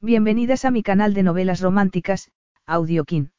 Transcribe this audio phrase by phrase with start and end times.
[0.00, 2.30] Bienvenidas a mi canal de novelas románticas,
[2.66, 3.32] Audiokin.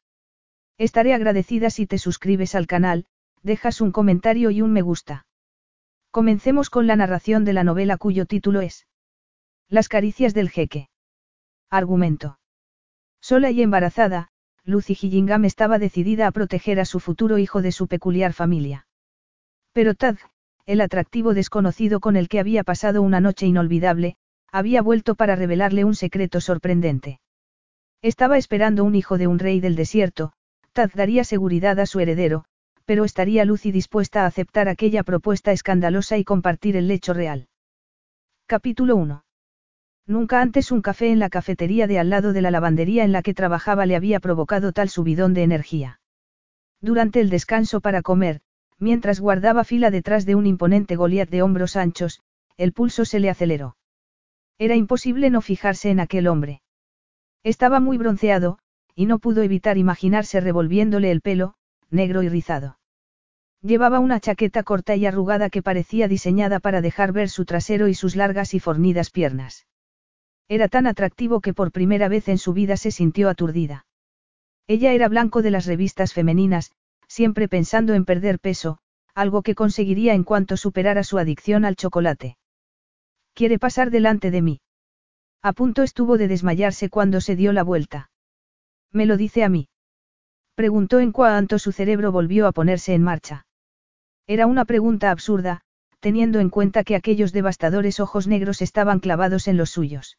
[0.76, 3.06] Estaré agradecida si te suscribes al canal,
[3.42, 5.24] dejas un comentario y un me gusta.
[6.10, 8.86] Comencemos con la narración de la novela cuyo título es
[9.70, 10.90] Las caricias del jeque.
[11.70, 12.38] Argumento.
[13.22, 14.28] Sola y embarazada,
[14.62, 18.86] Lucy Gillingham estaba decidida a proteger a su futuro hijo de su peculiar familia.
[19.72, 20.18] Pero Tad,
[20.66, 24.18] el atractivo desconocido con el que había pasado una noche inolvidable,
[24.52, 27.20] había vuelto para revelarle un secreto sorprendente.
[28.02, 30.32] Estaba esperando un hijo de un rey del desierto,
[30.72, 32.44] Tad daría seguridad a su heredero,
[32.84, 37.48] pero estaría Lucy dispuesta a aceptar aquella propuesta escandalosa y compartir el lecho real.
[38.46, 39.24] Capítulo 1.
[40.06, 43.22] Nunca antes un café en la cafetería de al lado de la lavandería en la
[43.22, 46.00] que trabajaba le había provocado tal subidón de energía.
[46.80, 48.40] Durante el descanso para comer,
[48.78, 52.22] mientras guardaba fila detrás de un imponente Goliat de hombros anchos,
[52.56, 53.76] el pulso se le aceleró.
[54.60, 56.60] Era imposible no fijarse en aquel hombre.
[57.42, 58.58] Estaba muy bronceado,
[58.94, 61.54] y no pudo evitar imaginarse revolviéndole el pelo,
[61.88, 62.78] negro y rizado.
[63.62, 67.94] Llevaba una chaqueta corta y arrugada que parecía diseñada para dejar ver su trasero y
[67.94, 69.66] sus largas y fornidas piernas.
[70.46, 73.86] Era tan atractivo que por primera vez en su vida se sintió aturdida.
[74.66, 76.72] Ella era blanco de las revistas femeninas,
[77.08, 78.76] siempre pensando en perder peso,
[79.14, 82.36] algo que conseguiría en cuanto superara su adicción al chocolate.
[83.34, 84.60] Quiere pasar delante de mí.
[85.42, 88.10] A punto estuvo de desmayarse cuando se dio la vuelta.
[88.92, 89.68] ¿Me lo dice a mí?
[90.54, 93.46] Preguntó en cuanto su cerebro volvió a ponerse en marcha.
[94.26, 95.62] Era una pregunta absurda,
[96.00, 100.18] teniendo en cuenta que aquellos devastadores ojos negros estaban clavados en los suyos.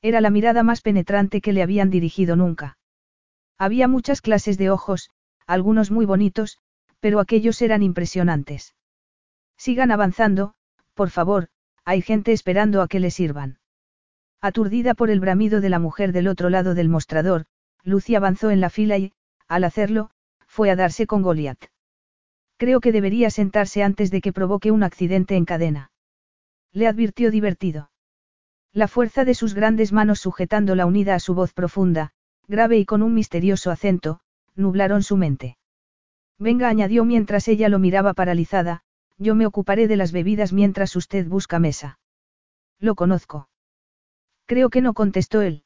[0.00, 2.78] Era la mirada más penetrante que le habían dirigido nunca.
[3.58, 5.10] Había muchas clases de ojos,
[5.46, 6.58] algunos muy bonitos,
[6.98, 8.74] pero aquellos eran impresionantes.
[9.56, 10.54] Sigan avanzando,
[10.94, 11.48] por favor,
[11.84, 13.58] hay gente esperando a que le sirvan.
[14.40, 17.46] Aturdida por el bramido de la mujer del otro lado del mostrador,
[17.84, 19.12] Lucy avanzó en la fila y,
[19.48, 20.10] al hacerlo,
[20.46, 21.70] fue a darse con Goliath.
[22.56, 25.90] Creo que debería sentarse antes de que provoque un accidente en cadena.
[26.72, 27.90] Le advirtió divertido.
[28.72, 32.12] La fuerza de sus grandes manos sujetándola unida a su voz profunda,
[32.48, 34.20] grave y con un misterioso acento,
[34.54, 35.56] nublaron su mente.
[36.38, 38.82] Venga, añadió mientras ella lo miraba paralizada,
[39.22, 41.98] yo me ocuparé de las bebidas mientras usted busca mesa.
[42.78, 43.48] Lo conozco.
[44.46, 45.64] Creo que no contestó él.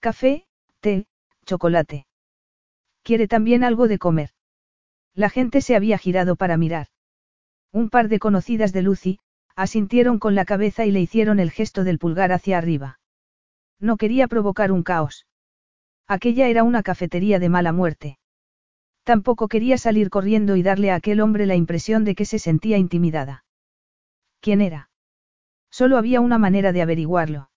[0.00, 0.46] Café,
[0.80, 1.06] té,
[1.44, 2.06] chocolate.
[3.02, 4.30] ¿Quiere también algo de comer?
[5.14, 6.86] La gente se había girado para mirar.
[7.72, 9.18] Un par de conocidas de Lucy,
[9.56, 13.00] asintieron con la cabeza y le hicieron el gesto del pulgar hacia arriba.
[13.80, 15.26] No quería provocar un caos.
[16.06, 18.19] Aquella era una cafetería de mala muerte.
[19.04, 22.76] Tampoco quería salir corriendo y darle a aquel hombre la impresión de que se sentía
[22.76, 23.44] intimidada.
[24.40, 24.90] ¿Quién era?
[25.70, 27.50] Solo había una manera de averiguarlo.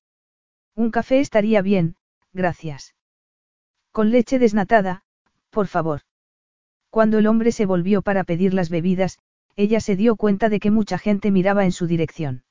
[0.76, 1.96] Un café estaría bien,
[2.32, 2.96] gracias.
[3.92, 5.04] Con leche desnatada,
[5.50, 6.02] por favor.
[6.90, 9.20] Cuando el hombre se volvió para pedir las bebidas,
[9.56, 12.44] ella se dio cuenta de que mucha gente miraba en su dirección.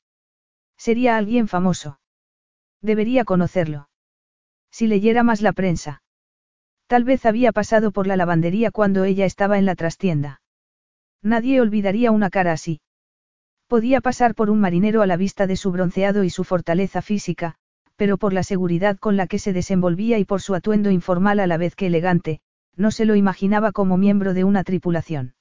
[0.77, 1.99] Sería alguien famoso.
[2.81, 3.89] Debería conocerlo.
[4.71, 6.02] Si leyera más la prensa.
[6.93, 10.43] Tal vez había pasado por la lavandería cuando ella estaba en la trastienda.
[11.23, 12.81] Nadie olvidaría una cara así.
[13.65, 17.55] Podía pasar por un marinero a la vista de su bronceado y su fortaleza física,
[17.95, 21.47] pero por la seguridad con la que se desenvolvía y por su atuendo informal a
[21.47, 22.41] la vez que elegante,
[22.75, 25.33] no se lo imaginaba como miembro de una tripulación.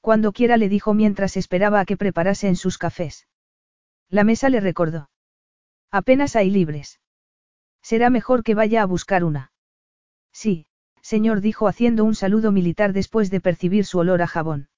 [0.00, 3.28] Cuando quiera le dijo mientras esperaba a que preparase en sus cafés.
[4.08, 5.10] La mesa le recordó.
[5.90, 6.98] Apenas hay libres.
[7.82, 9.51] Será mejor que vaya a buscar una.
[10.32, 10.66] Sí,
[11.00, 14.68] señor, dijo haciendo un saludo militar después de percibir su olor a jabón.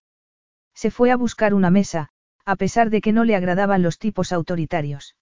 [0.75, 2.09] Se fue a buscar una mesa,
[2.45, 5.17] a pesar de que no le agradaban los tipos autoritarios.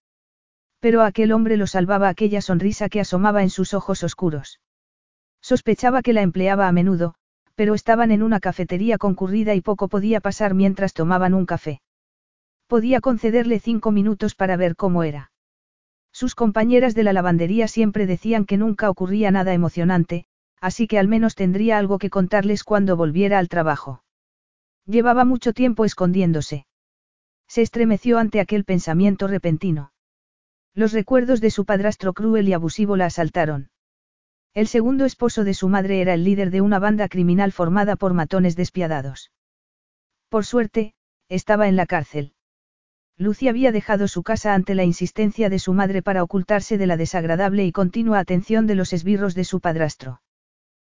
[0.80, 4.60] Pero aquel hombre lo salvaba aquella sonrisa que asomaba en sus ojos oscuros.
[5.40, 7.14] Sospechaba que la empleaba a menudo,
[7.54, 11.82] pero estaban en una cafetería concurrida y poco podía pasar mientras tomaban un café.
[12.66, 15.31] Podía concederle cinco minutos para ver cómo era.
[16.12, 20.26] Sus compañeras de la lavandería siempre decían que nunca ocurría nada emocionante,
[20.60, 24.04] así que al menos tendría algo que contarles cuando volviera al trabajo.
[24.86, 26.66] Llevaba mucho tiempo escondiéndose.
[27.48, 29.92] Se estremeció ante aquel pensamiento repentino.
[30.74, 33.70] Los recuerdos de su padrastro cruel y abusivo la asaltaron.
[34.54, 38.12] El segundo esposo de su madre era el líder de una banda criminal formada por
[38.12, 39.32] matones despiadados.
[40.28, 40.94] Por suerte,
[41.28, 42.34] estaba en la cárcel.
[43.18, 46.96] Lucy había dejado su casa ante la insistencia de su madre para ocultarse de la
[46.96, 50.22] desagradable y continua atención de los esbirros de su padrastro.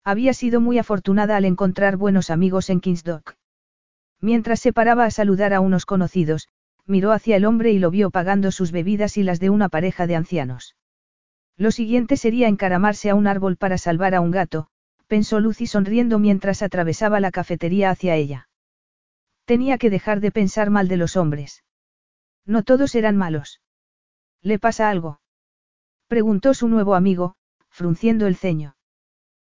[0.03, 3.35] Había sido muy afortunada al encontrar buenos amigos en Kingsdock.
[4.21, 6.49] Mientras se paraba a saludar a unos conocidos,
[6.85, 10.07] miró hacia el hombre y lo vio pagando sus bebidas y las de una pareja
[10.07, 10.75] de ancianos.
[11.57, 14.67] Lo siguiente sería encaramarse a un árbol para salvar a un gato,
[15.07, 18.49] pensó Lucy sonriendo mientras atravesaba la cafetería hacia ella.
[19.45, 21.62] Tenía que dejar de pensar mal de los hombres.
[22.45, 23.61] No todos eran malos.
[24.41, 25.21] ¿Le pasa algo?
[26.07, 27.35] Preguntó su nuevo amigo,
[27.69, 28.75] frunciendo el ceño.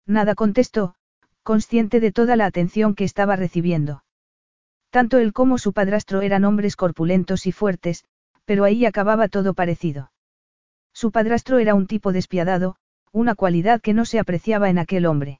[0.05, 0.95] Nada contestó,
[1.43, 4.03] consciente de toda la atención que estaba recibiendo.
[4.89, 8.03] Tanto él como su padrastro eran hombres corpulentos y fuertes,
[8.45, 10.11] pero ahí acababa todo parecido.
[10.93, 12.75] Su padrastro era un tipo despiadado,
[13.13, 15.39] una cualidad que no se apreciaba en aquel hombre.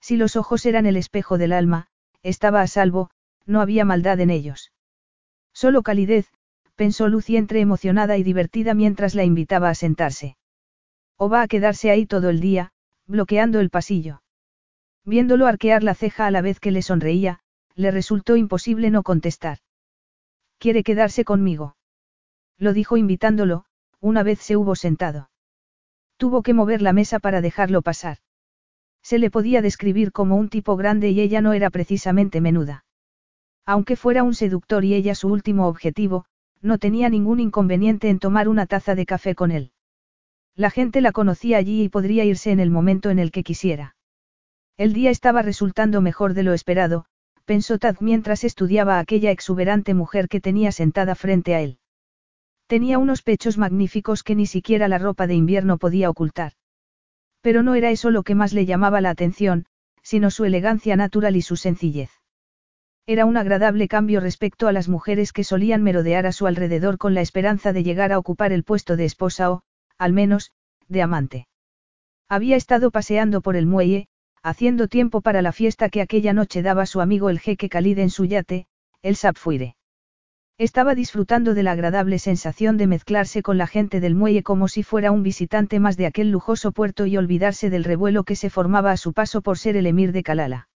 [0.00, 1.88] Si los ojos eran el espejo del alma,
[2.22, 3.10] estaba a salvo,
[3.46, 4.72] no había maldad en ellos.
[5.52, 6.30] Solo calidez,
[6.80, 10.38] pensó Lucy entre emocionada y divertida mientras la invitaba a sentarse.
[11.18, 12.72] O va a quedarse ahí todo el día,
[13.06, 14.22] bloqueando el pasillo.
[15.04, 17.40] Viéndolo arquear la ceja a la vez que le sonreía,
[17.74, 19.58] le resultó imposible no contestar.
[20.56, 21.76] ¿Quiere quedarse conmigo?
[22.56, 23.66] Lo dijo invitándolo,
[24.00, 25.28] una vez se hubo sentado.
[26.16, 28.16] Tuvo que mover la mesa para dejarlo pasar.
[29.02, 32.86] Se le podía describir como un tipo grande y ella no era precisamente menuda.
[33.66, 36.24] Aunque fuera un seductor y ella su último objetivo,
[36.62, 39.72] no tenía ningún inconveniente en tomar una taza de café con él.
[40.54, 43.96] La gente la conocía allí y podría irse en el momento en el que quisiera.
[44.76, 47.06] El día estaba resultando mejor de lo esperado,
[47.44, 51.78] pensó Tad mientras estudiaba a aquella exuberante mujer que tenía sentada frente a él.
[52.66, 56.52] Tenía unos pechos magníficos que ni siquiera la ropa de invierno podía ocultar.
[57.40, 59.66] Pero no era eso lo que más le llamaba la atención,
[60.02, 62.19] sino su elegancia natural y su sencillez.
[63.12, 67.12] Era un agradable cambio respecto a las mujeres que solían merodear a su alrededor con
[67.12, 69.62] la esperanza de llegar a ocupar el puesto de esposa o,
[69.98, 70.52] al menos,
[70.86, 71.48] de amante.
[72.28, 74.06] Había estado paseando por el muelle,
[74.44, 78.10] haciendo tiempo para la fiesta que aquella noche daba su amigo el jeque Khalid en
[78.10, 78.68] su yate,
[79.02, 79.74] el Sapfuire.
[80.56, 84.84] Estaba disfrutando de la agradable sensación de mezclarse con la gente del muelle como si
[84.84, 88.92] fuera un visitante más de aquel lujoso puerto y olvidarse del revuelo que se formaba
[88.92, 90.68] a su paso por ser el emir de Kalala.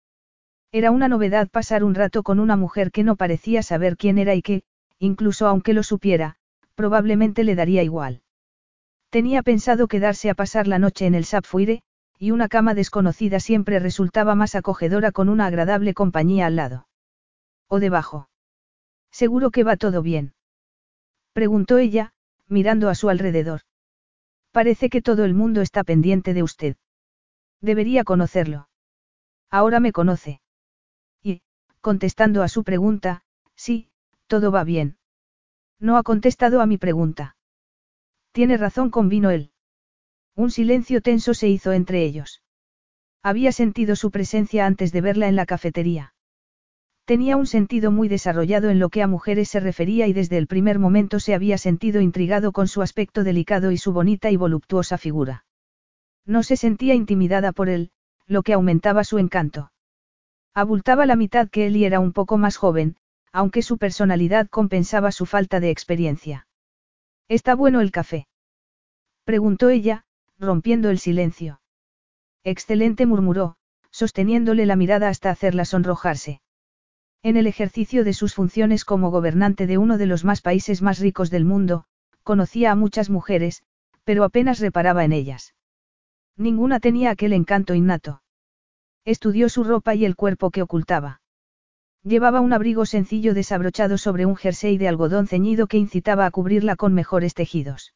[0.75, 4.35] Era una novedad pasar un rato con una mujer que no parecía saber quién era
[4.35, 4.63] y que,
[4.99, 6.37] incluso aunque lo supiera,
[6.75, 8.23] probablemente le daría igual.
[9.11, 11.83] Tenía pensado quedarse a pasar la noche en el Sapfuire,
[12.19, 16.89] y una cama desconocida siempre resultaba más acogedora con una agradable compañía al lado.
[17.69, 18.31] ¿O debajo?
[19.11, 20.33] Seguro que va todo bien.
[21.35, 22.15] Preguntó ella,
[22.49, 23.61] mirando a su alrededor.
[24.53, 26.77] Parece que todo el mundo está pendiente de usted.
[27.61, 28.69] Debería conocerlo.
[29.51, 30.41] Ahora me conoce
[31.83, 33.23] contestando a su pregunta,
[33.55, 33.89] sí,
[34.29, 34.97] todo va bien.
[35.79, 37.37] No ha contestado a mi pregunta.
[38.31, 39.51] Tiene razón, convino él.
[40.35, 42.41] Un silencio tenso se hizo entre ellos.
[43.23, 46.15] Había sentido su presencia antes de verla en la cafetería.
[47.05, 50.47] Tenía un sentido muy desarrollado en lo que a mujeres se refería y desde el
[50.47, 54.99] primer momento se había sentido intrigado con su aspecto delicado y su bonita y voluptuosa
[54.99, 55.45] figura.
[56.25, 57.91] No se sentía intimidada por él,
[58.29, 59.72] lo que aumentaba su encanto.
[60.55, 62.97] Abultaba la mitad que él y era un poco más joven,
[63.33, 66.47] aunque su personalidad compensaba su falta de experiencia.
[67.29, 68.27] ¿Está bueno el café?
[69.25, 70.05] Preguntó ella,
[70.39, 71.61] rompiendo el silencio.
[72.45, 73.57] Excelente murmuró,
[73.91, 76.43] sosteniéndole la mirada hasta hacerla sonrojarse.
[77.23, 80.99] En el ejercicio de sus funciones como gobernante de uno de los más países más
[80.99, 81.85] ricos del mundo,
[82.25, 83.63] conocía a muchas mujeres,
[84.05, 85.55] pero apenas reparaba en ellas.
[86.37, 88.22] Ninguna tenía aquel encanto innato.
[89.05, 91.21] Estudió su ropa y el cuerpo que ocultaba.
[92.05, 96.77] Llevaba un abrigo sencillo desabrochado sobre un jersey de algodón ceñido que incitaba a cubrirla
[96.77, 97.95] con mejores tejidos.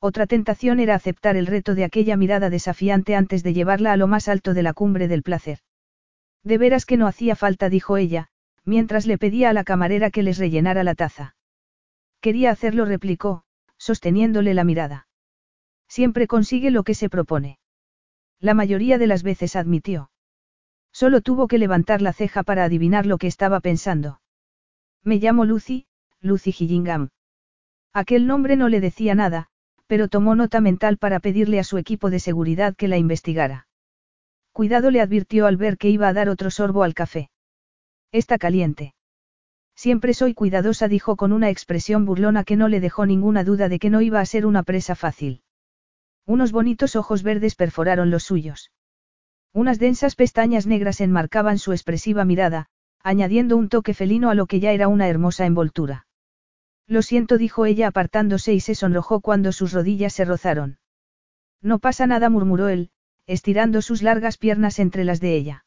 [0.00, 4.06] Otra tentación era aceptar el reto de aquella mirada desafiante antes de llevarla a lo
[4.06, 5.58] más alto de la cumbre del placer.
[6.44, 8.28] De veras que no hacía falta, dijo ella,
[8.64, 11.36] mientras le pedía a la camarera que les rellenara la taza.
[12.20, 13.44] Quería hacerlo, replicó,
[13.76, 15.08] sosteniéndole la mirada.
[15.88, 17.58] Siempre consigue lo que se propone.
[18.40, 20.10] La mayoría de las veces admitió.
[20.92, 24.20] Solo tuvo que levantar la ceja para adivinar lo que estaba pensando.
[25.04, 25.86] Me llamo Lucy,
[26.20, 27.10] Lucy Gillingham.
[27.92, 29.46] Aquel nombre no le decía nada,
[29.86, 33.66] pero tomó nota mental para pedirle a su equipo de seguridad que la investigara.
[34.52, 37.30] Cuidado le advirtió al ver que iba a dar otro sorbo al café.
[38.12, 38.94] Está caliente.
[39.74, 43.78] Siempre soy cuidadosa, dijo con una expresión burlona que no le dejó ninguna duda de
[43.78, 45.42] que no iba a ser una presa fácil.
[46.26, 48.72] Unos bonitos ojos verdes perforaron los suyos.
[49.58, 52.68] Unas densas pestañas negras enmarcaban su expresiva mirada,
[53.02, 56.06] añadiendo un toque felino a lo que ya era una hermosa envoltura.
[56.86, 60.78] Lo siento, dijo ella apartándose y se sonrojó cuando sus rodillas se rozaron.
[61.60, 62.90] No pasa nada, murmuró él,
[63.26, 65.64] estirando sus largas piernas entre las de ella.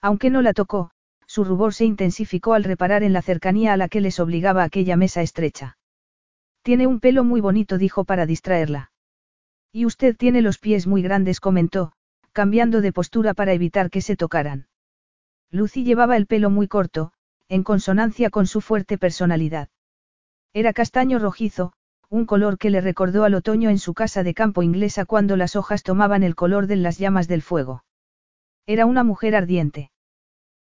[0.00, 0.90] Aunque no la tocó,
[1.24, 4.96] su rubor se intensificó al reparar en la cercanía a la que les obligaba aquella
[4.96, 5.78] mesa estrecha.
[6.62, 8.90] Tiene un pelo muy bonito, dijo para distraerla.
[9.70, 11.92] Y usted tiene los pies muy grandes, comentó,
[12.34, 14.66] cambiando de postura para evitar que se tocaran.
[15.50, 17.12] Lucy llevaba el pelo muy corto,
[17.48, 19.68] en consonancia con su fuerte personalidad.
[20.52, 21.72] Era castaño rojizo,
[22.10, 25.54] un color que le recordó al otoño en su casa de campo inglesa cuando las
[25.54, 27.84] hojas tomaban el color de las llamas del fuego.
[28.66, 29.92] Era una mujer ardiente.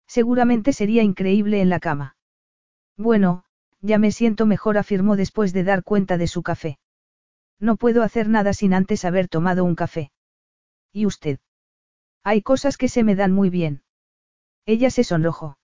[0.07, 2.17] Seguramente sería increíble en la cama.
[2.97, 3.43] Bueno,
[3.79, 6.79] ya me siento mejor, afirmó después de dar cuenta de su café.
[7.59, 10.11] No puedo hacer nada sin antes haber tomado un café.
[10.91, 11.39] ¿Y usted?
[12.23, 13.81] Hay cosas que se me dan muy bien.
[14.65, 15.57] Ella se sonrojó.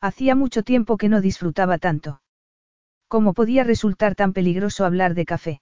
[0.00, 2.22] Hacía mucho tiempo que no disfrutaba tanto.
[3.08, 5.60] ¿Cómo podía resultar tan peligroso hablar de café?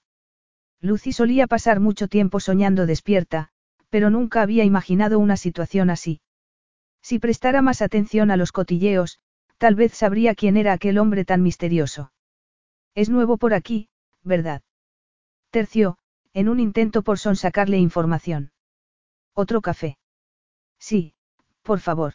[0.80, 3.48] Lucy solía pasar mucho tiempo soñando despierta,
[3.88, 6.20] pero nunca había imaginado una situación así.
[7.02, 9.18] Si prestara más atención a los cotilleos,
[9.56, 12.12] tal vez sabría quién era aquel hombre tan misterioso.
[12.94, 13.88] Es nuevo por aquí,
[14.22, 14.62] ¿verdad?
[15.50, 15.98] Terció,
[16.34, 18.52] en un intento por sonsacarle información.
[19.34, 19.96] ¿Otro café?
[20.78, 21.14] Sí,
[21.62, 22.14] por favor.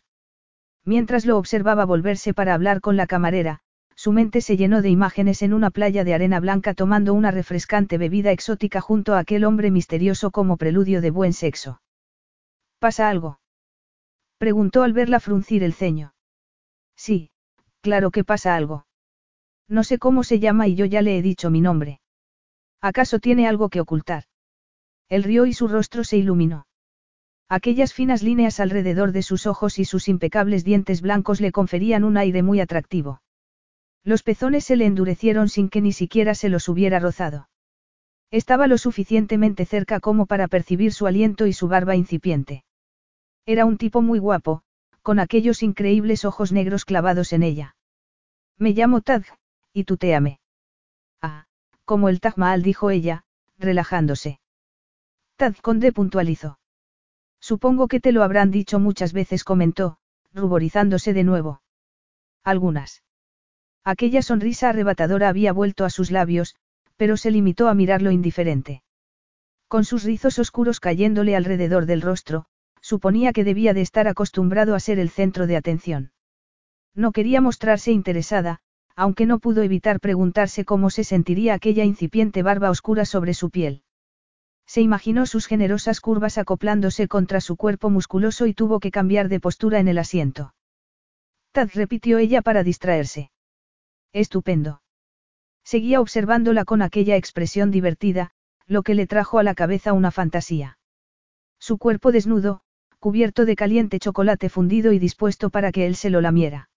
[0.86, 3.62] Mientras lo observaba volverse para hablar con la camarera,
[3.96, 7.98] su mente se llenó de imágenes en una playa de arena blanca tomando una refrescante
[7.98, 11.82] bebida exótica junto a aquel hombre misterioso como preludio de buen sexo.
[12.80, 13.40] ¿Pasa algo?
[14.38, 16.16] Preguntó al verla fruncir el ceño.
[16.98, 17.32] Sí,
[17.82, 18.88] claro que pasa algo.
[19.70, 22.02] No sé cómo se llama y yo ya le he dicho mi nombre.
[22.82, 24.26] ¿Acaso tiene algo que ocultar?
[25.08, 26.66] Él rió y su rostro se iluminó.
[27.56, 32.18] Aquellas finas líneas alrededor de sus ojos y sus impecables dientes blancos le conferían un
[32.18, 33.22] aire muy atractivo.
[34.04, 37.50] Los pezones se le endurecieron sin que ni siquiera se los hubiera rozado.
[38.32, 42.64] Estaba lo suficientemente cerca como para percibir su aliento y su barba incipiente.
[43.46, 44.64] Era un tipo muy guapo,
[45.04, 47.76] con aquellos increíbles ojos negros clavados en ella.
[48.58, 49.26] Me llamo Tad,
[49.74, 50.40] y amé.
[51.22, 51.46] Ah,
[51.86, 53.26] como el Taj Mahal dijo ella,
[53.60, 54.40] relajándose.
[55.36, 56.58] Tad Conde puntualizó.
[57.44, 59.98] Supongo que te lo habrán dicho muchas veces, comentó,
[60.34, 61.62] ruborizándose de nuevo.
[62.42, 63.04] Algunas.
[63.84, 66.56] Aquella sonrisa arrebatadora había vuelto a sus labios,
[66.96, 68.82] pero se limitó a mirarlo indiferente.
[69.68, 72.46] Con sus rizos oscuros cayéndole alrededor del rostro,
[72.80, 76.14] suponía que debía de estar acostumbrado a ser el centro de atención.
[76.96, 78.62] No quería mostrarse interesada,
[78.96, 83.84] aunque no pudo evitar preguntarse cómo se sentiría aquella incipiente barba oscura sobre su piel.
[84.66, 89.40] Se imaginó sus generosas curvas acoplándose contra su cuerpo musculoso y tuvo que cambiar de
[89.40, 90.56] postura en el asiento.
[91.52, 93.32] Tad repitió ella para distraerse.
[94.14, 94.82] Estupendo.
[95.64, 98.32] Seguía observándola con aquella expresión divertida,
[98.66, 100.78] lo que le trajo a la cabeza una fantasía.
[101.60, 102.62] Su cuerpo desnudo,
[103.00, 106.70] cubierto de caliente chocolate fundido y dispuesto para que él se lo lamiera.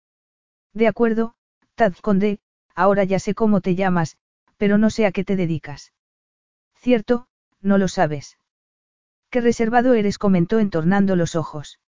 [0.72, 1.34] De acuerdo,
[1.74, 2.38] Tad Conde,
[2.74, 4.18] ahora ya sé cómo te llamas,
[4.56, 5.92] pero no sé a qué te dedicas.
[6.74, 7.28] Cierto,
[7.66, 8.38] no lo sabes.
[9.30, 11.80] Qué reservado eres, comentó entornando los ojos.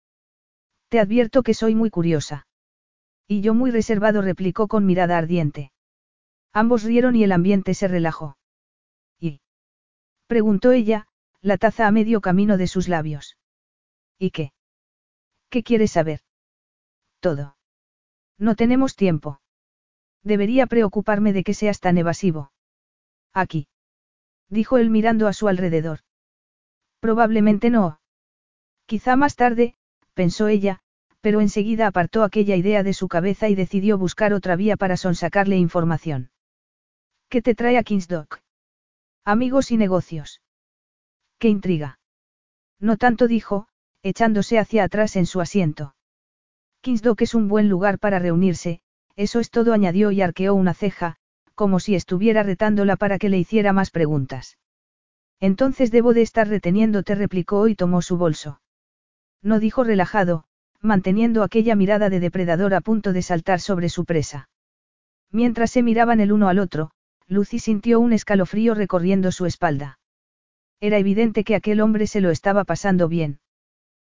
[0.88, 2.46] Te advierto que soy muy curiosa.
[3.26, 5.72] Y yo muy reservado replicó con mirada ardiente.
[6.52, 8.36] Ambos rieron y el ambiente se relajó.
[9.20, 9.40] ¿Y?
[10.26, 11.06] preguntó ella,
[11.40, 13.36] la taza a medio camino de sus labios.
[14.18, 14.52] ¿Y qué?
[15.50, 16.20] ¿Qué quieres saber?
[17.20, 17.56] Todo.
[18.38, 19.40] No tenemos tiempo.
[20.22, 22.50] Debería preocuparme de que seas tan evasivo.
[23.32, 23.68] Aquí.
[24.48, 26.00] Dijo él mirando a su alrededor.
[27.00, 28.00] Probablemente no.
[28.86, 29.74] Quizá más tarde,
[30.14, 30.80] pensó ella,
[31.20, 35.56] pero enseguida apartó aquella idea de su cabeza y decidió buscar otra vía para sonsacarle
[35.56, 36.30] información.
[37.28, 38.40] ¿Qué te trae a Kingsdock?
[39.24, 40.40] Amigos y negocios.
[41.38, 42.00] ¡Qué intriga!
[42.80, 43.68] No tanto dijo,
[44.02, 45.94] echándose hacia atrás en su asiento.
[46.80, 48.80] Kingsdock es un buen lugar para reunirse,
[49.16, 51.16] eso es todo, añadió y arqueó una ceja,
[51.58, 54.58] como si estuviera retándola para que le hiciera más preguntas.
[55.40, 58.60] Entonces debo de estar reteniéndote, replicó y tomó su bolso.
[59.42, 60.44] No dijo relajado,
[60.80, 64.48] manteniendo aquella mirada de depredador a punto de saltar sobre su presa.
[65.32, 66.92] Mientras se miraban el uno al otro,
[67.26, 69.98] Lucy sintió un escalofrío recorriendo su espalda.
[70.78, 73.40] Era evidente que aquel hombre se lo estaba pasando bien.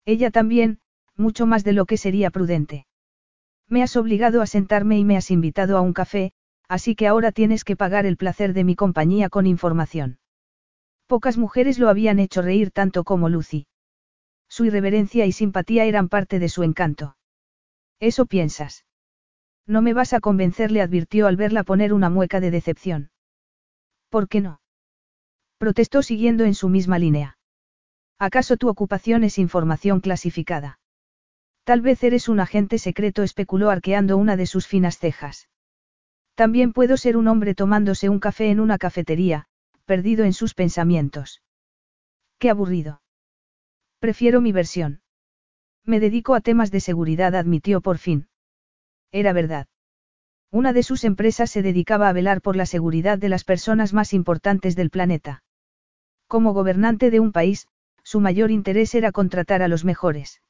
[0.04, 0.80] Ella también,
[1.16, 2.87] mucho más de lo que sería prudente.
[3.66, 6.32] Me has obligado a sentarme y me has invitado a un café,
[6.70, 10.20] así que ahora tienes que pagar el placer de mi compañía con información.
[11.08, 13.66] Pocas mujeres lo habían hecho reír tanto como Lucy.
[14.48, 17.16] Su irreverencia y simpatía eran parte de su encanto.
[17.98, 18.84] Eso piensas.
[19.66, 23.10] No me vas a convencer, le advirtió al verla poner una mueca de decepción.
[24.08, 24.60] ¿Por qué no?
[25.58, 27.36] Protestó siguiendo en su misma línea.
[28.16, 30.78] ¿Acaso tu ocupación es información clasificada?
[31.64, 35.50] Tal vez eres un agente secreto, especuló arqueando una de sus finas cejas.
[36.34, 39.46] También puedo ser un hombre tomándose un café en una cafetería,
[39.84, 41.42] perdido en sus pensamientos.
[42.38, 43.02] Qué aburrido.
[43.99, 45.02] Prefiero mi versión.
[45.84, 48.28] Me dedico a temas de seguridad, admitió por fin.
[49.12, 49.66] Era verdad.
[50.50, 54.12] Una de sus empresas se dedicaba a velar por la seguridad de las personas más
[54.12, 55.42] importantes del planeta.
[56.26, 57.68] Como gobernante de un país,
[58.02, 60.42] su mayor interés era contratar a los mejores.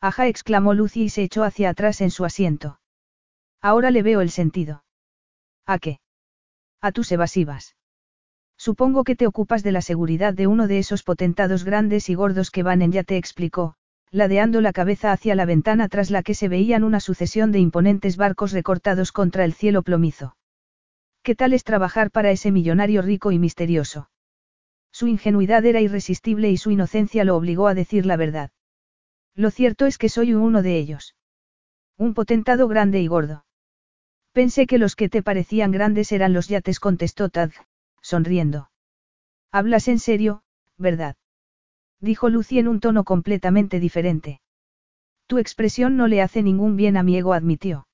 [0.00, 2.80] Ajá, exclamó Lucy y se echó hacia atrás en su asiento.
[3.60, 4.84] Ahora le veo el sentido.
[5.66, 6.00] ¿A qué?
[6.80, 7.76] A tus evasivas.
[8.56, 12.50] Supongo que te ocupas de la seguridad de uno de esos potentados grandes y gordos
[12.50, 13.74] que van en ya te explicó,
[14.10, 18.16] ladeando la cabeza hacia la ventana tras la que se veían una sucesión de imponentes
[18.16, 20.36] barcos recortados contra el cielo plomizo.
[21.22, 24.10] ¿Qué tal es trabajar para ese millonario rico y misterioso?
[24.92, 28.50] Su ingenuidad era irresistible y su inocencia lo obligó a decir la verdad.
[29.34, 31.16] Lo cierto es que soy uno de ellos.
[31.96, 33.44] Un potentado grande y gordo.
[34.32, 37.50] Pensé que los que te parecían grandes eran los yates, contestó Tad,
[38.00, 38.70] sonriendo.
[39.50, 40.42] Hablas en serio,
[40.78, 41.16] ¿verdad?
[42.00, 44.40] dijo Lucy en un tono completamente diferente.
[45.26, 47.86] Tu expresión no le hace ningún bien a mi ego, admitió.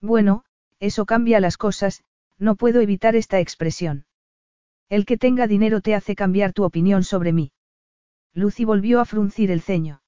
[0.00, 0.44] Bueno,
[0.80, 2.04] eso cambia las cosas,
[2.38, 4.06] no puedo evitar esta expresión.
[4.90, 7.52] El que tenga dinero te hace cambiar tu opinión sobre mí.
[8.34, 10.02] Lucy volvió a fruncir el ceño.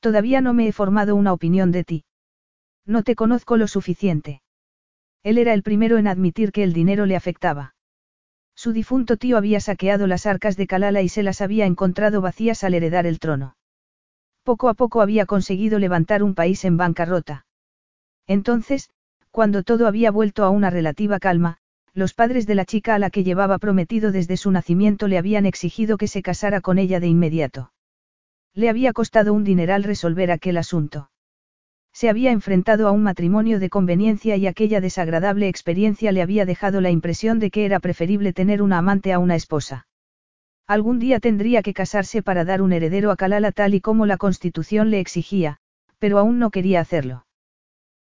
[0.00, 2.04] Todavía no me he formado una opinión de ti.
[2.84, 4.42] No te conozco lo suficiente.
[5.22, 7.74] Él era el primero en admitir que el dinero le afectaba.
[8.54, 12.64] Su difunto tío había saqueado las arcas de Kalala y se las había encontrado vacías
[12.64, 13.56] al heredar el trono.
[14.44, 17.46] Poco a poco había conseguido levantar un país en bancarrota.
[18.26, 18.88] Entonces,
[19.30, 21.58] cuando todo había vuelto a una relativa calma,
[21.92, 25.46] los padres de la chica a la que llevaba prometido desde su nacimiento le habían
[25.46, 27.72] exigido que se casara con ella de inmediato.
[28.54, 31.10] Le había costado un dineral resolver aquel asunto.
[31.98, 36.82] Se había enfrentado a un matrimonio de conveniencia y aquella desagradable experiencia le había dejado
[36.82, 39.86] la impresión de que era preferible tener una amante a una esposa.
[40.66, 44.18] Algún día tendría que casarse para dar un heredero a Kalala tal y como la
[44.18, 45.56] constitución le exigía,
[45.98, 47.24] pero aún no quería hacerlo.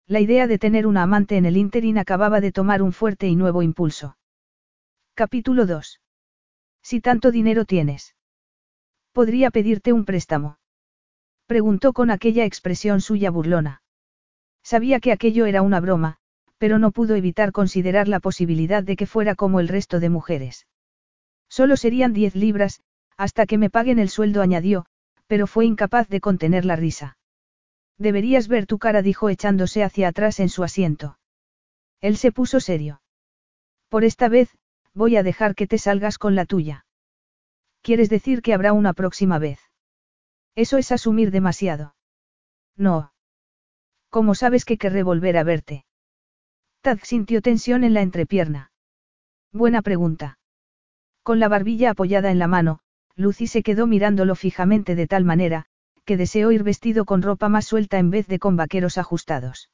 [0.07, 3.37] La idea de tener una amante en el ínterin acababa de tomar un fuerte y
[3.37, 4.17] nuevo impulso.
[5.13, 6.01] Capítulo 2.
[6.81, 8.13] Si tanto dinero tienes.
[9.13, 10.57] ¿Podría pedirte un préstamo?
[11.45, 13.83] Preguntó con aquella expresión suya burlona.
[14.65, 16.17] Sabía que aquello era una broma,
[16.57, 20.65] pero no pudo evitar considerar la posibilidad de que fuera como el resto de mujeres.
[21.47, 22.81] Solo serían diez libras,
[23.15, 24.87] hasta que me paguen el sueldo añadió,
[25.27, 27.19] pero fue incapaz de contener la risa.
[27.99, 31.19] Deberías ver tu cara, dijo echándose hacia atrás en su asiento.
[32.01, 33.01] Él se puso serio.
[33.87, 34.49] Por esta vez,
[34.95, 36.87] voy a dejar que te salgas con la tuya.
[37.83, 39.59] ¿Quieres decir que habrá una próxima vez?
[40.55, 41.95] Eso es asumir demasiado.
[42.75, 43.11] No.
[44.15, 45.83] ¿Cómo sabes que querré volver a verte?
[46.79, 48.71] Tad sintió tensión en la entrepierna.
[49.51, 50.39] Buena pregunta.
[51.21, 52.79] Con la barbilla apoyada en la mano,
[53.17, 55.65] Lucy se quedó mirándolo fijamente de tal manera,
[56.05, 59.69] que deseó ir vestido con ropa más suelta en vez de con vaqueros ajustados.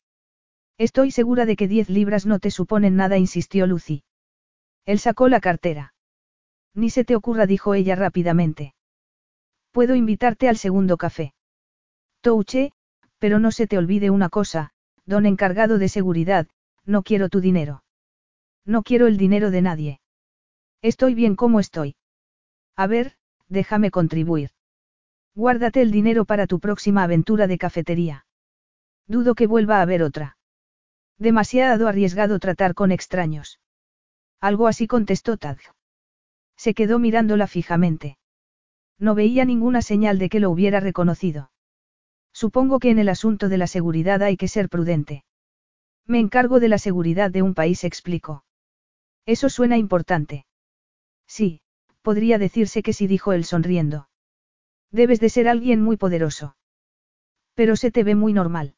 [0.79, 4.05] Estoy segura de que diez libras no te suponen nada, insistió Lucy.
[4.87, 5.93] Él sacó la cartera.
[6.73, 8.73] Ni se te ocurra, dijo ella rápidamente.
[9.69, 11.35] Puedo invitarte al segundo café.
[12.21, 12.71] Touche,
[13.21, 14.71] pero no se te olvide una cosa,
[15.05, 16.47] don encargado de seguridad,
[16.87, 17.83] no quiero tu dinero.
[18.65, 20.01] No quiero el dinero de nadie.
[20.81, 21.95] Estoy bien como estoy.
[22.75, 23.13] A ver,
[23.47, 24.49] déjame contribuir.
[25.35, 28.25] Guárdate el dinero para tu próxima aventura de cafetería.
[29.05, 30.37] Dudo que vuelva a haber otra.
[31.19, 33.59] Demasiado arriesgado tratar con extraños.
[34.39, 35.59] Algo así contestó Tad.
[36.57, 38.17] Se quedó mirándola fijamente.
[38.97, 41.50] No veía ninguna señal de que lo hubiera reconocido.
[42.33, 45.23] Supongo que en el asunto de la seguridad hay que ser prudente.
[46.05, 48.43] Me encargo de la seguridad de un país, explico.
[49.25, 50.45] Eso suena importante.
[51.27, 51.61] Sí,
[52.01, 54.09] podría decirse que sí, dijo él sonriendo.
[54.91, 56.55] Debes de ser alguien muy poderoso.
[57.53, 58.75] Pero se te ve muy normal.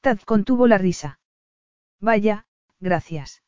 [0.00, 1.20] Tad contuvo la risa.
[2.00, 2.46] Vaya,
[2.78, 3.42] gracias.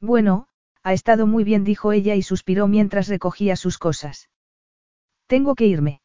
[0.00, 0.48] Bueno,
[0.82, 4.30] ha estado muy bien, dijo ella y suspiró mientras recogía sus cosas.
[5.26, 6.02] Tengo que irme.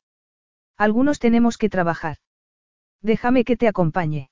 [0.80, 2.18] Algunos tenemos que trabajar.
[3.02, 4.30] Déjame que te acompañe.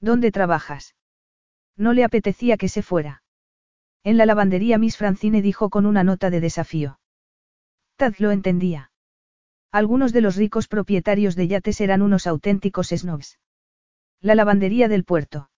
[0.00, 0.94] ¿Dónde trabajas?
[1.76, 3.22] No le apetecía que se fuera.
[4.02, 7.00] En la lavandería Miss Francine dijo con una nota de desafío.
[7.96, 8.92] Tad lo entendía.
[9.70, 13.38] Algunos de los ricos propietarios de yates eran unos auténticos snobs.
[14.22, 15.50] La lavandería del puerto.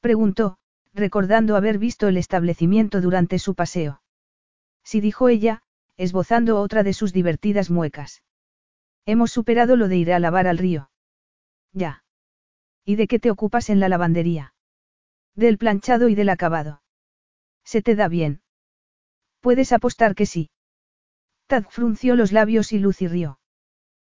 [0.00, 0.58] Preguntó,
[0.92, 4.02] recordando haber visto el establecimiento durante su paseo.
[4.84, 5.62] Sí dijo ella,
[5.96, 8.22] esbozando otra de sus divertidas muecas.
[9.04, 10.90] Hemos superado lo de ir a lavar al río.
[11.72, 12.04] Ya.
[12.84, 14.54] ¿Y de qué te ocupas en la lavandería?
[15.34, 16.82] Del planchado y del acabado.
[17.64, 18.42] ¿Se te da bien?
[19.40, 20.50] Puedes apostar que sí.
[21.46, 23.38] Tad frunció los labios y Lucy rió.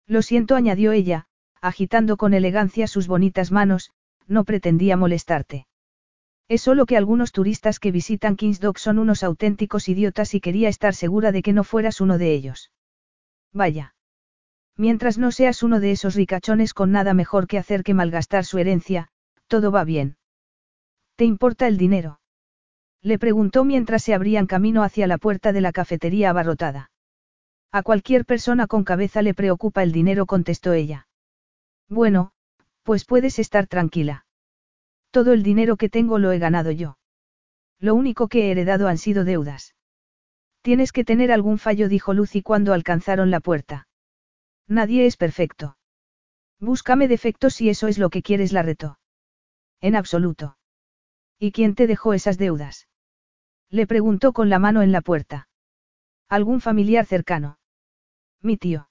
[0.06, 1.26] Lo siento, añadió ella,
[1.60, 3.90] agitando con elegancia sus bonitas manos,
[4.26, 5.66] no pretendía molestarte.
[6.48, 10.70] Es solo que algunos turistas que visitan Kings Dock son unos auténticos idiotas y quería
[10.70, 12.72] estar segura de que no fueras uno de ellos.
[13.52, 13.94] Vaya.
[14.78, 18.58] Mientras no seas uno de esos ricachones con nada mejor que hacer que malgastar su
[18.58, 19.08] herencia,
[19.48, 20.16] todo va bien.
[21.16, 22.20] ¿Te importa el dinero?
[23.02, 26.92] Le preguntó mientras se abrían camino hacia la puerta de la cafetería abarrotada.
[27.72, 31.08] A cualquier persona con cabeza le preocupa el dinero, contestó ella.
[31.88, 32.30] Bueno,
[32.84, 34.26] pues puedes estar tranquila.
[35.10, 36.98] Todo el dinero que tengo lo he ganado yo.
[37.80, 39.74] Lo único que he heredado han sido deudas.
[40.62, 43.87] Tienes que tener algún fallo, dijo Lucy cuando alcanzaron la puerta.
[44.68, 45.78] Nadie es perfecto.
[46.60, 48.98] Búscame defectos si eso es lo que quieres, la retó.
[49.80, 50.58] En absoluto.
[51.38, 52.86] ¿Y quién te dejó esas deudas?
[53.70, 55.48] Le preguntó con la mano en la puerta.
[56.28, 57.58] ¿Algún familiar cercano?
[58.42, 58.90] Mi tío.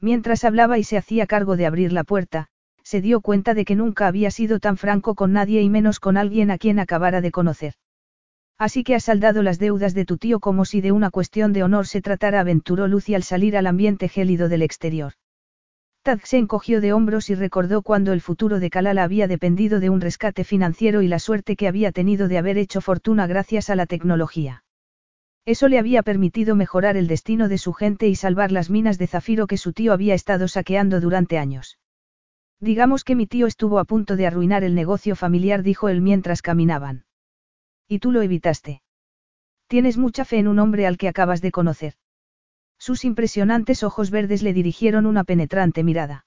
[0.00, 2.48] Mientras hablaba y se hacía cargo de abrir la puerta,
[2.82, 6.16] se dio cuenta de que nunca había sido tan franco con nadie y menos con
[6.16, 7.74] alguien a quien acabara de conocer.
[8.58, 11.62] Así que has saldado las deudas de tu tío como si de una cuestión de
[11.62, 15.12] honor se tratara, aventuró Lucy al salir al ambiente gélido del exterior.
[16.02, 19.90] Tad se encogió de hombros y recordó cuando el futuro de Kalala había dependido de
[19.90, 23.76] un rescate financiero y la suerte que había tenido de haber hecho fortuna gracias a
[23.76, 24.62] la tecnología.
[25.44, 29.06] Eso le había permitido mejorar el destino de su gente y salvar las minas de
[29.06, 31.78] zafiro que su tío había estado saqueando durante años.
[32.60, 36.40] Digamos que mi tío estuvo a punto de arruinar el negocio familiar, dijo él mientras
[36.40, 37.04] caminaban.
[37.88, 38.82] Y tú lo evitaste.
[39.68, 41.94] Tienes mucha fe en un hombre al que acabas de conocer.
[42.78, 46.26] Sus impresionantes ojos verdes le dirigieron una penetrante mirada.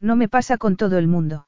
[0.00, 1.46] No me pasa con todo el mundo.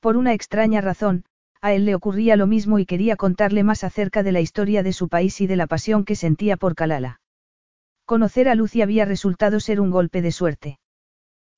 [0.00, 1.24] Por una extraña razón,
[1.60, 4.92] a él le ocurría lo mismo y quería contarle más acerca de la historia de
[4.92, 7.20] su país y de la pasión que sentía por Kalala.
[8.04, 10.78] Conocer a Lucy había resultado ser un golpe de suerte.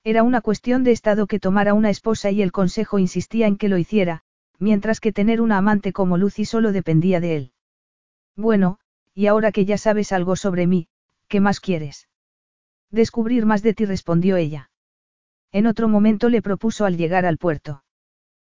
[0.03, 3.69] Era una cuestión de estado que tomara una esposa y el consejo insistía en que
[3.69, 4.23] lo hiciera,
[4.59, 7.53] mientras que tener una amante como Lucy solo dependía de él.
[8.35, 8.79] Bueno,
[9.13, 10.87] y ahora que ya sabes algo sobre mí,
[11.29, 12.09] ¿Qué más quieres?
[12.89, 14.71] Descubrir más de ti, respondió ella.
[15.51, 17.83] En otro momento le propuso al llegar al puerto.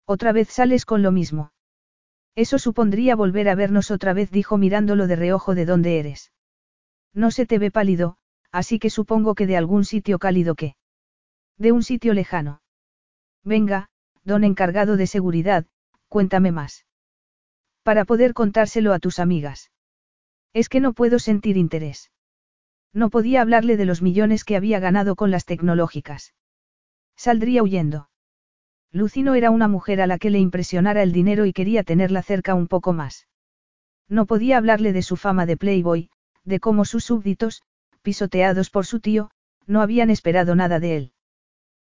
[0.07, 1.53] Otra vez sales con lo mismo.
[2.37, 6.33] Eso supondría volver a vernos otra vez, dijo mirándolo de reojo de dónde eres.
[7.13, 8.19] No se te ve pálido,
[8.53, 10.77] así que supongo que de algún sitio cálido que.
[11.59, 12.63] De un sitio lejano.
[13.43, 13.91] Venga,
[14.23, 15.67] don encargado de seguridad,
[16.11, 16.85] cuéntame más.
[17.83, 19.70] Para poder contárselo a tus amigas.
[20.53, 22.11] Es que no puedo sentir interés.
[22.92, 26.35] No podía hablarle de los millones que había ganado con las tecnológicas.
[27.16, 28.11] Saldría huyendo.
[28.90, 32.23] Lucy no era una mujer a la que le impresionara el dinero y quería tenerla
[32.23, 33.29] cerca un poco más.
[34.09, 36.11] No podía hablarle de su fama de Playboy,
[36.44, 37.62] de cómo sus súbditos,
[38.03, 39.31] pisoteados por su tío,
[39.68, 41.12] no habían esperado nada de él.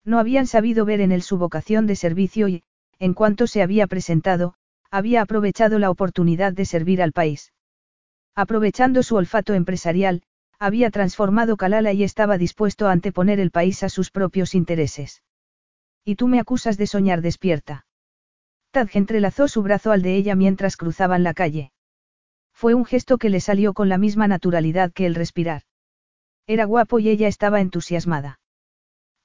[0.03, 2.63] No habían sabido ver en él su vocación de servicio y,
[2.99, 4.53] en cuanto se había presentado,
[4.91, 7.53] había aprovechado la oportunidad de servir al país.
[8.35, 10.23] Aprovechando su olfato empresarial,
[10.59, 15.23] había transformado Kalala y estaba dispuesto a anteponer el país a sus propios intereses.
[16.03, 17.85] Y tú me acusas de soñar despierta.
[18.71, 21.71] Tadge entrelazó su brazo al de ella mientras cruzaban la calle.
[22.53, 25.63] Fue un gesto que le salió con la misma naturalidad que el respirar.
[26.45, 28.38] Era guapo y ella estaba entusiasmada.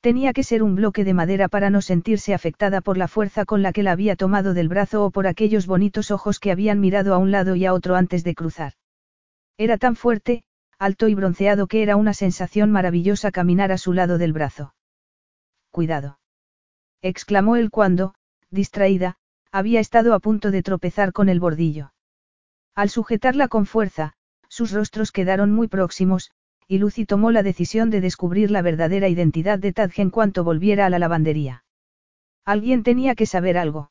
[0.05, 3.63] Tenía que ser un bloque de madera para no sentirse afectada por la fuerza con
[3.63, 7.15] la que la había tomado del brazo o por aquellos bonitos ojos que habían mirado
[7.15, 8.75] a un lado y a otro antes de cruzar.
[9.57, 10.45] Era tan fuerte,
[10.79, 14.75] alto y bronceado que era una sensación maravillosa caminar a su lado del brazo.
[15.71, 16.19] Cuidado.
[17.01, 18.15] exclamó él cuando,
[18.51, 19.17] distraída,
[19.53, 21.95] había estado a punto de tropezar con el bordillo.
[22.75, 24.13] Al sujetarla con fuerza,
[24.51, 26.31] sus rostros quedaron muy próximos,
[26.67, 30.87] y Lucy tomó la decisión de descubrir la verdadera identidad de Tadge en cuanto volviera
[30.87, 31.65] a la lavandería.
[32.45, 33.91] Alguien tenía que saber algo.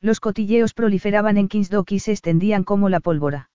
[0.00, 3.50] Los cotilleos proliferaban en Kingsdock y se extendían como la pólvora.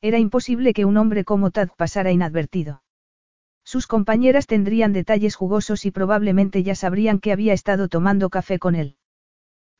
[0.00, 2.82] Era imposible que un hombre como Tad pasara inadvertido.
[3.64, 8.74] Sus compañeras tendrían detalles jugosos y probablemente ya sabrían que había estado tomando café con
[8.74, 8.96] él.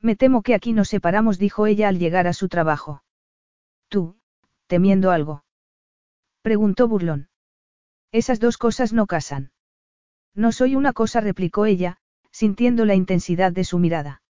[0.01, 3.03] Me temo que aquí nos separamos, dijo ella al llegar a su trabajo.
[3.89, 4.17] Tú,
[4.67, 5.45] temiendo algo.
[6.43, 7.29] Preguntó burlón.
[8.13, 9.53] Esas dos cosas no casan.
[10.35, 11.97] No soy una cosa, replicó ella,
[12.31, 14.23] sintiendo la intensidad de su mirada.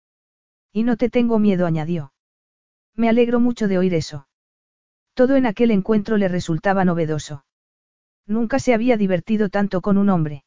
[0.72, 2.12] Y no te tengo miedo, añadió.
[2.94, 4.28] Me alegro mucho de oír eso.
[5.14, 7.44] Todo en aquel encuentro le resultaba novedoso.
[8.26, 10.44] Nunca se había divertido tanto con un hombre.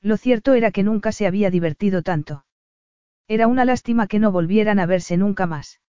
[0.00, 2.44] Lo cierto era que nunca se había divertido tanto.
[3.28, 5.80] Era una lástima que no volvieran a verse nunca más.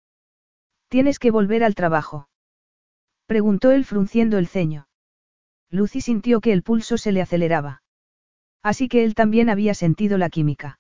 [0.88, 2.30] Tienes que volver al trabajo.
[3.26, 4.89] Preguntó él frunciendo el ceño.
[5.70, 7.84] Lucy sintió que el pulso se le aceleraba.
[8.64, 10.80] Así que él también había sentido la química.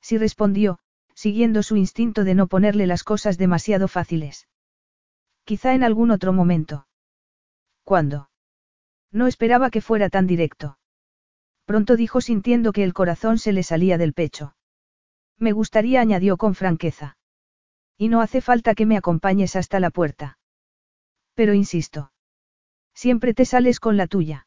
[0.00, 0.78] Sí respondió,
[1.14, 4.48] siguiendo su instinto de no ponerle las cosas demasiado fáciles.
[5.44, 6.86] Quizá en algún otro momento.
[7.84, 8.30] ¿Cuándo?
[9.12, 10.78] No esperaba que fuera tan directo.
[11.64, 14.54] Pronto dijo sintiendo que el corazón se le salía del pecho.
[15.38, 17.16] Me gustaría, añadió con franqueza.
[17.96, 20.38] Y no hace falta que me acompañes hasta la puerta.
[21.34, 22.12] Pero insisto.
[23.00, 24.46] Siempre te sales con la tuya.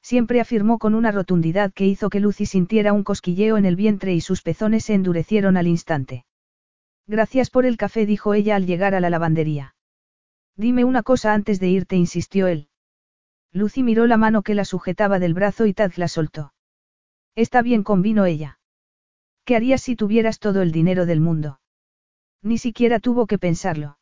[0.00, 4.14] Siempre afirmó con una rotundidad que hizo que Lucy sintiera un cosquilleo en el vientre
[4.14, 6.24] y sus pezones se endurecieron al instante.
[7.08, 9.74] Gracias por el café, dijo ella al llegar a la lavandería.
[10.54, 12.68] Dime una cosa antes de irte, insistió él.
[13.50, 16.54] Lucy miró la mano que la sujetaba del brazo y Taz la soltó.
[17.34, 18.60] Está bien, convino ella.
[19.44, 21.58] ¿Qué harías si tuvieras todo el dinero del mundo?
[22.40, 23.98] Ni siquiera tuvo que pensarlo.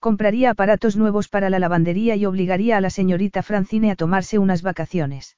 [0.00, 4.62] Compraría aparatos nuevos para la lavandería y obligaría a la señorita Francine a tomarse unas
[4.62, 5.36] vacaciones.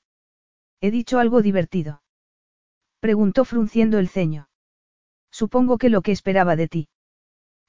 [0.81, 2.03] ¿He dicho algo divertido?
[3.01, 4.49] Preguntó frunciendo el ceño.
[5.33, 6.89] Supongo que lo que esperaba de ti.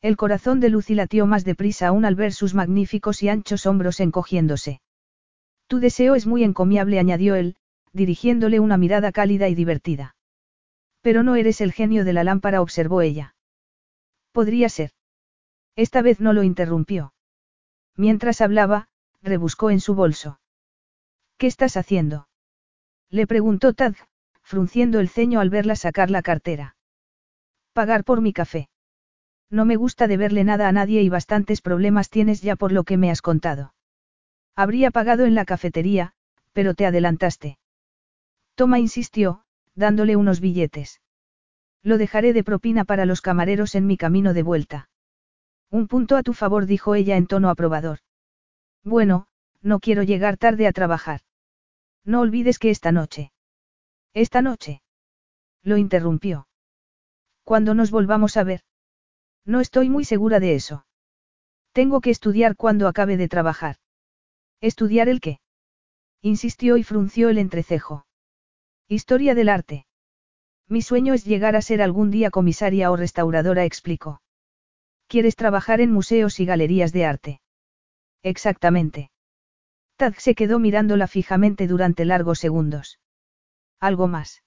[0.03, 3.99] El corazón de Lucy latió más deprisa aún al ver sus magníficos y anchos hombros
[3.99, 4.79] encogiéndose.
[5.65, 7.55] Tu deseo es muy encomiable, añadió él,
[7.91, 10.15] dirigiéndole una mirada cálida y divertida.
[11.01, 13.35] Pero no eres el genio de la lámpara, observó ella.
[14.31, 14.91] Podría ser.
[15.75, 17.13] Esta vez no lo interrumpió.
[17.95, 18.89] Mientras hablaba,
[19.21, 20.39] rebuscó en su bolso.
[21.37, 22.27] ¿Qué estás haciendo?
[23.09, 23.95] Le preguntó Tad,
[24.41, 26.75] frunciendo el ceño al verla sacar la cartera.
[27.73, 28.69] Pagar por mi café.
[29.49, 32.97] No me gusta deberle nada a nadie y bastantes problemas tienes ya por lo que
[32.97, 33.73] me has contado.
[34.55, 36.13] Habría pagado en la cafetería,
[36.53, 37.57] pero te adelantaste.
[38.55, 39.43] Toma insistió,
[39.75, 41.01] dándole unos billetes.
[41.81, 44.89] Lo dejaré de propina para los camareros en mi camino de vuelta.
[45.73, 47.97] Un punto a tu favor, dijo ella en tono aprobador.
[48.83, 49.25] Bueno,
[49.63, 51.21] no quiero llegar tarde a trabajar.
[52.05, 53.31] No olvides que esta noche.
[54.13, 54.83] Esta noche.
[55.63, 56.47] Lo interrumpió.
[57.43, 58.61] Cuando nos volvamos a ver.
[59.45, 60.85] No estoy muy segura de eso.
[61.71, 63.77] Tengo que estudiar cuando acabe de trabajar.
[64.61, 65.39] ¿Estudiar el qué?
[66.21, 68.05] Insistió y frunció el entrecejo.
[68.87, 69.87] Historia del arte.
[70.67, 74.21] Mi sueño es llegar a ser algún día comisaria o restauradora, explicó.
[75.13, 77.41] ¿Quieres trabajar en museos y galerías de arte?
[78.23, 79.11] Exactamente.
[79.95, 82.99] Tad se quedó mirándola fijamente durante largos segundos.
[83.79, 84.41] ¿Algo más?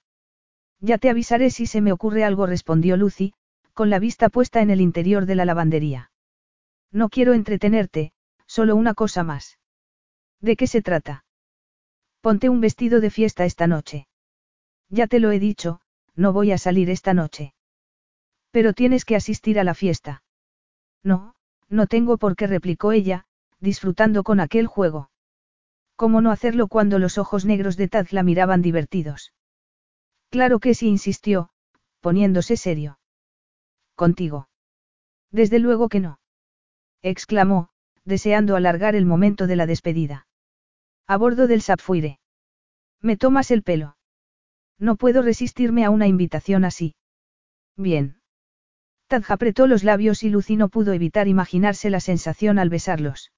[0.81, 3.31] Ya te avisaré si se me ocurre algo, respondió Lucy,
[3.71, 6.11] con la vista puesta en el interior de la lavandería.
[6.91, 8.11] No quiero entretenerte,
[8.45, 9.59] solo una cosa más.
[10.41, 11.23] ¿De qué se trata?
[12.19, 14.09] Ponte un vestido de fiesta esta noche.
[14.89, 15.79] Ya te lo he dicho,
[16.13, 17.53] no voy a salir esta noche.
[18.51, 20.23] Pero tienes que asistir a la fiesta.
[21.03, 21.35] No,
[21.69, 23.25] no tengo por qué replicó ella,
[23.59, 25.09] disfrutando con aquel juego.
[25.95, 29.33] ¿Cómo no hacerlo cuando los ojos negros de Taz la miraban divertidos?
[30.29, 31.49] Claro que sí, insistió,
[32.01, 32.99] poniéndose serio.
[33.95, 34.47] Contigo.
[35.31, 36.19] Desde luego que no.
[37.01, 37.69] exclamó,
[38.05, 40.27] deseando alargar el momento de la despedida.
[41.07, 42.19] A bordo del Sapfuire.
[43.01, 43.97] Me tomas el pelo.
[44.79, 46.95] No puedo resistirme a una invitación así.
[47.75, 48.16] Bien.
[49.07, 53.31] Tadja apretó los labios y Lucy no pudo evitar imaginarse la sensación al besarlos.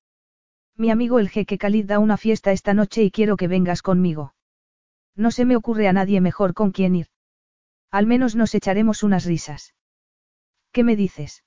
[0.76, 4.34] Mi amigo el jeque Khalid da una fiesta esta noche y quiero que vengas conmigo.
[5.16, 7.08] No se me ocurre a nadie mejor con quien ir.
[7.92, 9.76] Al menos nos echaremos unas risas.
[10.72, 11.44] ¿Qué me dices?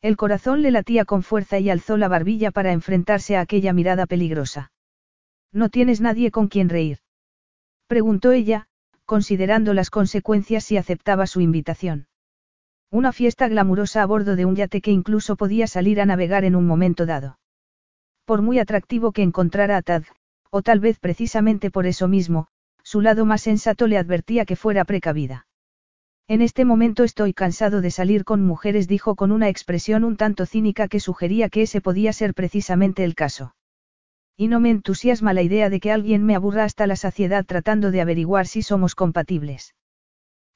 [0.00, 4.06] El corazón le latía con fuerza y alzó la barbilla para enfrentarse a aquella mirada
[4.06, 4.72] peligrosa.
[5.50, 6.98] ¿No tienes nadie con quien reír?
[7.86, 8.68] Preguntó ella,
[9.04, 12.06] considerando las consecuencias si aceptaba su invitación.
[12.94, 16.54] Una fiesta glamurosa a bordo de un yate que incluso podía salir a navegar en
[16.54, 17.40] un momento dado.
[18.24, 20.04] Por muy atractivo que encontrara a Tad,
[20.50, 22.46] o tal vez precisamente por eso mismo,
[22.84, 25.48] su lado más sensato le advertía que fuera precavida.
[26.28, 30.46] En este momento estoy cansado de salir con mujeres, dijo con una expresión un tanto
[30.46, 33.56] cínica que sugería que ese podía ser precisamente el caso.
[34.36, 37.90] Y no me entusiasma la idea de que alguien me aburra hasta la saciedad tratando
[37.90, 39.74] de averiguar si somos compatibles.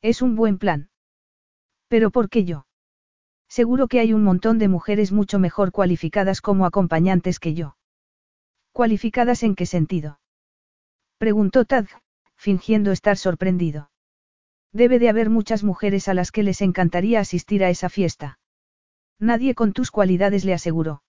[0.03, 0.89] Es un buen plan.
[1.89, 2.67] Pero ¿por qué yo?
[3.49, 7.77] Seguro que hay un montón de mujeres mucho mejor cualificadas como acompañantes que yo.
[8.73, 10.21] ¿Cualificadas en qué sentido?
[11.17, 11.87] Preguntó Tad,
[12.37, 13.91] fingiendo estar sorprendido.
[14.73, 18.39] Debe de haber muchas mujeres a las que les encantaría asistir a esa fiesta.
[19.19, 21.03] Nadie con tus cualidades le aseguró.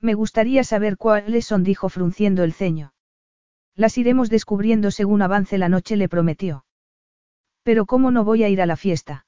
[0.00, 2.92] Me gustaría saber cuáles son, dijo frunciendo el ceño.
[3.74, 6.64] Las iremos descubriendo según avance la noche, le prometió.
[7.62, 9.26] Pero ¿cómo no voy a ir a la fiesta?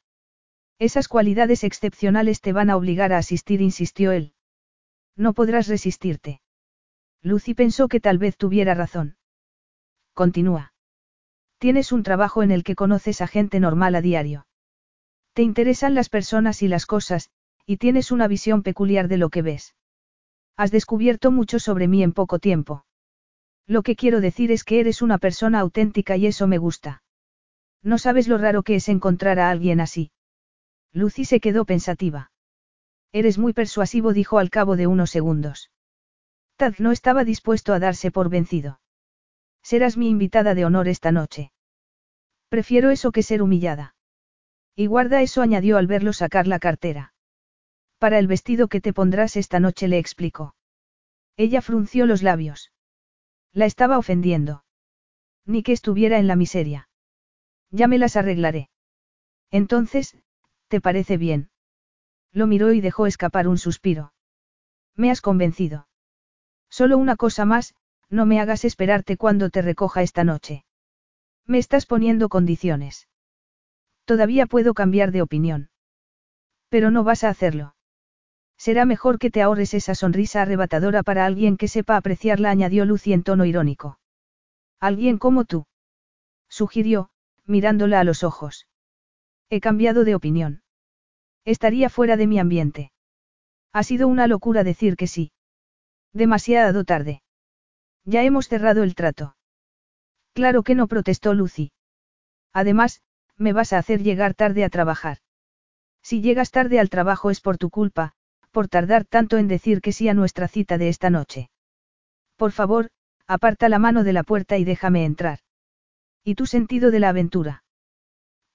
[0.78, 4.34] Esas cualidades excepcionales te van a obligar a asistir, insistió él.
[5.16, 6.42] No podrás resistirte.
[7.22, 9.16] Lucy pensó que tal vez tuviera razón.
[10.12, 10.74] Continúa.
[11.58, 14.46] Tienes un trabajo en el que conoces a gente normal a diario.
[15.32, 17.30] Te interesan las personas y las cosas,
[17.64, 19.74] y tienes una visión peculiar de lo que ves.
[20.56, 22.84] Has descubierto mucho sobre mí en poco tiempo.
[23.66, 27.02] Lo que quiero decir es que eres una persona auténtica y eso me gusta.
[27.82, 30.10] No sabes lo raro que es encontrar a alguien así.
[30.96, 32.30] Lucy se quedó pensativa.
[33.12, 35.70] Eres muy persuasivo, dijo al cabo de unos segundos.
[36.56, 38.80] Tad no estaba dispuesto a darse por vencido.
[39.62, 41.52] Serás mi invitada de honor esta noche.
[42.48, 43.94] Prefiero eso que ser humillada.
[44.74, 47.12] Y guarda eso, añadió al verlo sacar la cartera.
[47.98, 50.54] Para el vestido que te pondrás esta noche, le explicó.
[51.36, 52.72] Ella frunció los labios.
[53.52, 54.64] La estaba ofendiendo.
[55.44, 56.88] Ni que estuviera en la miseria.
[57.70, 58.70] Ya me las arreglaré.
[59.50, 60.16] Entonces,
[60.68, 61.50] ¿te parece bien?
[62.32, 64.12] Lo miró y dejó escapar un suspiro.
[64.94, 65.88] Me has convencido.
[66.68, 67.74] Solo una cosa más,
[68.08, 70.64] no me hagas esperarte cuando te recoja esta noche.
[71.46, 73.08] Me estás poniendo condiciones.
[74.04, 75.70] Todavía puedo cambiar de opinión.
[76.68, 77.74] Pero no vas a hacerlo.
[78.56, 83.12] Será mejor que te ahorres esa sonrisa arrebatadora para alguien que sepa apreciarla, añadió Lucy
[83.12, 83.98] en tono irónico.
[84.80, 85.66] Alguien como tú.
[86.48, 87.10] Sugirió,
[87.44, 88.66] mirándola a los ojos.
[89.48, 90.62] He cambiado de opinión.
[91.44, 92.92] Estaría fuera de mi ambiente.
[93.72, 95.32] Ha sido una locura decir que sí.
[96.12, 97.22] Demasiado tarde.
[98.04, 99.36] Ya hemos cerrado el trato.
[100.32, 101.72] Claro que no protestó Lucy.
[102.52, 103.02] Además,
[103.36, 105.18] me vas a hacer llegar tarde a trabajar.
[106.02, 108.14] Si llegas tarde al trabajo es por tu culpa,
[108.50, 111.50] por tardar tanto en decir que sí a nuestra cita de esta noche.
[112.36, 112.90] Por favor,
[113.26, 115.40] aparta la mano de la puerta y déjame entrar.
[116.24, 117.64] ¿Y tu sentido de la aventura?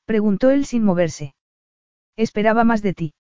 [0.06, 1.36] Preguntó él sin moverse.
[2.16, 3.14] Esperaba más de ti.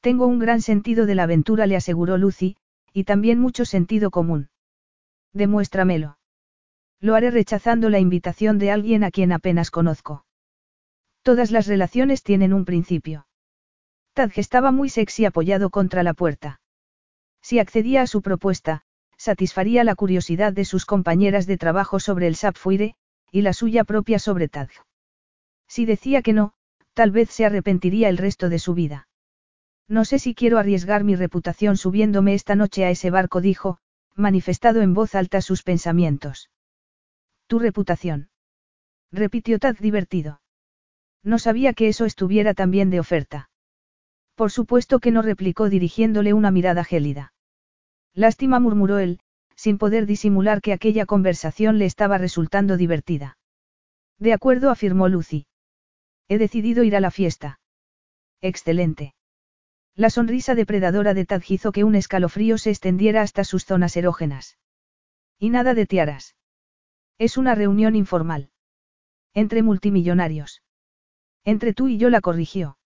[0.00, 2.56] Tengo un gran sentido de la aventura, le aseguró Lucy,
[2.92, 4.50] y también mucho sentido común.
[5.32, 6.18] Demuéstramelo.
[7.00, 10.24] Lo haré rechazando la invitación de alguien a quien apenas conozco.
[11.22, 13.26] Todas las relaciones tienen un principio.
[14.12, 16.60] Tadge estaba muy sexy apoyado contra la puerta.
[17.40, 18.82] Si accedía a su propuesta,
[19.16, 22.94] satisfaría la curiosidad de sus compañeras de trabajo sobre el Sapphire,
[23.30, 24.82] y la suya propia sobre Tadge.
[25.74, 26.52] Si decía que no,
[26.92, 29.08] tal vez se arrepentiría el resto de su vida.
[29.88, 33.78] No sé si quiero arriesgar mi reputación subiéndome esta noche a ese barco, dijo,
[34.14, 36.50] manifestado en voz alta sus pensamientos.
[37.46, 38.28] Tu reputación.
[39.10, 40.42] Repitió Tad divertido.
[41.22, 43.48] No sabía que eso estuviera tan bien de oferta.
[44.34, 47.32] Por supuesto que no replicó dirigiéndole una mirada gélida.
[48.12, 49.20] Lástima murmuró él,
[49.56, 53.38] sin poder disimular que aquella conversación le estaba resultando divertida.
[54.18, 55.46] De acuerdo, afirmó Lucy.
[56.28, 57.60] He decidido ir a la fiesta.
[58.40, 59.14] Excelente.
[59.94, 64.58] La sonrisa depredadora de Tad hizo que un escalofrío se extendiera hasta sus zonas erógenas.
[65.38, 66.34] Y nada de tiaras.
[67.18, 68.50] Es una reunión informal.
[69.34, 70.62] Entre multimillonarios.
[71.44, 72.78] Entre tú y yo la corrigió.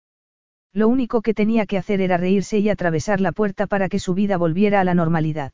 [0.72, 4.14] Lo único que tenía que hacer era reírse y atravesar la puerta para que su
[4.14, 5.53] vida volviera a la normalidad.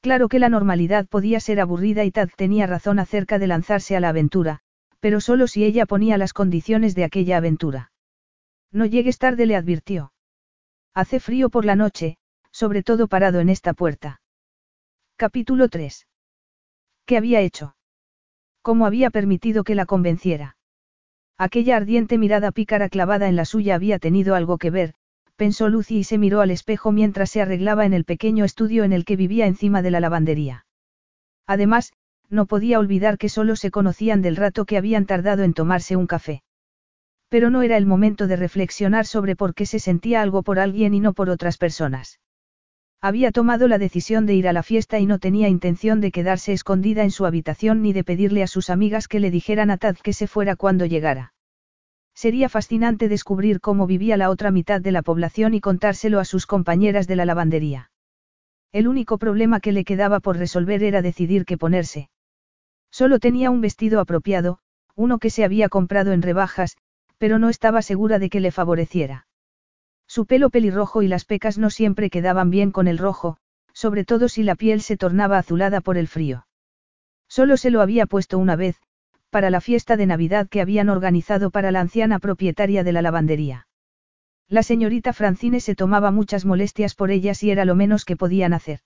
[0.00, 4.00] Claro que la normalidad podía ser aburrida y Tad tenía razón acerca de lanzarse a
[4.00, 4.60] la aventura,
[5.00, 7.92] pero solo si ella ponía las condiciones de aquella aventura.
[8.72, 10.12] No llegues tarde, le advirtió.
[10.94, 12.18] Hace frío por la noche,
[12.50, 14.20] sobre todo parado en esta puerta.
[15.16, 16.06] Capítulo 3.
[17.04, 17.76] ¿Qué había hecho?
[18.62, 20.56] ¿Cómo había permitido que la convenciera?
[21.38, 24.94] Aquella ardiente mirada pícara clavada en la suya había tenido algo que ver,
[25.36, 28.92] pensó Lucy y se miró al espejo mientras se arreglaba en el pequeño estudio en
[28.92, 30.66] el que vivía encima de la lavandería.
[31.46, 31.92] Además,
[32.30, 36.06] no podía olvidar que solo se conocían del rato que habían tardado en tomarse un
[36.06, 36.42] café.
[37.28, 40.94] Pero no era el momento de reflexionar sobre por qué se sentía algo por alguien
[40.94, 42.20] y no por otras personas.
[43.00, 46.52] Había tomado la decisión de ir a la fiesta y no tenía intención de quedarse
[46.52, 49.96] escondida en su habitación ni de pedirle a sus amigas que le dijeran a Tad
[49.96, 51.34] que se fuera cuando llegara.
[52.14, 56.46] Sería fascinante descubrir cómo vivía la otra mitad de la población y contárselo a sus
[56.46, 57.90] compañeras de la lavandería.
[58.72, 62.08] El único problema que le quedaba por resolver era decidir qué ponerse.
[62.98, 64.58] Solo tenía un vestido apropiado,
[64.94, 66.78] uno que se había comprado en rebajas,
[67.18, 69.26] pero no estaba segura de que le favoreciera.
[70.06, 73.36] Su pelo pelirrojo y las pecas no siempre quedaban bien con el rojo,
[73.74, 76.46] sobre todo si la piel se tornaba azulada por el frío.
[77.28, 78.80] Solo se lo había puesto una vez,
[79.28, 83.68] para la fiesta de Navidad que habían organizado para la anciana propietaria de la lavandería.
[84.48, 88.54] La señorita Francine se tomaba muchas molestias por ellas y era lo menos que podían
[88.54, 88.80] hacer.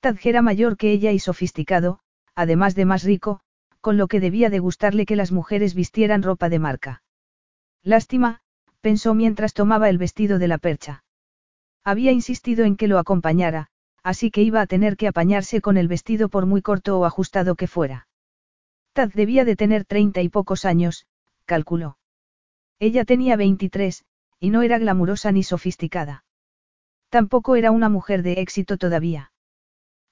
[0.00, 2.00] Tadj era mayor que ella y sofisticado,
[2.38, 3.40] además de más rico,
[3.80, 7.02] con lo que debía de gustarle que las mujeres vistieran ropa de marca.
[7.82, 8.42] Lástima,
[8.80, 11.02] pensó mientras tomaba el vestido de la percha.
[11.82, 13.70] Había insistido en que lo acompañara,
[14.04, 17.56] así que iba a tener que apañarse con el vestido por muy corto o ajustado
[17.56, 18.06] que fuera.
[18.92, 21.06] Tad debía de tener treinta y pocos años,
[21.44, 21.98] calculó.
[22.78, 24.04] Ella tenía veintitrés,
[24.38, 26.22] y no era glamurosa ni sofisticada.
[27.08, 29.32] Tampoco era una mujer de éxito todavía.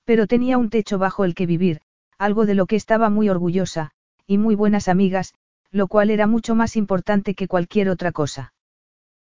[0.05, 1.83] Pero tenía un techo bajo el que vivir,
[2.19, 3.91] algo de lo que estaba muy orgullosa,
[4.27, 5.35] y muy buenas amigas,
[5.71, 8.55] lo cual era mucho más importante que cualquier otra cosa.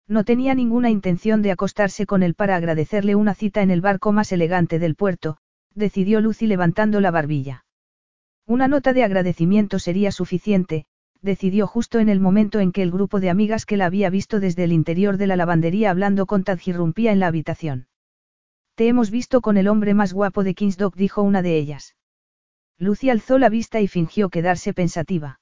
[0.09, 4.11] No tenía ninguna intención de acostarse con él para agradecerle una cita en el barco
[4.11, 5.36] más elegante del puerto,
[5.74, 7.64] decidió Lucy levantando la barbilla.
[8.47, 10.86] Una nota de agradecimiento sería suficiente,
[11.22, 14.41] decidió justo en el momento en que el grupo de amigas que la había visto
[14.41, 17.86] desde el interior de la lavandería hablando con Tad irrumpía en la habitación.
[18.74, 21.95] Te hemos visto con el hombre más guapo de Kingsdock, dijo una de ellas.
[22.81, 25.39] Lucy alzó la vista y fingió quedarse pensativa.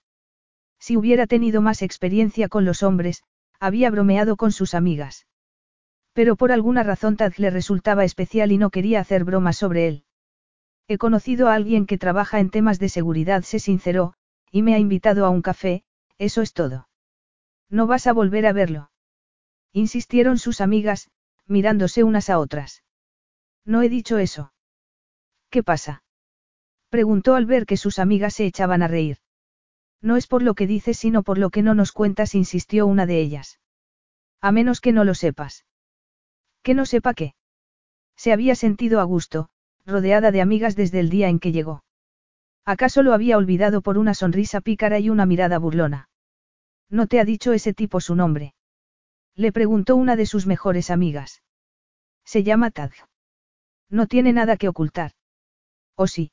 [0.81, 3.23] Si hubiera tenido más experiencia con los hombres,
[3.61, 5.29] había bromeado con sus amigas.
[6.13, 10.05] Pero por alguna razón Tad le resultaba especial y no quería hacer bromas sobre él.
[10.89, 14.15] He conocido a alguien que trabaja en temas de seguridad, se sinceró,
[14.51, 15.85] y me ha invitado a un café,
[16.19, 16.89] eso es todo.
[17.71, 18.91] No vas a volver a verlo.
[19.73, 21.09] Insistieron sus amigas,
[21.47, 22.83] mirándose unas a otras.
[23.65, 24.53] No he dicho eso.
[25.51, 26.03] ¿Qué pasa?
[26.89, 29.19] Preguntó al ver que sus amigas se echaban a reír.
[30.01, 33.05] No es por lo que dices sino por lo que no nos cuentas, insistió una
[33.05, 33.61] de ellas.
[34.41, 35.67] A menos que no lo sepas.
[36.63, 37.35] Que no sepa qué.
[38.17, 39.49] Se había sentido a gusto,
[39.85, 41.85] rodeada de amigas desde el día en que llegó.
[42.65, 46.09] ¿Acaso lo había olvidado por una sonrisa pícara y una mirada burlona?
[46.91, 48.55] ¿No te ha dicho ese tipo su nombre?
[49.35, 51.43] Le preguntó una de sus mejores amigas.
[52.25, 52.91] Se llama Tad.
[53.89, 55.13] No tiene nada que ocultar.
[55.95, 56.31] ¿O sí?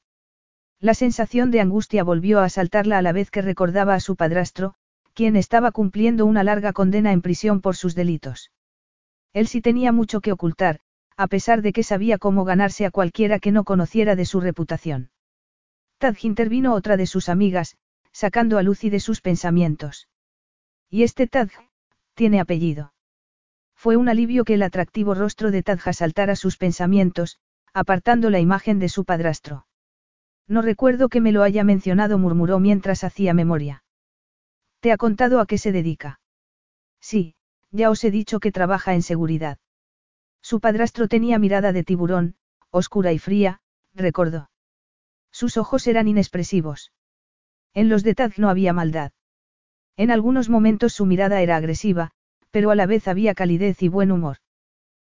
[0.86, 4.76] La sensación de angustia volvió a asaltarla a la vez que recordaba a su padrastro,
[5.16, 8.52] quien estaba cumpliendo una larga condena en prisión por sus delitos.
[9.34, 10.82] Él sí tenía mucho que ocultar,
[11.18, 15.10] a pesar de que sabía cómo ganarse a cualquiera que no conociera de su reputación.
[15.98, 17.78] Tad intervino otra de sus amigas,
[18.12, 20.08] sacando a Lucy de sus pensamientos.
[20.88, 21.50] Y este Tad,
[22.14, 22.94] tiene apellido.
[23.74, 27.40] Fue un alivio que el atractivo rostro de Tadja saltara sus pensamientos,
[27.74, 29.66] apartando la imagen de su padrastro.
[30.48, 33.84] No recuerdo que me lo haya mencionado, murmuró mientras hacía memoria.
[34.80, 36.20] ¿Te ha contado a qué se dedica?
[37.00, 37.36] Sí,
[37.72, 39.58] ya os he dicho que trabaja en seguridad.
[40.42, 42.36] Su padrastro tenía mirada de tiburón,
[42.70, 43.62] oscura y fría,
[43.94, 44.50] recordó.
[45.32, 46.92] Sus ojos eran inexpresivos.
[47.74, 49.12] En los de Taz no había maldad.
[49.98, 52.12] En algunos momentos su mirada era agresiva,
[52.52, 54.38] pero a la vez había calidez y buen humor.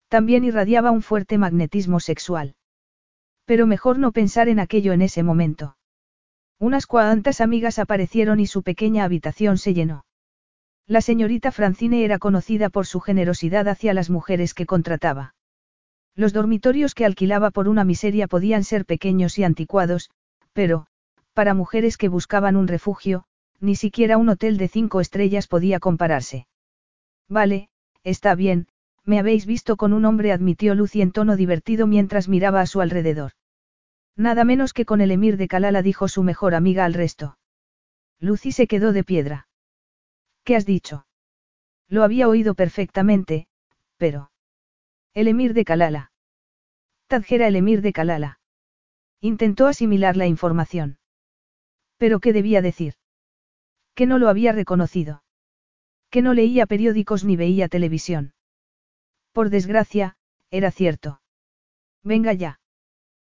[0.08, 2.56] También irradiaba un fuerte magnetismo sexual.
[3.48, 5.78] Pero mejor no pensar en aquello en ese momento.
[6.60, 10.04] Unas cuantas amigas aparecieron y su pequeña habitación se llenó.
[10.86, 15.34] La señorita Francine era conocida por su generosidad hacia las mujeres que contrataba.
[16.14, 20.10] Los dormitorios que alquilaba por una miseria podían ser pequeños y anticuados,
[20.52, 20.88] pero,
[21.34, 23.24] para mujeres que buscaban un refugio,
[23.62, 26.48] ni siquiera un hotel de cinco estrellas podía compararse.
[27.30, 27.70] Vale,
[28.04, 28.68] está bien,
[29.08, 32.82] me habéis visto con un hombre, admitió Lucy en tono divertido mientras miraba a su
[32.82, 33.32] alrededor.
[34.18, 37.38] Nada menos que con el emir de Kalala, dijo su mejor amiga al resto.
[38.20, 39.48] Lucy se quedó de piedra.
[40.44, 41.08] ¿Qué has dicho?
[41.88, 43.48] Lo había oído perfectamente,
[43.96, 44.30] pero...
[45.14, 46.12] El emir de Kalala.
[47.08, 48.40] Tadjera el emir de Kalala.
[49.22, 51.00] Intentó asimilar la información.
[51.98, 52.96] ¿Pero qué debía decir?
[53.96, 55.24] Que no lo había reconocido.
[56.10, 58.34] Que no leía periódicos ni veía televisión.
[59.38, 60.16] Por desgracia,
[60.50, 61.22] era cierto.
[62.04, 62.60] Venga ya.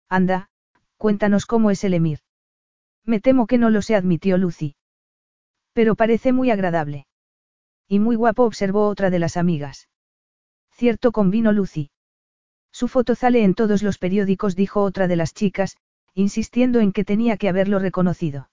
[0.08, 0.50] Anda,
[0.98, 2.20] cuéntanos cómo es el emir.
[3.04, 4.76] Me temo que no lo sé, admitió Lucy.
[5.72, 7.08] Pero parece muy agradable.
[7.88, 9.88] Y muy guapo, observó otra de las amigas.
[10.70, 11.90] Cierto convino Lucy.
[12.70, 15.76] Su foto sale en todos los periódicos, dijo otra de las chicas,
[16.14, 18.48] insistiendo en que tenía que haberlo reconocido.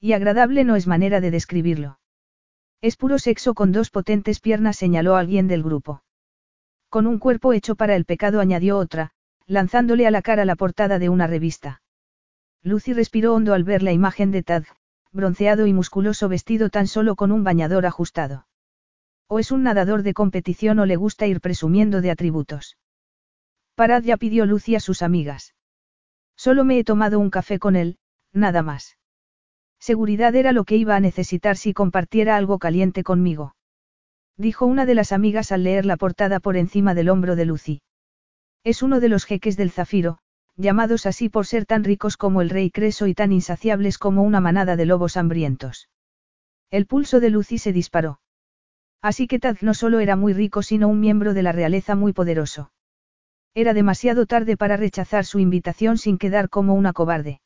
[0.00, 2.00] Y agradable no es manera de describirlo.
[2.80, 6.02] Es puro sexo con dos potentes piernas, señaló alguien del grupo.
[6.94, 9.10] Con un cuerpo hecho para el pecado, añadió otra,
[9.48, 11.82] lanzándole a la cara la portada de una revista.
[12.62, 14.62] Lucy respiró hondo al ver la imagen de Tad,
[15.10, 18.46] bronceado y musculoso vestido tan solo con un bañador ajustado.
[19.26, 22.78] O es un nadador de competición o le gusta ir presumiendo de atributos.
[23.74, 25.56] Parad ya pidió Lucy a sus amigas.
[26.36, 27.98] Solo me he tomado un café con él,
[28.32, 28.98] nada más.
[29.80, 33.56] Seguridad era lo que iba a necesitar si compartiera algo caliente conmigo.
[34.36, 37.82] Dijo una de las amigas al leer la portada por encima del hombro de Lucy.
[38.64, 40.18] Es uno de los jeques del zafiro,
[40.56, 44.40] llamados así por ser tan ricos como el rey Creso y tan insaciables como una
[44.40, 45.88] manada de lobos hambrientos.
[46.70, 48.20] El pulso de Lucy se disparó.
[49.00, 52.12] Así que Taz no solo era muy rico sino un miembro de la realeza muy
[52.12, 52.72] poderoso.
[53.54, 57.40] Era demasiado tarde para rechazar su invitación sin quedar como una cobarde.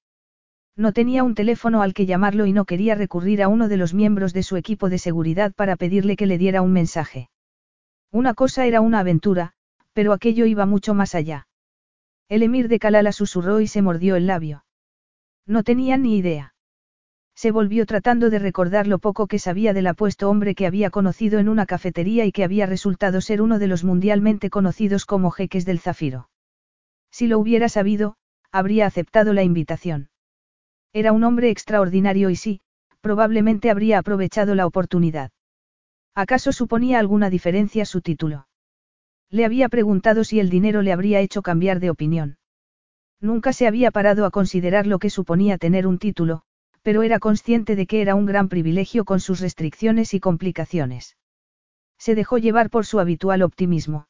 [0.78, 3.94] No tenía un teléfono al que llamarlo y no quería recurrir a uno de los
[3.94, 7.30] miembros de su equipo de seguridad para pedirle que le diera un mensaje.
[8.12, 9.54] Una cosa era una aventura,
[9.92, 11.48] pero aquello iba mucho más allá.
[12.28, 14.64] El emir de Kalala susurró y se mordió el labio.
[15.46, 16.54] No tenía ni idea.
[17.34, 21.40] Se volvió tratando de recordar lo poco que sabía del apuesto hombre que había conocido
[21.40, 25.64] en una cafetería y que había resultado ser uno de los mundialmente conocidos como jeques
[25.64, 26.30] del zafiro.
[27.10, 28.14] Si lo hubiera sabido,
[28.52, 30.10] habría aceptado la invitación.
[30.92, 32.60] Era un hombre extraordinario y sí,
[33.00, 35.30] probablemente habría aprovechado la oportunidad.
[36.14, 38.48] ¿Acaso suponía alguna diferencia su título?
[39.30, 42.38] Le había preguntado si el dinero le habría hecho cambiar de opinión.
[43.20, 46.42] Nunca se había parado a considerar lo que suponía tener un título,
[46.82, 51.16] pero era consciente de que era un gran privilegio con sus restricciones y complicaciones.
[51.98, 54.06] Se dejó llevar por su habitual optimismo.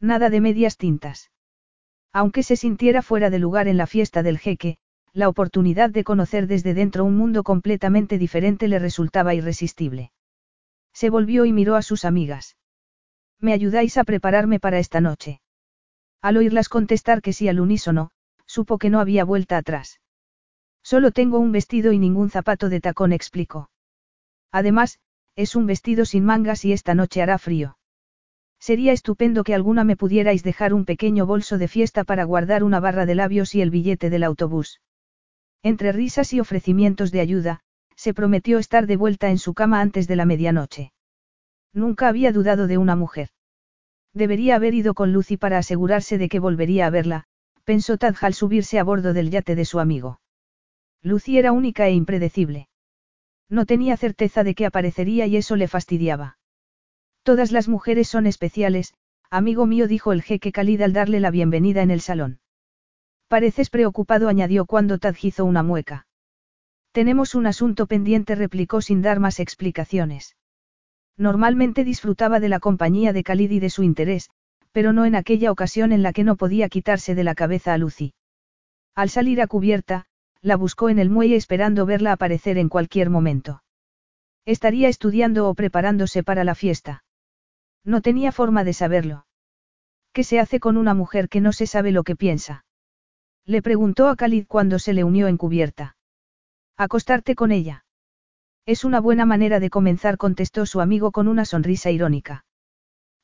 [0.00, 1.30] Nada de medias tintas.
[2.12, 4.78] Aunque se sintiera fuera de lugar en la fiesta del jeque,
[5.18, 10.12] la oportunidad de conocer desde dentro un mundo completamente diferente le resultaba irresistible.
[10.92, 12.56] Se volvió y miró a sus amigas.
[13.40, 15.40] ¿Me ayudáis a prepararme para esta noche?
[16.22, 18.10] Al oírlas contestar que sí al unísono,
[18.46, 20.00] supo que no había vuelta atrás.
[20.84, 23.70] Solo tengo un vestido y ningún zapato de tacón, explicó.
[24.52, 25.00] Además,
[25.34, 27.76] es un vestido sin mangas y esta noche hará frío.
[28.60, 32.78] Sería estupendo que alguna me pudierais dejar un pequeño bolso de fiesta para guardar una
[32.78, 34.80] barra de labios y el billete del autobús.
[35.62, 37.60] Entre risas y ofrecimientos de ayuda,
[37.96, 40.92] se prometió estar de vuelta en su cama antes de la medianoche.
[41.72, 43.30] Nunca había dudado de una mujer.
[44.14, 47.24] Debería haber ido con Lucy para asegurarse de que volvería a verla,
[47.64, 50.20] pensó Tad al subirse a bordo del yate de su amigo.
[51.02, 52.68] Lucy era única e impredecible.
[53.48, 56.38] No tenía certeza de que aparecería y eso le fastidiaba.
[57.22, 58.94] Todas las mujeres son especiales,
[59.30, 62.40] amigo mío, dijo el jeque Khalid al darle la bienvenida en el salón.
[63.28, 66.06] Pareces preocupado, añadió cuando Tad una mueca.
[66.92, 70.36] Tenemos un asunto pendiente, replicó sin dar más explicaciones.
[71.18, 74.30] Normalmente disfrutaba de la compañía de Khalid y de su interés,
[74.72, 77.78] pero no en aquella ocasión en la que no podía quitarse de la cabeza a
[77.78, 78.14] Lucy.
[78.94, 80.06] Al salir a cubierta,
[80.40, 83.62] la buscó en el muelle esperando verla aparecer en cualquier momento.
[84.46, 87.04] Estaría estudiando o preparándose para la fiesta.
[87.84, 89.26] No tenía forma de saberlo.
[90.12, 92.64] ¿Qué se hace con una mujer que no se sabe lo que piensa?
[93.48, 95.96] Le preguntó a Khalid cuando se le unió en cubierta.
[96.76, 97.86] Acostarte con ella.
[98.66, 102.44] Es una buena manera de comenzar, contestó su amigo con una sonrisa irónica.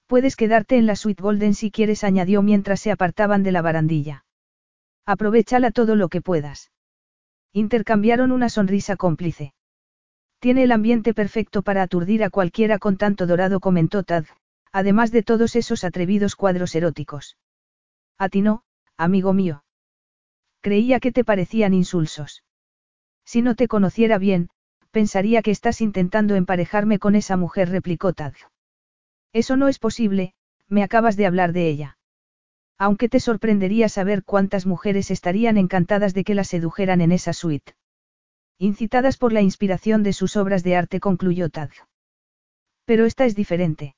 [0.07, 4.25] Puedes quedarte en la suite Golden si quieres, añadió mientras se apartaban de la barandilla.
[5.05, 6.73] Aprovechala todo lo que puedas.
[7.53, 9.53] Intercambiaron una sonrisa cómplice.
[10.39, 14.25] Tiene el ambiente perfecto para aturdir a cualquiera con tanto dorado, comentó Tad,
[14.73, 17.37] además de todos esos atrevidos cuadros eróticos.
[18.17, 18.63] A ti no,
[18.97, 19.64] amigo mío.
[20.65, 22.43] Creía que te parecían insulsos.
[23.27, 24.49] Si no te conociera bien,
[24.93, 28.33] pensaría que estás intentando emparejarme con esa mujer, replicó Tad.
[29.35, 30.33] Eso no es posible,
[30.67, 31.99] me acabas de hablar de ella.
[32.79, 37.75] Aunque te sorprendería saber cuántas mujeres estarían encantadas de que la sedujeran en esa suite.
[38.57, 41.73] Incitadas por la inspiración de sus obras de arte, concluyó Tad.
[42.87, 43.97] Pero esta es diferente.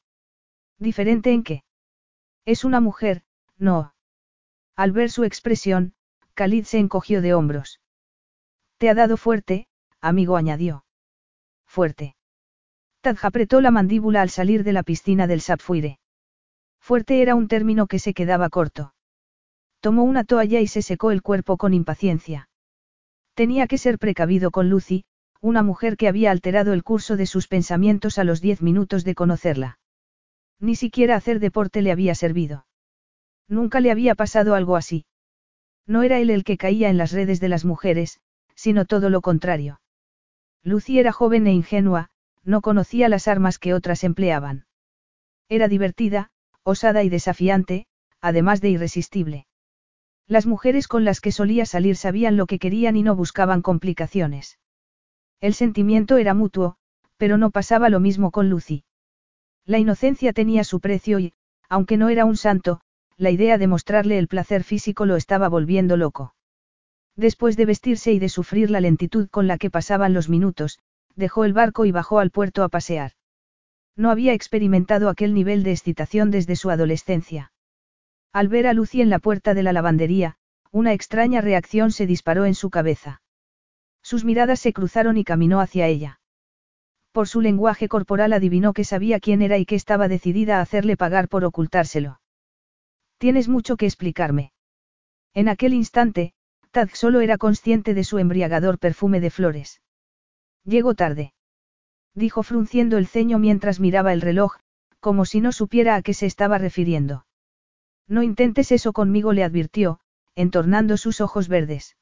[0.80, 1.62] ¿Diferente en qué?
[2.44, 3.22] Es una mujer,
[3.56, 3.94] no.
[4.74, 5.92] Al ver su expresión,
[6.36, 7.80] Khalid se encogió de hombros.
[8.76, 9.68] Te ha dado fuerte,
[10.02, 10.84] amigo añadió.
[11.66, 12.14] Fuerte.
[13.00, 15.98] Tad apretó la mandíbula al salir de la piscina del Sapfuire.
[16.78, 18.92] Fuerte era un término que se quedaba corto.
[19.80, 22.50] Tomó una toalla y se secó el cuerpo con impaciencia.
[23.34, 25.04] Tenía que ser precavido con Lucy,
[25.40, 29.14] una mujer que había alterado el curso de sus pensamientos a los diez minutos de
[29.14, 29.78] conocerla.
[30.60, 32.66] Ni siquiera hacer deporte le había servido.
[33.48, 35.06] Nunca le había pasado algo así.
[35.86, 38.20] No era él el que caía en las redes de las mujeres,
[38.54, 39.80] sino todo lo contrario.
[40.62, 42.10] Lucy era joven e ingenua,
[42.42, 44.66] no conocía las armas que otras empleaban.
[45.48, 46.30] Era divertida,
[46.64, 47.86] osada y desafiante,
[48.20, 49.46] además de irresistible.
[50.26, 54.58] Las mujeres con las que solía salir sabían lo que querían y no buscaban complicaciones.
[55.40, 56.76] El sentimiento era mutuo,
[57.16, 58.84] pero no pasaba lo mismo con Lucy.
[59.64, 61.34] La inocencia tenía su precio y,
[61.68, 62.80] aunque no era un santo,
[63.18, 66.34] la idea de mostrarle el placer físico lo estaba volviendo loco.
[67.16, 70.78] Después de vestirse y de sufrir la lentitud con la que pasaban los minutos,
[71.14, 73.12] dejó el barco y bajó al puerto a pasear.
[73.96, 77.52] No había experimentado aquel nivel de excitación desde su adolescencia.
[78.34, 80.36] Al ver a Lucy en la puerta de la lavandería,
[80.70, 83.22] una extraña reacción se disparó en su cabeza.
[84.02, 86.20] Sus miradas se cruzaron y caminó hacia ella.
[87.12, 90.98] Por su lenguaje corporal adivinó que sabía quién era y que estaba decidida a hacerle
[90.98, 92.20] pagar por ocultárselo.
[93.18, 94.52] Tienes mucho que explicarme.
[95.34, 96.32] En aquel instante,
[96.70, 99.80] Tad solo era consciente de su embriagador perfume de flores.
[100.64, 101.32] Llego tarde.
[102.14, 104.56] Dijo frunciendo el ceño mientras miraba el reloj,
[105.00, 107.26] como si no supiera a qué se estaba refiriendo.
[108.08, 110.00] No intentes eso conmigo, le advirtió,
[110.34, 111.96] entornando sus ojos verdes.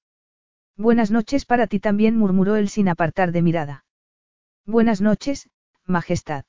[0.77, 3.85] Buenas noches para ti también, murmuró él sin apartar de mirada.
[4.67, 5.51] Buenas noches,
[5.85, 6.45] Majestad.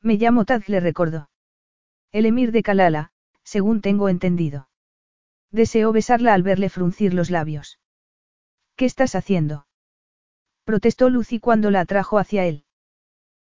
[0.00, 1.30] Me llamo Tad, le recordó.
[2.10, 3.12] El emir de Kalala,
[3.46, 4.68] según tengo entendido.
[5.52, 7.78] Deseó besarla al verle fruncir los labios.
[8.74, 9.66] ¿Qué estás haciendo?
[10.64, 12.64] protestó Lucy cuando la atrajo hacia él.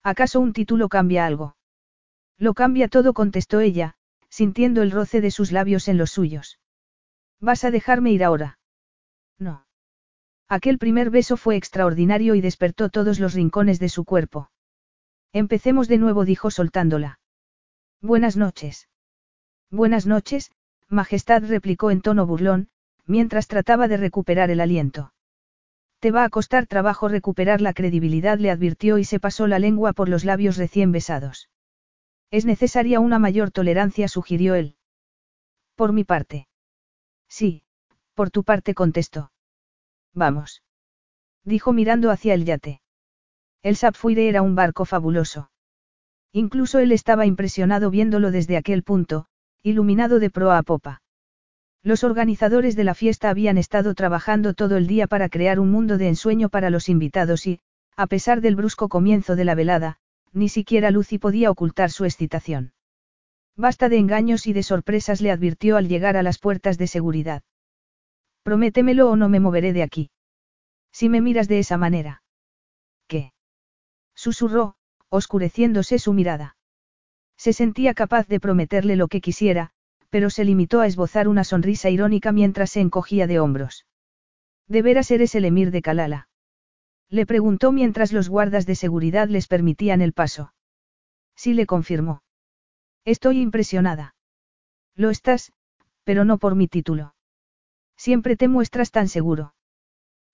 [0.03, 1.57] ¿Acaso un título cambia algo?
[2.37, 3.95] Lo cambia todo, contestó ella,
[4.29, 6.59] sintiendo el roce de sus labios en los suyos.
[7.39, 8.59] ¿Vas a dejarme ir ahora?
[9.39, 9.67] No.
[10.49, 14.51] Aquel primer beso fue extraordinario y despertó todos los rincones de su cuerpo.
[15.33, 17.21] Empecemos de nuevo, dijo soltándola.
[18.01, 18.89] Buenas noches.
[19.73, 20.51] Buenas noches,
[20.91, 22.69] Majestad replicó en tono burlón,
[23.07, 25.15] mientras trataba de recuperar el aliento.
[25.99, 29.95] Te va a costar trabajo recuperar la credibilidad, le advirtió y se pasó la lengua
[29.95, 31.49] por los labios recién besados.
[32.31, 34.77] Es necesaria una mayor tolerancia, sugirió él.
[35.75, 36.49] Por mi parte.
[37.27, 37.63] Sí,
[38.13, 39.33] por tu parte contestó.
[40.13, 40.63] Vamos.
[41.45, 42.83] Dijo mirando hacia el yate.
[43.63, 45.51] El Sapphire era un barco fabuloso.
[46.31, 49.29] Incluso él estaba impresionado viéndolo desde aquel punto,
[49.63, 51.03] iluminado de proa a popa.
[51.83, 55.99] Los organizadores de la fiesta habían estado trabajando todo el día para crear un mundo
[55.99, 57.61] de ensueño para los invitados y,
[57.97, 59.99] a pesar del brusco comienzo de la velada,
[60.33, 62.73] ni siquiera Lucy podía ocultar su excitación.
[63.57, 67.43] Basta de engaños y de sorpresas le advirtió al llegar a las puertas de seguridad.
[68.43, 70.11] Prométemelo o no me moveré de aquí.
[70.91, 72.23] Si me miras de esa manera.
[73.07, 73.33] ¿Qué?
[74.15, 74.77] Susurró,
[75.11, 76.57] oscureciéndose su mirada.
[77.37, 79.71] Se sentía capaz de prometerle lo que quisiera,
[80.11, 83.87] pero se limitó a esbozar una sonrisa irónica mientras se encogía de hombros.
[84.69, 86.29] ¿De veras eres el emir de Kalala?
[87.09, 90.55] Le preguntó mientras los guardas de seguridad les permitían el paso.
[91.35, 92.23] Sí le confirmó.
[93.05, 94.15] Estoy impresionada.
[94.95, 95.53] Lo estás,
[96.05, 97.15] pero no por mi título.
[97.97, 99.55] Siempre te muestras tan seguro.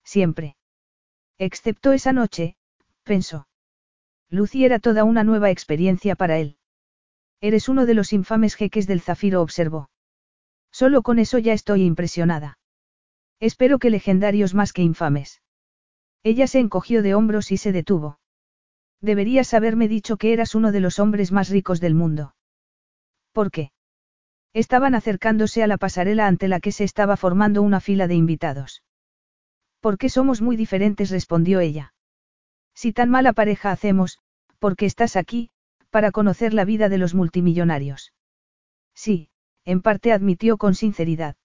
[0.03, 0.55] Siempre.
[1.37, 2.55] Excepto esa noche,
[3.03, 3.47] pensó.
[4.29, 6.58] Lucy era toda una nueva experiencia para él.
[7.41, 9.89] Eres uno de los infames jeques del zafiro, observó.
[10.71, 12.57] Solo con eso ya estoy impresionada.
[13.39, 15.41] Espero que legendarios más que infames.
[16.23, 18.19] Ella se encogió de hombros y se detuvo.
[19.01, 22.35] Deberías haberme dicho que eras uno de los hombres más ricos del mundo.
[23.31, 23.71] ¿Por qué?
[24.53, 28.83] Estaban acercándose a la pasarela ante la que se estaba formando una fila de invitados.
[29.79, 31.93] Porque somos muy diferentes, respondió ella.
[32.73, 34.19] Si tan mala pareja hacemos,
[34.59, 35.51] ¿por qué estás aquí,
[35.89, 38.13] para conocer la vida de los multimillonarios.
[38.93, 39.29] Sí,
[39.65, 41.35] en parte admitió con sinceridad.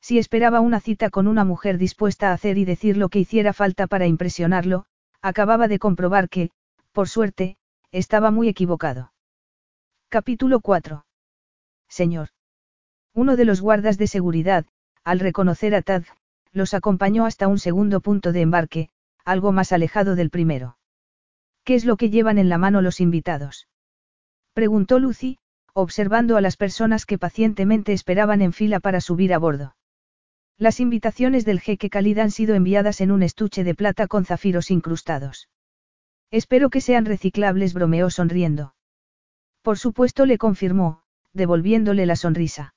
[0.00, 3.52] Si esperaba una cita con una mujer dispuesta a hacer y decir lo que hiciera
[3.52, 4.86] falta para impresionarlo,
[5.20, 6.50] acababa de comprobar que,
[6.92, 7.58] por suerte,
[7.92, 9.12] estaba muy equivocado.
[10.08, 11.04] Capítulo 4.
[11.88, 12.30] Señor.
[13.14, 14.64] Uno de los guardas de seguridad,
[15.04, 16.04] al reconocer a Tad,
[16.52, 18.90] los acompañó hasta un segundo punto de embarque,
[19.24, 20.78] algo más alejado del primero.
[21.70, 23.68] ¿Qué es lo que llevan en la mano los invitados?
[24.54, 25.38] Preguntó Lucy,
[25.72, 29.76] observando a las personas que pacientemente esperaban en fila para subir a bordo.
[30.58, 34.72] Las invitaciones del jeque Khalid han sido enviadas en un estuche de plata con zafiros
[34.72, 35.48] incrustados.
[36.32, 38.74] Espero que sean reciclables, bromeó sonriendo.
[39.62, 41.02] Por supuesto le confirmó,
[41.34, 42.74] devolviéndole la sonrisa.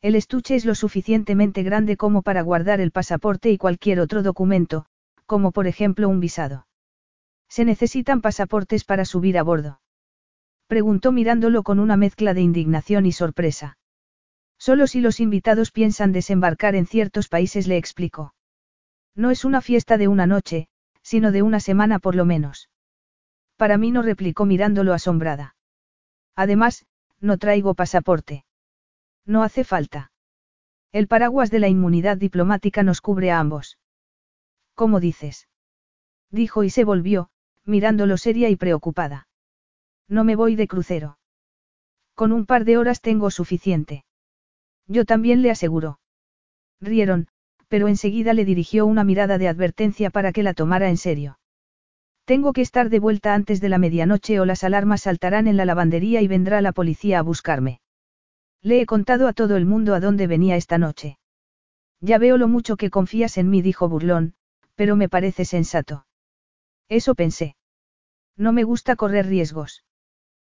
[0.00, 4.86] El estuche es lo suficientemente grande como para guardar el pasaporte y cualquier otro documento,
[5.26, 6.65] como por ejemplo un visado.
[7.48, 9.80] ¿Se necesitan pasaportes para subir a bordo?
[10.66, 13.78] Preguntó mirándolo con una mezcla de indignación y sorpresa.
[14.58, 18.34] Solo si los invitados piensan desembarcar en ciertos países le explicó.
[19.14, 20.68] No es una fiesta de una noche,
[21.02, 22.68] sino de una semana por lo menos.
[23.56, 25.56] Para mí no replicó mirándolo asombrada.
[26.34, 26.84] Además,
[27.20, 28.44] no traigo pasaporte.
[29.24, 30.12] No hace falta.
[30.92, 33.78] El paraguas de la inmunidad diplomática nos cubre a ambos.
[34.74, 35.48] ¿Cómo dices?
[36.30, 37.30] Dijo y se volvió,
[37.66, 39.28] mirándolo seria y preocupada.
[40.08, 41.18] No me voy de crucero.
[42.14, 44.04] Con un par de horas tengo suficiente.
[44.86, 45.98] Yo también le aseguró.
[46.80, 47.28] Rieron,
[47.68, 51.38] pero enseguida le dirigió una mirada de advertencia para que la tomara en serio.
[52.24, 55.64] Tengo que estar de vuelta antes de la medianoche o las alarmas saltarán en la
[55.64, 57.80] lavandería y vendrá la policía a buscarme.
[58.62, 61.18] Le he contado a todo el mundo a dónde venía esta noche.
[62.00, 64.34] Ya veo lo mucho que confías en mí, dijo Burlón,
[64.74, 66.05] pero me parece sensato.
[66.88, 67.56] Eso pensé.
[68.36, 69.84] No me gusta correr riesgos.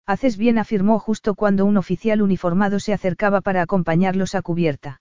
[0.06, 5.00] Haces bien, afirmó justo cuando un oficial uniformado se acercaba para acompañarlos a cubierta.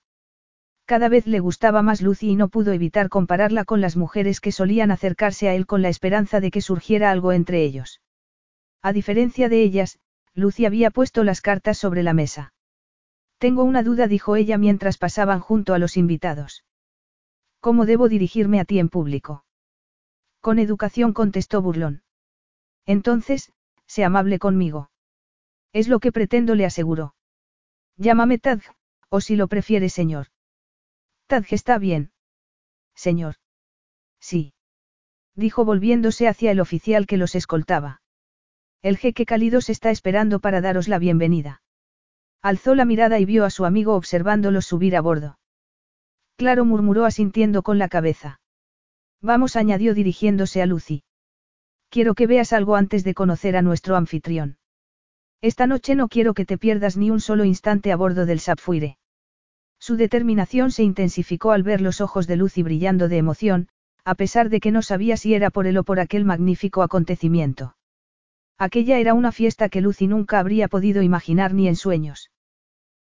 [0.85, 4.51] Cada vez le gustaba más Lucy y no pudo evitar compararla con las mujeres que
[4.51, 8.01] solían acercarse a él con la esperanza de que surgiera algo entre ellos.
[8.81, 9.99] A diferencia de ellas,
[10.33, 12.53] Lucy había puesto las cartas sobre la mesa.
[13.37, 16.63] Tengo una duda, dijo ella mientras pasaban junto a los invitados.
[17.59, 19.43] ¿Cómo debo dirigirme a ti en público?
[20.47, 22.03] Con educación contestó burlón.
[22.85, 23.51] Entonces,
[23.85, 24.89] sé amable conmigo.
[25.73, 27.15] Es lo que pretendo, le aseguró.
[27.97, 28.61] Llámame Tadg,
[29.09, 30.27] o si lo prefiere, señor.
[31.25, 32.13] Tadg está bien.
[32.95, 33.35] Señor.
[34.21, 34.53] Sí.
[35.35, 38.01] Dijo volviéndose hacia el oficial que los escoltaba.
[38.81, 41.61] El jeque cálido se está esperando para daros la bienvenida.
[42.41, 45.39] Alzó la mirada y vio a su amigo observándolos subir a bordo.
[46.37, 48.39] Claro murmuró asintiendo con la cabeza.
[49.21, 51.03] Vamos, añadió dirigiéndose a Lucy.
[51.89, 54.57] Quiero que veas algo antes de conocer a nuestro anfitrión.
[55.41, 58.97] Esta noche no quiero que te pierdas ni un solo instante a bordo del Sapphire.
[59.79, 63.67] Su determinación se intensificó al ver los ojos de Lucy brillando de emoción,
[64.03, 67.75] a pesar de que no sabía si era por él o por aquel magnífico acontecimiento.
[68.57, 72.31] Aquella era una fiesta que Lucy nunca habría podido imaginar ni en sueños.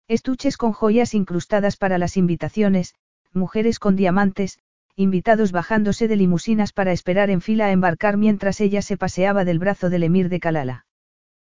[0.09, 2.95] Estuches con joyas incrustadas para las invitaciones,
[3.33, 4.59] mujeres con diamantes,
[4.97, 9.59] invitados bajándose de limusinas para esperar en fila a embarcar mientras ella se paseaba del
[9.59, 10.87] brazo del emir de Kalala.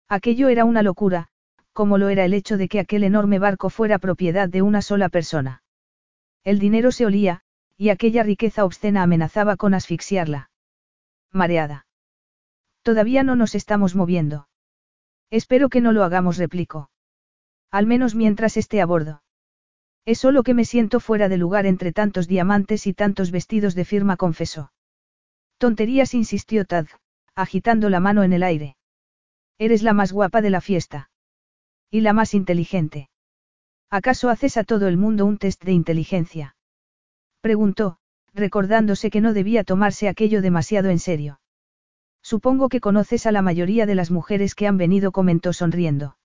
[0.09, 1.28] Aquello era una locura,
[1.72, 5.09] como lo era el hecho de que aquel enorme barco fuera propiedad de una sola
[5.09, 5.62] persona.
[6.45, 7.41] El dinero se olía,
[7.76, 10.51] y aquella riqueza obscena amenazaba con asfixiarla.
[11.32, 11.87] Mareada.
[12.82, 14.47] Todavía no nos estamos moviendo.
[15.30, 16.91] Espero que no lo hagamos, replicó.
[17.72, 19.24] Al menos mientras esté a bordo.
[20.07, 23.84] Es solo que me siento fuera de lugar entre tantos diamantes y tantos vestidos de
[23.84, 24.72] firma, confesó.
[25.59, 26.86] Tonterías, insistió Tad,
[27.34, 28.76] agitando la mano en el aire.
[29.59, 31.11] Eres la más guapa de la fiesta.
[31.90, 33.09] Y la más inteligente.
[33.88, 36.57] ¿Acaso haces a todo el mundo un test de inteligencia?
[37.40, 37.98] Preguntó,
[38.34, 41.40] recordándose que no debía tomarse aquello demasiado en serio.
[42.22, 46.16] Supongo que conoces a la mayoría de las mujeres que han venido, comentó sonriendo.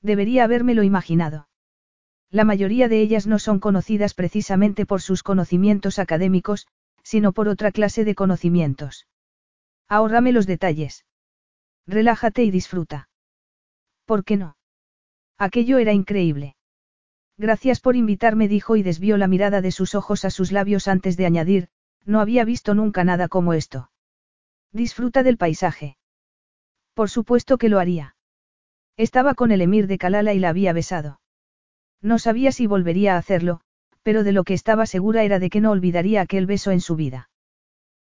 [0.00, 1.48] Debería habérmelo imaginado.
[2.30, 6.66] La mayoría de ellas no son conocidas precisamente por sus conocimientos académicos,
[7.02, 9.06] sino por otra clase de conocimientos.
[9.88, 11.04] Ahórrame los detalles.
[11.86, 13.08] Relájate y disfruta.
[14.04, 14.56] ¿Por qué no?
[15.38, 16.56] Aquello era increíble.
[17.38, 21.16] Gracias por invitarme, dijo y desvió la mirada de sus ojos a sus labios antes
[21.16, 21.68] de añadir,
[22.04, 23.90] no había visto nunca nada como esto.
[24.72, 25.98] Disfruta del paisaje.
[26.94, 28.16] Por supuesto que lo haría.
[28.96, 31.20] Estaba con el emir de Kalala y la había besado.
[32.06, 33.62] No sabía si volvería a hacerlo,
[34.04, 36.94] pero de lo que estaba segura era de que no olvidaría aquel beso en su
[36.94, 37.30] vida.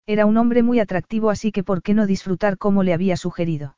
[0.07, 3.76] Era un hombre muy atractivo así que por qué no disfrutar como le había sugerido.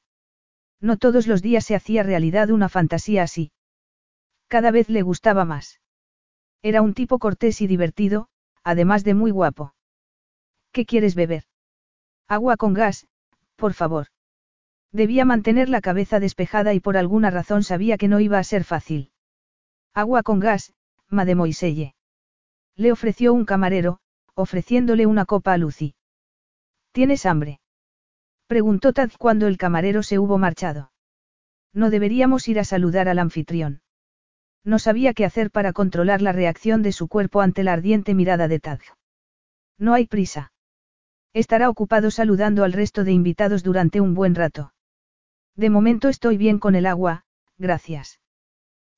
[0.80, 3.52] No todos los días se hacía realidad una fantasía así.
[4.48, 5.82] Cada vez le gustaba más.
[6.62, 8.28] Era un tipo cortés y divertido,
[8.62, 9.74] además de muy guapo.
[10.72, 11.44] ¿Qué quieres beber?
[12.28, 13.06] Agua con gas,
[13.56, 14.06] por favor.
[14.90, 18.64] Debía mantener la cabeza despejada y por alguna razón sabía que no iba a ser
[18.64, 19.10] fácil.
[19.97, 20.72] Agua con gas,
[21.09, 21.95] mademoiselle.
[22.74, 24.01] Le ofreció un camarero,
[24.34, 25.95] ofreciéndole una copa a Lucy.
[26.90, 27.61] ¿Tienes hambre?
[28.49, 30.90] Preguntó Tad cuando el camarero se hubo marchado.
[31.72, 33.82] No deberíamos ir a saludar al anfitrión.
[34.64, 38.49] No sabía qué hacer para controlar la reacción de su cuerpo ante la ardiente mirada
[38.49, 38.80] de Tad.
[39.78, 40.53] No hay prisa.
[41.32, 44.72] Estará ocupado saludando al resto de invitados durante un buen rato.
[45.55, 47.26] De momento estoy bien con el agua,
[47.59, 48.18] gracias.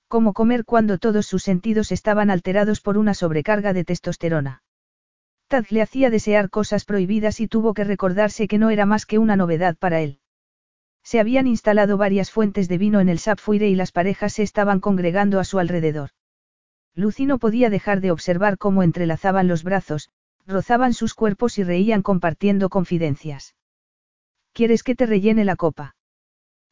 [0.08, 4.62] Como comer cuando todos sus sentidos estaban alterados por una sobrecarga de testosterona.
[5.48, 9.18] Tad le hacía desear cosas prohibidas y tuvo que recordarse que no era más que
[9.18, 10.20] una novedad para él.
[11.02, 14.80] Se habían instalado varias fuentes de vino en el Sapphire y las parejas se estaban
[14.80, 16.10] congregando a su alrededor.
[16.94, 20.10] Lucy no podía dejar de observar cómo entrelazaban los brazos,
[20.46, 23.54] rozaban sus cuerpos y reían compartiendo confidencias.
[24.52, 25.94] ¿Quieres que te rellene la copa?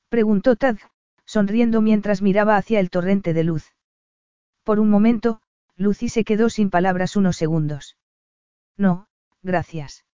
[0.09, 0.79] Preguntó Tad,
[1.27, 3.73] sonriendo mientras miraba hacia el torrente de luz.
[4.63, 5.41] Por un momento,
[5.77, 7.97] Lucy se quedó sin palabras unos segundos.
[8.77, 9.07] No,
[9.43, 10.05] gracias.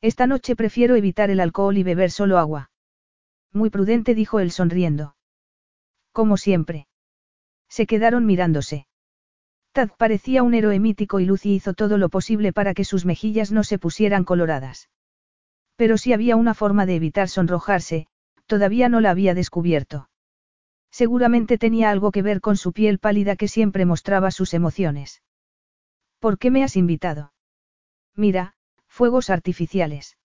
[0.00, 2.70] Esta noche prefiero evitar el alcohol y beber solo agua.
[3.52, 5.16] Muy prudente dijo él sonriendo.
[6.12, 6.86] Como siempre.
[7.68, 8.86] Se quedaron mirándose.
[9.72, 13.52] Tad parecía un héroe mítico y Lucy hizo todo lo posible para que sus mejillas
[13.52, 14.88] no se pusieran coloradas.
[15.76, 18.08] Pero si había una forma de evitar sonrojarse,
[18.46, 20.08] todavía no la había descubierto.
[20.90, 25.22] Seguramente tenía algo que ver con su piel pálida que siempre mostraba sus emociones.
[26.18, 27.32] ¿Por qué me has invitado?
[28.14, 28.54] Mira,
[28.86, 30.16] fuegos artificiales.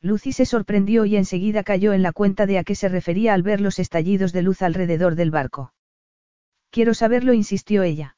[0.00, 3.42] Lucy se sorprendió y enseguida cayó en la cuenta de a qué se refería al
[3.42, 5.74] ver los estallidos de luz alrededor del barco.
[6.70, 8.16] Quiero saberlo, insistió ella.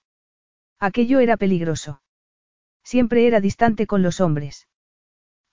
[0.79, 2.03] Aquello era peligroso.
[2.85, 4.69] Siempre era distante con los hombres.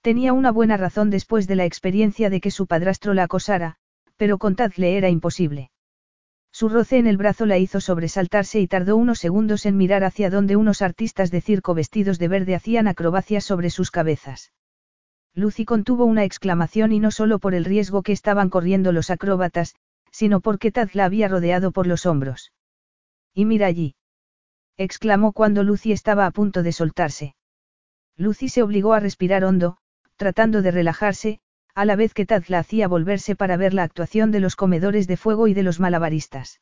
[0.02, 3.78] Tenía una buena razón después de la experiencia de que su padrastro la acosara,
[4.18, 5.72] pero con Taz le era imposible.
[6.52, 10.30] Su roce en el brazo la hizo sobresaltarse y tardó unos segundos en mirar hacia
[10.30, 14.52] donde unos artistas de circo vestidos de verde hacían acrobacias sobre sus cabezas.
[15.34, 19.76] Lucy contuvo una exclamación y no solo por el riesgo que estaban corriendo los acróbatas,
[20.12, 22.52] sino porque Tad la había rodeado por los hombros.
[23.34, 23.96] Y mira allí.
[24.76, 27.36] exclamó cuando Lucy estaba a punto de soltarse.
[28.18, 29.78] Lucy se obligó a respirar hondo,
[30.18, 31.40] tratando de relajarse,
[31.80, 35.08] a la vez que Tad la hacía volverse para ver la actuación de los comedores
[35.08, 36.60] de fuego y de los malabaristas.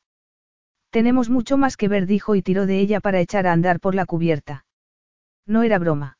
[0.92, 3.96] Tenemos mucho más que ver, dijo y tiró de ella para echar a andar por
[3.96, 4.68] la cubierta.
[5.48, 6.20] No era broma.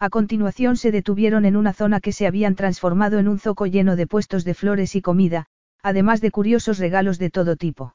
[0.00, 3.94] A continuación se detuvieron en una zona que se habían transformado en un zoco lleno
[3.94, 5.46] de puestos de flores y comida,
[5.80, 7.94] además de curiosos regalos de todo tipo.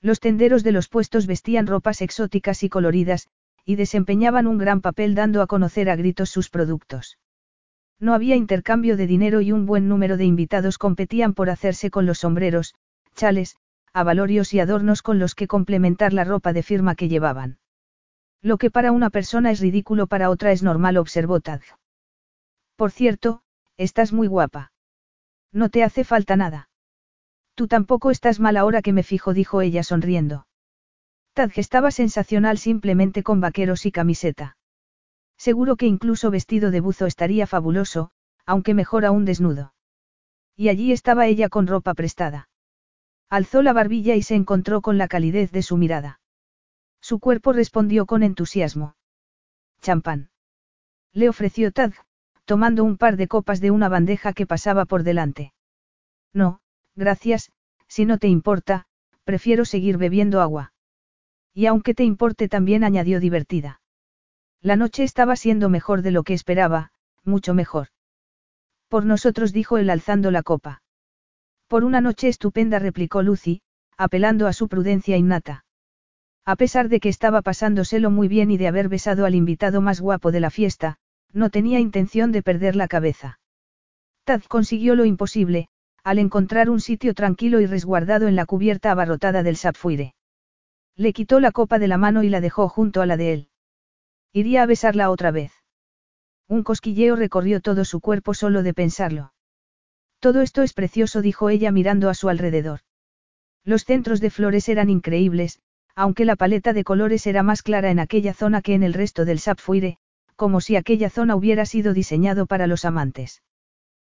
[0.00, 3.26] Los tenderos de los puestos vestían ropas exóticas y coloridas,
[3.64, 7.18] y desempeñaban un gran papel dando a conocer a gritos sus productos.
[8.02, 12.04] No había intercambio de dinero y un buen número de invitados competían por hacerse con
[12.04, 12.74] los sombreros,
[13.14, 13.56] chales,
[13.92, 17.58] avalorios y adornos con los que complementar la ropa de firma que llevaban.
[18.42, 21.60] Lo que para una persona es ridículo para otra es normal, observó Tad.
[22.74, 23.42] Por cierto,
[23.76, 24.72] estás muy guapa.
[25.52, 26.70] No te hace falta nada.
[27.54, 30.48] Tú tampoco estás mal ahora que me fijo, dijo ella sonriendo.
[31.34, 34.56] Tad estaba sensacional simplemente con vaqueros y camiseta.
[35.46, 38.12] Seguro que incluso vestido de buzo estaría fabuloso,
[38.46, 39.74] aunque mejor aún desnudo.
[40.56, 42.48] Y allí estaba ella con ropa prestada.
[43.28, 46.20] Alzó la barbilla y se encontró con la calidez de su mirada.
[47.00, 48.94] Su cuerpo respondió con entusiasmo.
[49.80, 50.30] Champán.
[51.12, 51.92] Le ofreció Tad,
[52.44, 55.52] tomando un par de copas de una bandeja que pasaba por delante.
[56.32, 56.60] No,
[56.94, 57.50] gracias,
[57.88, 58.86] si no te importa,
[59.24, 60.72] prefiero seguir bebiendo agua.
[61.52, 63.81] Y aunque te importe también añadió divertida.
[64.62, 66.92] La noche estaba siendo mejor de lo que esperaba,
[67.24, 67.88] mucho mejor.
[68.88, 70.82] Por nosotros dijo él alzando la copa.
[71.66, 73.62] Por una noche estupenda replicó Lucy,
[73.96, 75.64] apelando a su prudencia innata.
[76.44, 80.00] A pesar de que estaba pasándoselo muy bien y de haber besado al invitado más
[80.00, 80.96] guapo de la fiesta,
[81.32, 83.40] no tenía intención de perder la cabeza.
[84.24, 85.68] Tad consiguió lo imposible,
[86.04, 90.14] al encontrar un sitio tranquilo y resguardado en la cubierta abarrotada del sapfuire.
[90.94, 93.48] Le quitó la copa de la mano y la dejó junto a la de él.
[94.32, 95.52] Iría a besarla otra vez.
[96.48, 99.32] Un cosquilleo recorrió todo su cuerpo solo de pensarlo.
[100.20, 102.80] Todo esto es precioso, dijo ella mirando a su alrededor.
[103.64, 105.60] Los centros de flores eran increíbles,
[105.94, 109.24] aunque la paleta de colores era más clara en aquella zona que en el resto
[109.24, 109.98] del Sapphire,
[110.36, 113.42] como si aquella zona hubiera sido diseñado para los amantes.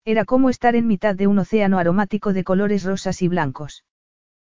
[0.04, 3.84] Era como estar en mitad de un océano aromático de colores rosas y blancos.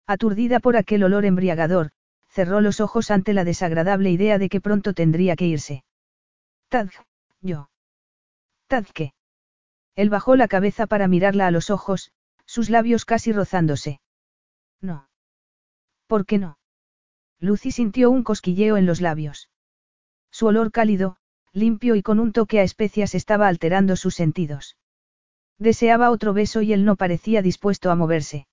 [0.08, 1.92] Aturdida por aquel olor embriagador,
[2.34, 5.84] cerró los ojos ante la desagradable idea de que pronto tendría que irse.
[6.68, 6.90] Tad,
[7.42, 7.70] yo.
[8.66, 9.14] Tad qué.
[9.96, 12.12] Él bajó la cabeza para mirarla a los ojos,
[12.48, 14.02] sus labios casi rozándose.
[14.82, 15.08] No.
[16.08, 16.58] ¿Por qué no?
[17.40, 19.52] Lucy sintió un cosquilleo en los labios.
[20.32, 21.18] Su olor cálido,
[21.52, 24.76] limpio y con un toque a especias estaba alterando sus sentidos.
[25.60, 28.48] Deseaba otro beso y él no parecía dispuesto a moverse.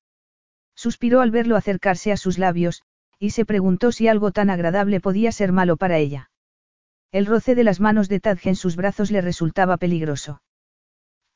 [0.74, 2.82] Suspiró al verlo acercarse a sus labios,
[3.20, 6.30] y se preguntó si algo tan agradable podía ser malo para ella.
[7.12, 10.42] El roce de las manos de Tadge en sus brazos le resultaba peligroso.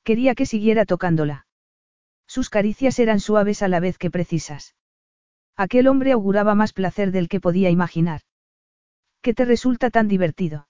[0.03, 1.47] Quería que siguiera tocándola.
[2.27, 4.75] Sus caricias eran suaves a la vez que precisas.
[5.57, 8.23] Aquel hombre auguraba más placer del que podía imaginar.
[9.21, 10.69] ¿Qué te resulta tan divertido?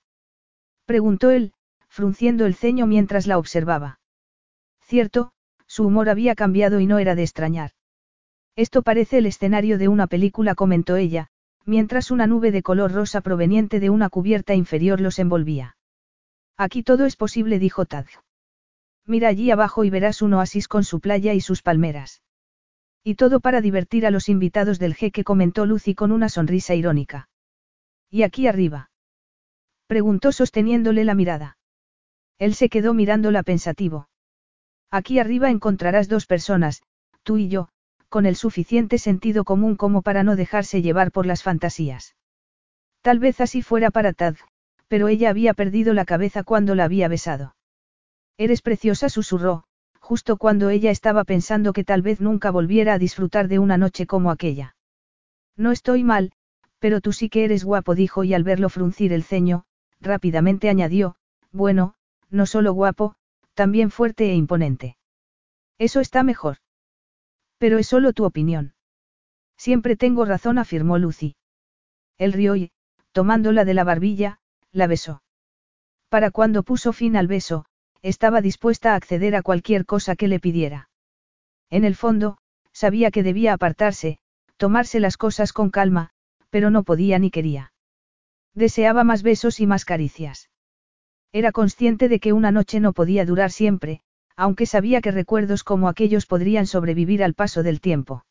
[0.84, 1.52] Preguntó él,
[1.88, 4.00] frunciendo el ceño mientras la observaba.
[4.80, 5.32] Cierto,
[5.66, 7.70] su humor había cambiado y no era de extrañar.
[8.57, 11.28] Esto parece el escenario de una película, comentó ella,
[11.64, 15.76] mientras una nube de color rosa proveniente de una cubierta inferior los envolvía.
[16.57, 18.07] Aquí todo es posible, dijo Tad.
[19.07, 22.22] Mira allí abajo y verás un oasis con su playa y sus palmeras.
[23.02, 27.28] Y todo para divertir a los invitados del jeque comentó Lucy con una sonrisa irónica.
[28.09, 28.90] ¿Y aquí arriba?
[29.86, 31.59] Preguntó sosteniéndole la mirada.
[32.38, 34.09] Él se quedó mirándola pensativo.
[34.90, 36.82] Aquí arriba encontrarás dos personas,
[37.24, 37.68] tú y yo,
[38.14, 42.14] con el suficiente sentido común como para no dejarse llevar por las fantasías.
[43.02, 44.36] Tal vez así fuera para Tad,
[44.86, 47.56] pero ella había perdido la cabeza cuando la había besado.
[48.38, 49.64] Eres preciosa, susurró,
[49.98, 54.06] justo cuando ella estaba pensando que tal vez nunca volviera a disfrutar de una noche
[54.06, 54.76] como aquella.
[55.56, 56.30] No estoy mal,
[56.78, 59.64] pero tú sí que eres guapo, dijo y al verlo fruncir el ceño,
[60.00, 61.16] rápidamente añadió,
[61.50, 61.96] bueno,
[62.30, 63.16] no solo guapo,
[63.54, 64.98] también fuerte e imponente.
[65.78, 66.58] Eso está mejor.
[67.64, 68.74] Pero es solo tu opinión.
[69.56, 71.34] Siempre tengo razón, afirmó Lucy.
[72.18, 72.72] Él rió y,
[73.12, 74.38] tomándola de la barbilla,
[74.70, 75.22] la besó.
[76.10, 77.64] Para cuando puso fin al beso,
[78.02, 80.90] estaba dispuesta a acceder a cualquier cosa que le pidiera.
[81.70, 82.36] En el fondo,
[82.70, 84.18] sabía que debía apartarse,
[84.58, 86.10] tomarse las cosas con calma,
[86.50, 87.72] pero no podía ni quería.
[88.52, 90.50] Deseaba más besos y más caricias.
[91.32, 94.02] Era consciente de que una noche no podía durar siempre,
[94.37, 98.24] aunque sabía que recuerdos como aquellos podrían sobrevivir al paso del tiempo.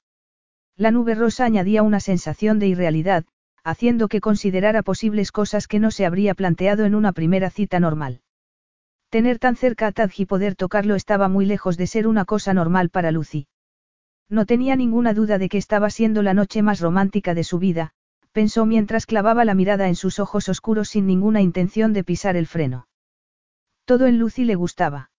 [0.75, 3.25] La nube rosa añadía una sensación de irrealidad,
[3.63, 8.21] haciendo que considerara posibles cosas que no se habría planteado en una primera cita normal.
[9.09, 12.53] Tener tan cerca a Tadj y poder tocarlo estaba muy lejos de ser una cosa
[12.53, 13.47] normal para Lucy.
[14.27, 17.93] No tenía ninguna duda de que estaba siendo la noche más romántica de su vida,
[18.31, 22.47] pensó mientras clavaba la mirada en sus ojos oscuros sin ninguna intención de pisar el
[22.47, 22.87] freno.
[23.85, 25.11] Todo en Lucy le gustaba.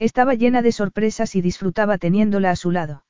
[0.00, 3.04] Estaba llena de sorpresas y disfrutaba teniéndola a su lado.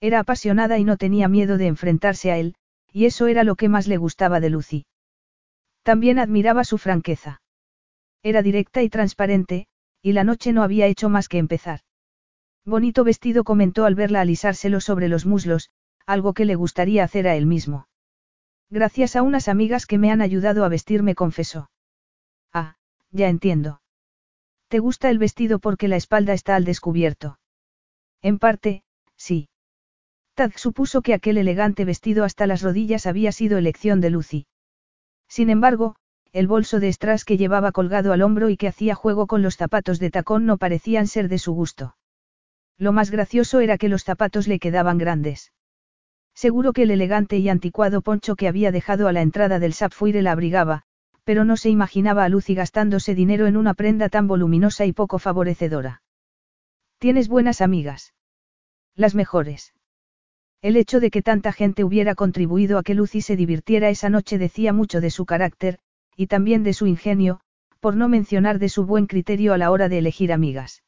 [0.00, 2.54] Era apasionada y no tenía miedo de enfrentarse a él,
[2.92, 4.86] y eso era lo que más le gustaba de Lucy.
[5.82, 7.42] También admiraba su franqueza.
[8.22, 9.66] Era directa y transparente,
[10.02, 11.80] y la noche no había hecho más que empezar.
[12.64, 15.70] Bonito vestido comentó al verla alisárselo sobre los muslos,
[16.06, 17.88] algo que le gustaría hacer a él mismo.
[18.70, 21.70] Gracias a unas amigas que me han ayudado a vestirme, confesó.
[22.52, 22.76] Ah,
[23.10, 23.80] ya entiendo.
[24.74, 27.38] ¿Te gusta el vestido porque la espalda está al descubierto?
[28.22, 28.82] En parte,
[29.16, 29.48] sí.
[30.34, 34.46] Tad supuso que aquel elegante vestido hasta las rodillas había sido elección de Lucy.
[35.28, 35.94] Sin embargo,
[36.32, 39.56] el bolso de strass que llevaba colgado al hombro y que hacía juego con los
[39.56, 41.96] zapatos de tacón no parecían ser de su gusto.
[42.76, 45.52] Lo más gracioso era que los zapatos le quedaban grandes.
[46.34, 50.20] Seguro que el elegante y anticuado poncho que había dejado a la entrada del Sapphire
[50.20, 50.82] la abrigaba,
[51.24, 55.18] pero no se imaginaba a Lucy gastándose dinero en una prenda tan voluminosa y poco
[55.18, 56.02] favorecedora.
[56.98, 58.14] Tienes buenas amigas.
[58.94, 59.74] Las mejores.
[60.62, 64.38] El hecho de que tanta gente hubiera contribuido a que Lucy se divirtiera esa noche
[64.38, 65.78] decía mucho de su carácter,
[66.16, 67.40] y también de su ingenio,
[67.80, 70.82] por no mencionar de su buen criterio a la hora de elegir amigas.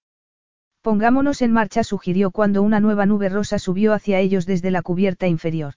[0.80, 5.26] Pongámonos en marcha, sugirió cuando una nueva nube rosa subió hacia ellos desde la cubierta
[5.26, 5.74] inferior.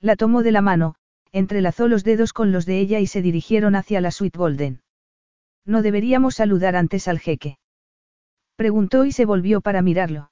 [0.00, 0.94] La tomó de la mano,
[1.32, 4.82] entrelazó los dedos con los de ella y se dirigieron hacia la suite Golden.
[5.64, 7.58] ¿No deberíamos saludar antes al jeque?
[8.56, 10.30] Preguntó y se volvió para mirarlo.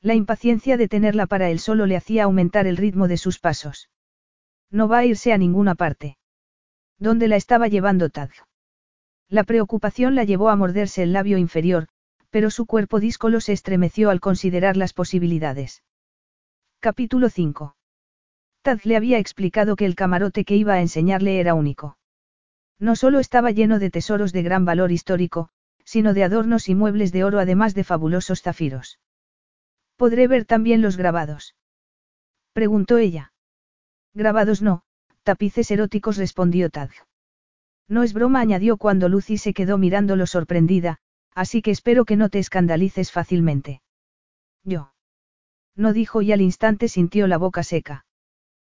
[0.00, 3.90] La impaciencia de tenerla para él solo le hacía aumentar el ritmo de sus pasos.
[4.70, 6.16] No va a irse a ninguna parte.
[6.98, 8.30] ¿Dónde la estaba llevando Tad?
[9.28, 11.88] La preocupación la llevó a morderse el labio inferior,
[12.30, 15.82] pero su cuerpo díscolo se estremeció al considerar las posibilidades.
[16.80, 17.75] Capítulo 5.
[18.66, 21.98] Tad le había explicado que el camarote que iba a enseñarle era único.
[22.80, 25.50] No solo estaba lleno de tesoros de gran valor histórico,
[25.84, 28.98] sino de adornos y muebles de oro además de fabulosos zafiros.
[29.94, 31.54] ¿Podré ver también los grabados?
[32.52, 33.32] Preguntó ella.
[34.14, 34.82] Grabados no,
[35.22, 36.90] tapices eróticos respondió Tad.
[37.86, 40.98] No es broma, añadió cuando Lucy se quedó mirándolo sorprendida,
[41.36, 43.80] así que espero que no te escandalices fácilmente.
[44.64, 44.92] Yo.
[45.76, 48.05] No dijo y al instante sintió la boca seca.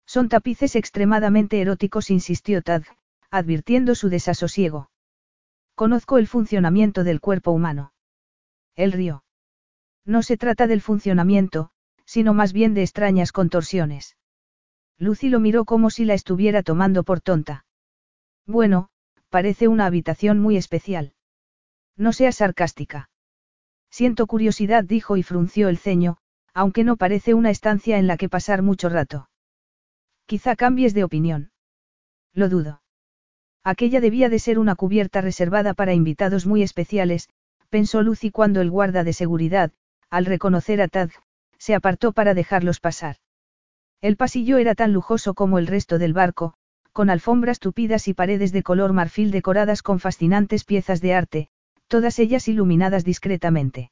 [0.07, 2.84] Son tapices extremadamente eróticos, insistió Tad,
[3.30, 4.90] advirtiendo su desasosiego.
[5.74, 7.92] Conozco el funcionamiento del cuerpo humano.
[8.76, 9.24] Él rió.
[10.04, 11.70] No se trata del funcionamiento,
[12.04, 14.16] sino más bien de extrañas contorsiones.
[14.98, 17.66] Lucy lo miró como si la estuviera tomando por tonta.
[18.46, 18.88] Bueno,
[19.28, 21.12] parece una habitación muy especial.
[21.96, 23.11] No seas sarcástica.
[23.90, 26.18] Siento curiosidad, dijo y frunció el ceño,
[26.54, 29.28] aunque no parece una estancia en la que pasar mucho rato.
[30.26, 31.50] Quizá cambies de opinión.
[32.34, 32.82] Lo dudo.
[33.62, 37.28] Aquella debía de ser una cubierta reservada para invitados muy especiales,
[37.70, 39.72] pensó Lucy cuando el guarda de seguridad,
[40.10, 41.10] al reconocer a Tad,
[41.58, 43.16] se apartó para dejarlos pasar.
[44.00, 46.54] El pasillo era tan lujoso como el resto del barco,
[46.92, 51.48] con alfombras tupidas y paredes de color marfil decoradas con fascinantes piezas de arte,
[51.86, 53.90] todas ellas iluminadas discretamente.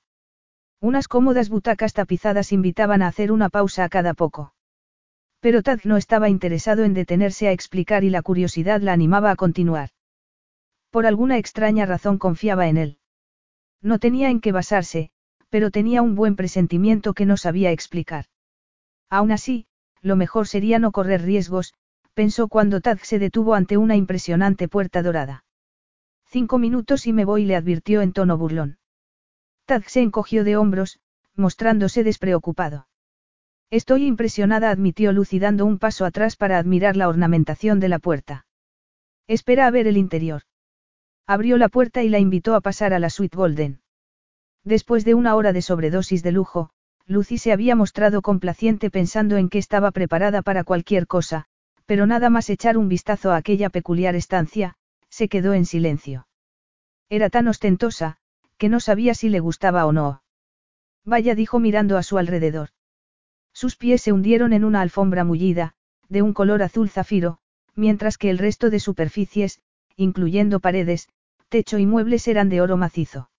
[0.80, 4.53] Unas cómodas butacas tapizadas invitaban a hacer una pausa a cada poco.
[5.44, 9.36] Pero Tad no estaba interesado en detenerse a explicar y la curiosidad la animaba a
[9.36, 9.90] continuar.
[10.88, 12.98] Por alguna extraña razón confiaba en él.
[13.82, 15.10] No tenía en qué basarse,
[15.50, 18.24] pero tenía un buen presentimiento que no sabía explicar.
[19.10, 19.66] Aún así,
[20.00, 21.74] lo mejor sería no correr riesgos,
[22.14, 25.44] pensó cuando Tad se detuvo ante una impresionante puerta dorada.
[26.24, 28.78] Cinco minutos y me voy, le advirtió en tono burlón.
[29.66, 31.00] Tad se encogió de hombros,
[31.36, 32.86] mostrándose despreocupado.
[33.74, 38.46] Estoy impresionada, admitió Lucy dando un paso atrás para admirar la ornamentación de la puerta.
[39.26, 40.42] Espera a ver el interior.
[41.26, 43.80] Abrió la puerta y la invitó a pasar a la suite Golden.
[44.62, 46.70] Después de una hora de sobredosis de lujo,
[47.06, 51.46] Lucy se había mostrado complaciente pensando en que estaba preparada para cualquier cosa,
[51.84, 54.76] pero nada más echar un vistazo a aquella peculiar estancia,
[55.08, 56.28] se quedó en silencio.
[57.08, 58.18] Era tan ostentosa,
[58.56, 60.22] que no sabía si le gustaba o no.
[61.04, 62.68] Vaya dijo mirando a su alrededor.
[63.54, 65.74] Sus pies se hundieron en una alfombra mullida,
[66.08, 67.38] de un color azul zafiro,
[67.74, 69.60] mientras que el resto de superficies,
[69.96, 71.08] incluyendo paredes,
[71.48, 73.30] techo y muebles eran de oro macizo.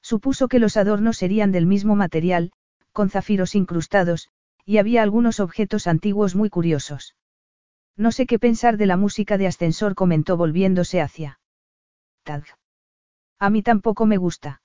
[0.00, 2.52] Supuso que los adornos serían del mismo material,
[2.92, 4.30] con zafiros incrustados,
[4.64, 7.14] y había algunos objetos antiguos muy curiosos.
[7.96, 11.38] No sé qué pensar de la música de ascensor, comentó volviéndose hacia.
[12.22, 12.44] Tag.
[13.38, 14.62] A mí tampoco me gusta.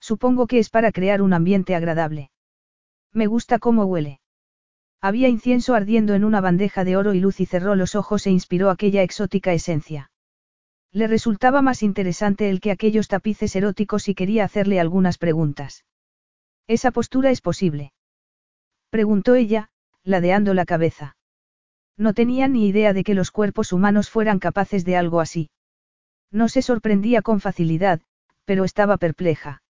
[0.00, 2.31] Supongo que es para crear un ambiente agradable.
[3.12, 4.20] Me gusta cómo huele.
[5.00, 8.70] Había incienso ardiendo en una bandeja de oro y Lucy cerró los ojos e inspiró
[8.70, 10.10] aquella exótica esencia.
[10.92, 15.84] Le resultaba más interesante el que aquellos tapices eróticos y quería hacerle algunas preguntas.
[16.66, 17.92] ¿Esa postura es posible?
[18.90, 19.70] Preguntó ella,
[20.04, 21.16] ladeando la cabeza.
[21.96, 25.50] No tenía ni idea de que los cuerpos humanos fueran capaces de algo así.
[26.30, 28.00] No se sorprendía con facilidad,
[28.44, 29.62] pero estaba perpleja.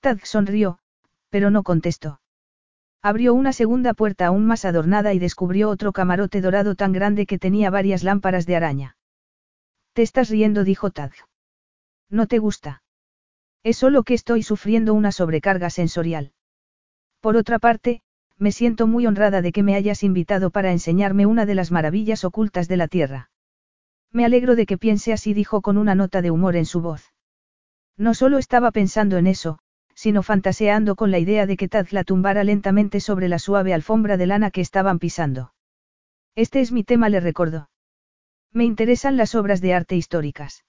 [0.00, 0.78] Tad sonrió,
[1.30, 2.20] pero no contestó.
[3.04, 7.38] Abrió una segunda puerta aún más adornada y descubrió otro camarote dorado tan grande que
[7.38, 8.96] tenía varias lámparas de araña.
[9.92, 11.10] Te estás riendo, dijo Tad.
[12.08, 12.82] ¿No te gusta?
[13.62, 16.32] Es solo que estoy sufriendo una sobrecarga sensorial.
[17.20, 18.00] Por otra parte,
[18.38, 22.24] me siento muy honrada de que me hayas invitado para enseñarme una de las maravillas
[22.24, 23.28] ocultas de la Tierra.
[24.12, 27.12] Me alegro de que piense así, dijo con una nota de humor en su voz.
[27.98, 29.58] No solo estaba pensando en eso,
[29.94, 34.16] sino fantaseando con la idea de que Taz la tumbara lentamente sobre la suave alfombra
[34.16, 35.54] de lana que estaban pisando.
[36.34, 37.70] Este es mi tema, le recordó.
[38.52, 40.64] Me interesan las obras de arte históricas.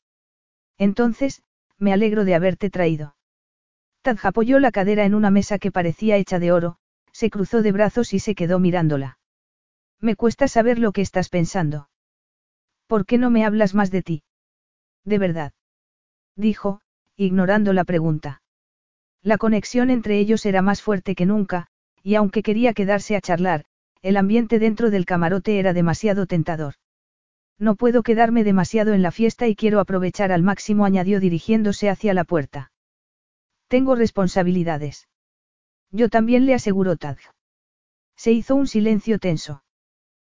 [0.78, 1.41] Entonces,
[1.78, 3.15] me alegro de haberte traído.
[4.01, 6.78] Taz apoyó la cadera en una mesa que parecía hecha de oro,
[7.11, 9.17] se cruzó de brazos y se quedó mirándola.
[9.99, 11.89] Me cuesta saber lo que estás pensando.
[12.88, 14.23] ¿Por qué no me hablas más de ti?
[15.03, 15.53] De verdad.
[16.36, 16.82] Dijo,
[17.15, 18.41] ignorando la pregunta.
[19.26, 21.65] La conexión entre ellos era más fuerte que nunca,
[22.03, 23.65] y aunque quería quedarse a charlar,
[24.03, 26.76] el ambiente dentro del camarote era demasiado tentador.
[27.57, 32.13] No puedo quedarme demasiado en la fiesta y quiero aprovechar al máximo, añadió dirigiéndose hacia
[32.13, 32.71] la puerta.
[33.67, 35.07] Tengo responsabilidades.
[35.89, 37.17] Yo también le aseguró Tad.
[38.15, 39.63] Se hizo un silencio tenso.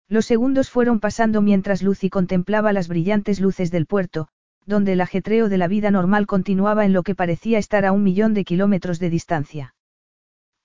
[0.08, 4.28] Los segundos fueron pasando mientras Lucy contemplaba las brillantes luces del puerto,
[4.68, 8.02] donde el ajetreo de la vida normal continuaba en lo que parecía estar a un
[8.02, 9.74] millón de kilómetros de distancia.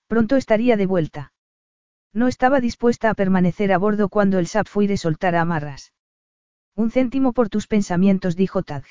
[0.08, 1.32] Pronto estaría de vuelta.
[2.12, 5.94] No estaba dispuesta a permanecer a bordo cuando el Sapphire soltara amarras.
[6.76, 8.84] Un céntimo por tus pensamientos, dijo Tad.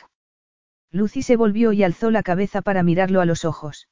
[0.90, 3.88] Lucy se volvió y alzó la cabeza para mirarlo a los ojos.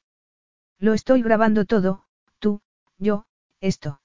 [0.80, 2.04] Lo estoy grabando todo,
[2.40, 2.62] tú,
[2.98, 3.26] yo,
[3.60, 4.00] esto.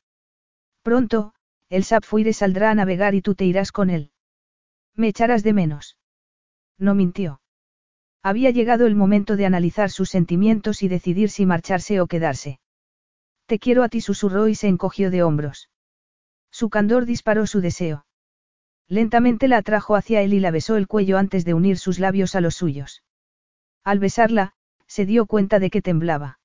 [0.83, 1.33] Pronto,
[1.69, 4.11] el Sapphire saldrá a navegar y tú te irás con él.
[4.93, 5.96] Me echarás de menos.
[6.77, 7.41] No mintió.
[8.23, 12.59] Había llegado el momento de analizar sus sentimientos y decidir si marcharse o quedarse.
[13.45, 15.69] Te quiero a ti, susurró y se encogió de hombros.
[16.51, 18.05] Su candor disparó su deseo.
[18.89, 22.35] Lentamente la atrajo hacia él y la besó el cuello antes de unir sus labios
[22.35, 23.03] a los suyos.
[23.83, 24.53] Al besarla,
[24.87, 26.39] se dio cuenta de que temblaba.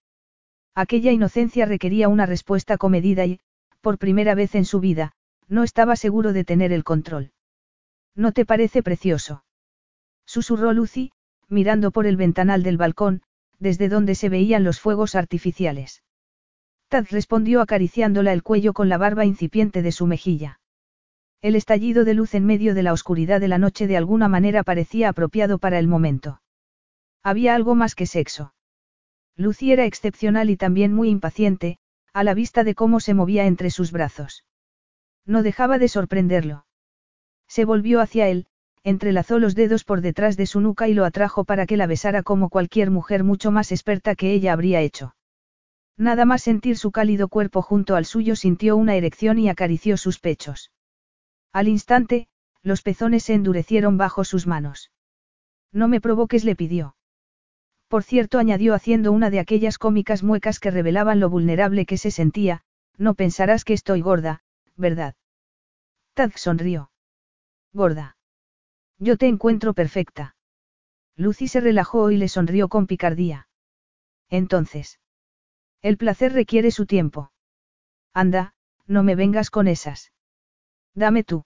[0.75, 3.41] Aquella inocencia requería una respuesta comedida y,
[3.81, 5.13] por primera vez en su vida,
[5.49, 7.33] no estaba seguro de tener el control.
[8.15, 9.45] ¿No te parece precioso?
[10.27, 11.13] Susurró Lucy,
[11.49, 13.23] mirando por el ventanal del balcón,
[13.59, 16.03] desde donde se veían los fuegos artificiales.
[16.89, 20.61] Tad respondió acariciándola el cuello con la barba incipiente de su mejilla.
[21.41, 24.63] El estallido de luz en medio de la oscuridad de la noche de alguna manera
[24.63, 26.41] parecía apropiado para el momento.
[27.23, 28.55] Había algo más que sexo.
[29.37, 31.79] Lucy era excepcional y también muy impaciente,
[32.13, 34.45] a la vista de cómo se movía entre sus brazos.
[35.25, 36.67] No dejaba de sorprenderlo.
[37.49, 38.47] Se volvió hacia él,
[38.85, 42.23] entrelazó los dedos por detrás de su nuca y lo atrajo para que la besara
[42.23, 45.15] como cualquier mujer mucho más experta que ella habría hecho.
[45.97, 50.19] Nada más sentir su cálido cuerpo junto al suyo sintió una erección y acarició sus
[50.19, 50.73] pechos.
[51.53, 52.29] Al instante,
[52.63, 54.91] los pezones se endurecieron bajo sus manos.
[55.73, 56.97] No me provoques, le pidió.
[57.89, 62.11] Por cierto, añadió haciendo una de aquellas cómicas muecas que revelaban lo vulnerable que se
[62.11, 62.63] sentía,
[62.97, 64.43] no pensarás que estoy gorda,
[64.77, 65.15] ¿verdad?
[66.15, 66.91] Tad sonrió.
[67.73, 68.17] Gorda.
[69.03, 70.37] Yo te encuentro perfecta.
[71.17, 73.49] Lucy se relajó y le sonrió con picardía.
[74.31, 75.01] Entonces.
[75.81, 77.33] El placer requiere su tiempo.
[78.15, 78.55] Anda,
[78.87, 80.13] no me vengas con esas.
[80.95, 81.45] Dame tú.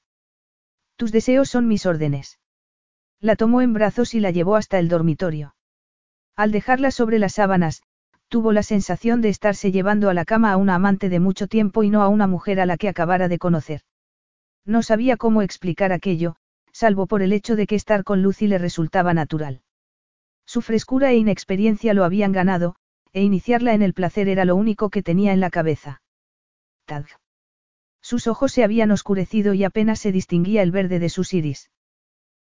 [0.97, 2.39] Tus deseos son mis órdenes.
[3.21, 5.57] La tomó en brazos y la llevó hasta el dormitorio.
[6.35, 7.83] Al dejarla sobre las sábanas,
[8.29, 11.85] tuvo la sensación de estarse llevando a la cama a una amante de mucho tiempo
[11.85, 13.81] y no a una mujer a la que acabara de conocer.
[14.67, 16.37] No sabía cómo explicar aquello,
[16.77, 19.63] salvo por el hecho de que estar con Lucy le resultaba natural.
[20.45, 22.77] Su frescura e inexperiencia lo habían ganado,
[23.15, 26.03] e iniciarla en el placer era lo único que tenía en la cabeza.
[26.85, 27.07] Tag.
[28.03, 31.71] Sus ojos se habían oscurecido y apenas se distinguía el verde de sus iris.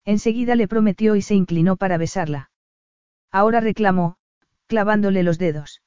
[0.04, 2.50] Enseguida le prometió y se inclinó para besarla.
[3.30, 4.18] Ahora reclamó,
[4.66, 5.80] clavándole los dedos.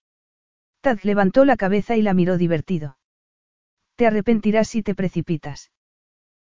[0.82, 2.98] Tad levantó la cabeza y la miró divertido.
[3.98, 5.70] Te arrepentirás si te precipitas.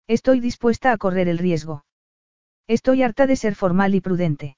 [0.07, 1.83] Estoy dispuesta a correr el riesgo.
[2.67, 4.57] Estoy harta de ser formal y prudente.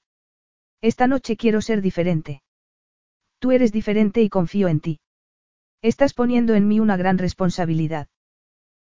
[0.82, 2.42] Esta noche quiero ser diferente.
[3.38, 5.00] Tú eres diferente y confío en ti.
[5.80, 8.08] Estás poniendo en mí una gran responsabilidad.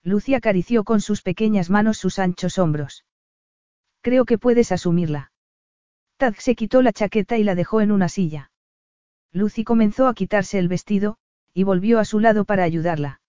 [0.04, 3.06] Lucy acarició con sus pequeñas manos sus anchos hombros.
[4.02, 5.32] Creo que puedes asumirla.
[6.18, 8.52] Tad se quitó la chaqueta y la dejó en una silla.
[9.32, 11.18] Lucy comenzó a quitarse el vestido,
[11.54, 13.22] y volvió a su lado para ayudarla.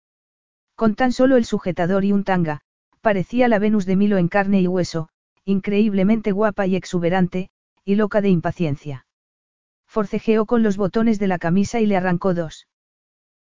[0.75, 2.63] Con tan solo el sujetador y un tanga,
[3.01, 5.09] parecía la Venus de Milo en carne y hueso,
[5.45, 7.51] increíblemente guapa y exuberante,
[7.85, 9.07] y loca de impaciencia.
[9.87, 12.69] Forcejeó con los botones de la camisa y le arrancó dos.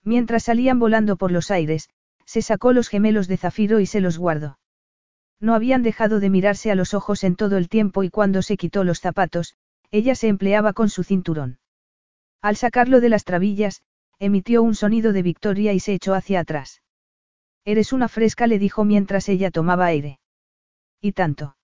[0.04, 1.90] Mientras salían volando por los aires,
[2.26, 4.60] se sacó los gemelos de zafiro y se los guardó.
[5.40, 8.58] No habían dejado de mirarse a los ojos en todo el tiempo y cuando se
[8.58, 9.56] quitó los zapatos,
[9.92, 11.60] ella se empleaba con su cinturón.
[12.42, 13.84] Al sacarlo de las trabillas,
[14.20, 16.82] emitió un sonido de victoria y se echó hacia atrás.
[17.66, 20.20] Eres una fresca, le dijo mientras ella tomaba aire.
[21.00, 21.56] ¿Y tanto?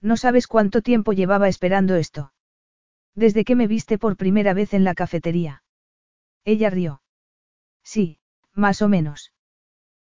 [0.00, 2.32] No sabes cuánto tiempo llevaba esperando esto.
[3.14, 5.64] Desde que me viste por primera vez en la cafetería.
[6.44, 7.02] Ella rió.
[7.82, 8.18] Sí,
[8.52, 9.32] más o menos.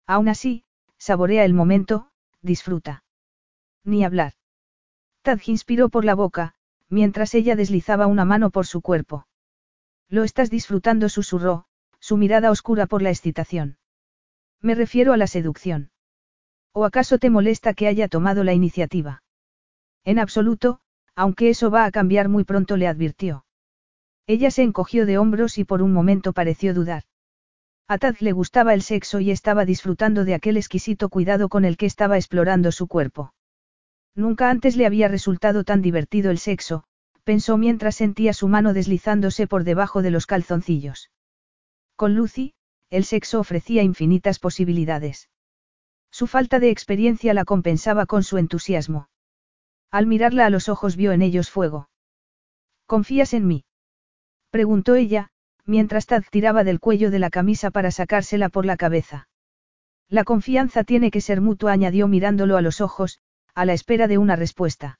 [0.05, 0.63] Aún así,
[0.97, 3.03] saborea el momento, disfruta.
[3.83, 4.33] Ni hablar.
[5.21, 6.55] Tad inspiró por la boca,
[6.87, 9.27] mientras ella deslizaba una mano por su cuerpo.
[10.07, 11.65] Lo estás disfrutando, susurró,
[11.99, 13.78] su mirada oscura por la excitación.
[14.61, 15.91] Me refiero a la seducción.
[16.73, 19.23] ¿O acaso te molesta que haya tomado la iniciativa?
[20.03, 20.79] En absoluto,
[21.15, 23.45] aunque eso va a cambiar muy pronto, le advirtió.
[24.27, 27.03] Ella se encogió de hombros y por un momento pareció dudar.
[27.87, 31.75] A Tad le gustaba el sexo y estaba disfrutando de aquel exquisito cuidado con el
[31.75, 33.33] que estaba explorando su cuerpo.
[34.13, 36.83] Nunca antes le había resultado tan divertido el sexo,
[37.23, 41.09] pensó mientras sentía su mano deslizándose por debajo de los calzoncillos.
[41.95, 42.53] Con Lucy,
[42.89, 45.29] el sexo ofrecía infinitas posibilidades.
[46.11, 49.09] Su falta de experiencia la compensaba con su entusiasmo.
[49.91, 51.89] Al mirarla a los ojos vio en ellos fuego.
[52.85, 53.65] ¿Confías en mí?
[54.49, 55.29] preguntó ella,
[55.65, 59.27] mientras Tad tiraba del cuello de la camisa para sacársela por la cabeza.
[60.09, 63.19] La confianza tiene que ser mutua, añadió mirándolo a los ojos,
[63.53, 64.99] a la espera de una respuesta.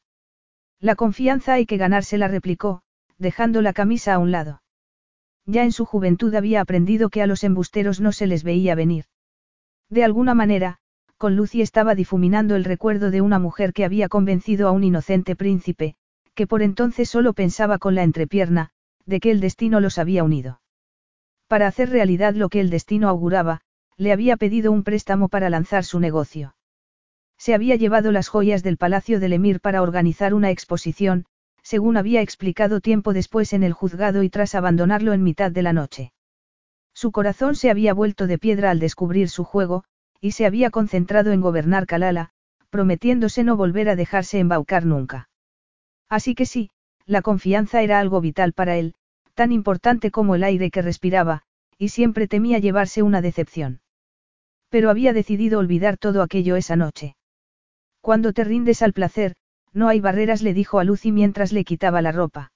[0.80, 2.84] La confianza hay que ganársela, replicó,
[3.18, 4.62] dejando la camisa a un lado.
[5.52, 9.06] Ya en su juventud había aprendido que a los embusteros no se les veía venir.
[9.90, 10.78] De alguna manera,
[11.18, 15.36] con Lucy estaba difuminando el recuerdo de una mujer que había convencido a un inocente
[15.36, 15.96] príncipe,
[16.36, 18.70] que por entonces solo pensaba con la entrepierna,
[19.08, 20.62] de que el destino los había unido.
[21.48, 23.62] Para hacer realidad lo que el destino auguraba,
[23.98, 26.54] le había pedido un préstamo para lanzar su negocio.
[27.40, 31.26] Se había llevado las joyas del palacio del emir para organizar una exposición,
[31.70, 35.72] según había explicado tiempo después en el juzgado y tras abandonarlo en mitad de la
[35.72, 36.14] noche.
[36.96, 39.84] Su corazón se había vuelto de piedra al descubrir su juego,
[40.20, 42.32] y se había concentrado en gobernar Kalala,
[42.72, 45.30] prometiéndose no volver a dejarse embaucar nunca.
[46.10, 46.72] Así que sí,
[47.06, 48.96] la confianza era algo vital para él,
[49.36, 51.44] tan importante como el aire que respiraba,
[51.78, 53.82] y siempre temía llevarse una decepción.
[54.70, 57.16] Pero había decidido olvidar todo aquello esa noche.
[58.02, 59.36] Cuando te rindes al placer,
[59.74, 62.52] no hay barreras, le dijo a Lucy mientras le quitaba la ropa.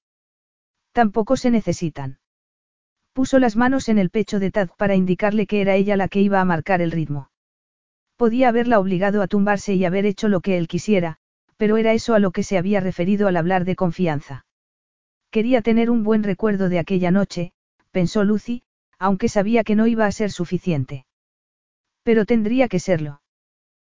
[0.91, 2.19] Tampoco se necesitan.
[3.13, 6.21] Puso las manos en el pecho de Tad para indicarle que era ella la que
[6.21, 7.29] iba a marcar el ritmo.
[8.15, 11.17] Podía haberla obligado a tumbarse y haber hecho lo que él quisiera,
[11.57, 14.45] pero era eso a lo que se había referido al hablar de confianza.
[15.29, 17.53] Quería tener un buen recuerdo de aquella noche,
[17.91, 18.63] pensó Lucy,
[18.99, 21.05] aunque sabía que no iba a ser suficiente.
[22.03, 23.21] Pero tendría que serlo.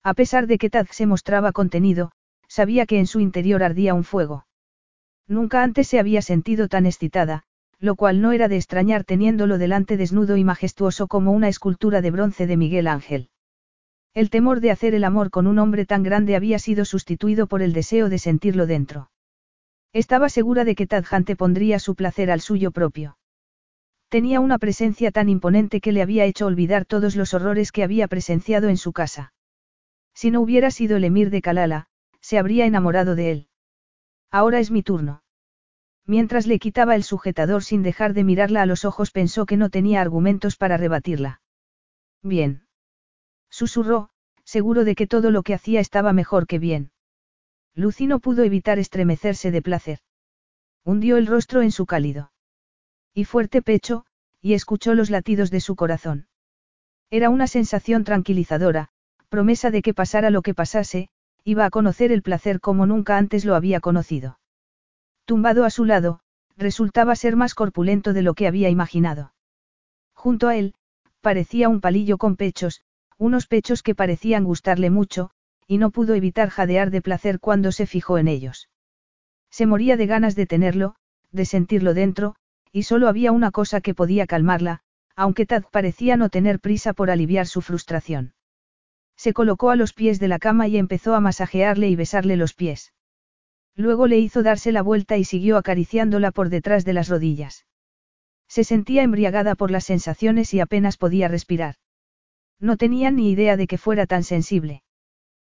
[0.04, 2.12] A pesar de que Tad se mostraba contenido,
[2.54, 4.46] sabía que en su interior ardía un fuego.
[5.28, 7.46] Nunca antes se había sentido tan excitada,
[7.80, 12.12] lo cual no era de extrañar teniéndolo delante desnudo y majestuoso como una escultura de
[12.12, 13.32] bronce de Miguel Ángel.
[14.14, 17.64] El temor de hacer el amor con un hombre tan grande había sido sustituido por
[17.64, 19.10] el deseo de sentirlo dentro.
[19.92, 23.18] Estaba segura de que Tadjante pondría su placer al suyo propio.
[24.10, 28.08] Tenía una presencia tan imponente que le había hecho olvidar todos los horrores que había
[28.08, 29.34] presenciado en su casa.
[30.14, 31.88] Si no hubiera sido el emir de Kalala,
[32.24, 33.48] se habría enamorado de él.
[34.32, 35.22] Ahora es mi turno.
[36.08, 39.70] Mientras le quitaba el sujetador sin dejar de mirarla a los ojos pensó que no
[39.70, 41.42] tenía argumentos para rebatirla.
[42.24, 42.66] Bien.
[43.50, 44.10] Susurró,
[44.44, 46.92] seguro de que todo lo que hacía estaba mejor que bien.
[47.76, 50.00] Lucy no pudo evitar estremecerse de placer.
[50.84, 52.32] Hundió el rostro en su cálido
[53.14, 54.06] y fuerte pecho,
[54.42, 56.28] y escuchó los latidos de su corazón.
[57.12, 58.90] Era una sensación tranquilizadora,
[59.30, 61.10] promesa de que pasara lo que pasase,
[61.44, 64.40] iba a conocer el placer como nunca antes lo había conocido.
[65.26, 66.20] Tumbado a su lado,
[66.58, 69.34] resultaba ser más corpulento de lo que había imaginado.
[70.14, 70.76] Junto a él,
[71.22, 72.82] parecía un palillo con pechos,
[73.18, 75.32] unos pechos que parecían gustarle mucho,
[75.68, 78.70] y no pudo evitar jadear de placer cuando se fijó en ellos.
[79.50, 80.96] Se moría de ganas de tenerlo,
[81.32, 82.36] de sentirlo dentro,
[82.72, 84.82] y solo había una cosa que podía calmarla,
[85.16, 88.34] aunque Tad parecía no tener prisa por aliviar su frustración.
[89.16, 92.54] Se colocó a los pies de la cama y empezó a masajearle y besarle los
[92.54, 92.94] pies.
[93.76, 97.66] Luego le hizo darse la vuelta y siguió acariciándola por detrás de las rodillas.
[98.48, 101.76] Se sentía embriagada por las sensaciones y apenas podía respirar.
[102.60, 104.84] No tenía ni idea de que fuera tan sensible.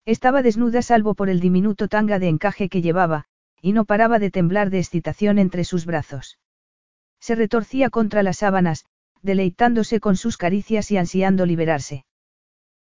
[0.06, 3.24] Estaba desnuda salvo por el diminuto tanga de encaje que llevaba,
[3.60, 6.38] y no paraba de temblar de excitación entre sus brazos.
[7.18, 8.84] Se retorcía contra las sábanas,
[9.22, 12.04] deleitándose con sus caricias y ansiando liberarse.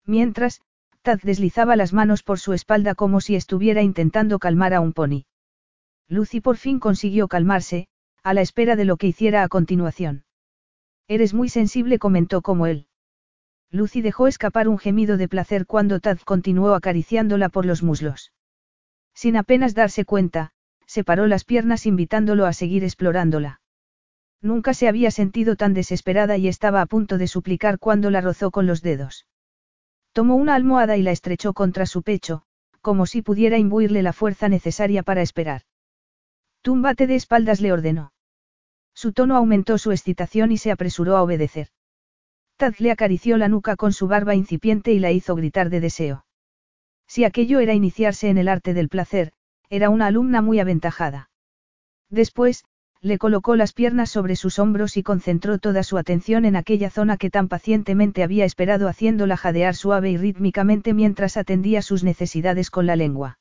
[0.06, 0.60] Mientras,
[1.02, 5.24] Tad deslizaba las manos por su espalda como si estuviera intentando calmar a un pony.
[6.08, 7.88] Lucy por fin consiguió calmarse,
[8.22, 10.24] a la espera de lo que hiciera a continuación.
[11.08, 12.86] Eres muy sensible, comentó como él.
[13.70, 18.32] Lucy dejó escapar un gemido de placer cuando Tad continuó acariciándola por los muslos.
[19.14, 20.52] Sin apenas darse cuenta,
[20.86, 23.60] separó las piernas invitándolo a seguir explorándola.
[24.40, 28.50] Nunca se había sentido tan desesperada y estaba a punto de suplicar cuando la rozó
[28.50, 29.26] con los dedos.
[30.12, 32.43] Tomó una almohada y la estrechó contra su pecho,
[32.80, 35.62] como si pudiera imbuirle la fuerza necesaria para esperar.
[36.62, 38.12] Túmbate de espaldas, le ordenó.
[38.94, 41.68] Su tono aumentó su excitación y se apresuró a obedecer.
[42.56, 46.26] Tad le acarició la nuca con su barba incipiente y la hizo gritar de deseo.
[47.06, 49.32] Si aquello era iniciarse en el arte del placer,
[49.70, 51.30] era una alumna muy aventajada.
[52.10, 52.64] Después,
[53.02, 57.16] le colocó las piernas sobre sus hombros y concentró toda su atención en aquella zona
[57.16, 62.86] que tan pacientemente había esperado haciéndola jadear suave y rítmicamente mientras atendía sus necesidades con
[62.86, 63.38] la lengua.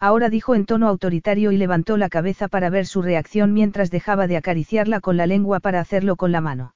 [0.00, 4.26] Ahora dijo en tono autoritario y levantó la cabeza para ver su reacción mientras dejaba
[4.26, 6.74] de acariciarla con la lengua para hacerlo con la mano.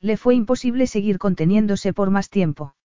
[0.00, 2.76] Le fue imposible seguir conteniéndose por más tiempo.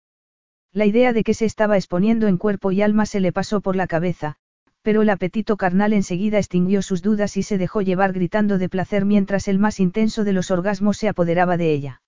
[0.74, 3.76] La idea de que se estaba exponiendo en cuerpo y alma se le pasó por
[3.76, 4.38] la cabeza,
[4.82, 9.06] pero el apetito carnal enseguida extinguió sus dudas y se dejó llevar gritando de placer
[9.06, 12.02] mientras el más intenso de los orgasmos se apoderaba de ella.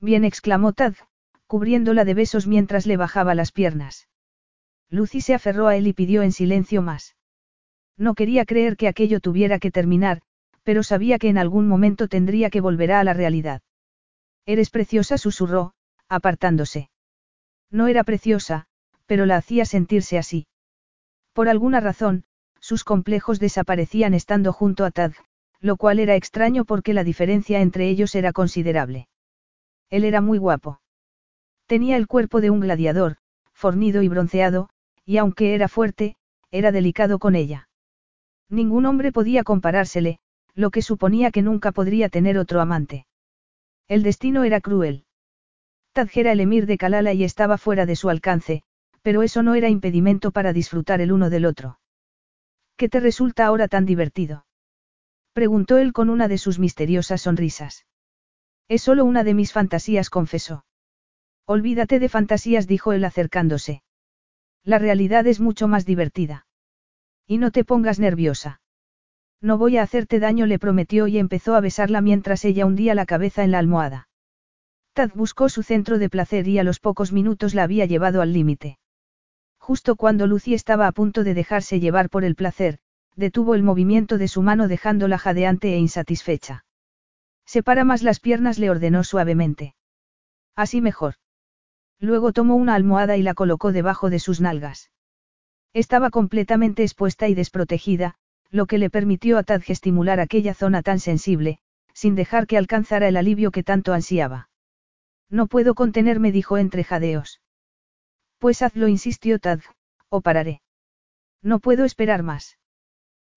[0.00, 0.94] Bien exclamó Tad,
[1.46, 4.08] cubriéndola de besos mientras le bajaba las piernas.
[4.90, 7.16] Lucy se aferró a él y pidió en silencio más.
[7.96, 10.22] No quería creer que aquello tuviera que terminar,
[10.62, 13.62] pero sabía que en algún momento tendría que volver a la realidad.
[14.46, 15.72] Eres preciosa, susurró,
[16.08, 16.90] apartándose.
[17.70, 18.66] No era preciosa,
[19.06, 20.46] pero la hacía sentirse así.
[21.38, 22.24] Por alguna razón,
[22.58, 25.12] sus complejos desaparecían estando junto a Tad,
[25.60, 29.06] lo cual era extraño porque la diferencia entre ellos era considerable.
[29.88, 30.80] Él era muy guapo.
[31.66, 33.18] Tenía el cuerpo de un gladiador,
[33.52, 34.68] fornido y bronceado,
[35.04, 36.16] y aunque era fuerte,
[36.50, 37.68] era delicado con ella.
[38.48, 40.18] Ningún hombre podía comparársele,
[40.56, 43.06] lo que suponía que nunca podría tener otro amante.
[43.86, 45.04] El destino era cruel.
[45.92, 48.64] Tad era el emir de Kalala y estaba fuera de su alcance,
[49.02, 51.78] pero eso no era impedimento para disfrutar el uno del otro.
[52.76, 54.46] ¿Qué te resulta ahora tan divertido?
[55.32, 57.86] Preguntó él con una de sus misteriosas sonrisas.
[58.68, 60.64] Es solo una de mis fantasías, confesó.
[61.46, 63.82] Olvídate de fantasías, dijo él acercándose.
[64.64, 66.46] La realidad es mucho más divertida.
[67.26, 68.60] Y no te pongas nerviosa.
[69.40, 73.06] No voy a hacerte daño, le prometió y empezó a besarla mientras ella hundía la
[73.06, 74.08] cabeza en la almohada.
[74.92, 78.32] Tad buscó su centro de placer y a los pocos minutos la había llevado al
[78.32, 78.78] límite.
[79.68, 82.78] Justo cuando Lucy estaba a punto de dejarse llevar por el placer,
[83.16, 86.64] detuvo el movimiento de su mano dejándola jadeante e insatisfecha.
[87.44, 89.74] Separa más las piernas, le ordenó suavemente.
[90.56, 91.16] Así mejor.
[92.00, 94.90] Luego tomó una almohada y la colocó debajo de sus nalgas.
[95.74, 98.14] Estaba completamente expuesta y desprotegida,
[98.48, 101.58] lo que le permitió a Tad estimular aquella zona tan sensible,
[101.92, 104.48] sin dejar que alcanzara el alivio que tanto ansiaba.
[105.28, 107.42] No puedo contenerme, dijo entre jadeos.
[108.38, 109.60] Pues hazlo, insistió Tad,
[110.08, 110.62] o pararé.
[111.42, 112.58] No puedo esperar más.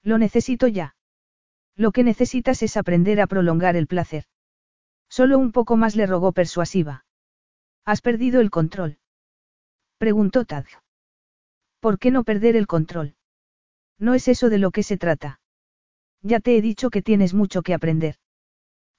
[0.03, 0.95] Lo necesito ya.
[1.75, 4.25] Lo que necesitas es aprender a prolongar el placer.
[5.09, 7.05] Solo un poco más le rogó persuasiva.
[7.85, 8.99] ¿Has perdido el control?
[9.97, 10.65] Preguntó Tad.
[11.79, 13.15] ¿Por qué no perder el control?
[13.97, 15.39] No es eso de lo que se trata.
[16.21, 18.17] Ya te he dicho que tienes mucho que aprender.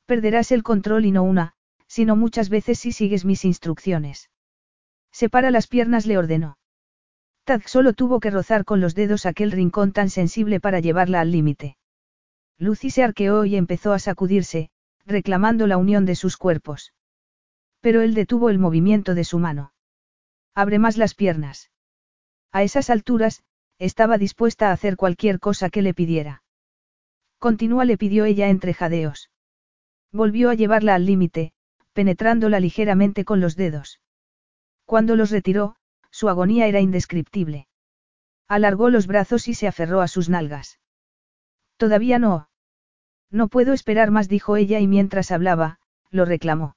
[0.06, 1.54] Perderás el control y no una,
[1.86, 4.31] sino muchas veces si sigues mis instrucciones.
[5.12, 6.59] Separa las piernas, le ordenó.
[7.44, 11.30] Tad solo tuvo que rozar con los dedos aquel rincón tan sensible para llevarla al
[11.30, 11.76] límite.
[12.59, 14.70] Lucy se arqueó y empezó a sacudirse,
[15.05, 16.93] reclamando la unión de sus cuerpos.
[17.80, 19.72] Pero él detuvo el movimiento de su mano.
[20.55, 21.70] Abre más las piernas.
[22.52, 23.43] A esas alturas,
[23.78, 26.44] estaba dispuesta a hacer cualquier cosa que le pidiera.
[27.39, 29.30] Continúa, le pidió ella entre jadeos.
[30.12, 31.52] Volvió a llevarla al límite,
[31.93, 34.01] penetrándola ligeramente con los dedos.
[34.93, 35.77] Cuando los retiró,
[36.10, 37.66] su agonía era indescriptible.
[38.47, 40.81] Alargó los brazos y se aferró a sus nalgas.
[41.78, 42.51] Todavía no.
[43.31, 45.78] No puedo esperar más, dijo ella y mientras hablaba,
[46.10, 46.77] lo reclamó.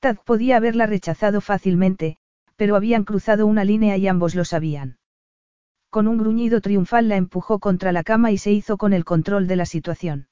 [0.00, 2.18] Tad podía haberla rechazado fácilmente,
[2.56, 4.98] pero habían cruzado una línea y ambos lo sabían.
[5.88, 9.46] Con un gruñido triunfal la empujó contra la cama y se hizo con el control
[9.46, 10.26] de la situación.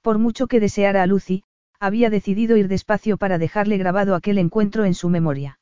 [0.00, 1.44] Por mucho que deseara a Lucy,
[1.78, 5.58] había decidido ir despacio para dejarle grabado aquel encuentro en su memoria.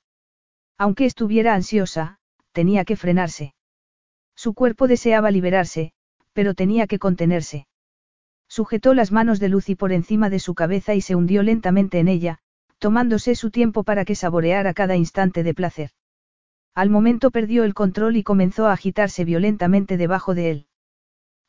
[0.79, 2.19] Aunque estuviera ansiosa,
[2.53, 3.55] tenía que frenarse.
[4.35, 5.93] Su cuerpo deseaba liberarse,
[6.33, 7.67] pero tenía que contenerse.
[8.49, 12.09] Sujetó las manos de Lucy por encima de su cabeza y se hundió lentamente en
[12.09, 12.39] ella,
[12.79, 15.91] tomándose su tiempo para que saboreara cada instante de placer.
[16.75, 20.67] Al momento perdió el control y comenzó a agitarse violentamente debajo de él.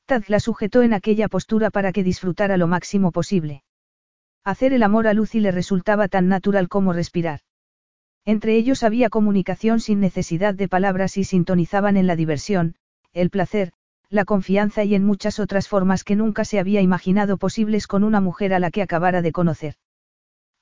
[0.05, 3.63] Tad la sujetó en aquella postura para que disfrutara lo máximo posible.
[4.43, 7.39] Hacer el amor a Lucy le resultaba tan natural como respirar.
[8.25, 12.75] Entre ellos había comunicación sin necesidad de palabras y sintonizaban en la diversión,
[13.13, 13.71] el placer,
[14.09, 18.21] la confianza y en muchas otras formas que nunca se había imaginado posibles con una
[18.21, 19.75] mujer a la que acabara de conocer.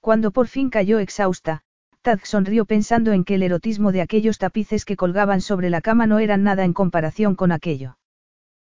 [0.01, 1.63] Cuando por fin cayó exhausta,
[2.01, 6.05] Tad sonrió pensando en que el erotismo de aquellos tapices que colgaban sobre la cama
[6.05, 7.97] no eran nada en comparación con aquello.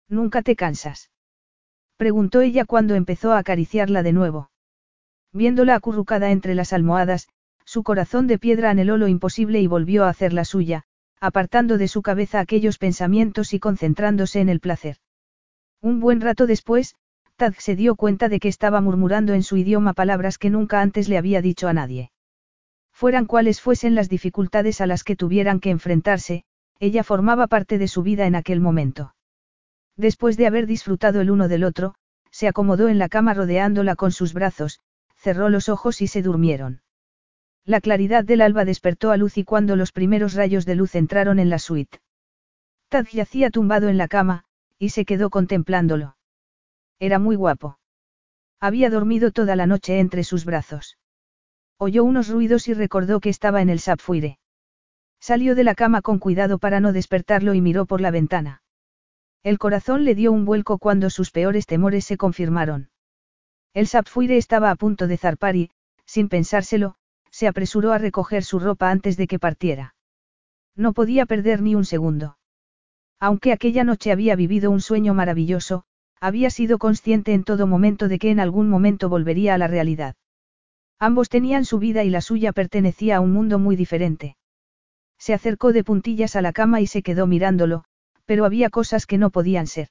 [0.07, 1.11] ¿Nunca te cansas?
[1.97, 4.51] preguntó ella cuando empezó a acariciarla de nuevo.
[5.33, 7.29] Viéndola acurrucada entre las almohadas,
[7.73, 10.83] su corazón de piedra anheló lo imposible y volvió a hacer la suya,
[11.21, 14.99] apartando de su cabeza aquellos pensamientos y concentrándose en el placer.
[15.81, 16.97] Un buen rato después,
[17.37, 21.09] Tad se dio cuenta de que estaba murmurando en su idioma palabras que nunca antes
[21.09, 22.13] le había dicho a nadie.
[22.93, 26.45] Fueran cuales fuesen las dificultades a las que tuvieran que enfrentarse,
[26.79, 29.15] ella formaba parte de su vida en aquel momento.
[29.97, 31.95] Después de haber disfrutado el uno del otro,
[32.31, 34.81] se acomodó en la cama rodeándola con sus brazos,
[35.17, 36.83] cerró los ojos y se durmieron.
[37.65, 41.49] La claridad del alba despertó a Lucy cuando los primeros rayos de luz entraron en
[41.49, 42.01] la suite.
[42.89, 44.45] Tad yacía tumbado en la cama,
[44.79, 46.17] y se quedó contemplándolo.
[46.99, 47.79] Era muy guapo.
[48.61, 50.99] Había dormido toda la noche entre sus brazos.
[51.79, 54.39] Oyó unos ruidos y recordó que estaba en el sapfuire.
[55.21, 58.63] Salió de la cama con cuidado para no despertarlo y miró por la ventana.
[59.45, 62.91] El corazón le dio un vuelco cuando sus peores temores se confirmaron.
[63.75, 65.71] El Sapfuire estaba a punto de zarpar y,
[66.05, 66.97] sin pensárselo,
[67.33, 69.97] se apresuró a recoger su ropa antes de que partiera.
[70.77, 72.39] No podía perder ni un segundo.
[73.19, 75.85] Aunque aquella noche había vivido un sueño maravilloso,
[76.21, 80.15] había sido consciente en todo momento de que en algún momento volvería a la realidad.
[81.01, 84.37] Ambos tenían su vida y la suya pertenecía a un mundo muy diferente.
[85.19, 87.85] Se acercó de puntillas a la cama y se quedó mirándolo,
[88.25, 89.89] pero había cosas que no podían ser.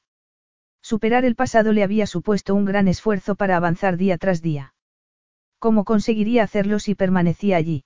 [0.82, 4.74] Superar el pasado le había supuesto un gran esfuerzo para avanzar día tras día.
[5.62, 7.84] ¿Cómo conseguiría hacerlo si permanecía allí?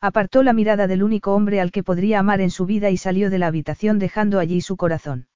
[0.00, 3.28] Apartó la mirada del único hombre al que podría amar en su vida y salió
[3.28, 5.28] de la habitación dejando allí su corazón.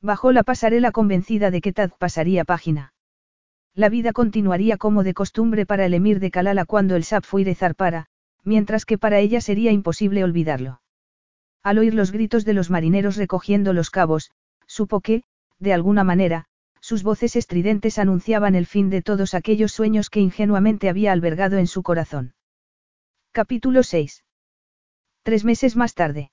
[0.00, 2.94] Bajó la pasarela convencida de que Tad pasaría página.
[3.74, 8.06] La vida continuaría como de costumbre para el emir de Kalala cuando el Sapfuire zarpara,
[8.44, 10.82] mientras que para ella sería imposible olvidarlo.
[11.64, 14.30] Al oír los gritos de los marineros recogiendo los cabos,
[14.68, 15.24] supo que,
[15.58, 16.46] de alguna manera,
[16.86, 21.66] sus voces estridentes anunciaban el fin de todos aquellos sueños que ingenuamente había albergado en
[21.66, 22.34] su corazón.
[23.32, 24.22] Capítulo 6.
[25.24, 26.30] Tres meses más tarde.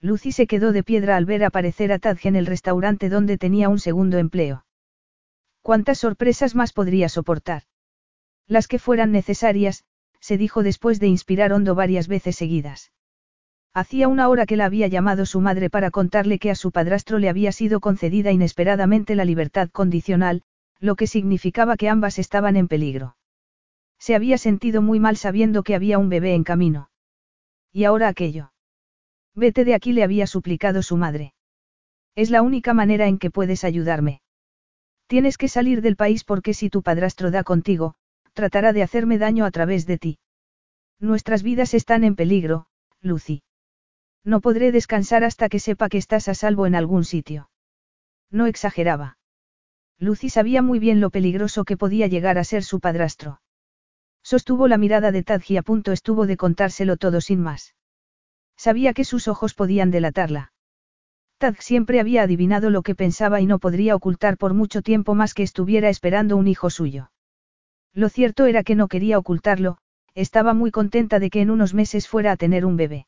[0.00, 3.68] Lucy se quedó de piedra al ver aparecer a Tadge en el restaurante donde tenía
[3.68, 4.64] un segundo empleo.
[5.60, 7.64] ¿Cuántas sorpresas más podría soportar?
[8.46, 9.82] Las que fueran necesarias,
[10.20, 12.92] se dijo después de inspirar hondo varias veces seguidas.
[13.76, 17.18] Hacía una hora que la había llamado su madre para contarle que a su padrastro
[17.18, 20.42] le había sido concedida inesperadamente la libertad condicional,
[20.78, 23.16] lo que significaba que ambas estaban en peligro.
[23.98, 26.88] Se había sentido muy mal sabiendo que había un bebé en camino.
[27.72, 28.52] Y ahora aquello.
[29.34, 31.34] Vete de aquí le había suplicado su madre.
[32.14, 34.20] Es la única manera en que puedes ayudarme.
[35.08, 37.96] Tienes que salir del país porque si tu padrastro da contigo,
[38.34, 40.18] tratará de hacerme daño a través de ti.
[41.00, 42.66] Nuestras vidas están en peligro,
[43.00, 43.42] Lucy.
[44.24, 47.50] No podré descansar hasta que sepa que estás a salvo en algún sitio.
[48.30, 49.18] No exageraba.
[49.98, 53.40] Lucy sabía muy bien lo peligroso que podía llegar a ser su padrastro.
[54.22, 57.74] Sostuvo la mirada de Tadji a punto estuvo de contárselo todo sin más.
[58.56, 60.52] Sabía que sus ojos podían delatarla.
[61.38, 65.34] Tad siempre había adivinado lo que pensaba y no podría ocultar por mucho tiempo más
[65.34, 67.10] que estuviera esperando un hijo suyo.
[67.92, 69.78] Lo cierto era que no quería ocultarlo,
[70.14, 73.06] estaba muy contenta de que en unos meses fuera a tener un bebé.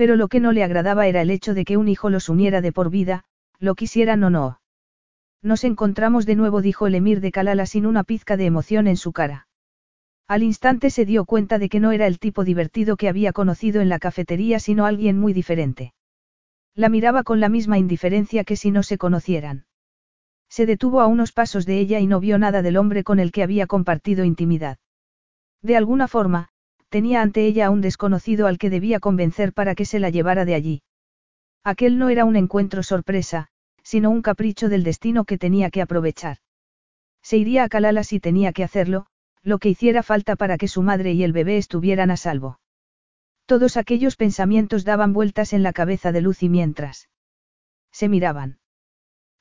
[0.00, 2.62] Pero lo que no le agradaba era el hecho de que un hijo los uniera
[2.62, 3.24] de por vida,
[3.58, 4.62] lo quisieran o no.
[5.42, 8.96] Nos encontramos de nuevo, dijo el emir de Kalala sin una pizca de emoción en
[8.96, 9.46] su cara.
[10.26, 13.82] Al instante se dio cuenta de que no era el tipo divertido que había conocido
[13.82, 15.92] en la cafetería, sino alguien muy diferente.
[16.74, 19.66] La miraba con la misma indiferencia que si no se conocieran.
[20.48, 23.32] Se detuvo a unos pasos de ella y no vio nada del hombre con el
[23.32, 24.78] que había compartido intimidad.
[25.60, 26.48] De alguna forma,
[26.90, 30.44] tenía ante ella a un desconocido al que debía convencer para que se la llevara
[30.44, 30.82] de allí.
[31.64, 33.48] Aquel no era un encuentro sorpresa,
[33.82, 36.38] sino un capricho del destino que tenía que aprovechar.
[37.22, 39.06] Se iría a Calala si tenía que hacerlo,
[39.42, 42.60] lo que hiciera falta para que su madre y el bebé estuvieran a salvo.
[43.46, 47.08] Todos aquellos pensamientos daban vueltas en la cabeza de Lucy mientras
[47.92, 48.58] se miraban.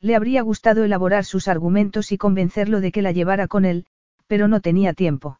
[0.02, 3.86] Le habría gustado elaborar sus argumentos y convencerlo de que la llevara con él,
[4.28, 5.40] pero no tenía tiempo.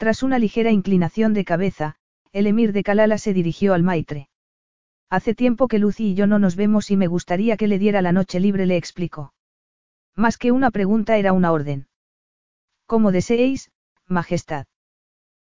[0.00, 1.94] Tras una ligera inclinación de cabeza,
[2.32, 4.30] el emir de Kalala se dirigió al maitre.
[5.10, 8.00] Hace tiempo que Lucy y yo no nos vemos y me gustaría que le diera
[8.00, 9.34] la noche libre, le explicó.
[10.16, 11.86] Más que una pregunta era una orden.
[12.86, 13.72] Como deseéis,
[14.06, 14.64] Majestad.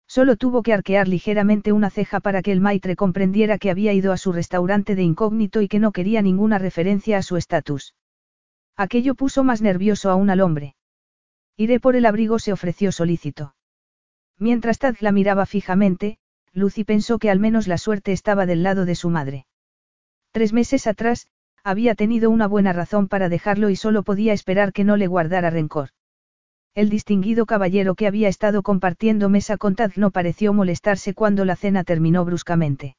[0.08, 4.12] Solo tuvo que arquear ligeramente una ceja para que el maitre comprendiera que había ido
[4.12, 7.94] a su restaurante de incógnito y que no quería ninguna referencia a su estatus.
[8.76, 10.76] Aquello puso más nervioso aún al hombre.
[11.58, 13.54] Iré por el abrigo, se ofreció solícito.
[14.40, 16.20] Mientras Tad la miraba fijamente,
[16.54, 19.46] Lucy pensó que al menos la suerte estaba del lado de su madre.
[20.32, 21.28] Tres meses atrás,
[21.64, 25.50] había tenido una buena razón para dejarlo y solo podía esperar que no le guardara
[25.50, 25.90] rencor.
[26.76, 31.56] El distinguido caballero que había estado compartiendo mesa con Tad no pareció molestarse cuando la
[31.56, 32.96] cena terminó bruscamente.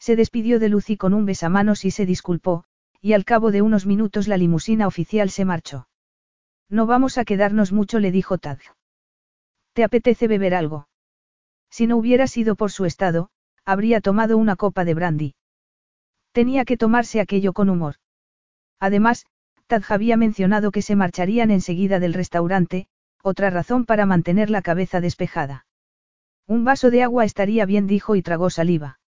[0.00, 2.64] Se despidió de Lucy con un besamanos y se disculpó,
[3.00, 5.88] y al cabo de unos minutos la limusina oficial se marchó.
[6.68, 8.58] No vamos a quedarnos mucho, le dijo Tad.
[9.78, 10.88] ¿Te apetece beber algo?
[11.70, 13.30] Si no hubiera sido por su estado,
[13.64, 15.34] habría tomado una copa de brandy.
[16.32, 17.94] Tenía que tomarse aquello con humor.
[18.80, 19.24] Además,
[19.68, 22.88] Tad había mencionado que se marcharían enseguida del restaurante,
[23.22, 25.64] otra razón para mantener la cabeza despejada.
[26.48, 28.98] Un vaso de agua estaría bien, dijo y tragó saliva.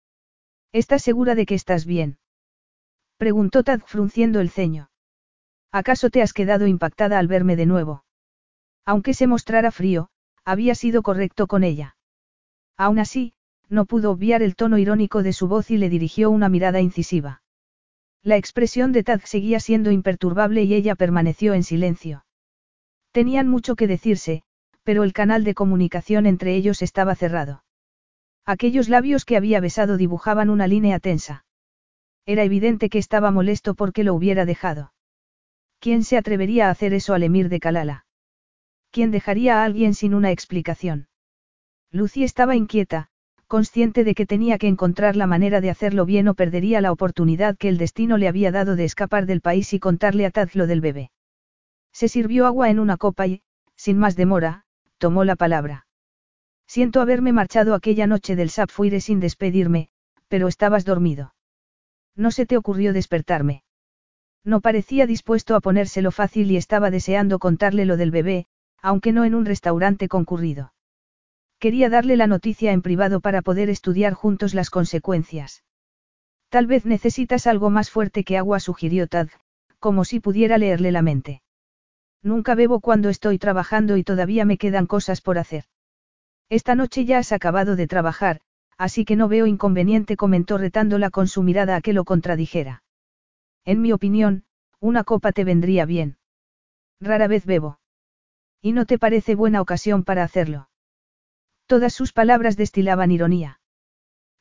[0.71, 2.19] ¿Estás segura de que estás bien?
[3.17, 4.89] Preguntó Tad frunciendo el ceño.
[5.73, 8.05] ¿Acaso te has quedado impactada al verme de nuevo?
[8.85, 10.11] Aunque se mostrara frío,
[10.45, 11.97] había sido correcto con ella.
[12.77, 13.35] Aún así,
[13.69, 17.43] no pudo obviar el tono irónico de su voz y le dirigió una mirada incisiva.
[18.23, 22.25] La expresión de Tad seguía siendo imperturbable y ella permaneció en silencio.
[23.13, 24.43] Tenían mucho que decirse,
[24.83, 27.65] pero el canal de comunicación entre ellos estaba cerrado.
[28.45, 31.45] Aquellos labios que había besado dibujaban una línea tensa.
[32.27, 34.93] Era evidente que estaba molesto porque lo hubiera dejado.
[35.79, 38.05] ¿Quién se atrevería a hacer eso al emir de Kalala?
[38.91, 41.09] ¿Quién dejaría a alguien sin una explicación?
[41.93, 43.09] Lucy estaba inquieta,
[43.47, 47.57] consciente de que tenía que encontrar la manera de hacerlo bien o perdería la oportunidad
[47.57, 50.67] que el destino le había dado de escapar del país y contarle a Taz lo
[50.67, 51.11] del bebé.
[51.93, 53.43] Se sirvió agua en una copa y,
[53.77, 54.65] sin más demora,
[54.99, 55.87] tomó la palabra.
[56.67, 59.89] Siento haberme marchado aquella noche del Sapfuire sin despedirme,
[60.29, 61.35] pero estabas dormido.
[62.15, 63.65] No se te ocurrió despertarme.
[64.45, 68.47] No parecía dispuesto a ponérselo fácil y estaba deseando contarle lo del bebé,
[68.83, 70.73] aunque no en un restaurante concurrido.
[71.59, 75.63] Quería darle la noticia en privado para poder estudiar juntos las consecuencias.
[76.49, 79.29] Tal vez necesitas algo más fuerte que agua, sugirió Tad,
[79.79, 81.43] como si pudiera leerle la mente.
[82.23, 85.65] Nunca bebo cuando estoy trabajando y todavía me quedan cosas por hacer.
[86.49, 88.41] Esta noche ya has acabado de trabajar,
[88.77, 92.83] así que no veo inconveniente, comentó retándola con su mirada a que lo contradijera.
[93.65, 94.45] En mi opinión,
[94.81, 96.17] una copa te vendría bien.
[97.01, 97.80] Rara vez bebo.
[98.63, 100.69] ¿Y no te parece buena ocasión para hacerlo?
[101.67, 103.61] Todas sus palabras destilaban ironía.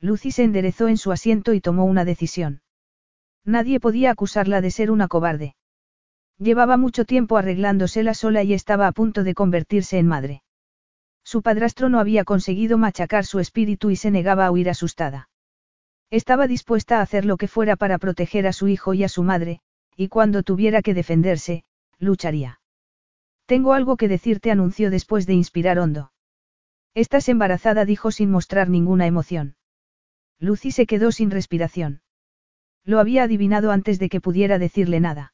[0.02, 2.62] Lucy se enderezó en su asiento y tomó una decisión.
[3.46, 5.56] Nadie podía acusarla de ser una cobarde.
[6.38, 10.44] Llevaba mucho tiempo arreglándosela sola y estaba a punto de convertirse en madre.
[11.24, 15.30] Su padrastro no había conseguido machacar su espíritu y se negaba a huir asustada.
[16.10, 19.24] Estaba dispuesta a hacer lo que fuera para proteger a su hijo y a su
[19.24, 19.60] madre,
[19.96, 21.64] y cuando tuviera que defenderse,
[22.00, 22.59] lucharía.
[23.50, 26.12] Tengo algo que decirte, anunció después de inspirar hondo.
[26.94, 29.56] Estás embarazada, dijo sin mostrar ninguna emoción.
[30.38, 32.04] Lucy se quedó sin respiración.
[32.86, 35.34] Lo había adivinado antes de que pudiera decirle nada.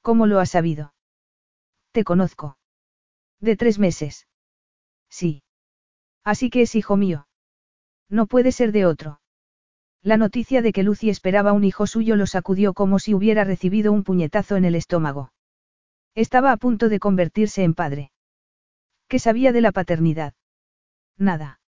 [0.00, 0.94] ¿Cómo lo ha sabido?
[1.92, 2.58] Te conozco.
[3.38, 4.26] De tres meses.
[5.08, 5.44] Sí.
[6.24, 7.28] Así que es hijo mío.
[8.08, 9.20] No puede ser de otro.
[10.02, 13.92] La noticia de que Lucy esperaba un hijo suyo lo sacudió como si hubiera recibido
[13.92, 15.30] un puñetazo en el estómago.
[16.14, 18.12] Estaba a punto de convertirse en padre.
[19.08, 20.34] ¿Qué sabía de la paternidad?
[21.16, 21.60] Nada.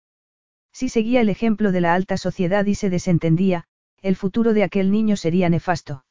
[0.73, 3.65] Si seguía el ejemplo de la alta sociedad y se desentendía,
[4.03, 6.05] el futuro de aquel niño sería nefasto.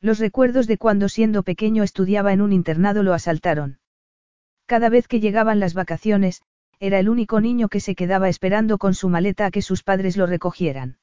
[0.00, 3.80] Los recuerdos de cuando siendo pequeño estudiaba en un internado lo asaltaron.
[4.66, 6.42] Cada vez que llegaban las vacaciones,
[6.78, 10.16] era el único niño que se quedaba esperando con su maleta a que sus padres
[10.16, 10.98] lo recogieran.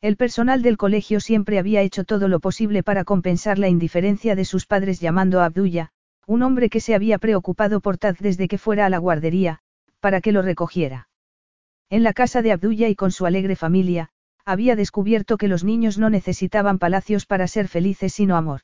[0.00, 4.44] El personal del colegio siempre había hecho todo lo posible para compensar la indiferencia de
[4.44, 5.90] sus padres llamando a Abdulla,
[6.24, 9.58] un hombre que se había preocupado por Taz desde que fuera a la guardería,
[9.98, 11.08] para que lo recogiera.
[11.90, 14.10] En la casa de Abdulla y con su alegre familia,
[14.44, 18.60] había descubierto que los niños no necesitaban palacios para ser felices sino amor.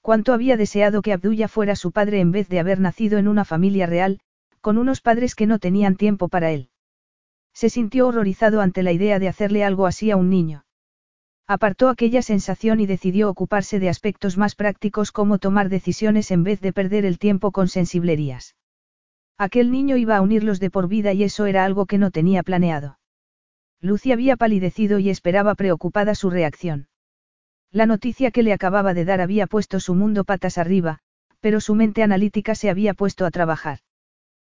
[0.00, 3.44] Cuánto había deseado que Abdulla fuera su padre en vez de haber nacido en una
[3.44, 4.18] familia real,
[4.60, 6.69] con unos padres que no tenían tiempo para él.
[7.52, 10.64] Se sintió horrorizado ante la idea de hacerle algo así a un niño.
[11.46, 16.60] Apartó aquella sensación y decidió ocuparse de aspectos más prácticos como tomar decisiones en vez
[16.60, 18.54] de perder el tiempo con sensiblerías.
[19.36, 22.42] Aquel niño iba a unirlos de por vida y eso era algo que no tenía
[22.42, 22.98] planeado.
[23.80, 26.88] Lucy había palidecido y esperaba preocupada su reacción.
[27.72, 31.00] La noticia que le acababa de dar había puesto su mundo patas arriba,
[31.40, 33.78] pero su mente analítica se había puesto a trabajar.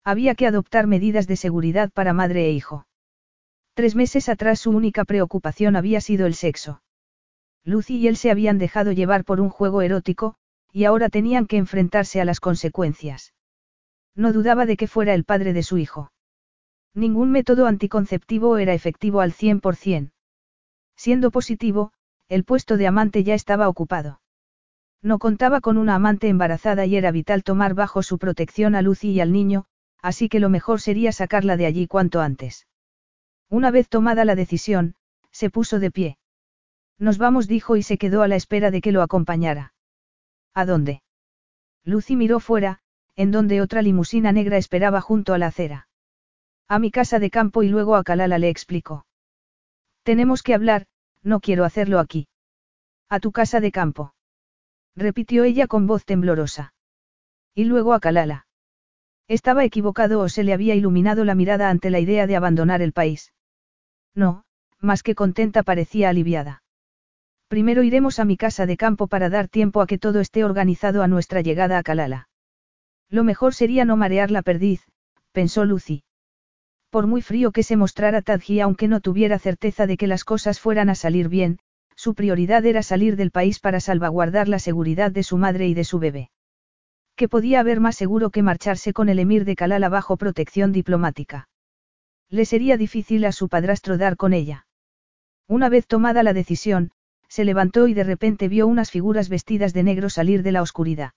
[0.03, 2.87] Había que adoptar medidas de seguridad para madre e hijo.
[3.73, 6.81] Tres meses atrás su única preocupación había sido el sexo.
[7.63, 10.35] Lucy y él se habían dejado llevar por un juego erótico,
[10.73, 13.33] y ahora tenían que enfrentarse a las consecuencias.
[14.15, 16.11] No dudaba de que fuera el padre de su hijo.
[16.93, 20.11] Ningún método anticonceptivo era efectivo al 100%.
[20.95, 21.93] Siendo positivo,
[22.27, 24.21] el puesto de amante ya estaba ocupado.
[25.01, 29.11] No contaba con una amante embarazada y era vital tomar bajo su protección a Lucy
[29.11, 29.65] y al niño,
[30.01, 32.67] así que lo mejor sería sacarla de allí cuanto antes.
[33.49, 34.95] Una vez tomada la decisión,
[35.31, 36.17] se puso de pie.
[36.97, 39.73] Nos vamos, dijo y se quedó a la espera de que lo acompañara.
[40.53, 41.01] ¿A dónde?
[41.83, 42.79] Lucy miró fuera,
[43.15, 45.87] en donde otra limusina negra esperaba junto a la acera.
[46.67, 49.05] A mi casa de campo y luego a Kalala le explicó.
[50.03, 50.87] Tenemos que hablar,
[51.21, 52.27] no quiero hacerlo aquí.
[53.09, 54.13] A tu casa de campo.
[54.95, 56.73] Repitió ella con voz temblorosa.
[57.53, 58.47] Y luego a Kalala.
[59.27, 62.93] Estaba equivocado o se le había iluminado la mirada ante la idea de abandonar el
[62.93, 63.33] país.
[64.13, 64.43] No,
[64.79, 66.63] más que contenta parecía aliviada.
[67.47, 71.03] Primero iremos a mi casa de campo para dar tiempo a que todo esté organizado
[71.03, 72.29] a nuestra llegada a Kalala.
[73.09, 74.87] Lo mejor sería no marear la perdiz,
[75.33, 76.03] pensó Lucy.
[76.89, 80.59] Por muy frío que se mostrara Tadji aunque no tuviera certeza de que las cosas
[80.59, 81.59] fueran a salir bien,
[81.95, 85.83] su prioridad era salir del país para salvaguardar la seguridad de su madre y de
[85.83, 86.30] su bebé.
[87.15, 91.49] Que podía haber más seguro que marcharse con el emir de Kalala bajo protección diplomática.
[92.29, 94.65] Le sería difícil a su padrastro dar con ella.
[95.47, 96.91] Una vez tomada la decisión,
[97.27, 101.11] se levantó y de repente vio unas figuras vestidas de negro salir de la oscuridad.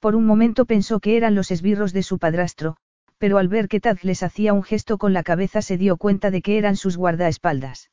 [0.00, 2.76] Por un momento pensó que eran los esbirros de su padrastro,
[3.18, 6.32] pero al ver que Taz les hacía un gesto con la cabeza se dio cuenta
[6.32, 7.90] de que eran sus guardaespaldas.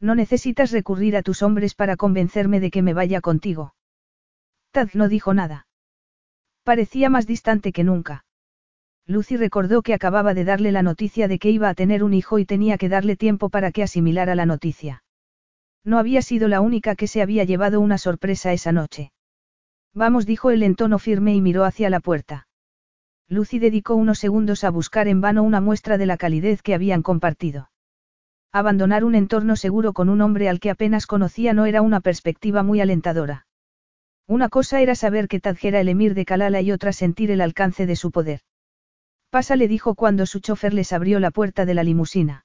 [0.00, 3.74] No necesitas recurrir a tus hombres para convencerme de que me vaya contigo.
[4.72, 5.67] Taz no dijo nada.
[6.68, 8.26] Parecía más distante que nunca.
[9.06, 12.38] Lucy recordó que acababa de darle la noticia de que iba a tener un hijo
[12.38, 15.02] y tenía que darle tiempo para que asimilara la noticia.
[15.82, 19.12] No había sido la única que se había llevado una sorpresa esa noche.
[19.94, 22.48] Vamos, dijo él en tono firme y miró hacia la puerta.
[23.28, 27.00] Lucy dedicó unos segundos a buscar en vano una muestra de la calidez que habían
[27.00, 27.70] compartido.
[28.52, 32.62] Abandonar un entorno seguro con un hombre al que apenas conocía no era una perspectiva
[32.62, 33.46] muy alentadora.
[34.28, 37.40] Una cosa era saber que Tadj era el emir de Kalala y otra sentir el
[37.40, 38.42] alcance de su poder.
[39.30, 42.44] Pasa le dijo cuando su chofer les abrió la puerta de la limusina.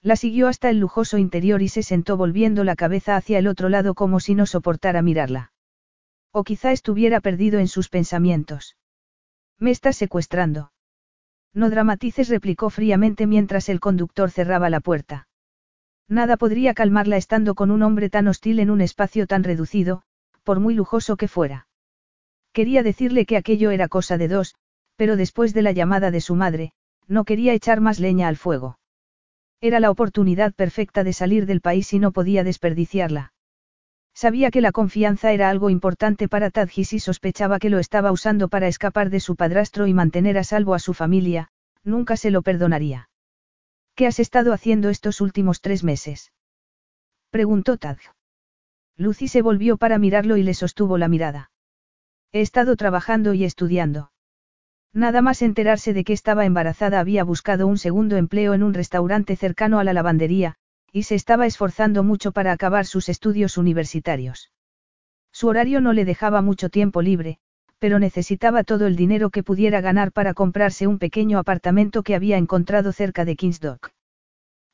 [0.00, 3.68] La siguió hasta el lujoso interior y se sentó volviendo la cabeza hacia el otro
[3.68, 5.52] lado como si no soportara mirarla.
[6.32, 8.76] O quizá estuviera perdido en sus pensamientos.
[9.58, 10.72] Me estás secuestrando.
[11.52, 15.28] No dramatices, replicó fríamente mientras el conductor cerraba la puerta.
[16.08, 20.02] Nada podría calmarla estando con un hombre tan hostil en un espacio tan reducido,
[20.44, 21.66] por muy lujoso que fuera.
[22.52, 24.54] Quería decirle que aquello era cosa de dos,
[24.96, 26.72] pero después de la llamada de su madre,
[27.08, 28.78] no quería echar más leña al fuego.
[29.60, 33.32] Era la oportunidad perfecta de salir del país y no podía desperdiciarla.
[34.14, 38.48] Sabía que la confianza era algo importante para Tadjis y sospechaba que lo estaba usando
[38.48, 41.48] para escapar de su padrastro y mantener a salvo a su familia,
[41.82, 43.08] nunca se lo perdonaría.
[43.96, 46.32] ¿Qué has estado haciendo estos últimos tres meses?
[47.30, 48.12] Preguntó Tadj.
[48.96, 51.50] Lucy se volvió para mirarlo y le sostuvo la mirada.
[52.32, 54.12] He estado trabajando y estudiando.
[54.92, 59.34] Nada más enterarse de que estaba embarazada había buscado un segundo empleo en un restaurante
[59.34, 60.54] cercano a la lavandería,
[60.92, 64.52] y se estaba esforzando mucho para acabar sus estudios universitarios.
[65.32, 67.38] Su horario no le dejaba mucho tiempo libre,
[67.80, 72.36] pero necesitaba todo el dinero que pudiera ganar para comprarse un pequeño apartamento que había
[72.36, 73.90] encontrado cerca de Kingsdock.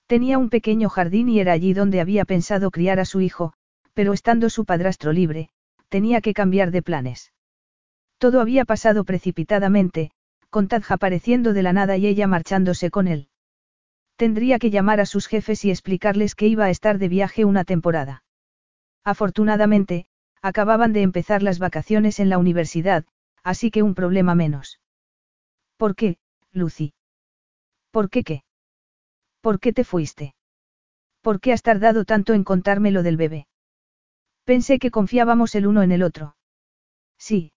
[0.07, 3.55] Tenía un pequeño jardín y era allí donde había pensado criar a su hijo,
[4.01, 5.51] pero estando su padrastro libre,
[5.91, 7.35] tenía que cambiar de planes.
[8.17, 10.11] Todo había pasado precipitadamente,
[10.49, 13.29] con Tadja apareciendo de la nada y ella marchándose con él.
[14.17, 17.65] Tendría que llamar a sus jefes y explicarles que iba a estar de viaje una
[17.65, 18.25] temporada.
[19.05, 20.07] Afortunadamente,
[20.41, 23.05] acababan de empezar las vacaciones en la universidad,
[23.45, 24.81] así que un problema menos.
[25.77, 26.17] ¿Por qué,
[26.53, 26.95] Lucy?
[27.91, 28.45] ¿Por qué qué?
[29.43, 30.35] ¿Por qué te fuiste?
[31.21, 33.47] ¿Por qué has tardado tanto en contarme lo del bebé?
[34.45, 36.37] Pensé que confiábamos el uno en el otro.
[37.19, 37.53] Sí,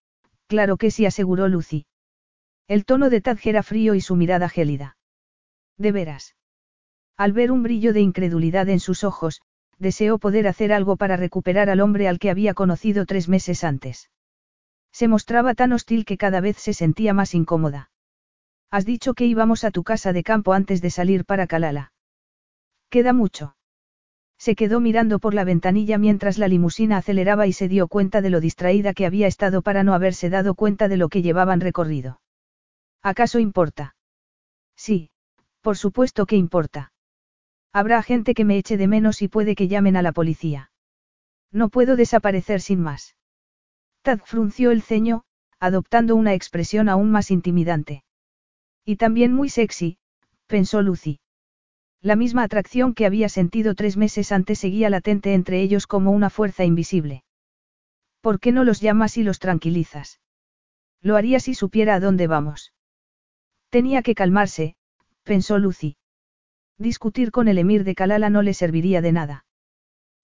[0.46, 1.86] Claro que sí, aseguró Lucy.
[2.68, 4.96] El tono de Tadj era frío y su mirada gélida.
[5.78, 6.36] De veras.
[7.16, 9.40] Al ver un brillo de incredulidad en sus ojos,
[9.78, 14.10] deseó poder hacer algo para recuperar al hombre al que había conocido tres meses antes.
[14.92, 17.90] Se mostraba tan hostil que cada vez se sentía más incómoda.
[18.70, 21.92] Has dicho que íbamos a tu casa de campo antes de salir para Calala.
[22.90, 23.56] Queda mucho.
[24.38, 28.30] Se quedó mirando por la ventanilla mientras la limusina aceleraba y se dio cuenta de
[28.30, 32.20] lo distraída que había estado para no haberse dado cuenta de lo que llevaban recorrido.
[33.02, 33.96] ¿Acaso importa?
[34.76, 35.10] Sí,
[35.60, 36.92] por supuesto que importa.
[37.72, 40.70] Habrá gente que me eche de menos y puede que llamen a la policía.
[41.50, 43.16] No puedo desaparecer sin más.
[44.02, 45.24] Tad frunció el ceño,
[45.58, 48.04] adoptando una expresión aún más intimidante.
[48.84, 49.98] Y también muy sexy,
[50.46, 51.20] pensó Lucy.
[52.04, 56.28] La misma atracción que había sentido tres meses antes seguía latente entre ellos como una
[56.28, 57.24] fuerza invisible.
[58.20, 60.20] ¿Por qué no los llamas y los tranquilizas?
[61.00, 62.74] Lo haría si supiera a dónde vamos.
[63.70, 64.76] Tenía que calmarse,
[65.22, 65.96] pensó Lucy.
[66.76, 69.46] Discutir con el emir de Kalala no le serviría de nada.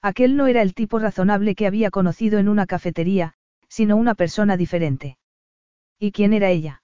[0.03, 3.33] Aquel no era el tipo razonable que había conocido en una cafetería,
[3.69, 5.17] sino una persona diferente.
[5.99, 6.83] ¿Y quién era ella?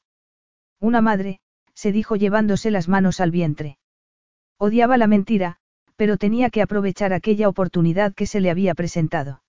[0.80, 1.40] Una madre,
[1.74, 3.76] se dijo llevándose las manos al vientre.
[4.58, 5.56] Odiaba la mentira,
[5.96, 9.42] pero tenía que aprovechar aquella oportunidad que se le había presentado.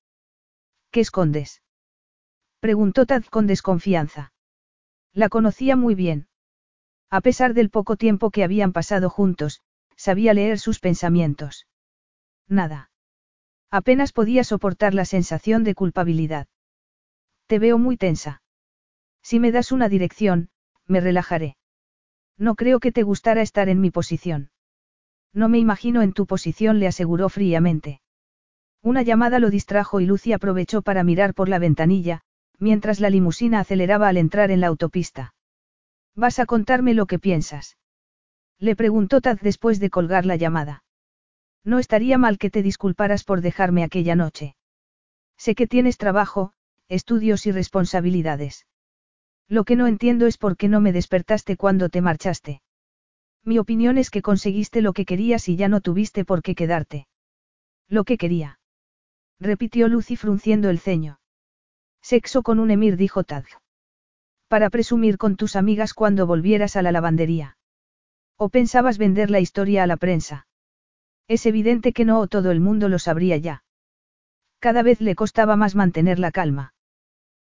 [0.92, 1.62] ¿Qué escondes?
[2.60, 4.34] Preguntó Tad con desconfianza.
[5.14, 6.28] La conocía muy bien.
[7.10, 9.62] A pesar del poco tiempo que habían pasado juntos,
[9.96, 11.68] sabía leer sus pensamientos.
[12.48, 12.92] Nada.
[13.70, 16.48] Apenas podía soportar la sensación de culpabilidad.
[17.48, 18.42] Te veo muy tensa.
[19.22, 20.50] Si me das una dirección,
[20.86, 21.58] me relajaré.
[22.38, 24.52] No creo que te gustara estar en mi posición.
[25.38, 28.02] No me imagino en tu posición, le aseguró fríamente.
[28.82, 32.22] Una llamada lo distrajo y Lucy aprovechó para mirar por la ventanilla,
[32.58, 35.36] mientras la limusina aceleraba al entrar en la autopista.
[36.16, 37.78] ¿Vas a contarme lo que piensas?
[38.58, 40.84] Le preguntó Taz después de colgar la llamada.
[41.64, 44.56] No estaría mal que te disculparas por dejarme aquella noche.
[45.38, 46.54] Sé que tienes trabajo,
[46.90, 48.66] estudios y responsabilidades.
[49.48, 52.64] Lo que no entiendo es por qué no me despertaste cuando te marchaste.
[53.48, 57.08] Mi opinión es que conseguiste lo que querías y ya no tuviste por qué quedarte.
[57.88, 58.60] Lo que quería.
[59.40, 61.22] Repitió Lucy frunciendo el ceño.
[62.02, 63.46] Sexo con un emir, dijo Tad.
[64.50, 67.58] Para presumir con tus amigas cuando volvieras a la lavandería.
[68.36, 70.46] ¿O pensabas vender la historia a la prensa?
[71.30, 73.64] Es evidente que no o todo el mundo lo sabría ya.
[74.60, 76.74] Cada vez le costaba más mantener la calma.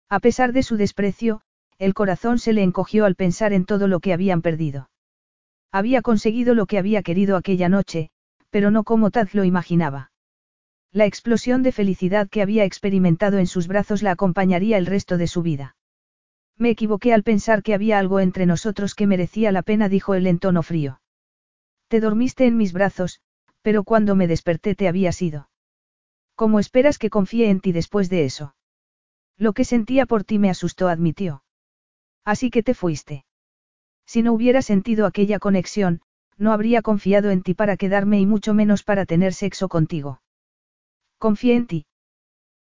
[0.09, 1.43] A pesar de su desprecio,
[1.79, 4.89] el corazón se le encogió al pensar en todo lo que habían perdido.
[5.73, 8.11] Había conseguido lo que había querido aquella noche,
[8.51, 10.13] pero no como Taz lo imaginaba.
[10.93, 15.27] La explosión de felicidad que había experimentado en sus brazos la acompañaría el resto de
[15.27, 15.75] su vida.
[16.59, 20.27] Me equivoqué al pensar que había algo entre nosotros que merecía la pena, dijo él
[20.27, 21.01] en tono frío.
[21.89, 23.23] Te dormiste en mis brazos,
[23.63, 25.49] pero cuando me desperté te había sido.
[26.35, 28.55] ¿Cómo esperas que confíe en ti después de eso?
[29.39, 31.43] Lo que sentía por ti me asustó, admitió.
[32.25, 33.25] Así que te fuiste.
[34.13, 36.03] Si no hubiera sentido aquella conexión,
[36.37, 40.21] no habría confiado en ti para quedarme y mucho menos para tener sexo contigo.
[41.17, 41.87] Confié en ti.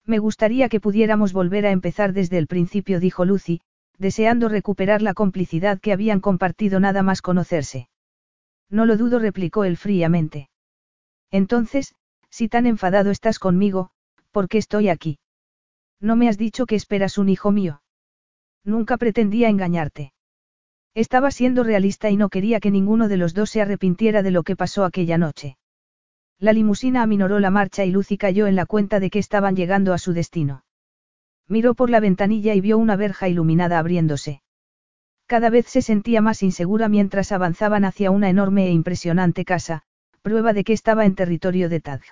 [0.05, 3.61] Me gustaría que pudiéramos volver a empezar desde el principio, dijo Lucy,
[3.97, 7.89] deseando recuperar la complicidad que habían compartido nada más conocerse.
[8.69, 10.51] No lo dudo, replicó él fríamente.
[11.31, 11.95] Entonces,
[12.29, 13.89] si tan enfadado estás conmigo,
[14.29, 15.17] ¿por qué estoy aquí?
[15.99, 17.81] No me has dicho que esperas un hijo mío.
[18.63, 20.13] Nunca pretendía engañarte.
[20.95, 24.43] Estaba siendo realista y no quería que ninguno de los dos se arrepintiera de lo
[24.43, 25.57] que pasó aquella noche.
[26.39, 29.93] La limusina aminoró la marcha y Lucy cayó en la cuenta de que estaban llegando
[29.93, 30.63] a su destino.
[31.47, 34.41] Miró por la ventanilla y vio una verja iluminada abriéndose.
[35.25, 39.83] Cada vez se sentía más insegura mientras avanzaban hacia una enorme e impresionante casa,
[40.21, 42.03] prueba de que estaba en territorio de Tadj.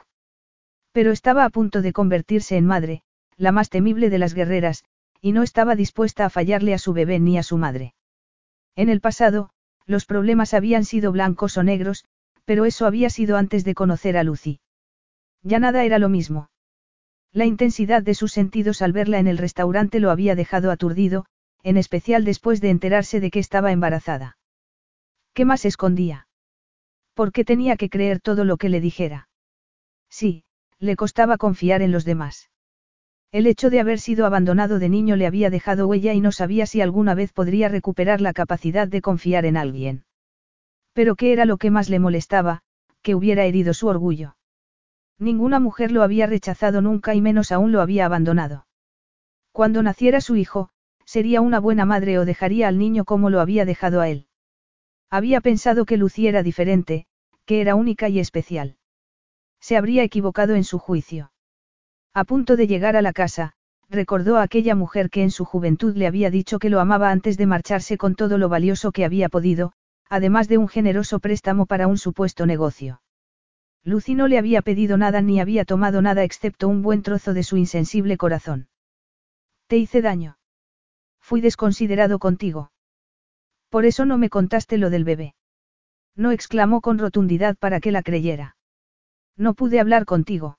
[0.92, 3.02] Pero estaba a punto de convertirse en madre,
[3.38, 4.84] la más temible de las guerreras,
[5.22, 7.94] y no estaba dispuesta a fallarle a su bebé ni a su madre.
[8.78, 9.50] En el pasado,
[9.88, 12.06] los problemas habían sido blancos o negros,
[12.46, 14.62] pero eso había sido antes de conocer a Lucy.
[15.42, 16.50] Ya nada era lo mismo.
[17.34, 21.26] La intensidad de sus sentidos al verla en el restaurante lo había dejado aturdido,
[21.64, 24.38] en especial después de enterarse de que estaba embarazada.
[25.34, 26.28] ¿Qué más escondía?
[27.16, 29.28] ¿Por qué tenía que creer todo lo que le dijera?
[30.10, 30.44] Sí,
[30.80, 32.52] le costaba confiar en los demás.
[33.32, 36.66] El hecho de haber sido abandonado de niño le había dejado huella y no sabía
[36.66, 40.06] si alguna vez podría recuperar la capacidad de confiar en alguien.
[40.94, 42.64] Pero ¿qué era lo que más le molestaba?
[43.02, 44.38] Que hubiera herido su orgullo.
[45.20, 48.66] Ninguna mujer lo había rechazado nunca y menos aún lo había abandonado.
[49.52, 50.70] Cuando naciera su hijo,
[51.06, 54.28] sería una buena madre o dejaría al niño como lo había dejado a él.
[55.10, 57.08] Había pensado que Lucy era diferente,
[57.46, 58.78] que era única y especial.
[59.60, 61.32] Se habría equivocado en su juicio.
[62.18, 63.52] A punto de llegar a la casa,
[63.90, 67.38] recordó a aquella mujer que en su juventud le había dicho que lo amaba antes
[67.38, 69.74] de marcharse con todo lo valioso que había podido,
[70.10, 73.04] además de un generoso préstamo para un supuesto negocio.
[73.84, 77.44] Lucy no le había pedido nada ni había tomado nada excepto un buen trozo de
[77.44, 78.68] su insensible corazón.
[79.68, 80.40] Te hice daño.
[81.22, 82.72] Fui desconsiderado contigo.
[83.70, 85.36] Por eso no me contaste lo del bebé.
[86.16, 88.58] No exclamó con rotundidad para que la creyera.
[89.36, 90.58] No pude hablar contigo.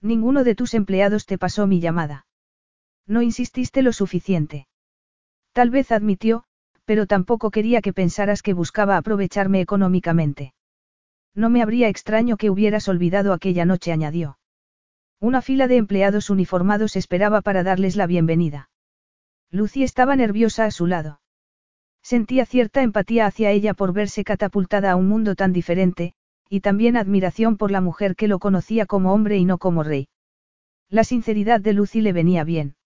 [0.00, 2.26] Ninguno de tus empleados te pasó mi llamada.
[3.06, 4.68] No insististe lo suficiente.
[5.52, 6.44] Tal vez admitió,
[6.84, 10.54] pero tampoco quería que pensaras que buscaba aprovecharme económicamente.
[11.34, 14.38] No me habría extraño que hubieras olvidado aquella noche, añadió.
[15.20, 18.70] Una fila de empleados uniformados esperaba para darles la bienvenida.
[19.50, 21.20] Lucy estaba nerviosa a su lado.
[22.02, 26.14] Sentía cierta empatía hacia ella por verse catapultada a un mundo tan diferente,
[26.48, 30.08] y también admiración por la mujer que lo conocía como hombre y no como rey.
[30.88, 32.76] La sinceridad de Lucy le venía bien.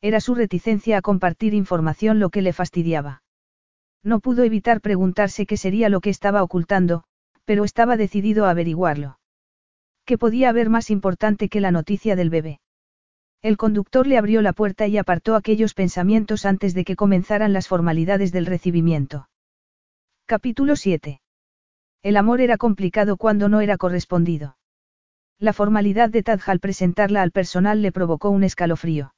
[0.00, 3.22] Era su reticencia a compartir información lo que le fastidiaba.
[4.02, 7.04] No pudo evitar preguntarse qué sería lo que estaba ocultando,
[7.44, 9.18] pero estaba decidido a averiguarlo.
[10.04, 12.60] ¿Qué podía haber más importante que la noticia del bebé?
[13.42, 17.68] El conductor le abrió la puerta y apartó aquellos pensamientos antes de que comenzaran las
[17.68, 19.28] formalidades del recibimiento.
[20.26, 21.20] Capítulo 7.
[22.02, 24.56] El amor era complicado cuando no era correspondido.
[25.38, 29.14] La formalidad de Taj al presentarla al personal le provocó un escalofrío.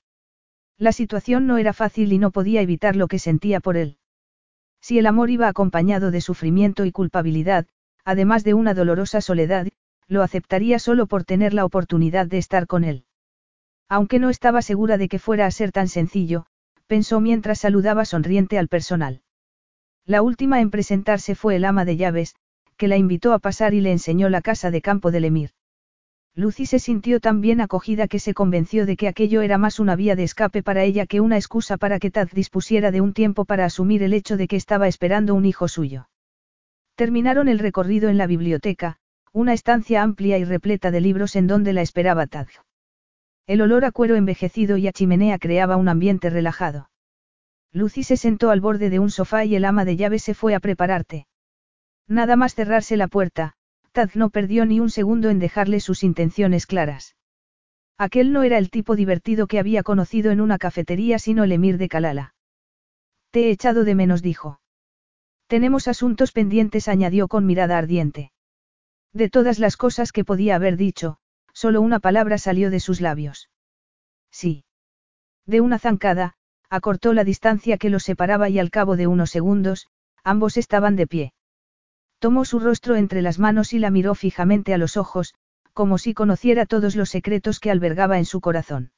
[0.78, 3.98] La situación no era fácil y no podía evitar lo que sentía por él.
[4.80, 7.66] Si el amor iba acompañado de sufrimiento y culpabilidad,
[8.04, 9.68] además de una dolorosa soledad,
[10.08, 13.04] lo aceptaría solo por tener la oportunidad de estar con él.
[13.88, 16.46] Aunque no estaba segura de que fuera a ser tan sencillo,
[16.88, 19.22] pensó mientras saludaba sonriente al personal.
[20.04, 22.34] La última en presentarse fue el ama de llaves,
[22.76, 25.50] que la invitó a pasar y le enseñó la casa de campo del Emir.
[26.34, 29.96] Lucy se sintió tan bien acogida que se convenció de que aquello era más una
[29.96, 33.44] vía de escape para ella que una excusa para que Taz dispusiera de un tiempo
[33.44, 36.08] para asumir el hecho de que estaba esperando un hijo suyo.
[36.94, 38.96] Terminaron el recorrido en la biblioteca,
[39.32, 42.48] una estancia amplia y repleta de libros en donde la esperaba Taz.
[43.46, 46.88] El olor a cuero envejecido y a chimenea creaba un ambiente relajado.
[47.72, 50.54] Lucy se sentó al borde de un sofá y el ama de llaves se fue
[50.54, 51.26] a prepararte.
[52.08, 53.54] Nada más cerrarse la puerta,
[53.92, 57.16] Taz no perdió ni un segundo en dejarle sus intenciones claras.
[57.98, 61.78] Aquel no era el tipo divertido que había conocido en una cafetería sino el emir
[61.78, 62.34] de Kalala.
[63.30, 64.60] Te he echado de menos, dijo.
[65.46, 68.32] Tenemos asuntos pendientes, añadió con mirada ardiente.
[69.12, 71.18] De todas las cosas que podía haber dicho,
[71.52, 73.50] solo una palabra salió de sus labios.
[74.30, 74.64] Sí.
[75.44, 76.34] De una zancada,
[76.70, 79.88] acortó la distancia que los separaba y al cabo de unos segundos,
[80.24, 81.32] ambos estaban de pie.
[82.22, 85.34] Tomó su rostro entre las manos y la miró fijamente a los ojos,
[85.72, 88.92] como si conociera todos los secretos que albergaba en su corazón.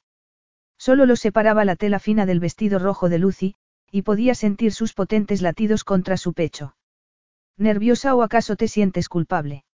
[0.77, 3.55] Solo lo separaba la tela fina del vestido rojo de Lucy,
[3.89, 6.75] y podía sentir sus potentes latidos contra su pecho.
[7.57, 9.65] ¿Nerviosa o acaso te sientes culpable?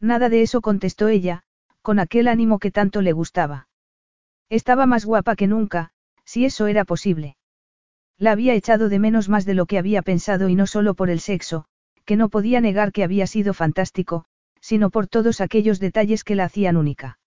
[0.00, 1.42] Nada de eso contestó ella,
[1.82, 3.68] con aquel ánimo que tanto le gustaba.
[4.48, 5.90] Estaba más guapa que nunca,
[6.24, 7.36] si eso era posible.
[8.16, 11.10] La había echado de menos más de lo que había pensado y no solo por
[11.10, 11.66] el sexo,
[12.10, 14.24] que no podía negar que había sido fantástico,
[14.60, 17.20] sino por todos aquellos detalles que la hacían única.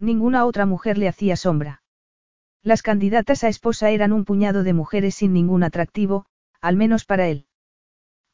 [0.00, 1.84] Ninguna otra mujer le hacía sombra.
[2.64, 6.26] Las candidatas a esposa eran un puñado de mujeres sin ningún atractivo,
[6.60, 7.46] al menos para él.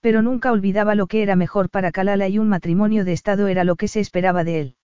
[0.00, 3.62] Pero nunca olvidaba lo que era mejor para Kalala y un matrimonio de Estado era
[3.62, 4.76] lo que se esperaba de él.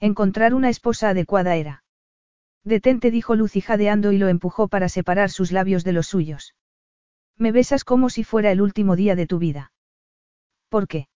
[0.00, 1.84] Encontrar una esposa adecuada era
[2.64, 6.54] Detente, dijo Lucy jadeando y lo empujó para separar sus labios de los suyos.
[7.36, 9.72] Me besas como si fuera el último día de tu vida.
[10.68, 11.08] ¿Por qué?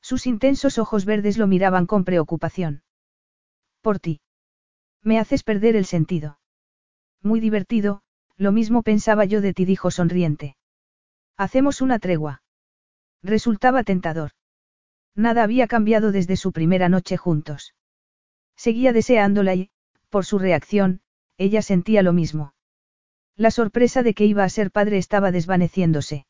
[0.00, 2.82] Sus intensos ojos verdes lo miraban con preocupación.
[3.82, 4.20] Por ti.
[5.02, 6.38] Me haces perder el sentido.
[7.22, 8.02] Muy divertido,
[8.36, 10.56] lo mismo pensaba yo de ti, dijo sonriente.
[11.36, 12.42] Hacemos una tregua.
[13.22, 14.30] Resultaba tentador.
[15.14, 17.74] Nada había cambiado desde su primera noche juntos.
[18.56, 19.70] Seguía deseándola y,
[20.10, 21.00] por su reacción,
[21.36, 22.54] ella sentía lo mismo.
[23.34, 26.26] La sorpresa de que iba a ser padre estaba desvaneciéndose.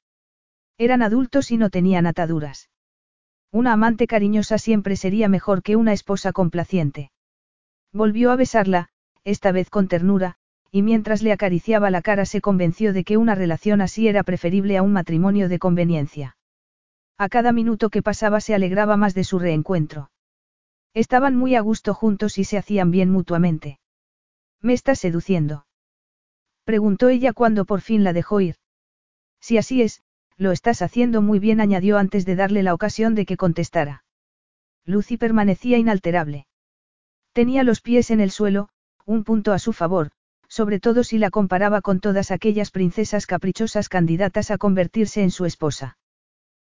[0.78, 2.70] Eran adultos y no tenían ataduras.
[3.50, 7.10] Una amante cariñosa siempre sería mejor que una esposa complaciente.
[7.92, 8.88] Volvió a besarla,
[9.24, 10.36] esta vez con ternura,
[10.70, 14.76] y mientras le acariciaba la cara se convenció de que una relación así era preferible
[14.76, 16.36] a un matrimonio de conveniencia.
[17.16, 20.10] A cada minuto que pasaba se alegraba más de su reencuentro.
[20.94, 23.80] Estaban muy a gusto juntos y se hacían bien mutuamente.
[24.60, 25.66] ¿Me estás seduciendo?
[26.64, 28.56] Preguntó ella cuando por fin la dejó ir.
[29.40, 30.02] Si así es,
[30.38, 34.04] lo estás haciendo muy bien, añadió antes de darle la ocasión de que contestara.
[34.86, 36.46] Lucy permanecía inalterable.
[37.32, 38.68] Tenía los pies en el suelo,
[39.04, 40.10] un punto a su favor,
[40.48, 45.44] sobre todo si la comparaba con todas aquellas princesas caprichosas candidatas a convertirse en su
[45.44, 45.98] esposa.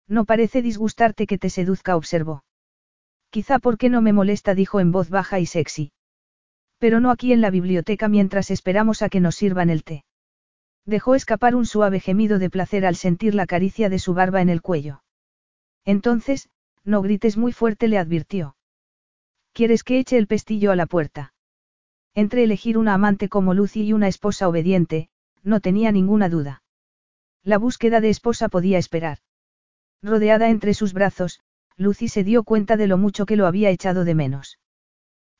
[0.09, 2.45] No parece disgustarte que te seduzca, observó.
[3.31, 5.93] Quizá porque no me molesta, dijo en voz baja y sexy.
[6.79, 10.05] Pero no aquí en la biblioteca mientras esperamos a que nos sirvan el té.
[10.89, 14.49] Dejó escapar un suave gemido de placer al sentir la caricia de su barba en
[14.49, 15.03] el cuello.
[15.85, 16.49] Entonces,
[16.83, 18.57] no grites muy fuerte, le advirtió.
[19.53, 21.35] ¿Quieres que eche el pestillo a la puerta?
[22.15, 25.11] Entre elegir una amante como Lucy y una esposa obediente,
[25.43, 26.63] no tenía ninguna duda.
[27.43, 29.19] La búsqueda de esposa podía esperar.
[30.03, 31.41] Rodeada entre sus brazos,
[31.77, 34.59] Lucy se dio cuenta de lo mucho que lo había echado de menos.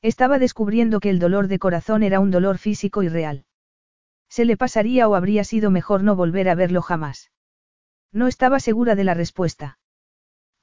[0.03, 3.45] Estaba descubriendo que el dolor de corazón era un dolor físico y real.
[4.29, 7.31] Se le pasaría o habría sido mejor no volver a verlo jamás.
[8.13, 9.77] No estaba segura de la respuesta.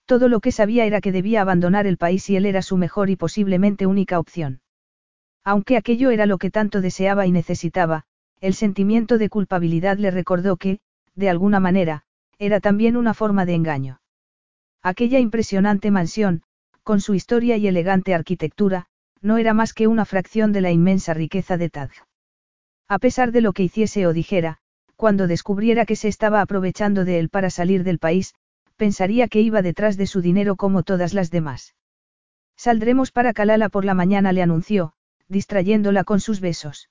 [0.06, 3.10] Todo lo que sabía era que debía abandonar el país y él era su mejor
[3.10, 4.60] y posiblemente única opción.
[5.44, 8.04] Aunque aquello era lo que tanto deseaba y necesitaba,
[8.40, 10.80] el sentimiento de culpabilidad le recordó que,
[11.14, 12.04] de alguna manera,
[12.38, 14.00] era también una forma de engaño.
[14.82, 16.42] Aquella impresionante mansión,
[16.84, 18.86] con su historia y elegante arquitectura,
[19.20, 22.05] no era más que una fracción de la inmensa riqueza de Taj.
[22.88, 24.58] A pesar de lo que hiciese o dijera,
[24.96, 28.34] cuando descubriera que se estaba aprovechando de él para salir del país,
[28.76, 31.74] pensaría que iba detrás de su dinero como todas las demás.
[32.56, 34.94] Saldremos para Kalala por la mañana, le anunció,
[35.28, 36.88] distrayéndola con sus besos.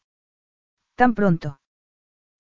[0.96, 1.60] Tan pronto.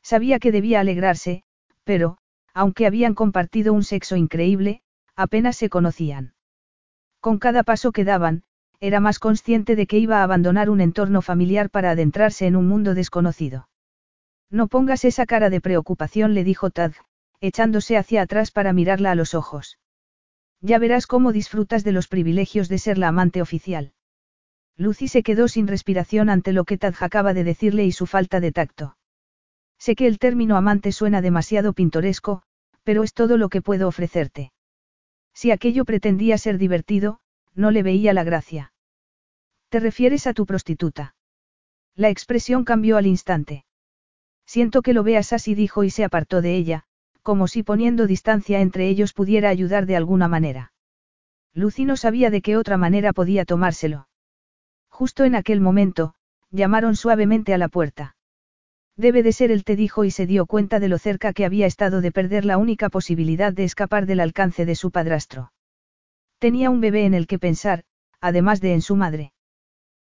[0.03, 1.43] Sabía que debía alegrarse,
[1.83, 2.17] pero,
[2.53, 4.81] aunque habían compartido un sexo increíble,
[5.15, 6.33] apenas se conocían.
[7.19, 8.43] Con cada paso que daban,
[8.79, 12.67] era más consciente de que iba a abandonar un entorno familiar para adentrarse en un
[12.67, 13.69] mundo desconocido.
[14.49, 16.93] No pongas esa cara de preocupación, le dijo Tad,
[17.41, 19.77] echándose hacia atrás para mirarla a los ojos.
[20.61, 23.93] Ya verás cómo disfrutas de los privilegios de ser la amante oficial.
[24.77, 28.39] Lucy se quedó sin respiración ante lo que Tad acaba de decirle y su falta
[28.39, 28.97] de tacto.
[29.77, 32.41] Sé que el término amante suena demasiado pintoresco,
[32.83, 34.51] pero es todo lo que puedo ofrecerte.
[35.33, 37.19] Si aquello pretendía ser divertido,
[37.55, 38.73] no le veía la gracia.
[39.69, 41.15] ¿Te refieres a tu prostituta?
[41.95, 43.65] La expresión cambió al instante.
[44.45, 46.83] Siento que lo veas así, dijo y se apartó de ella,
[47.21, 50.73] como si poniendo distancia entre ellos pudiera ayudar de alguna manera.
[51.53, 54.07] Lucy no sabía de qué otra manera podía tomárselo.
[54.89, 56.13] Justo en aquel momento,
[56.51, 58.15] llamaron suavemente a la puerta.
[58.97, 61.65] Debe de ser él, te dijo y se dio cuenta de lo cerca que había
[61.65, 65.51] estado de perder la única posibilidad de escapar del alcance de su padrastro.
[66.39, 67.83] Tenía un bebé en el que pensar,
[68.19, 69.33] además de en su madre.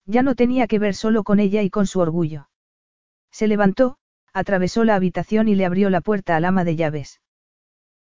[0.05, 2.49] Ya no tenía que ver solo con ella y con su orgullo.
[3.31, 3.99] Se levantó,
[4.33, 7.21] atravesó la habitación y le abrió la puerta al ama de llaves.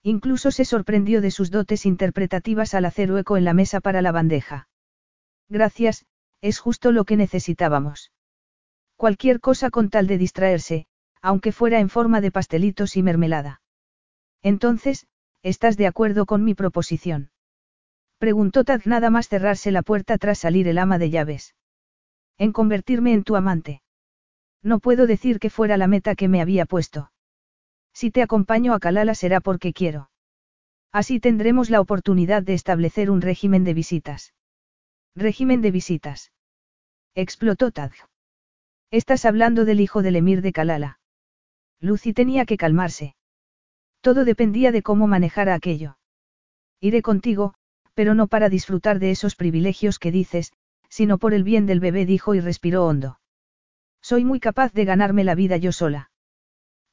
[0.02, 4.12] Incluso se sorprendió de sus dotes interpretativas al hacer hueco en la mesa para la
[4.12, 4.68] bandeja.
[5.48, 6.06] Gracias,
[6.40, 8.12] es justo lo que necesitábamos.
[8.96, 10.86] Cualquier cosa con tal de distraerse,
[11.22, 13.60] aunque fuera en forma de pastelitos y mermelada.
[14.42, 15.06] Entonces,
[15.42, 17.30] ¿estás de acuerdo con mi proposición?
[18.18, 21.54] Preguntó Tad nada más cerrarse la puerta tras salir el ama de llaves.
[22.38, 23.82] En convertirme en tu amante.
[24.62, 27.12] No puedo decir que fuera la meta que me había puesto.
[27.92, 30.10] Si te acompaño a Kalala será porque quiero.
[30.92, 34.34] Así tendremos la oportunidad de establecer un régimen de visitas.
[35.14, 36.32] Régimen de visitas.
[37.14, 37.92] Explotó Tad.
[38.90, 41.00] Estás hablando del hijo del emir de Kalala.
[41.80, 43.14] Lucy tenía que calmarse.
[44.00, 45.98] Todo dependía de cómo manejara aquello.
[46.80, 47.54] Iré contigo,
[47.96, 50.52] pero no para disfrutar de esos privilegios que dices,
[50.90, 53.20] sino por el bien del bebé, dijo y respiró hondo.
[54.02, 56.10] Soy muy capaz de ganarme la vida yo sola.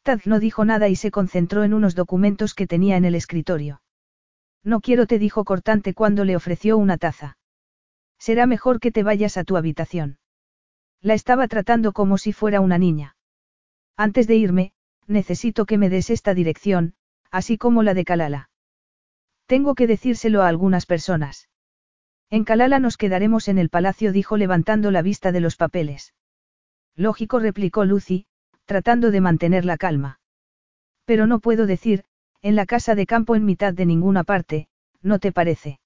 [0.02, 3.82] Tad no dijo nada y se concentró en unos documentos que tenía en el escritorio.
[4.64, 7.38] No quiero, te dijo cortante cuando le ofreció una taza.
[8.18, 10.20] Será mejor que te vayas a tu habitación.
[11.02, 13.18] La estaba tratando como si fuera una niña.
[13.98, 14.72] Antes de irme,
[15.06, 16.94] necesito que me des esta dirección,
[17.30, 18.50] así como la de Kalala.
[19.54, 21.48] Tengo que decírselo a algunas personas.
[22.32, 26.16] En Kalala nos quedaremos en el palacio, dijo levantando la vista de los papeles.
[26.96, 28.26] Lógico, replicó Lucy,
[28.66, 30.20] tratando de mantener la calma.
[31.06, 32.04] Pero no puedo decir,
[32.42, 34.70] en la casa de campo en mitad de ninguna parte,
[35.04, 35.80] ¿no te parece?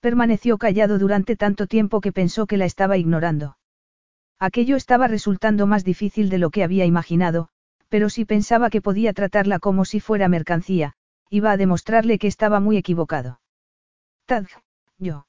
[0.00, 3.58] Permaneció callado durante tanto tiempo que pensó que la estaba ignorando.
[4.38, 7.50] Aquello estaba resultando más difícil de lo que había imaginado,
[7.90, 10.94] pero si pensaba que podía tratarla como si fuera mercancía,
[11.30, 13.40] iba a demostrarle que estaba muy equivocado.
[14.26, 14.48] Tadg,
[14.98, 15.26] yo.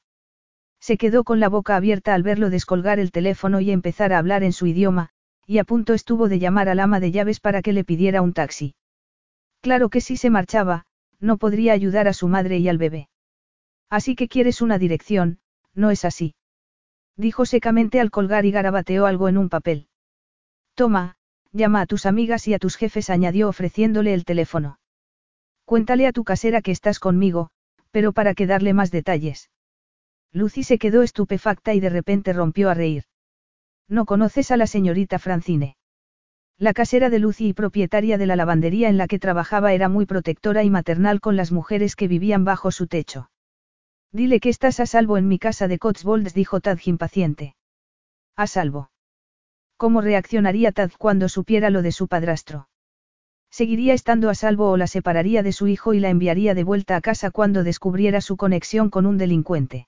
[0.79, 4.43] Se quedó con la boca abierta al verlo descolgar el teléfono y empezar a hablar
[4.43, 5.09] en su idioma,
[5.45, 8.33] y a punto estuvo de llamar al ama de llaves para que le pidiera un
[8.33, 8.75] taxi.
[9.61, 10.85] Claro que si se marchaba,
[11.19, 13.09] no podría ayudar a su madre y al bebé.
[13.89, 15.39] Así que quieres una dirección,
[15.73, 16.35] ¿no es así?
[17.17, 19.87] Dijo secamente al colgar y garabateó algo en un papel.
[20.75, 21.17] Toma,
[21.51, 24.78] llama a tus amigas y a tus jefes, añadió ofreciéndole el teléfono.
[25.69, 27.51] Cuéntale a tu casera que estás conmigo,
[27.91, 29.51] pero para que darle más detalles.
[30.31, 33.03] Lucy se quedó estupefacta y de repente rompió a reír.
[33.87, 35.77] ¿No conoces a la señorita Francine?
[36.57, 40.07] La casera de Lucy y propietaria de la lavandería en la que trabajaba era muy
[40.07, 43.29] protectora y maternal con las mujeres que vivían bajo su techo.
[44.11, 47.55] Dile que estás a salvo en mi casa de Cotswolds, dijo Tad impaciente.
[48.35, 48.89] A salvo.
[49.77, 52.68] ¿Cómo reaccionaría Tad cuando supiera lo de su padrastro?
[53.51, 56.95] Seguiría estando a salvo o la separaría de su hijo y la enviaría de vuelta
[56.95, 59.87] a casa cuando descubriera su conexión con un delincuente.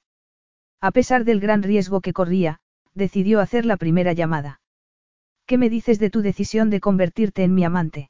[0.81, 2.59] A pesar del gran riesgo que corría,
[2.93, 4.61] decidió hacer la primera llamada.
[5.45, 8.09] ¿Qué me dices de tu decisión de convertirte en mi amante?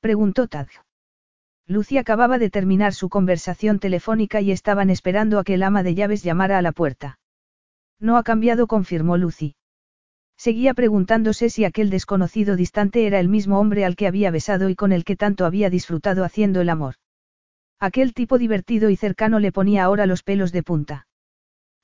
[0.00, 0.68] Preguntó Tad.
[1.66, 5.94] Lucy acababa de terminar su conversación telefónica y estaban esperando a que el ama de
[5.94, 7.18] llaves llamara a la puerta.
[7.98, 9.56] No ha cambiado, confirmó Lucy.
[10.36, 14.74] Seguía preguntándose si aquel desconocido distante era el mismo hombre al que había besado y
[14.74, 16.96] con el que tanto había disfrutado haciendo el amor.
[17.80, 21.06] Aquel tipo divertido y cercano le ponía ahora los pelos de punta.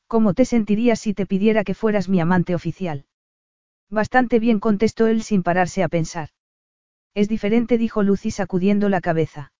[0.06, 3.06] ¿Cómo te sentirías si te pidiera que fueras mi amante oficial?
[3.88, 6.30] Bastante bien contestó él sin pararse a pensar.
[7.14, 9.52] Es diferente, dijo Lucy sacudiendo la cabeza.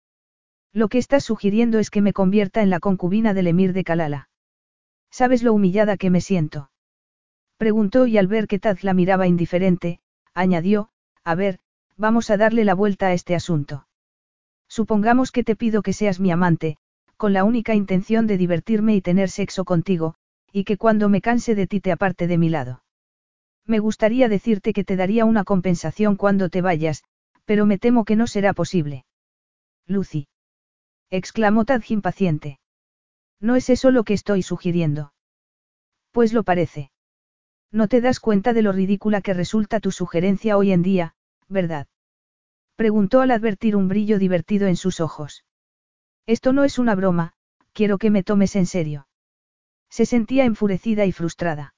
[0.72, 4.28] Lo que estás sugiriendo es que me convierta en la concubina del emir de Kalala.
[5.10, 6.69] ¿Sabes lo humillada que me siento?
[7.60, 10.00] Preguntó y al ver que Taz la miraba indiferente,
[10.32, 10.88] añadió,
[11.24, 11.58] a ver,
[11.98, 13.86] vamos a darle la vuelta a este asunto.
[14.66, 16.78] Supongamos que te pido que seas mi amante,
[17.18, 20.14] con la única intención de divertirme y tener sexo contigo,
[20.50, 22.82] y que cuando me canse de ti te aparte de mi lado.
[23.66, 27.04] Me gustaría decirte que te daría una compensación cuando te vayas,
[27.44, 29.04] pero me temo que no será posible.
[29.86, 30.28] Lucy
[31.10, 32.58] exclamó Tad impaciente.
[33.38, 35.12] No es eso lo que estoy sugiriendo.
[36.10, 36.90] Pues lo parece.
[37.72, 41.14] No te das cuenta de lo ridícula que resulta tu sugerencia hoy en día,
[41.48, 41.86] ¿verdad?
[42.74, 45.44] Preguntó al advertir un brillo divertido en sus ojos.
[46.26, 47.34] Esto no es una broma,
[47.72, 49.06] quiero que me tomes en serio.
[49.88, 51.74] Se sentía enfurecida y frustrada.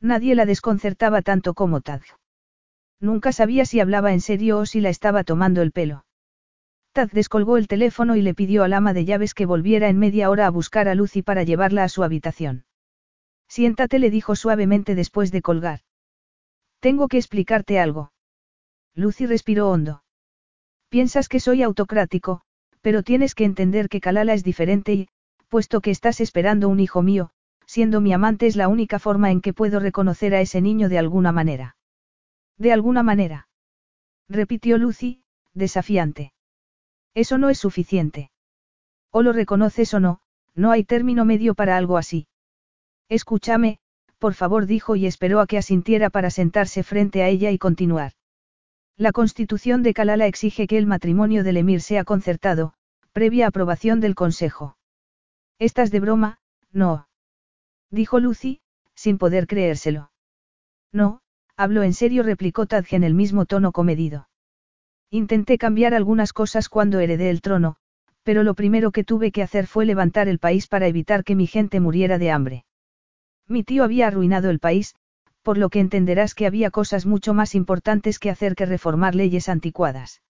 [0.00, 2.02] Nadie la desconcertaba tanto como Tad.
[3.00, 6.04] Nunca sabía si hablaba en serio o si la estaba tomando el pelo.
[6.92, 10.28] Tad descolgó el teléfono y le pidió al ama de llaves que volviera en media
[10.28, 12.65] hora a buscar a Lucy para llevarla a su habitación.
[13.48, 15.80] Siéntate, le dijo suavemente después de colgar.
[16.80, 18.12] Tengo que explicarte algo.
[18.94, 20.02] Lucy respiró hondo.
[20.88, 22.42] Piensas que soy autocrático,
[22.80, 25.08] pero tienes que entender que Kalala es diferente y,
[25.48, 27.30] puesto que estás esperando un hijo mío,
[27.66, 30.98] siendo mi amante es la única forma en que puedo reconocer a ese niño de
[30.98, 31.76] alguna manera.
[32.58, 33.48] De alguna manera.
[34.28, 36.32] Repitió Lucy, desafiante.
[37.14, 38.30] Eso no es suficiente.
[39.10, 40.20] O lo reconoces o no,
[40.54, 42.28] no hay término medio para algo así.
[43.08, 43.78] Escúchame,
[44.18, 48.12] por favor, dijo y esperó a que asintiera para sentarse frente a ella y continuar.
[48.96, 52.72] La constitución de Kalala exige que el matrimonio del emir sea concertado,
[53.12, 54.76] previa aprobación del consejo.
[55.58, 56.38] Estás de broma,
[56.72, 57.08] no.
[57.90, 58.60] Dijo Lucy,
[58.94, 60.10] sin poder creérselo.
[60.92, 61.20] No,
[61.56, 64.28] hablo en serio, replicó Tadge en el mismo tono comedido.
[65.10, 67.76] Intenté cambiar algunas cosas cuando heredé el trono,
[68.22, 71.46] pero lo primero que tuve que hacer fue levantar el país para evitar que mi
[71.46, 72.65] gente muriera de hambre.
[73.48, 74.94] Mi tío había arruinado el país,
[75.42, 79.48] por lo que entenderás que había cosas mucho más importantes que hacer que reformar leyes
[79.48, 80.22] anticuadas.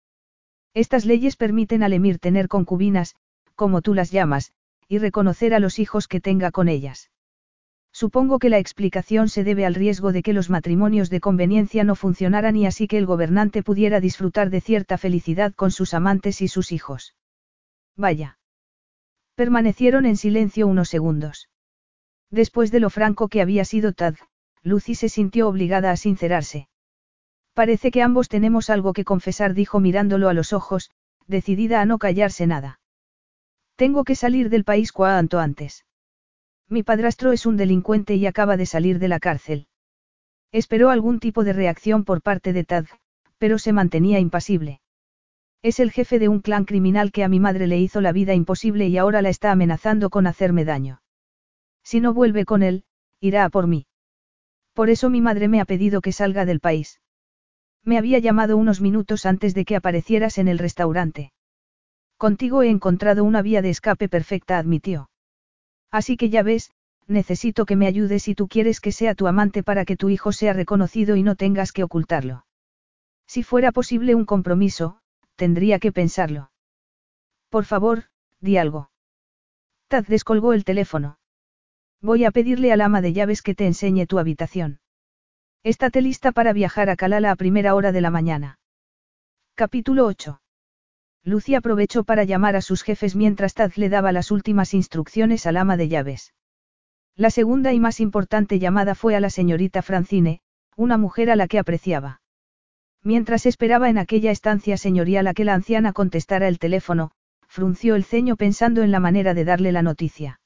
[0.74, 3.14] Estas leyes permiten al emir tener concubinas,
[3.55, 4.52] como tú las llamas,
[4.88, 7.10] y reconocer a los hijos que tenga con ellas.
[7.93, 11.94] Supongo que la explicación se debe al riesgo de que los matrimonios de conveniencia no
[11.94, 16.48] funcionaran y así que el gobernante pudiera disfrutar de cierta felicidad con sus amantes y
[16.48, 17.16] sus hijos.
[17.97, 18.38] Vaya.
[19.34, 21.48] Permanecieron en silencio unos segundos.
[22.31, 24.16] Después de lo franco que había sido Tad,
[24.62, 26.69] Lucy se sintió obligada a sincerarse.
[27.55, 30.90] Parece que ambos tenemos algo que confesar, dijo mirándolo a los ojos,
[31.27, 32.81] decidida a no callarse nada.
[33.77, 35.85] Tengo que salir del país cuanto antes.
[36.69, 39.69] Mi padrastro es un delincuente y acaba de salir de la cárcel.
[40.51, 42.86] Esperó algún tipo de reacción por parte de Tad,
[43.39, 44.81] pero se mantenía impasible.
[45.62, 48.35] Es el jefe de un clan criminal que a mi madre le hizo la vida
[48.35, 51.01] imposible y ahora la está amenazando con hacerme daño.
[51.87, 52.83] Si no vuelve con él,
[53.21, 53.87] irá a por mí.
[54.75, 57.01] Por eso mi madre me ha pedido que salga del país.
[57.85, 61.33] Me había llamado unos minutos antes de que aparecieras en el restaurante.
[62.17, 65.11] Contigo he encontrado una vía de escape perfecta, admitió.
[65.93, 66.73] Así que ya ves,
[67.07, 70.33] necesito que me ayudes si tú quieres que sea tu amante para que tu hijo
[70.33, 72.47] sea reconocido y no tengas que ocultarlo.
[73.29, 74.99] Si fuera posible un compromiso,
[75.37, 76.51] tendría que pensarlo.
[77.49, 78.07] Por favor,
[78.41, 78.91] di algo.
[79.87, 81.21] Tad descolgó el teléfono.
[82.02, 84.81] Voy a pedirle al ama de llaves que te enseñe tu habitación.
[85.62, 88.59] Estate lista para viajar a Kalala a primera hora de la mañana.
[89.55, 90.40] Capítulo 8.
[91.24, 95.56] Lucy aprovechó para llamar a sus jefes mientras Tad le daba las últimas instrucciones al
[95.56, 96.35] ama de llaves.
[97.16, 100.40] La segunda y más importante llamada fue a la señorita Francine,
[100.77, 102.20] una mujer a la que apreciaba.
[103.02, 107.10] Mientras esperaba en aquella estancia señorial a que la anciana contestara el teléfono,
[107.48, 110.40] frunció el ceño pensando en la manera de darle la noticia.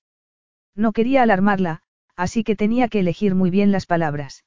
[0.75, 1.83] No quería alarmarla,
[2.17, 4.45] así que tenía que elegir muy bien las palabras.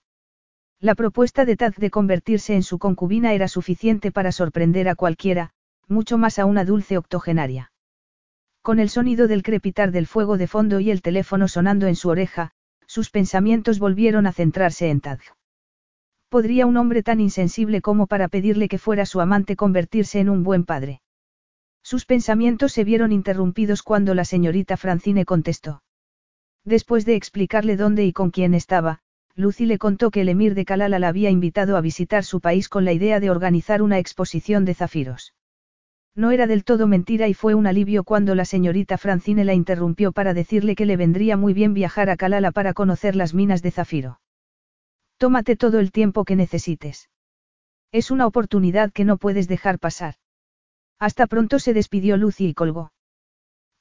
[0.79, 5.51] La propuesta de Tad de convertirse en su concubina era suficiente para sorprender a cualquiera,
[5.87, 7.71] mucho más a una dulce octogenaria.
[8.61, 12.09] Con el sonido del crepitar del fuego de fondo y el teléfono sonando en su
[12.09, 12.51] oreja,
[12.87, 15.19] sus pensamientos volvieron a centrarse en Tad.
[16.29, 20.43] ¿Podría un hombre tan insensible como para pedirle que fuera su amante convertirse en un
[20.43, 21.01] buen padre?
[21.81, 25.81] Sus pensamientos se vieron interrumpidos cuando la señorita Francine contestó.
[26.65, 28.99] Después de explicarle dónde y con quién estaba,
[29.35, 32.69] Lucy le contó que el emir de Kalala la había invitado a visitar su país
[32.69, 35.33] con la idea de organizar una exposición de zafiros.
[36.15, 40.11] No era del todo mentira y fue un alivio cuando la señorita Francine la interrumpió
[40.11, 43.71] para decirle que le vendría muy bien viajar a Calala para conocer las minas de
[43.71, 44.19] zafiro.
[45.17, 47.09] Tómate todo el tiempo que necesites.
[47.91, 50.15] Es una oportunidad que no puedes dejar pasar.
[50.99, 52.91] Hasta pronto se despidió Lucy y colgó.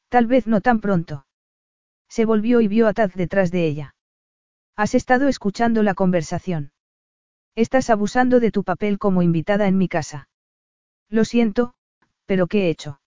[0.09, 1.27] Tal vez no tan pronto.
[2.15, 3.95] Se volvió y vio a Taz detrás de ella.
[4.77, 6.71] Has estado escuchando la conversación.
[7.55, 10.29] Estás abusando de tu papel como invitada en mi casa.
[11.09, 11.73] Lo siento,
[12.27, 13.01] pero ¿qué he hecho?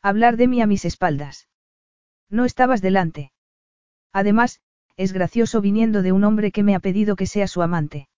[0.00, 1.50] Hablar de mí a mis espaldas.
[2.30, 3.32] No estabas delante.
[4.14, 4.62] Además,
[4.96, 8.08] es gracioso viniendo de un hombre que me ha pedido que sea su amante.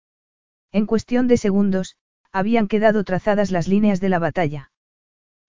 [0.70, 1.96] En cuestión de segundos,
[2.30, 4.70] habían quedado trazadas las líneas de la batalla.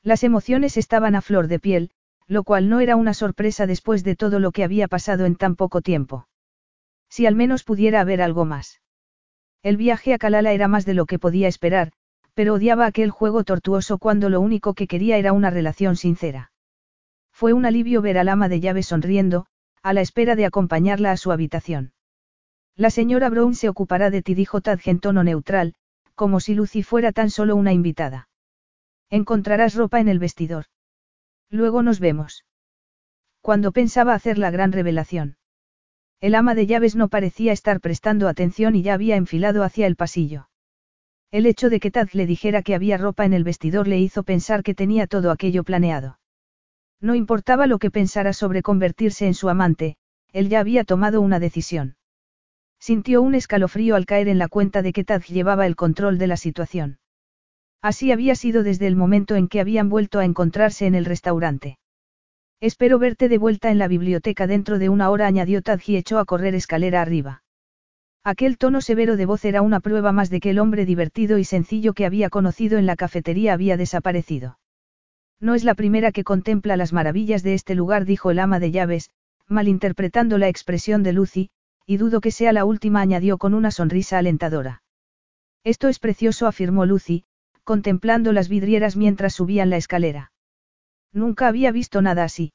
[0.02, 1.92] Las emociones estaban a flor de piel,
[2.28, 5.56] lo cual no era una sorpresa después de todo lo que había pasado en tan
[5.56, 6.28] poco tiempo.
[7.10, 8.82] Si al menos pudiera haber algo más.
[9.62, 11.92] El viaje a Kalala era más de lo que podía esperar,
[12.34, 16.52] pero odiaba aquel juego tortuoso cuando lo único que quería era una relación sincera.
[17.32, 19.46] Fue un alivio ver al ama de llaves sonriendo,
[19.82, 21.94] a la espera de acompañarla a su habitación.
[22.76, 25.76] La señora Brown se ocupará de ti, dijo Tad en tono neutral,
[26.16, 28.30] como si Lucy fuera tan solo una invitada.
[29.10, 30.66] Encontrarás ropa en el vestidor.
[31.50, 32.46] Luego nos vemos.
[33.42, 35.38] Cuando pensaba hacer la gran revelación.
[36.22, 39.96] El ama de llaves no parecía estar prestando atención y ya había enfilado hacia el
[39.96, 40.50] pasillo.
[41.32, 44.24] El hecho de que Taz le dijera que había ropa en el vestidor le hizo
[44.24, 46.20] pensar que tenía todo aquello planeado.
[47.02, 49.98] No importaba lo que pensara sobre convertirse en su amante,
[50.32, 51.98] él ya había tomado una decisión.
[52.80, 56.28] Sintió un escalofrío al caer en la cuenta de que Taz llevaba el control de
[56.28, 57.00] la situación.
[57.82, 61.78] Así había sido desde el momento en que habían vuelto a encontrarse en el restaurante.
[62.62, 66.20] Espero verte de vuelta en la biblioteca dentro de una hora, añadió Taz y echó
[66.20, 67.44] a correr escalera arriba.
[68.24, 71.44] Aquel tono severo de voz era una prueba más de que el hombre divertido y
[71.44, 74.58] sencillo que había conocido en la cafetería había desaparecido.
[75.40, 78.72] No es la primera que contempla las maravillas de este lugar, dijo el ama de
[78.72, 79.12] llaves,
[79.48, 81.50] malinterpretando la expresión de Lucy,
[81.86, 84.82] y dudo que sea la última, añadió con una sonrisa alentadora.
[85.64, 87.26] Esto es precioso, afirmó Lucy,
[87.66, 90.32] contemplando las vidrieras mientras subían la escalera.
[91.12, 92.54] Nunca había visto nada así.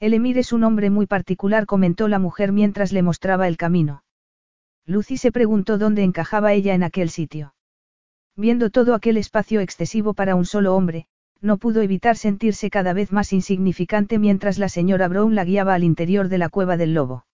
[0.00, 4.02] El emir es un hombre muy particular, comentó la mujer mientras le mostraba el camino.
[4.86, 7.54] Lucy se preguntó dónde encajaba ella en aquel sitio.
[8.36, 11.06] Viendo todo aquel espacio excesivo para un solo hombre,
[11.42, 15.84] no pudo evitar sentirse cada vez más insignificante mientras la señora Brown la guiaba al
[15.84, 17.26] interior de la cueva del lobo.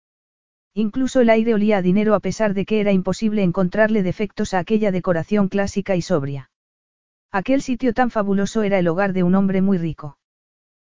[0.74, 4.58] Incluso el aire olía a dinero a pesar de que era imposible encontrarle defectos a
[4.58, 6.50] aquella decoración clásica y sobria.
[7.32, 10.18] Aquel sitio tan fabuloso era el hogar de un hombre muy rico.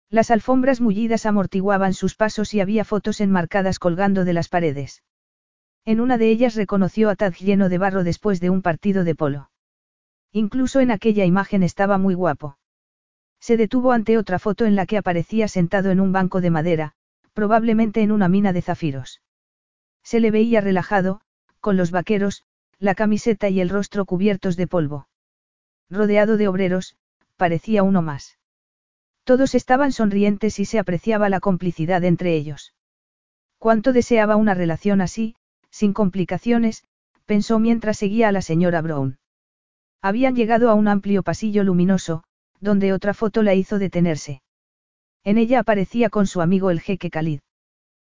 [0.08, 5.02] Las alfombras mullidas amortiguaban sus pasos y había fotos enmarcadas colgando de las paredes.
[5.84, 9.14] En una de ellas reconoció a Tad lleno de barro después de un partido de
[9.14, 9.50] polo.
[10.32, 12.58] Incluso en aquella imagen estaba muy guapo.
[13.40, 16.92] Se detuvo ante otra foto en la que aparecía sentado en un banco de madera,
[17.32, 19.22] probablemente en una mina de zafiros.
[20.02, 21.20] Se le veía relajado,
[21.60, 22.44] con los vaqueros,
[22.78, 25.08] la camiseta y el rostro cubiertos de polvo.
[25.90, 26.96] Rodeado de obreros,
[27.36, 28.38] parecía uno más.
[29.24, 32.74] Todos estaban sonrientes y se apreciaba la complicidad entre ellos.
[33.58, 35.36] Cuánto deseaba una relación así,
[35.70, 36.84] sin complicaciones,
[37.24, 39.18] pensó mientras seguía a la señora Brown.
[40.00, 42.22] Habían llegado a un amplio pasillo luminoso,
[42.60, 44.42] donde otra foto la hizo detenerse.
[45.24, 47.40] En ella aparecía con su amigo el jeque Khalid.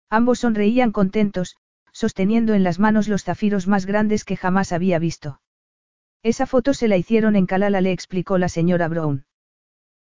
[0.08, 1.56] Ambos sonreían contentos,
[1.92, 5.40] sosteniendo en las manos los zafiros más grandes que jamás había visto.
[6.22, 9.24] Esa foto se la hicieron en Kalala, le explicó la señora Brown.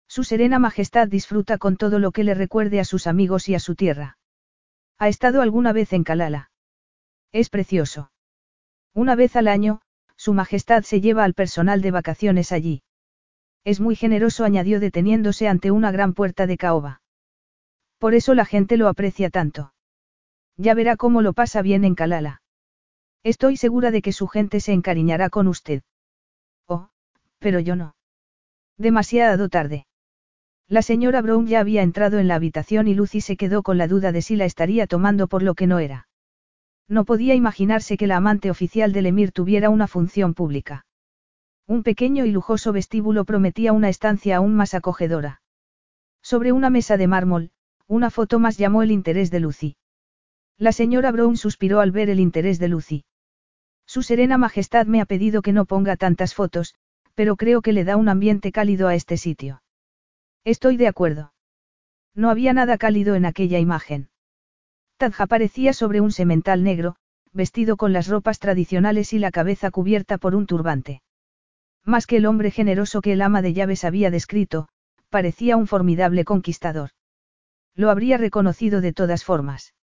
[0.07, 3.59] Su serena majestad disfruta con todo lo que le recuerde a sus amigos y a
[3.59, 4.17] su tierra.
[4.97, 6.51] ¿Ha estado alguna vez en Kalala?
[7.31, 8.11] Es precioso.
[8.93, 9.81] Una vez al año,
[10.17, 12.81] su majestad se lleva al personal de vacaciones allí.
[13.63, 17.01] Es muy generoso, añadió deteniéndose ante una gran puerta de caoba.
[17.97, 19.73] Por eso la gente lo aprecia tanto.
[20.57, 22.41] Ya verá cómo lo pasa bien en Kalala.
[23.23, 25.83] Estoy segura de que su gente se encariñará con usted.
[27.39, 27.95] Pero yo no.
[28.77, 29.85] Demasiado tarde.
[30.67, 33.87] La señora Brown ya había entrado en la habitación y Lucy se quedó con la
[33.87, 36.07] duda de si la estaría tomando por lo que no era.
[36.87, 40.85] No podía imaginarse que la amante oficial del Emir tuviera una función pública.
[41.67, 45.41] Un pequeño y lujoso vestíbulo prometía una estancia aún más acogedora.
[46.21, 47.51] Sobre una mesa de mármol,
[47.87, 49.77] una foto más llamó el interés de Lucy.
[50.57, 53.05] La señora Brown suspiró al ver el interés de Lucy.
[53.85, 56.75] Su serena majestad me ha pedido que no ponga tantas fotos,
[57.19, 59.61] pero creo que le da un ambiente cálido a este sitio.
[60.45, 61.33] Estoy de acuerdo.
[62.15, 64.07] No había nada cálido en aquella imagen.
[64.95, 66.95] Tadja parecía sobre un semental negro,
[67.33, 71.01] vestido con las ropas tradicionales y la cabeza cubierta por un turbante.
[71.83, 74.69] Más que el hombre generoso que el ama de llaves había descrito,
[75.09, 76.91] parecía un formidable conquistador.
[77.75, 79.73] Lo habría reconocido de todas formas.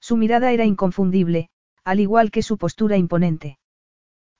[0.00, 1.50] Su mirada era inconfundible,
[1.84, 3.58] al igual que su postura imponente.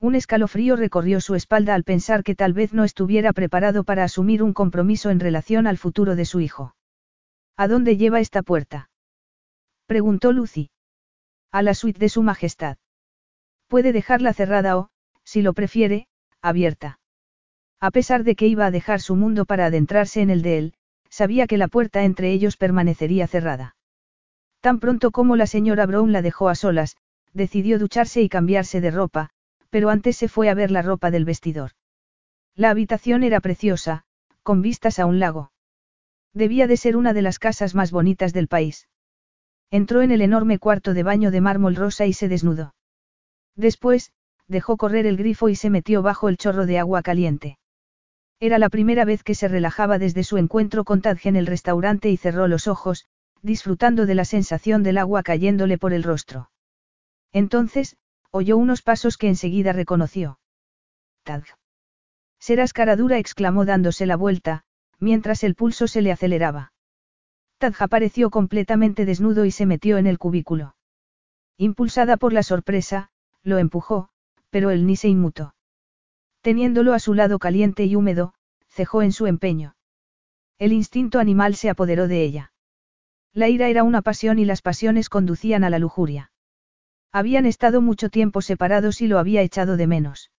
[0.04, 4.42] Un escalofrío recorrió su espalda al pensar que tal vez no estuviera preparado para asumir
[4.42, 6.76] un compromiso en relación al futuro de su hijo.
[7.56, 8.90] ¿A dónde lleva esta puerta?
[9.86, 10.68] preguntó Lucy.
[11.50, 12.76] A la suite de su majestad.
[13.66, 14.90] Puede dejarla cerrada o,
[15.24, 16.06] si lo prefiere,
[16.42, 17.00] abierta.
[17.80, 20.74] A pesar de que iba a dejar su mundo para adentrarse en el de él,
[21.08, 23.74] sabía que la puerta entre ellos permanecería cerrada.
[24.60, 26.98] Tan pronto como la señora Brown la dejó a solas,
[27.32, 29.30] decidió ducharse y cambiarse de ropa,
[29.74, 31.72] pero antes se fue a ver la ropa del vestidor.
[32.54, 34.04] La habitación era preciosa,
[34.44, 35.50] con vistas a un lago.
[36.32, 38.86] Debía de ser una de las casas más bonitas del país.
[39.72, 42.76] Entró en el enorme cuarto de baño de mármol rosa y se desnudó.
[43.56, 44.12] Después,
[44.46, 47.58] dejó correr el grifo y se metió bajo el chorro de agua caliente.
[48.38, 52.10] Era la primera vez que se relajaba desde su encuentro con Tadge en el restaurante
[52.10, 53.06] y cerró los ojos,
[53.42, 56.48] disfrutando de la sensación del agua cayéndole por el rostro.
[57.32, 57.96] Entonces,
[58.34, 60.40] oyó unos pasos que enseguida reconoció.
[61.22, 61.44] Tad.
[62.40, 64.64] Serás cara dura, exclamó dándose la vuelta,
[64.98, 66.72] mientras el pulso se le aceleraba.
[67.58, 70.74] Tadj apareció completamente desnudo y se metió en el cubículo.
[71.58, 73.10] Impulsada por la sorpresa,
[73.44, 74.08] lo empujó,
[74.50, 75.54] pero él ni se inmutó.
[76.40, 78.34] Teniéndolo a su lado caliente y húmedo,
[78.66, 79.76] cejó en su empeño.
[80.58, 82.52] El instinto animal se apoderó de ella.
[83.32, 86.32] La ira era una pasión y las pasiones conducían a la lujuria.
[87.14, 90.32] Habían estado mucho tiempo separados y lo había echado de menos.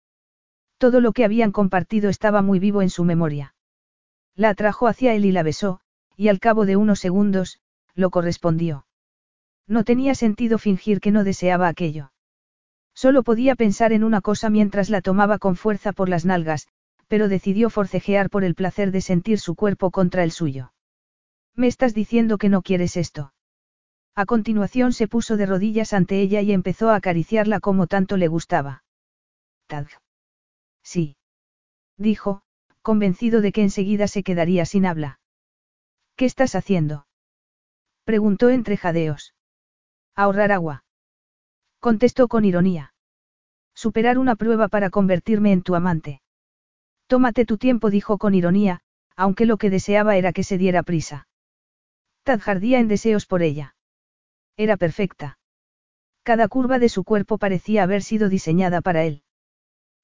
[0.78, 3.56] Todo lo que habían compartido estaba muy vivo en su memoria.
[4.36, 5.80] La atrajo hacia él y la besó,
[6.18, 7.62] y al cabo de unos segundos,
[7.94, 8.88] lo correspondió.
[9.66, 12.12] No tenía sentido fingir que no deseaba aquello.
[12.94, 16.68] Solo podía pensar en una cosa mientras la tomaba con fuerza por las nalgas,
[17.08, 20.74] pero decidió forcejear por el placer de sentir su cuerpo contra el suyo.
[21.56, 23.32] Me estás diciendo que no quieres esto.
[24.18, 28.30] A continuación se puso de rodillas ante ella y empezó a acariciarla como tanto le
[28.30, 28.84] gustaba.
[29.68, 29.90] Tag.
[30.84, 31.18] Sí.
[31.98, 32.42] Dijo,
[32.82, 35.20] convencido de que enseguida se quedaría sin habla.
[36.16, 37.08] ¿Qué estás haciendo?
[38.06, 39.34] Preguntó entre jadeos.
[40.16, 40.86] Ahorrar agua.
[41.80, 42.94] Contestó con ironía.
[43.74, 46.22] Superar una prueba para convertirme en tu amante.
[47.08, 48.80] Tómate tu tiempo, dijo con ironía,
[49.18, 51.28] aunque lo que deseaba era que se diera prisa.
[52.24, 53.75] Tad jardía en deseos por ella.
[54.58, 55.38] Era perfecta.
[56.24, 59.24] Cada curva de su cuerpo parecía haber sido diseñada para él.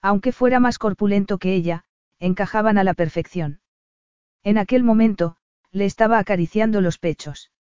[0.02, 1.86] Aunque fuera más corpulento que ella,
[2.20, 3.62] encajaban a la perfección.
[4.44, 5.38] En aquel momento,
[5.72, 7.52] le estaba acariciando los pechos.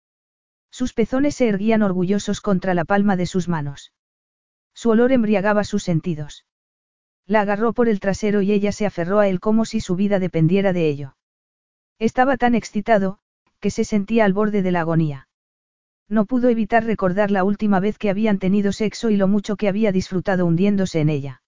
[0.71, 3.93] Sus pezones se erguían orgullosos contra la palma de sus manos.
[4.75, 6.45] Su olor embriagaba sus sentidos.
[7.27, 10.19] La agarró por el trasero y ella se aferró a él como si su vida
[10.19, 11.17] dependiera de ello.
[11.99, 13.21] Estaba tan excitado,
[13.61, 15.29] que se sentía al borde de la agonía.
[16.11, 19.69] No pudo evitar recordar la última vez que habían tenido sexo y lo mucho que
[19.69, 21.43] había disfrutado hundiéndose en ella.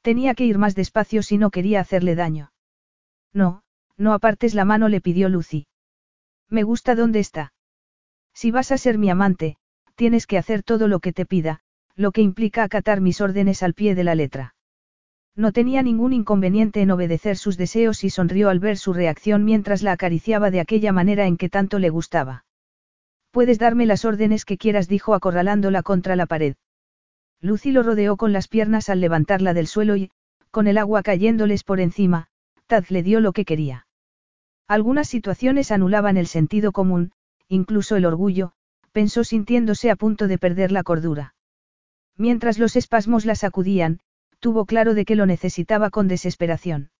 [0.00, 2.50] Tenía que ir más despacio si no quería hacerle daño.
[3.34, 3.62] No,
[3.98, 5.66] no apartes la mano, le pidió Lucy.
[6.48, 7.52] Me gusta dónde está.
[8.32, 9.58] Si vas a ser mi amante,
[9.96, 11.60] tienes que hacer todo lo que te pida,
[11.94, 14.54] lo que implica acatar mis órdenes al pie de la letra.
[15.36, 19.82] No tenía ningún inconveniente en obedecer sus deseos y sonrió al ver su reacción mientras
[19.82, 22.44] la acariciaba de aquella manera en que tanto le gustaba.
[23.34, 26.54] Puedes darme las órdenes que quieras, dijo acorralándola contra la pared.
[27.40, 30.12] Lucy lo rodeó con las piernas al levantarla del suelo y,
[30.52, 32.28] con el agua cayéndoles por encima,
[32.68, 33.88] Tad le dio lo que quería.
[34.68, 37.10] Algunas situaciones anulaban el sentido común,
[37.48, 38.52] incluso el orgullo,
[38.92, 41.34] pensó sintiéndose a punto de perder la cordura.
[42.16, 43.98] Mientras los espasmos la sacudían,
[44.38, 46.92] tuvo claro de que lo necesitaba con desesperación.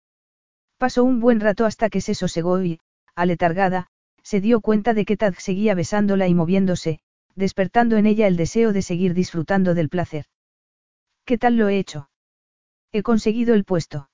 [0.78, 2.81] Pasó un buen rato hasta que se sosegó y,
[3.15, 3.86] aletargada,
[4.24, 6.98] se dio cuenta de que Tad seguía besándola y moviéndose,
[7.36, 10.24] despertando en ella el deseo de seguir disfrutando del placer.
[11.24, 12.09] ¿Qué tal lo he hecho?
[12.90, 14.09] He conseguido el puesto.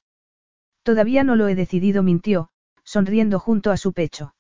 [0.83, 2.49] Todavía no lo he decidido, mintió,
[2.83, 4.35] sonriendo junto a su pecho.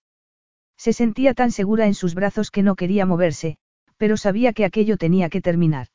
[0.76, 3.58] Se sentía tan segura en sus brazos que no quería moverse,
[3.96, 5.88] pero sabía que aquello tenía que terminar.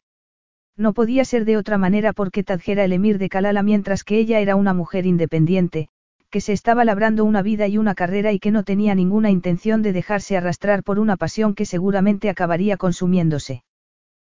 [0.78, 4.40] No podía ser de otra manera porque Tadjera el emir de Kalala mientras que ella
[4.40, 5.90] era una mujer independiente,
[6.36, 9.82] que se estaba labrando una vida y una carrera y que no tenía ninguna intención
[9.82, 13.64] de dejarse arrastrar por una pasión que seguramente acabaría consumiéndose.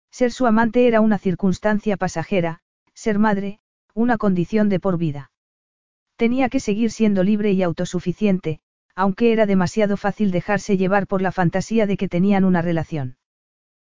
[0.09, 2.61] Ser su amante era una circunstancia pasajera,
[2.95, 3.59] ser madre,
[3.93, 5.31] una condición de por vida.
[6.15, 8.61] Tenía que seguir siendo libre y autosuficiente,
[8.95, 13.17] aunque era demasiado fácil dejarse llevar por la fantasía de que tenían una relación.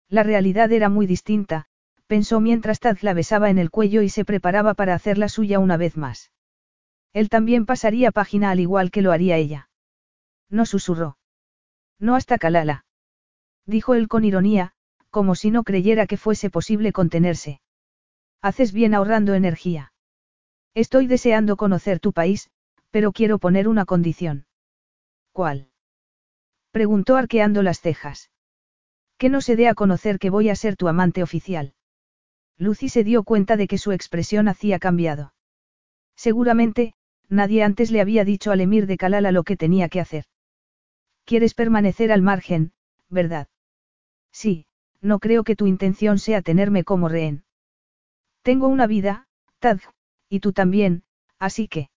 [0.08, 1.66] La realidad era muy distinta,
[2.08, 5.60] pensó mientras Taz la besaba en el cuello y se preparaba para hacer la suya
[5.60, 6.32] una vez más.
[7.12, 9.68] Él también pasaría página al igual que lo haría ella.
[10.48, 11.18] No susurró.
[11.98, 12.84] No hasta Kalala.
[13.66, 14.72] Dijo él con ironía,
[15.10, 17.60] como si no creyera que fuese posible contenerse.
[18.40, 19.92] Haces bien ahorrando energía.
[20.74, 22.50] Estoy deseando conocer tu país,
[22.90, 24.46] pero quiero poner una condición.
[25.32, 25.70] ¿Cuál?
[26.70, 28.30] Preguntó arqueando las cejas.
[29.18, 31.74] Que no se dé a conocer que voy a ser tu amante oficial.
[32.56, 35.34] Lucy se dio cuenta de que su expresión hacía cambiado.
[36.16, 36.94] Seguramente,
[37.30, 40.24] nadie antes le había dicho al emir de Kalala lo que tenía que hacer.
[41.24, 42.72] Quieres permanecer al margen,
[43.08, 43.48] ¿verdad?
[44.32, 44.66] Sí,
[45.00, 47.44] no creo que tu intención sea tenerme como rehén.
[48.42, 49.28] Tengo una vida,
[49.58, 49.78] Tad,
[50.28, 51.04] y tú también,
[51.38, 51.90] así que.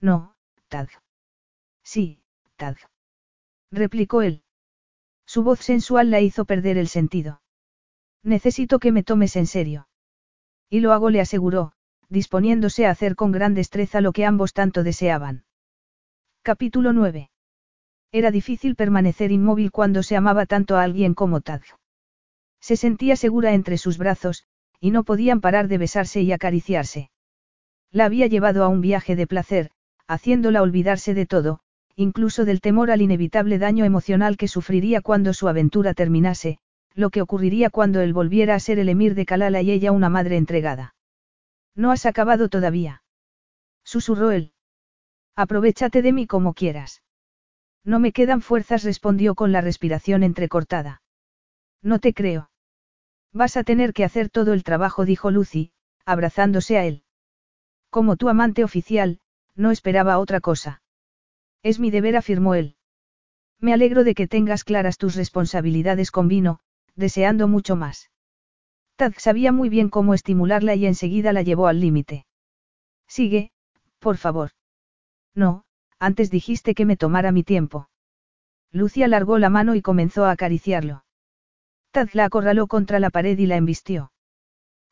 [0.00, 0.36] No,
[0.68, 0.88] Tad.
[1.82, 2.22] Sí,
[2.56, 2.76] Tad.
[3.70, 4.42] Replicó él.
[5.26, 7.40] Su voz sensual la hizo perder el sentido.
[8.22, 9.88] Necesito que me tomes en serio.
[10.68, 11.72] Y lo hago, le aseguró,
[12.10, 15.44] disponiéndose a hacer con gran destreza lo que ambos tanto deseaban.
[16.42, 17.30] Capítulo 9.
[18.12, 21.62] Era difícil permanecer inmóvil cuando se amaba tanto a alguien como Tad.
[22.60, 24.44] Se sentía segura entre sus brazos,
[24.80, 27.10] y no podían parar de besarse y acariciarse.
[27.92, 29.70] La había llevado a un viaje de placer,
[30.08, 31.60] haciéndola olvidarse de todo,
[31.94, 36.58] incluso del temor al inevitable daño emocional que sufriría cuando su aventura terminase,
[36.94, 40.08] lo que ocurriría cuando él volviera a ser el emir de Kalala y ella una
[40.08, 40.94] madre entregada.
[41.74, 43.02] No has acabado todavía.
[43.84, 44.52] Susurró él.
[45.36, 47.02] Aprovechate de mí como quieras.
[47.84, 51.02] No me quedan fuerzas, respondió con la respiración entrecortada.
[51.82, 52.50] No te creo.
[53.32, 55.72] Vas a tener que hacer todo el trabajo, dijo Lucy,
[56.04, 57.04] abrazándose a él.
[57.88, 59.20] Como tu amante oficial,
[59.54, 60.82] no esperaba otra cosa.
[61.62, 62.76] Es mi deber, afirmó él.
[63.58, 66.60] Me alegro de que tengas claras tus responsabilidades con vino,
[66.96, 68.09] deseando mucho más.
[69.00, 72.26] Tad sabía muy bien cómo estimularla y enseguida la llevó al límite.
[73.08, 73.50] Sigue,
[73.98, 74.50] por favor.
[75.34, 75.64] No,
[75.98, 77.88] antes dijiste que me tomara mi tiempo.
[78.70, 81.06] Lucia alargó la mano y comenzó a acariciarlo.
[81.92, 84.12] Tad la acorraló contra la pared y la embistió.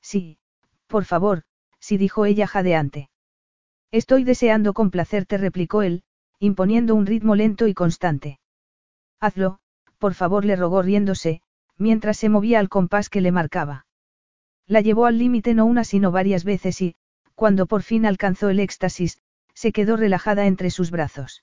[0.00, 0.38] Sí,
[0.86, 1.42] por favor,
[1.78, 3.10] sí dijo ella jadeante.
[3.90, 6.02] Estoy deseando complacerte, replicó él,
[6.38, 8.40] imponiendo un ritmo lento y constante.
[9.20, 9.58] Hazlo,
[9.98, 11.42] por favor, le rogó riéndose,
[11.76, 13.84] mientras se movía al compás que le marcaba.
[14.68, 16.94] La llevó al límite no una sino varias veces y,
[17.34, 19.18] cuando por fin alcanzó el éxtasis,
[19.54, 21.42] se quedó relajada entre sus brazos.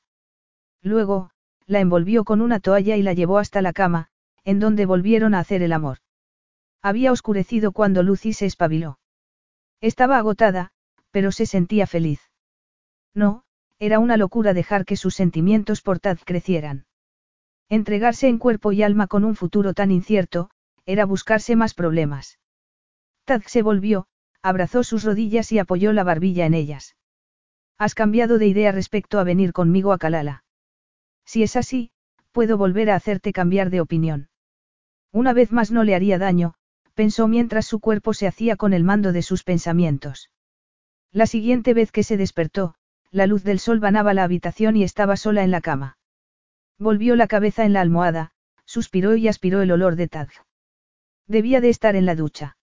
[0.83, 1.31] Luego,
[1.65, 4.09] la envolvió con una toalla y la llevó hasta la cama,
[4.43, 5.97] en donde volvieron a hacer el amor.
[6.83, 8.99] Había oscurecido cuando Lucy se espabiló.
[9.81, 10.71] Estaba agotada,
[11.09, 12.21] pero se sentía feliz.
[13.15, 13.43] No,
[13.79, 16.85] era una locura dejar que sus sentimientos por Tad crecieran.
[17.69, 20.51] Entregarse en cuerpo y alma con un futuro tan incierto,
[20.85, 22.37] era buscarse más problemas.
[23.25, 24.07] Tad se volvió,
[24.41, 26.95] abrazó sus rodillas y apoyó la barbilla en ellas.
[27.77, 30.43] Has cambiado de idea respecto a venir conmigo a Kalala.
[31.25, 31.91] Si es así,
[32.31, 34.29] puedo volver a hacerte cambiar de opinión.
[35.11, 36.53] Una vez más no le haría daño,
[36.93, 40.29] pensó mientras su cuerpo se hacía con el mando de sus pensamientos.
[41.11, 42.75] La siguiente vez que se despertó,
[43.11, 45.97] la luz del sol banaba la habitación y estaba sola en la cama.
[46.77, 48.31] Volvió la cabeza en la almohada,
[48.65, 50.29] suspiró y aspiró el olor de Tag.
[51.27, 52.57] Debía de estar en la ducha.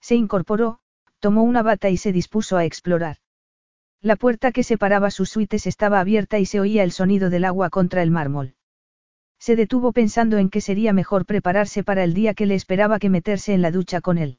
[0.00, 0.80] Se incorporó,
[1.18, 3.18] tomó una bata y se dispuso a explorar.
[4.00, 7.68] La puerta que separaba sus suites estaba abierta y se oía el sonido del agua
[7.68, 8.54] contra el mármol.
[9.40, 13.10] Se detuvo pensando en que sería mejor prepararse para el día que le esperaba que
[13.10, 14.38] meterse en la ducha con él.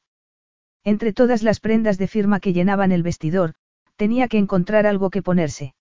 [0.84, 3.56] Entre todas las prendas de firma que llenaban el vestidor,
[3.96, 5.76] tenía que encontrar algo que ponerse.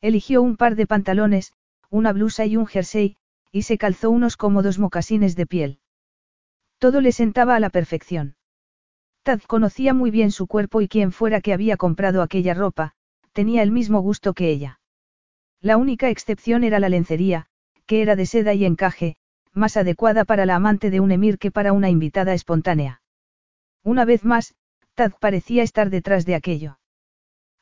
[0.00, 1.52] Eligió un par de pantalones,
[1.90, 3.16] una blusa y un jersey,
[3.52, 5.78] y se calzó unos cómodos mocasines de piel.
[6.78, 8.36] Todo le sentaba a la perfección.
[9.24, 12.92] Tad conocía muy bien su cuerpo y quien fuera que había comprado aquella ropa,
[13.32, 14.80] tenía el mismo gusto que ella.
[15.62, 17.46] La única excepción era la lencería,
[17.86, 19.16] que era de seda y encaje,
[19.54, 23.00] más adecuada para la amante de un emir que para una invitada espontánea.
[23.82, 24.54] Una vez más,
[24.92, 26.78] Tad parecía estar detrás de aquello.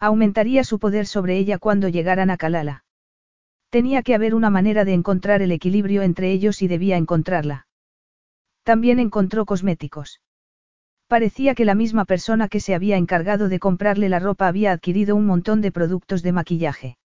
[0.01, 2.85] Aumentaría su poder sobre ella cuando llegaran a Kalala.
[3.71, 7.69] Tenía que haber una manera de encontrar el equilibrio entre ellos y debía encontrarla.
[8.65, 10.21] También encontró cosméticos.
[11.13, 15.15] Parecía que la misma persona que se había encargado de comprarle la ropa había adquirido
[15.15, 16.97] un montón de productos de maquillaje.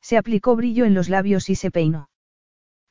[0.00, 2.08] Se aplicó brillo en los labios y se peinó.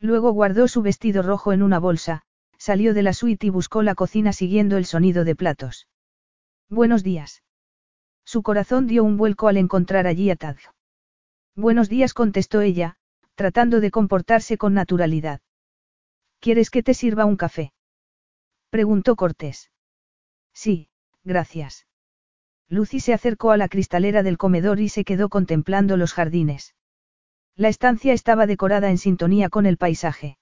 [0.01, 2.23] Luego guardó su vestido rojo en una bolsa,
[2.57, 5.87] salió de la suite y buscó la cocina siguiendo el sonido de platos.
[6.69, 7.41] Buenos días.
[8.25, 10.57] Su corazón dio un vuelco al encontrar allí a Tad.
[11.55, 12.97] Buenos días contestó ella,
[13.35, 15.39] tratando de comportarse con naturalidad.
[16.41, 17.71] ¿Quieres que te sirva un café?
[18.69, 19.69] preguntó Cortés.
[20.53, 20.89] Sí,
[21.23, 21.87] gracias.
[22.69, 26.75] Lucy se acercó a la cristalera del comedor y se quedó contemplando los jardines.
[27.55, 30.37] La estancia estaba decorada en sintonía con el paisaje.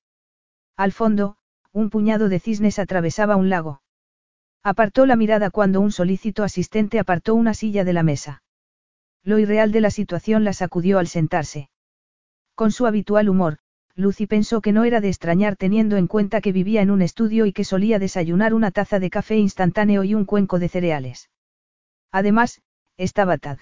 [0.78, 1.38] Al fondo,
[1.74, 3.82] un puñado de cisnes atravesaba un lago.
[4.64, 8.44] Apartó la mirada cuando un solícito asistente apartó una silla de la mesa.
[9.24, 11.70] Lo irreal de la situación la sacudió al sentarse.
[12.56, 13.58] Con su habitual humor,
[13.96, 17.46] Lucy pensó que no era de extrañar teniendo en cuenta que vivía en un estudio
[17.46, 21.30] y que solía desayunar una taza de café instantáneo y un cuenco de cereales.
[22.12, 22.62] Además,
[22.98, 23.60] estaba Tad.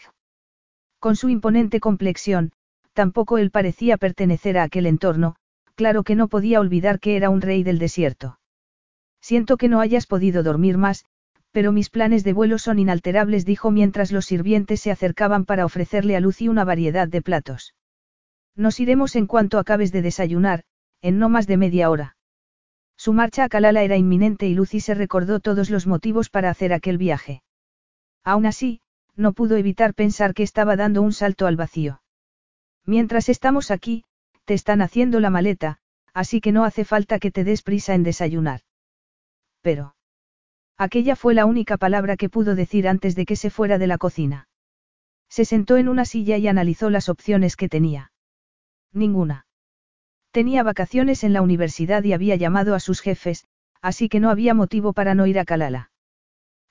[1.00, 2.52] Con su imponente complexión,
[2.94, 5.36] tampoco él parecía pertenecer a aquel entorno,
[5.76, 8.40] claro que no podía olvidar que era un rey del desierto.
[9.22, 11.06] Siento que no hayas podido dormir más,
[11.52, 16.16] pero mis planes de vuelo son inalterables, dijo mientras los sirvientes se acercaban para ofrecerle
[16.16, 17.74] a Lucy una variedad de platos.
[18.60, 20.66] Nos iremos en cuanto acabes de desayunar,
[21.02, 22.18] en no más de media hora.
[22.98, 26.74] Su marcha a Kalala era inminente y Lucy se recordó todos los motivos para hacer
[26.74, 27.42] aquel viaje.
[28.26, 28.82] Aún así,
[29.16, 32.02] no pudo evitar pensar que estaba dando un salto al vacío.
[32.86, 34.04] Mientras estamos aquí,
[34.44, 35.78] te están haciendo la maleta,
[36.14, 38.60] así que no hace falta que te des prisa en desayunar.
[39.62, 39.96] Pero.
[40.78, 43.98] Aquella fue la única palabra que pudo decir antes de que se fuera de la
[43.98, 44.50] cocina.
[45.30, 48.12] Se sentó en una silla y analizó las opciones que tenía.
[48.94, 49.46] Ninguna.
[50.32, 53.46] Tenía vacaciones en la universidad y había llamado a sus jefes,
[53.82, 55.92] así que no había motivo para no ir a Kalala.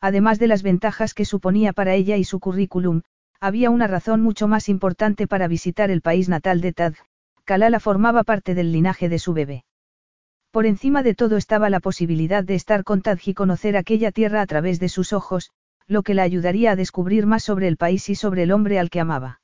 [0.00, 3.02] Además de las ventajas que suponía para ella y su currículum,
[3.40, 6.94] había una razón mucho más importante para visitar el país natal de Tad,
[7.44, 9.64] Kalala formaba parte del linaje de su bebé.
[10.50, 14.40] Por encima de todo estaba la posibilidad de estar con Tad y conocer aquella tierra
[14.40, 15.50] a través de sus ojos,
[15.86, 18.90] lo que la ayudaría a descubrir más sobre el país y sobre el hombre al
[18.90, 19.40] que amaba.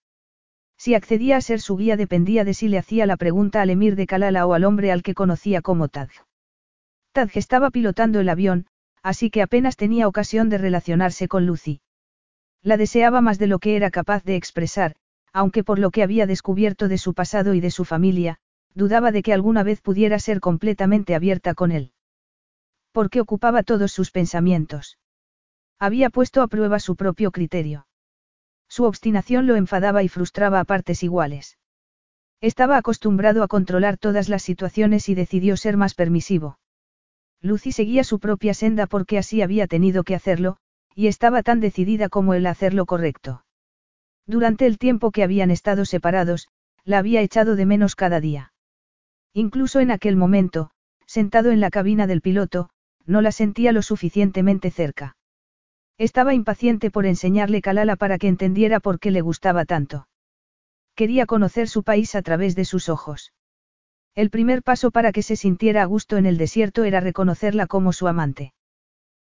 [0.84, 3.96] Si accedía a ser su guía dependía de si le hacía la pregunta al emir
[3.96, 6.10] de Kalala o al hombre al que conocía como Taj.
[7.12, 8.66] Taj estaba pilotando el avión,
[9.02, 11.80] así que apenas tenía ocasión de relacionarse con Lucy.
[12.60, 14.94] La deseaba más de lo que era capaz de expresar,
[15.32, 18.36] aunque por lo que había descubierto de su pasado y de su familia,
[18.74, 21.92] dudaba de que alguna vez pudiera ser completamente abierta con él.
[22.92, 24.98] Porque ocupaba todos sus pensamientos.
[25.78, 27.86] Había puesto a prueba su propio criterio.
[28.74, 31.58] Su obstinación lo enfadaba y frustraba a partes iguales.
[32.40, 36.58] Estaba acostumbrado a controlar todas las situaciones y decidió ser más permisivo.
[37.40, 40.56] Lucy seguía su propia senda porque así había tenido que hacerlo,
[40.92, 43.44] y estaba tan decidida como él a hacer lo correcto.
[44.26, 46.48] Durante el tiempo que habían estado separados,
[46.82, 48.52] la había echado de menos cada día.
[49.34, 50.72] Incluso en aquel momento,
[51.06, 52.70] sentado en la cabina del piloto,
[53.06, 55.14] no la sentía lo suficientemente cerca.
[55.98, 60.08] Estaba impaciente por enseñarle Kalala para que entendiera por qué le gustaba tanto.
[60.96, 63.32] Quería conocer su país a través de sus ojos.
[64.14, 67.92] El primer paso para que se sintiera a gusto en el desierto era reconocerla como
[67.92, 68.52] su amante.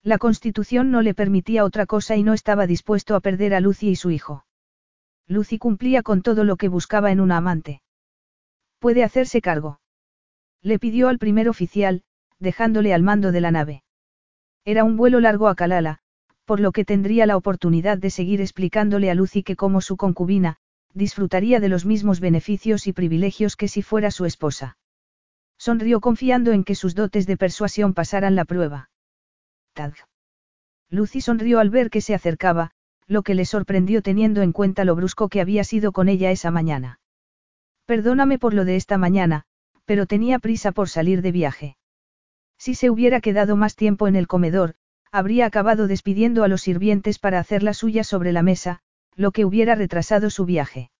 [0.02, 3.90] La constitución no le permitía otra cosa y no estaba dispuesto a perder a Lucy
[3.90, 4.44] y su hijo.
[5.28, 7.82] Lucy cumplía con todo lo que buscaba en una amante.
[8.80, 9.80] Puede hacerse cargo.
[10.60, 12.02] Le pidió al primer oficial,
[12.40, 13.84] dejándole al mando de la nave.
[14.64, 16.01] Era un vuelo largo a Kalala,
[16.52, 20.58] por lo que tendría la oportunidad de seguir explicándole a Lucy que como su concubina,
[20.92, 24.76] disfrutaría de los mismos beneficios y privilegios que si fuera su esposa.
[25.56, 28.90] Sonrió confiando en que sus dotes de persuasión pasaran la prueba.
[29.72, 29.94] Tag.
[30.90, 32.72] Lucy sonrió al ver que se acercaba,
[33.06, 36.50] lo que le sorprendió teniendo en cuenta lo brusco que había sido con ella esa
[36.50, 37.00] mañana.
[37.86, 39.44] Perdóname por lo de esta mañana,
[39.86, 41.76] pero tenía prisa por salir de viaje.
[42.58, 44.74] Si se hubiera quedado más tiempo en el comedor,
[45.12, 48.80] habría acabado despidiendo a los sirvientes para hacer la suya sobre la mesa,
[49.14, 50.90] lo que hubiera retrasado su viaje.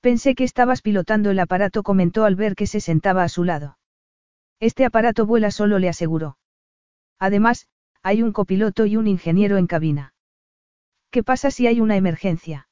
[0.00, 3.78] Pensé que estabas pilotando el aparato, comentó al ver que se sentaba a su lado.
[4.58, 6.38] Este aparato vuela solo, le aseguró.
[7.18, 7.68] Además,
[8.02, 10.14] hay un copiloto y un ingeniero en cabina.
[11.10, 12.68] ¿Qué pasa si hay una emergencia?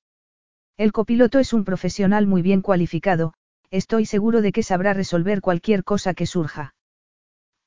[0.78, 3.34] El copiloto es un profesional muy bien cualificado,
[3.70, 6.74] estoy seguro de que sabrá resolver cualquier cosa que surja.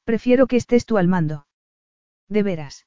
[0.04, 1.46] Prefiero que estés tú al mando.
[2.28, 2.87] De veras.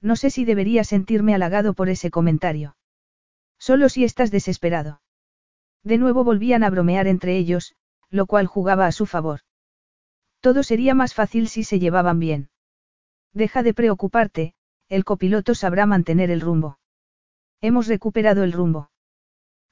[0.00, 2.76] No sé si debería sentirme halagado por ese comentario.
[3.58, 5.02] Solo si estás desesperado.
[5.84, 7.74] De nuevo volvían a bromear entre ellos,
[8.08, 9.40] lo cual jugaba a su favor.
[10.40, 12.48] Todo sería más fácil si se llevaban bien.
[13.34, 14.54] Deja de preocuparte,
[14.88, 16.78] el copiloto sabrá mantener el rumbo.
[17.60, 18.90] Hemos recuperado el rumbo.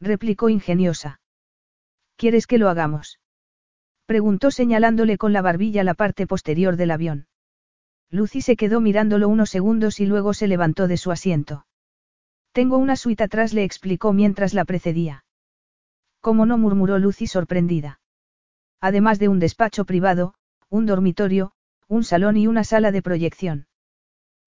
[0.00, 1.20] Replicó ingeniosa.
[2.16, 3.18] ¿Quieres que lo hagamos?
[4.04, 7.27] Preguntó señalándole con la barbilla la parte posterior del avión.
[8.10, 11.66] Lucy se quedó mirándolo unos segundos y luego se levantó de su asiento.
[12.52, 15.24] Tengo una suite atrás, le explicó mientras la precedía.
[16.20, 16.58] ¿Cómo no?
[16.58, 18.00] murmuró Lucy sorprendida.
[18.80, 20.34] Además de un despacho privado,
[20.68, 21.52] un dormitorio,
[21.86, 23.66] un salón y una sala de proyección.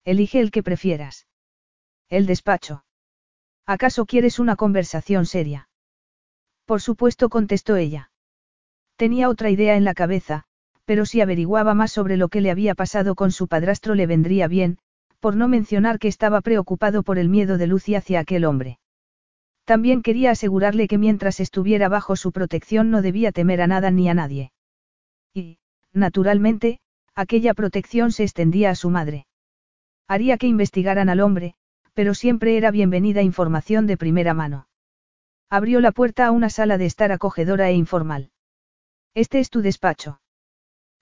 [0.04, 1.26] Elige el que prefieras.
[2.08, 2.84] El despacho.
[3.66, 5.68] ¿Acaso quieres una conversación seria?
[6.64, 8.10] Por supuesto, contestó ella.
[8.96, 10.46] Tenía otra idea en la cabeza,
[10.84, 14.48] pero si averiguaba más sobre lo que le había pasado con su padrastro le vendría
[14.48, 14.78] bien,
[15.20, 18.78] por no mencionar que estaba preocupado por el miedo de Lucy hacia aquel hombre.
[19.64, 24.08] También quería asegurarle que mientras estuviera bajo su protección no debía temer a nada ni
[24.08, 24.52] a nadie.
[25.32, 25.58] Y,
[25.92, 26.80] naturalmente,
[27.14, 29.26] aquella protección se extendía a su madre.
[30.08, 31.54] Haría que investigaran al hombre,
[31.94, 34.66] pero siempre era bienvenida información de primera mano.
[35.48, 38.30] Abrió la puerta a una sala de estar acogedora e informal.
[39.14, 40.21] Este es tu despacho.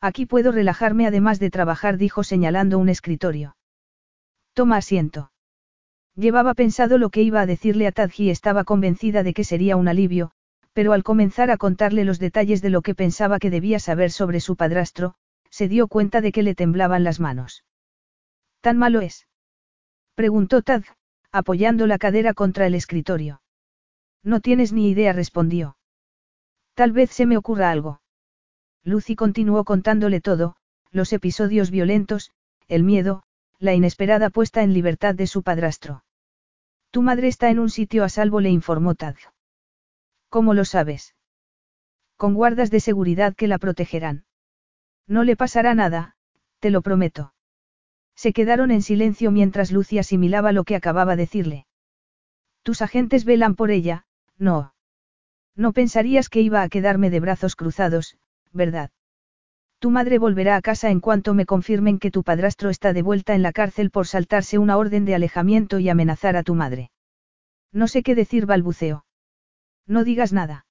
[0.00, 3.56] Aquí puedo relajarme además de trabajar, dijo señalando un escritorio.
[4.54, 5.30] Toma asiento.
[6.14, 9.76] Llevaba pensado lo que iba a decirle a Tadji y estaba convencida de que sería
[9.76, 10.32] un alivio,
[10.72, 14.40] pero al comenzar a contarle los detalles de lo que pensaba que debía saber sobre
[14.40, 15.14] su padrastro,
[15.50, 17.64] se dio cuenta de que le temblaban las manos.
[18.60, 19.26] ¿Tan malo es?
[20.14, 20.84] Preguntó Tad,
[21.32, 23.42] apoyando la cadera contra el escritorio.
[24.22, 25.76] No tienes ni idea, respondió.
[26.74, 28.00] Tal vez se me ocurra algo.
[28.84, 30.56] Lucy continuó contándole todo,
[30.90, 32.30] los episodios violentos,
[32.68, 33.22] el miedo,
[33.58, 36.04] la inesperada puesta en libertad de su padrastro.
[36.90, 39.16] Tu madre está en un sitio a salvo, le informó Tad.
[40.28, 41.14] ¿Cómo lo sabes?
[42.16, 44.24] Con guardas de seguridad que la protegerán.
[45.06, 46.16] No le pasará nada,
[46.58, 47.34] te lo prometo.
[48.14, 51.66] Se quedaron en silencio mientras Lucy asimilaba lo que acababa de decirle.
[52.62, 54.04] Tus agentes velan por ella,
[54.36, 54.74] no.
[55.56, 58.16] No pensarías que iba a quedarme de brazos cruzados,
[58.52, 58.90] ¿verdad?
[59.78, 63.34] Tu madre volverá a casa en cuanto me confirmen que tu padrastro está de vuelta
[63.34, 66.90] en la cárcel por saltarse una orden de alejamiento y amenazar a tu madre.
[67.72, 69.06] No sé qué decir, balbuceo.
[69.86, 70.66] No digas nada.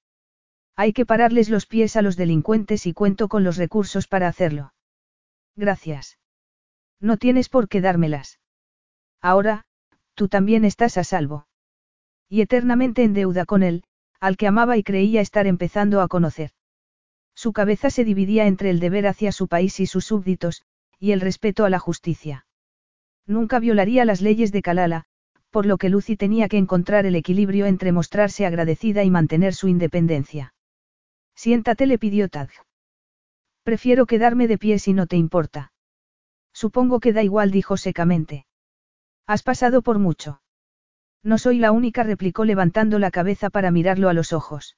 [0.76, 4.72] Hay que pararles los pies a los delincuentes y cuento con los recursos para hacerlo.
[5.56, 6.18] Gracias.
[7.00, 8.38] No tienes por qué dármelas.
[9.20, 9.64] Ahora,
[10.14, 11.46] tú también estás a salvo.
[12.28, 13.82] Y eternamente en deuda con él,
[14.20, 16.52] al que amaba y creía estar empezando a conocer.
[17.42, 20.62] Su cabeza se dividía entre el deber hacia su país y sus súbditos,
[20.98, 22.44] y el respeto a la justicia.
[23.26, 25.06] Nunca violaría las leyes de Kalala,
[25.48, 29.68] por lo que Lucy tenía que encontrar el equilibrio entre mostrarse agradecida y mantener su
[29.68, 30.52] independencia.
[31.34, 32.50] Siéntate, le pidió Tad.
[33.62, 35.72] Prefiero quedarme de pie si no te importa.
[36.52, 38.44] Supongo que da igual, dijo secamente.
[39.26, 40.42] Has pasado por mucho.
[41.22, 44.76] No soy la única, replicó levantando la cabeza para mirarlo a los ojos.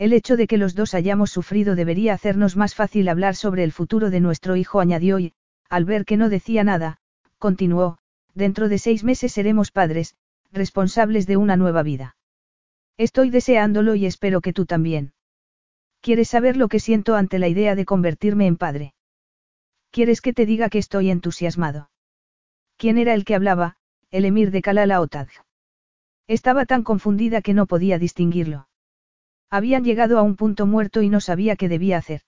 [0.00, 3.70] El hecho de que los dos hayamos sufrido debería hacernos más fácil hablar sobre el
[3.70, 5.34] futuro de nuestro hijo, añadió y,
[5.68, 6.96] al ver que no decía nada,
[7.36, 7.98] continuó,
[8.32, 10.14] dentro de seis meses seremos padres,
[10.52, 12.16] responsables de una nueva vida.
[12.96, 15.12] Estoy deseándolo y espero que tú también.
[16.00, 18.94] ¿Quieres saber lo que siento ante la idea de convertirme en padre?
[19.90, 21.90] ¿Quieres que te diga que estoy entusiasmado?
[22.78, 23.76] ¿Quién era el que hablaba,
[24.10, 25.08] el emir de Kalala o
[26.26, 28.69] Estaba tan confundida que no podía distinguirlo.
[29.50, 32.22] Habían llegado a un punto muerto y no sabía qué debía hacer.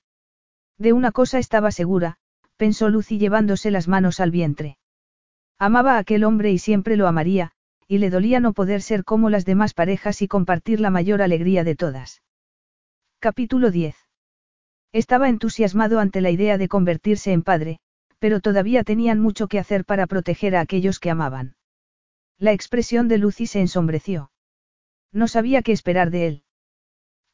[0.76, 2.18] De una cosa estaba segura,
[2.56, 4.76] pensó Lucy llevándose las manos al vientre.
[5.58, 7.52] Amaba a aquel hombre y siempre lo amaría,
[7.86, 11.62] y le dolía no poder ser como las demás parejas y compartir la mayor alegría
[11.62, 12.22] de todas.
[13.20, 13.94] Capítulo 10.
[14.92, 17.78] Estaba entusiasmado ante la idea de convertirse en padre,
[18.18, 21.54] pero todavía tenían mucho que hacer para proteger a aquellos que amaban.
[22.38, 24.32] La expresión de Lucy se ensombreció.
[25.12, 26.44] No sabía qué esperar de él.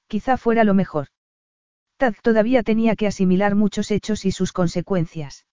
[0.09, 1.09] Quizá fuera lo mejor.
[1.99, 5.47] Tad todavía tenía que asimilar muchos hechos y sus consecuencias.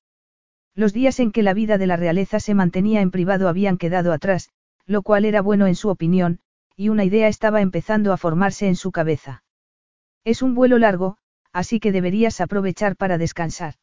[0.73, 4.13] Los días en que la vida de la realeza se mantenía en privado habían quedado
[4.13, 4.49] atrás,
[4.85, 6.39] lo cual era bueno en su opinión,
[6.75, 9.43] y una idea estaba empezando a formarse en su cabeza.
[10.23, 11.17] Es un vuelo largo,
[11.51, 13.75] así que deberías aprovechar para descansar.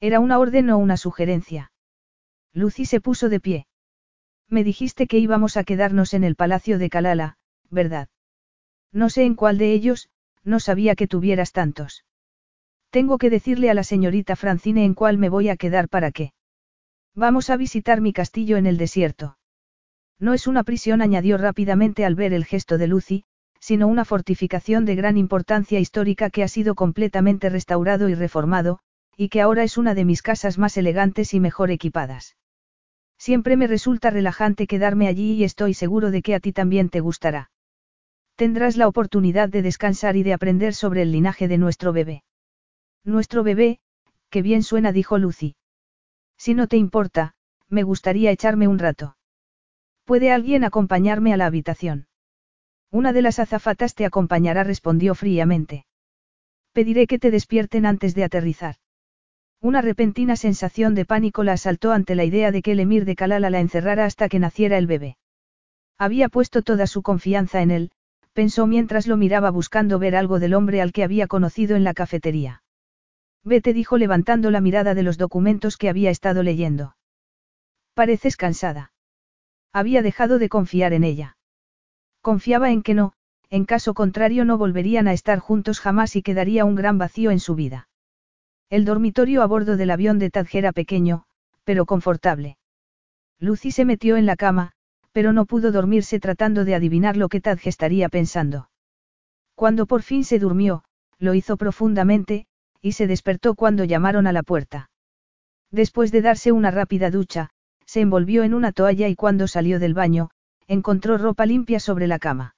[0.00, 1.72] Era una orden o una sugerencia.
[2.52, 3.66] Lucy se puso de pie.
[4.48, 7.36] Me dijiste que íbamos a quedarnos en el palacio de Kalala,
[7.70, 8.08] ¿verdad?
[8.96, 10.08] No sé en cuál de ellos,
[10.42, 12.06] no sabía que tuvieras tantos.
[12.88, 16.32] Tengo que decirle a la señorita Francine en cuál me voy a quedar para qué.
[17.14, 19.36] Vamos a visitar mi castillo en el desierto.
[20.18, 23.24] No es una prisión, añadió rápidamente al ver el gesto de Lucy,
[23.60, 28.78] sino una fortificación de gran importancia histórica que ha sido completamente restaurado y reformado,
[29.14, 32.38] y que ahora es una de mis casas más elegantes y mejor equipadas.
[33.18, 37.00] Siempre me resulta relajante quedarme allí y estoy seguro de que a ti también te
[37.00, 37.50] gustará.
[38.36, 42.22] Tendrás la oportunidad de descansar y de aprender sobre el linaje de nuestro bebé.
[43.02, 43.80] Nuestro bebé,
[44.28, 45.56] que bien suena, dijo Lucy.
[46.36, 47.34] Si no te importa,
[47.68, 49.16] me gustaría echarme un rato.
[50.04, 52.08] ¿Puede alguien acompañarme a la habitación?
[52.90, 55.86] Una de las azafatas te acompañará, respondió fríamente.
[56.72, 58.76] Pediré que te despierten antes de aterrizar.
[59.62, 63.16] Una repentina sensación de pánico la asaltó ante la idea de que el emir de
[63.16, 65.16] Kalala la encerrara hasta que naciera el bebé.
[65.96, 67.90] Había puesto toda su confianza en él,
[68.36, 71.94] pensó mientras lo miraba buscando ver algo del hombre al que había conocido en la
[71.94, 72.62] cafetería.
[73.42, 76.96] Vete dijo levantando la mirada de los documentos que había estado leyendo.
[77.94, 78.92] Pareces cansada.
[79.72, 81.38] Había dejado de confiar en ella.
[82.20, 83.14] Confiaba en que no,
[83.48, 87.40] en caso contrario no volverían a estar juntos jamás y quedaría un gran vacío en
[87.40, 87.88] su vida.
[88.68, 91.24] El dormitorio a bordo del avión de Tadj era pequeño,
[91.64, 92.58] pero confortable.
[93.38, 94.72] Lucy se metió en la cama,
[95.16, 98.68] pero no pudo dormirse tratando de adivinar lo que Tadj estaría pensando.
[99.54, 100.84] Cuando por fin se durmió,
[101.18, 102.44] lo hizo profundamente,
[102.82, 104.90] y se despertó cuando llamaron a la puerta.
[105.70, 107.48] Después de darse una rápida ducha,
[107.86, 110.28] se envolvió en una toalla y cuando salió del baño,
[110.68, 112.54] encontró ropa limpia sobre la cama.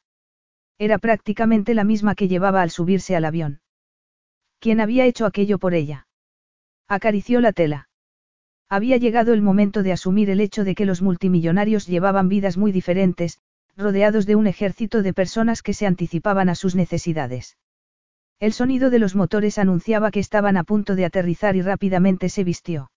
[0.79, 3.61] Era prácticamente la misma que llevaba al subirse al avión.
[4.59, 6.09] ¿Quién había hecho aquello por ella?
[6.89, 7.88] Acarició la tela.
[8.69, 12.71] Había llegado el momento de asumir el hecho de que los multimillonarios llevaban vidas muy
[12.71, 13.39] diferentes,
[13.77, 17.57] rodeados de un ejército de personas que se anticipaban a sus necesidades.
[18.41, 22.45] El sonido de los motores anunciaba que estaban a punto de aterrizar y rápidamente se
[22.45, 22.91] vistió.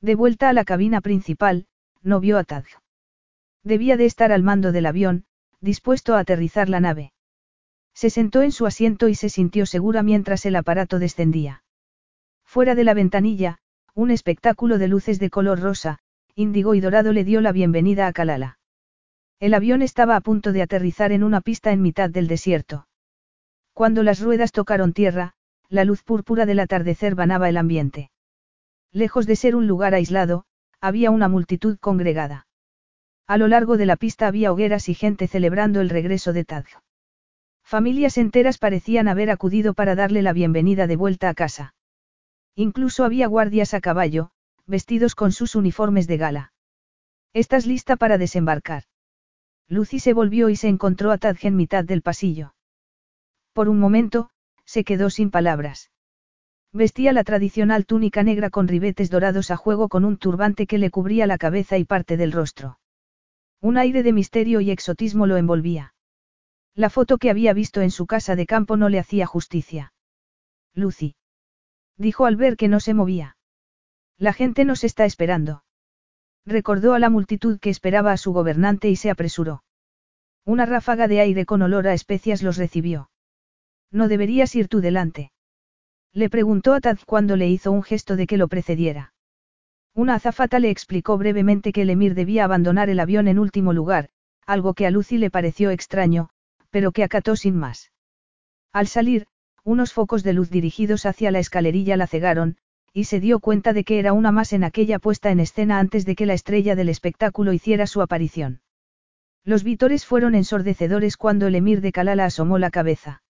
[0.00, 1.66] De vuelta a la cabina principal,
[2.02, 2.64] no vio a Tad.
[3.62, 5.24] Debía de estar al mando del avión,
[5.60, 7.12] dispuesto a aterrizar la nave.
[7.94, 11.64] Se sentó en su asiento y se sintió segura mientras el aparato descendía.
[12.44, 13.58] Fuera de la ventanilla,
[13.96, 16.00] un espectáculo de luces de color rosa,
[16.34, 18.58] índigo y dorado le dio la bienvenida a Kalala.
[19.40, 22.88] El avión estaba a punto de aterrizar en una pista en mitad del desierto.
[23.72, 25.32] Cuando las ruedas tocaron tierra,
[25.70, 28.10] la luz púrpura del atardecer banaba el ambiente.
[28.92, 30.44] Lejos de ser un lugar aislado,
[30.78, 32.46] había una multitud congregada.
[33.26, 36.66] A lo largo de la pista había hogueras y gente celebrando el regreso de Taj.
[37.64, 41.72] Familias enteras parecían haber acudido para darle la bienvenida de vuelta a casa.
[42.56, 44.30] Incluso había guardias a caballo,
[44.66, 46.52] vestidos con sus uniformes de gala.
[47.34, 48.84] ¿Estás lista para desembarcar?
[49.68, 52.54] Lucy se volvió y se encontró a Tadge en mitad del pasillo.
[53.52, 54.30] Por un momento,
[54.64, 55.90] se quedó sin palabras.
[56.72, 60.90] Vestía la tradicional túnica negra con ribetes dorados a juego con un turbante que le
[60.90, 62.78] cubría la cabeza y parte del rostro.
[63.60, 65.94] Un aire de misterio y exotismo lo envolvía.
[66.74, 69.92] La foto que había visto en su casa de campo no le hacía justicia.
[70.74, 71.16] Lucy.
[71.96, 73.36] Dijo al ver que no se movía.
[74.18, 75.64] La gente nos está esperando.
[76.44, 79.62] Recordó a la multitud que esperaba a su gobernante y se apresuró.
[80.44, 83.10] Una ráfaga de aire con olor a especias los recibió.
[83.90, 85.32] ¿No deberías ir tú delante?
[86.12, 89.12] Le preguntó a Tad cuando le hizo un gesto de que lo precediera.
[89.94, 94.10] Una azafata le explicó brevemente que el emir debía abandonar el avión en último lugar,
[94.46, 96.28] algo que a Lucy le pareció extraño,
[96.70, 97.92] pero que acató sin más.
[98.72, 99.26] Al salir,
[99.66, 102.56] unos focos de luz dirigidos hacia la escalerilla la cegaron,
[102.92, 106.06] y se dio cuenta de que era una más en aquella puesta en escena antes
[106.06, 108.60] de que la estrella del espectáculo hiciera su aparición.
[109.44, 113.22] Los vítores fueron ensordecedores cuando el emir de Kalala asomó la cabeza.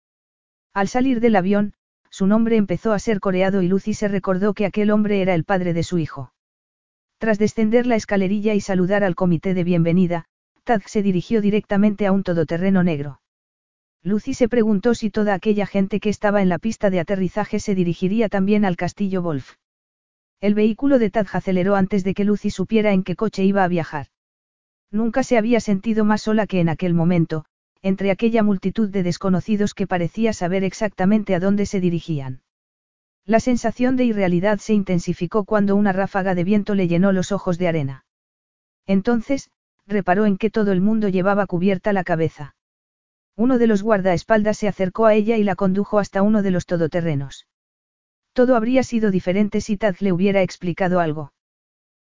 [0.75, 1.73] Al salir del avión,
[2.11, 5.43] su nombre empezó a ser coreado y Lucy se recordó que aquel hombre era el
[5.43, 6.33] padre de su hijo.
[7.17, 10.25] Tras descender la escalerilla y saludar al comité de bienvenida,
[10.63, 13.21] Tad se dirigió directamente a un todoterreno negro.
[14.03, 17.75] Lucy se preguntó si toda aquella gente que estaba en la pista de aterrizaje se
[17.75, 19.55] dirigiría también al castillo Wolf.
[20.39, 23.67] El vehículo de Tad aceleró antes de que Lucy supiera en qué coche iba a
[23.67, 24.07] viajar.
[24.91, 27.45] Nunca se había sentido más sola que en aquel momento,
[27.81, 32.41] entre aquella multitud de desconocidos que parecía saber exactamente a dónde se dirigían.
[33.25, 37.57] La sensación de irrealidad se intensificó cuando una ráfaga de viento le llenó los ojos
[37.57, 38.05] de arena.
[38.85, 39.49] Entonces,
[39.85, 42.55] reparó en que todo el mundo llevaba cubierta la cabeza.
[43.37, 46.65] Uno de los guardaespaldas se acercó a ella y la condujo hasta uno de los
[46.65, 47.47] todoterrenos.
[48.33, 51.33] Todo habría sido diferente si Tad le hubiera explicado algo.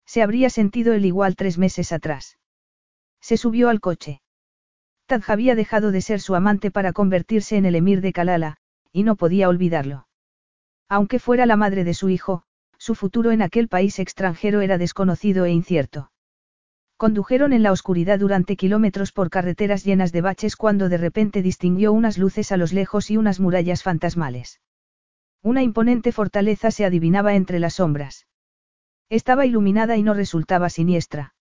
[0.06, 2.38] Se habría sentido el igual tres meses atrás.
[3.19, 4.22] Se subió al coche.
[5.06, 8.57] Tad había dejado de ser su amante para convertirse en el emir de Kalala,
[8.93, 10.07] y no podía olvidarlo.
[10.88, 12.43] Aunque fuera la madre de su hijo,
[12.77, 16.09] su futuro en aquel país extranjero era desconocido e incierto.
[16.98, 21.93] Condujeron en la oscuridad durante kilómetros por carreteras llenas de baches cuando de repente distinguió
[21.93, 24.61] unas luces a los lejos y unas murallas fantasmales.
[25.43, 28.26] Una imponente fortaleza se adivinaba entre las sombras.
[29.09, 31.35] Estaba iluminada y no resultaba siniestra.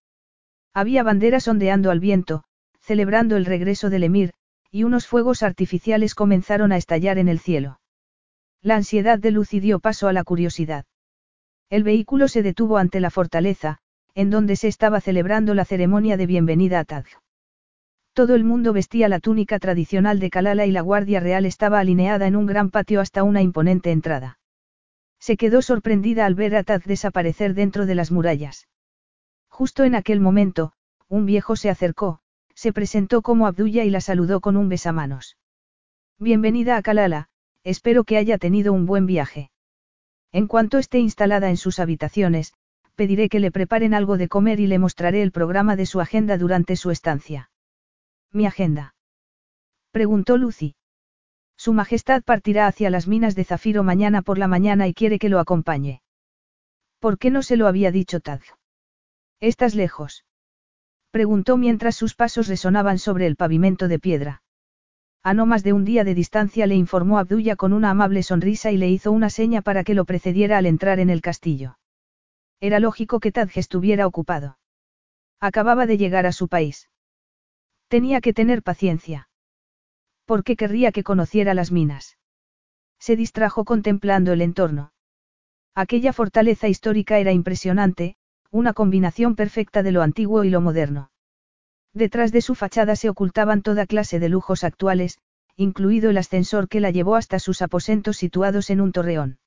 [0.75, 2.45] Había banderas ondeando al viento,
[2.81, 4.35] celebrando el regreso del emir,
[4.71, 7.81] y unos fuegos artificiales comenzaron a estallar en el cielo.
[8.61, 10.85] La ansiedad de Lucy dio paso a la curiosidad.
[11.71, 13.81] El vehículo se detuvo ante la fortaleza,
[14.17, 17.05] en donde se estaba celebrando la ceremonia de bienvenida a Taj.
[18.15, 22.27] Todo el mundo vestía la túnica tradicional de Kalala y la Guardia Real estaba alineada
[22.27, 24.39] en un gran patio hasta una imponente entrada.
[25.21, 28.69] Se quedó sorprendida al ver a Taj desaparecer dentro de las murallas.
[29.49, 30.73] Justo en aquel momento,
[31.09, 32.21] un viejo se acercó,
[32.55, 35.37] se presentó como Abdulla y la saludó con un besamanos.
[36.19, 37.29] Bienvenida a Kalala,
[37.67, 39.51] Espero que haya tenido un buen viaje.
[40.31, 42.55] En cuanto esté instalada en sus habitaciones,
[42.97, 46.37] pediré que le preparen algo de comer y le mostraré el programa de su agenda
[46.39, 47.51] durante su estancia.
[48.33, 48.95] ¿Mi agenda?
[49.93, 50.75] preguntó Lucy.
[51.57, 55.29] Su Majestad partirá hacia las minas de Zafiro mañana por la mañana y quiere que
[55.29, 56.03] lo acompañe.
[56.99, 58.41] ¿Por qué no se lo había dicho Tad?
[59.41, 60.25] ¿Estás lejos?
[61.11, 64.43] Preguntó mientras sus pasos resonaban sobre el pavimento de piedra.
[65.23, 68.71] A no más de un día de distancia le informó Abdulla con una amable sonrisa
[68.71, 71.79] y le hizo una seña para que lo precediera al entrar en el castillo.
[72.61, 74.59] Era lógico que Tadge estuviera ocupado.
[75.41, 76.89] Acababa de llegar a su país.
[77.89, 79.29] Tenía que tener paciencia.
[80.25, 82.19] ¿Por qué querría que conociera las minas?
[82.99, 84.93] Se distrajo contemplando el entorno.
[85.75, 88.17] Aquella fortaleza histórica era impresionante,
[88.51, 91.11] una combinación perfecta de lo antiguo y lo moderno.
[91.93, 95.19] Detrás de su fachada se ocultaban toda clase de lujos actuales,
[95.57, 99.39] incluido el ascensor que la llevó hasta sus aposentos situados en un torreón.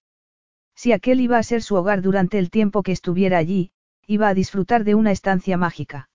[0.82, 3.72] Si aquel iba a ser su hogar durante el tiempo que estuviera allí,
[4.08, 6.09] iba a disfrutar de una estancia mágica.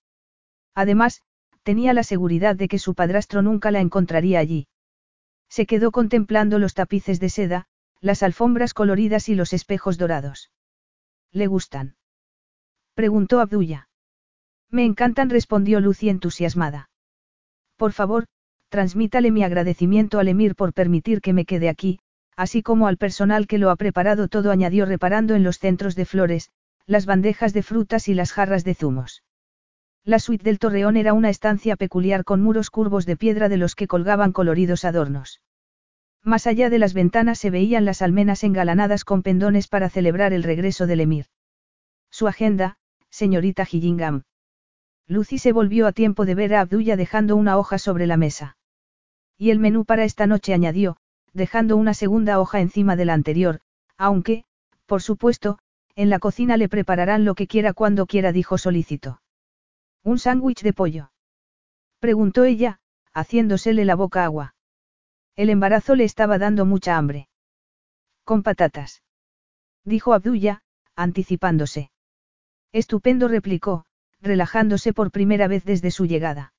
[0.74, 1.20] Además,
[1.64, 4.66] tenía la seguridad de que su padrastro nunca la encontraría allí.
[5.50, 7.66] Se quedó contemplando los tapices de seda,
[8.00, 10.50] las alfombras coloridas y los espejos dorados.
[11.30, 11.96] ¿Le gustan?
[12.94, 13.90] Preguntó Abdulla.
[14.70, 16.88] Me encantan, respondió Lucy entusiasmada.
[17.76, 18.24] Por favor,
[18.70, 22.00] transmítale mi agradecimiento al Emir por permitir que me quede aquí,
[22.36, 26.04] así como al personal que lo ha preparado todo, añadió reparando en los centros de
[26.04, 26.50] flores,
[26.86, 29.22] las bandejas de frutas y las jarras de zumos.
[30.04, 33.74] La suite del torreón era una estancia peculiar con muros curvos de piedra de los
[33.74, 35.40] que colgaban coloridos adornos.
[36.22, 40.42] Más allá de las ventanas se veían las almenas engalanadas con pendones para celebrar el
[40.42, 41.26] regreso del emir.
[42.10, 42.76] Su agenda,
[43.10, 44.24] señorita Gillingham.
[45.06, 48.56] Lucy se volvió a tiempo de ver a Abdulla dejando una hoja sobre la mesa.
[49.36, 50.96] Y el menú para esta noche añadió,
[51.34, 53.60] dejando una segunda hoja encima de la anterior,
[53.98, 54.44] aunque,
[54.86, 55.58] por supuesto,
[55.96, 59.20] en la cocina le prepararán lo que quiera cuando quiera, dijo solícito.
[60.02, 61.12] ¿Un sándwich de pollo?
[61.98, 62.80] Preguntó ella,
[63.12, 64.54] haciéndosele la boca agua.
[65.36, 67.28] El embarazo le estaba dando mucha hambre.
[68.24, 69.02] Con patatas.
[69.84, 70.62] Dijo Abdulla,
[70.96, 71.90] anticipándose.
[72.72, 73.84] Estupendo replicó,
[74.20, 76.54] relajándose por primera vez desde su llegada.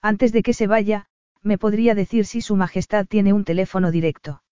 [0.00, 1.06] Antes de que se vaya,
[1.42, 4.42] me podría decir si Su Majestad tiene un teléfono directo.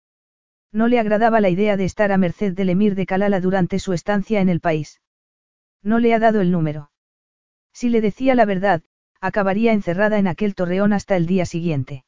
[0.73, 3.93] No le agradaba la idea de estar a merced del emir de Kalala durante su
[3.93, 5.01] estancia en el país.
[5.83, 6.91] No le ha dado el número.
[7.73, 8.83] Si le decía la verdad,
[9.21, 12.05] acabaría encerrada en aquel torreón hasta el día siguiente.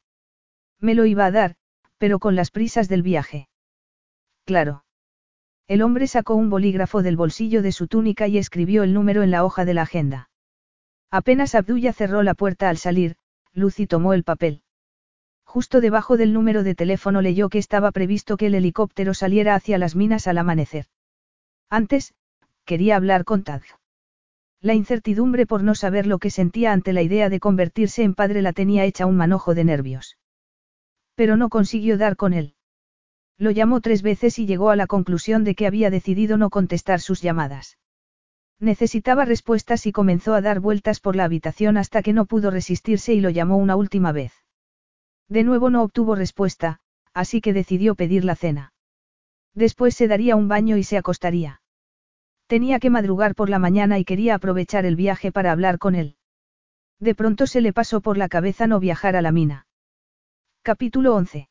[0.79, 1.55] Me lo iba a dar,
[1.97, 3.47] pero con las prisas del viaje.
[4.45, 4.83] Claro.
[5.67, 9.31] El hombre sacó un bolígrafo del bolsillo de su túnica y escribió el número en
[9.31, 10.29] la hoja de la agenda.
[11.09, 13.15] Apenas Abdulla cerró la puerta al salir,
[13.53, 14.61] Lucy tomó el papel.
[15.53, 19.77] Justo debajo del número de teléfono leyó que estaba previsto que el helicóptero saliera hacia
[19.77, 20.87] las minas al amanecer.
[21.69, 22.15] Antes,
[22.65, 23.61] quería hablar con Tad.
[24.61, 28.41] La incertidumbre por no saber lo que sentía ante la idea de convertirse en padre
[28.41, 30.17] la tenía hecha un manojo de nervios.
[31.13, 32.55] Pero no consiguió dar con él.
[33.37, 36.99] Lo llamó tres veces y llegó a la conclusión de que había decidido no contestar
[36.99, 37.77] sus llamadas.
[38.59, 43.13] Necesitaba respuestas y comenzó a dar vueltas por la habitación hasta que no pudo resistirse
[43.13, 44.42] y lo llamó una última vez.
[45.29, 46.79] De nuevo no obtuvo respuesta,
[47.13, 48.73] así que decidió pedir la cena.
[49.53, 51.61] Después se daría un baño y se acostaría.
[52.47, 56.17] Tenía que madrugar por la mañana y quería aprovechar el viaje para hablar con él.
[56.99, 59.67] De pronto se le pasó por la cabeza no viajar a la mina.
[60.61, 61.49] Capítulo 11.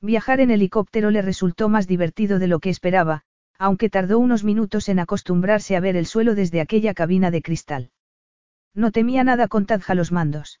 [0.00, 3.22] Viajar en helicóptero le resultó más divertido de lo que esperaba,
[3.58, 7.90] aunque tardó unos minutos en acostumbrarse a ver el suelo desde aquella cabina de cristal.
[8.74, 10.60] No temía nada con Tadja los mandos.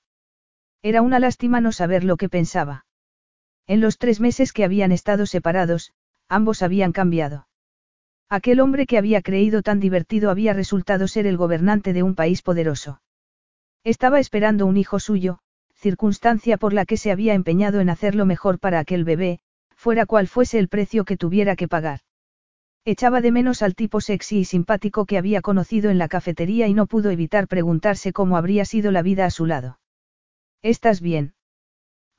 [0.84, 2.84] Era una lástima no saber lo que pensaba.
[3.66, 5.94] En los tres meses que habían estado separados,
[6.28, 7.48] ambos habían cambiado.
[8.28, 12.42] Aquel hombre que había creído tan divertido había resultado ser el gobernante de un país
[12.42, 13.00] poderoso.
[13.82, 15.38] Estaba esperando un hijo suyo,
[15.72, 19.40] circunstancia por la que se había empeñado en hacerlo mejor para aquel bebé,
[19.74, 22.00] fuera cual fuese el precio que tuviera que pagar.
[22.84, 26.74] Echaba de menos al tipo sexy y simpático que había conocido en la cafetería y
[26.74, 29.78] no pudo evitar preguntarse cómo habría sido la vida a su lado.
[30.64, 31.34] ¿Estás bien?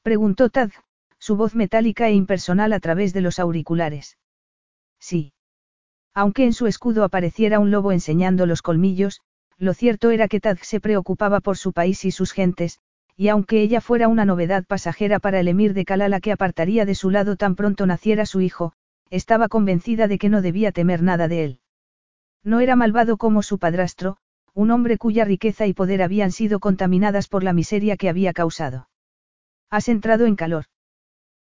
[0.03, 0.69] preguntó Tad,
[1.17, 4.19] su voz metálica e impersonal a través de los auriculares.
[4.99, 5.33] Sí.
[6.13, 9.21] Aunque en su escudo apareciera un lobo enseñando los colmillos,
[9.57, 12.77] lo cierto era que Tad se preocupaba por su país y sus gentes,
[13.17, 16.93] y aunque ella fuera una novedad pasajera para el emir de Kalala que apartaría de
[16.93, 18.73] su lado tan pronto naciera su hijo,
[19.09, 21.59] estaba convencida de que no debía temer nada de él.
[22.43, 24.17] No era malvado como su padrastro,
[24.55, 28.87] un hombre cuya riqueza y poder habían sido contaminadas por la miseria que había causado.
[29.69, 30.65] Has entrado en calor.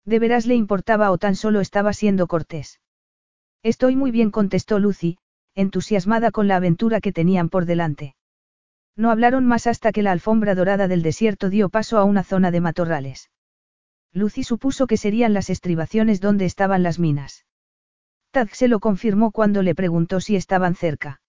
[0.05, 2.81] ¿De veras le importaba o tan solo estaba siendo cortés?
[3.65, 5.19] Estoy muy bien, contestó Lucy,
[5.57, 8.15] entusiasmada con la aventura que tenían por delante.
[8.97, 12.53] No hablaron más hasta que la alfombra dorada del desierto dio paso a una zona
[12.53, 13.31] de matorrales.
[14.13, 17.45] Lucy supuso que serían las estribaciones donde estaban las minas.
[18.31, 21.21] Tad se lo confirmó cuando le preguntó si estaban cerca.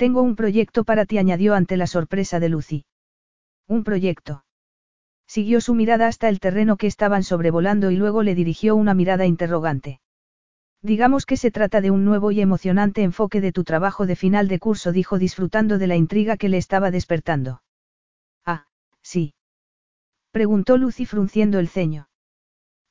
[0.00, 2.86] Tengo un proyecto para ti, añadió ante la sorpresa de Lucy.
[3.68, 4.46] Un proyecto.
[5.26, 9.26] Siguió su mirada hasta el terreno que estaban sobrevolando y luego le dirigió una mirada
[9.26, 10.00] interrogante.
[10.80, 14.48] Digamos que se trata de un nuevo y emocionante enfoque de tu trabajo de final
[14.48, 17.62] de curso, dijo disfrutando de la intriga que le estaba despertando.
[18.46, 18.68] Ah,
[19.02, 19.34] sí.
[20.30, 22.08] Preguntó Lucy frunciendo el ceño.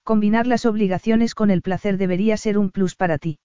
[0.03, 3.39] Combinar las obligaciones con el placer debería ser un plus para ti.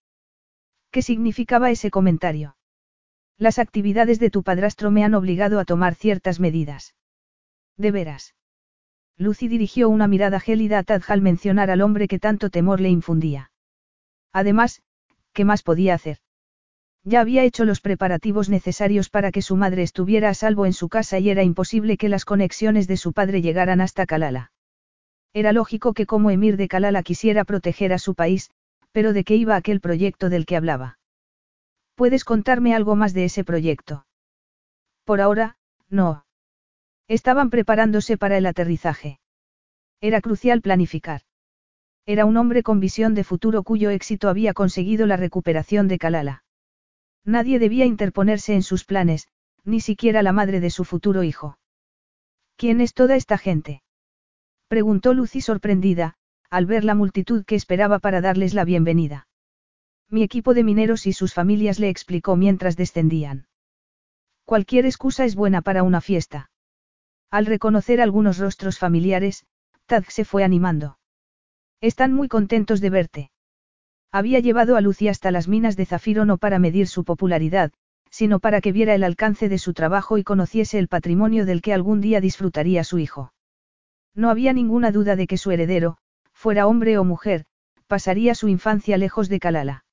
[0.90, 2.56] ¿Qué significaba ese comentario?
[3.38, 6.94] Las actividades de tu padrastro me han obligado a tomar ciertas medidas.
[7.76, 8.34] ¿De veras?
[9.16, 12.90] Lucy dirigió una mirada gélida a Tad al mencionar al hombre que tanto temor le
[12.90, 13.50] infundía.
[14.32, 14.82] Además,
[15.32, 16.18] ¿qué más podía hacer?
[17.04, 20.88] Ya había hecho los preparativos necesarios para que su madre estuviera a salvo en su
[20.88, 24.52] casa y era imposible que las conexiones de su padre llegaran hasta Kalala.
[25.32, 28.50] Era lógico que como emir de Kalala quisiera proteger a su país,
[28.92, 30.98] pero ¿de qué iba aquel proyecto del que hablaba?
[31.94, 34.06] ¿Puedes contarme algo más de ese proyecto?
[35.04, 35.56] Por ahora,
[35.88, 36.26] no.
[37.06, 39.20] Estaban preparándose para el aterrizaje.
[40.00, 41.22] Era crucial planificar.
[42.06, 46.44] Era un hombre con visión de futuro cuyo éxito había conseguido la recuperación de Kalala.
[47.24, 49.28] Nadie debía interponerse en sus planes,
[49.64, 51.58] ni siquiera la madre de su futuro hijo.
[52.56, 53.82] ¿Quién es toda esta gente?
[54.68, 56.14] Preguntó Lucy sorprendida,
[56.50, 59.26] al ver la multitud que esperaba para darles la bienvenida.
[60.14, 63.48] Mi equipo de mineros y sus familias le explicó mientras descendían.
[64.44, 66.52] Cualquier excusa es buena para una fiesta.
[67.32, 69.44] Al reconocer algunos rostros familiares,
[69.86, 71.00] Tad se fue animando.
[71.80, 73.30] Están muy contentos de verte.
[74.12, 77.72] Había llevado a Lucy hasta las minas de zafiro no para medir su popularidad,
[78.08, 81.74] sino para que viera el alcance de su trabajo y conociese el patrimonio del que
[81.74, 83.32] algún día disfrutaría su hijo.
[84.14, 85.96] No había ninguna duda de que su heredero,
[86.32, 87.46] fuera hombre o mujer,
[87.88, 89.83] pasaría su infancia lejos de Kalala.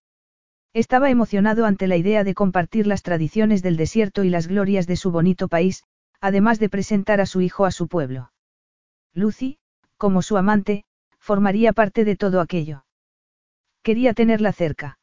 [0.73, 4.95] Estaba emocionado ante la idea de compartir las tradiciones del desierto y las glorias de
[4.95, 5.83] su bonito país,
[6.21, 8.31] además de presentar a su hijo a su pueblo.
[9.13, 9.57] Lucy,
[9.97, 10.85] como su amante,
[11.19, 12.85] formaría parte de todo aquello.
[13.83, 14.97] Quería tenerla cerca.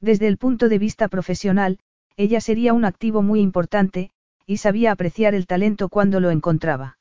[0.00, 1.78] Desde el punto de vista profesional,
[2.16, 4.10] ella sería un activo muy importante,
[4.46, 6.98] y sabía apreciar el talento cuando lo encontraba.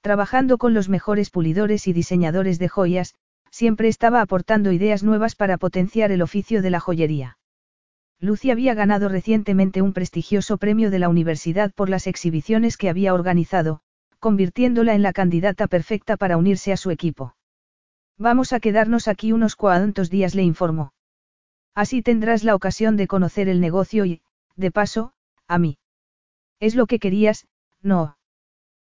[0.00, 3.14] Trabajando con los mejores pulidores y diseñadores de joyas,
[3.50, 7.38] siempre estaba aportando ideas nuevas para potenciar el oficio de la joyería.
[8.20, 13.14] Lucy había ganado recientemente un prestigioso premio de la universidad por las exhibiciones que había
[13.14, 13.80] organizado,
[14.18, 17.34] convirtiéndola en la candidata perfecta para unirse a su equipo.
[18.18, 20.92] Vamos a quedarnos aquí unos cuantos días, le informó.
[21.74, 24.20] Así tendrás la ocasión de conocer el negocio y,
[24.56, 25.14] de paso,
[25.48, 25.78] a mí.
[26.58, 27.46] Es lo que querías,
[27.80, 28.18] no.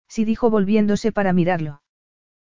[0.08, 1.82] Sí dijo volviéndose para mirarlo.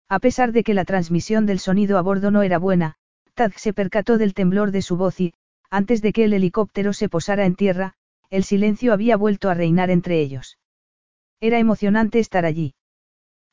[0.09, 2.95] A pesar de que la transmisión del sonido a bordo no era buena,
[3.33, 5.33] Tad se percató del temblor de su voz y,
[5.69, 7.93] antes de que el helicóptero se posara en tierra,
[8.29, 10.59] el silencio había vuelto a reinar entre ellos.
[11.39, 12.75] Era emocionante estar allí.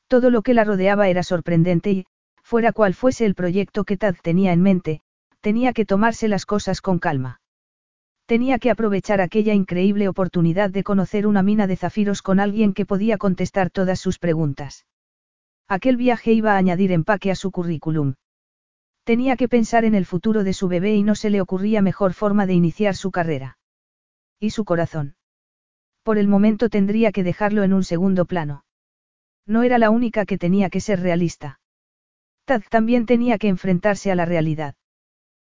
[0.07, 2.07] Todo lo que la rodeaba era sorprendente y,
[2.43, 5.01] fuera cual fuese el proyecto que Tad tenía en mente,
[5.41, 7.41] tenía que tomarse las cosas con calma.
[8.27, 12.87] Tenía que aprovechar aquella increíble oportunidad de conocer una mina de zafiros con alguien que
[12.87, 14.85] podía contestar todas sus preguntas.
[15.70, 18.15] Aquel viaje iba a añadir empaque a su currículum.
[19.05, 22.12] Tenía que pensar en el futuro de su bebé y no se le ocurría mejor
[22.12, 23.57] forma de iniciar su carrera.
[24.40, 25.15] ¿Y su corazón?
[26.02, 28.65] Por el momento tendría que dejarlo en un segundo plano.
[29.47, 31.60] No era la única que tenía que ser realista.
[32.47, 34.74] Tad también tenía que enfrentarse a la realidad.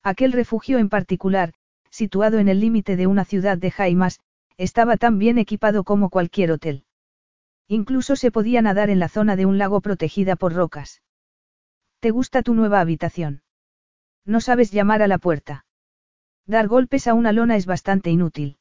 [0.04, 1.54] Aquel refugio en particular,
[1.90, 4.20] situado en el límite de una ciudad de Jaimas,
[4.58, 6.83] estaba tan bien equipado como cualquier hotel.
[7.68, 11.02] Incluso se podía nadar en la zona de un lago protegida por rocas.
[12.00, 13.42] ¿Te gusta tu nueva habitación?
[14.26, 15.64] No sabes llamar a la puerta.
[16.46, 18.58] Dar golpes a una lona es bastante inútil.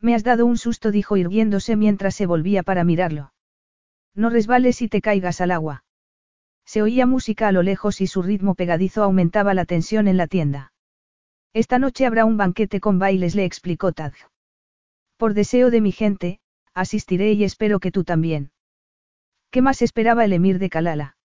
[0.00, 3.32] Me has dado un susto, dijo irguiéndose mientras se volvía para mirarlo.
[4.14, 5.84] No resbales y te caigas al agua.
[6.64, 10.26] Se oía música a lo lejos y su ritmo pegadizo aumentaba la tensión en la
[10.26, 10.72] tienda.
[11.52, 14.12] Esta noche habrá un banquete con bailes, le explicó Tad.
[15.16, 16.40] Por deseo de mi gente,
[16.74, 18.50] asistiré y espero que tú también.
[19.50, 21.16] ¿Qué más esperaba el emir de Kalala?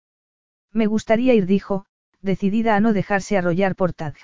[0.72, 1.86] Me gustaría ir, dijo,
[2.20, 4.14] decidida a no dejarse arrollar por Tad.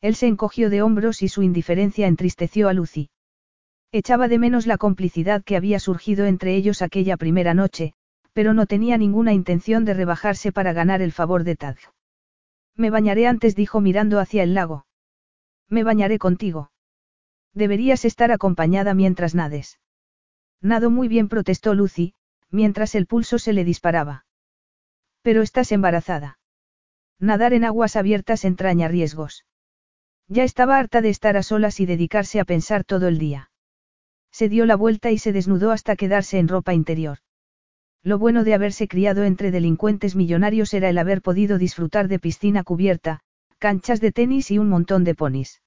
[0.00, 3.10] Él se encogió de hombros y su indiferencia entristeció a Lucy.
[3.92, 7.94] Echaba de menos la complicidad que había surgido entre ellos aquella primera noche,
[8.32, 11.76] pero no tenía ninguna intención de rebajarse para ganar el favor de Tad.
[12.76, 14.86] Me bañaré antes, dijo mirando hacia el lago.
[15.68, 16.72] Me bañaré contigo.
[17.54, 19.78] Deberías estar acompañada mientras nades.
[20.64, 22.14] Nado muy bien, protestó Lucy,
[22.50, 24.24] mientras el pulso se le disparaba.
[25.20, 26.38] Pero estás embarazada.
[27.20, 29.44] Nadar en aguas abiertas entraña riesgos.
[30.26, 33.50] Ya estaba harta de estar a solas y dedicarse a pensar todo el día.
[34.32, 37.18] Se dio la vuelta y se desnudó hasta quedarse en ropa interior.
[38.02, 42.64] Lo bueno de haberse criado entre delincuentes millonarios era el haber podido disfrutar de piscina
[42.64, 43.20] cubierta,
[43.58, 45.60] canchas de tenis y un montón de ponis.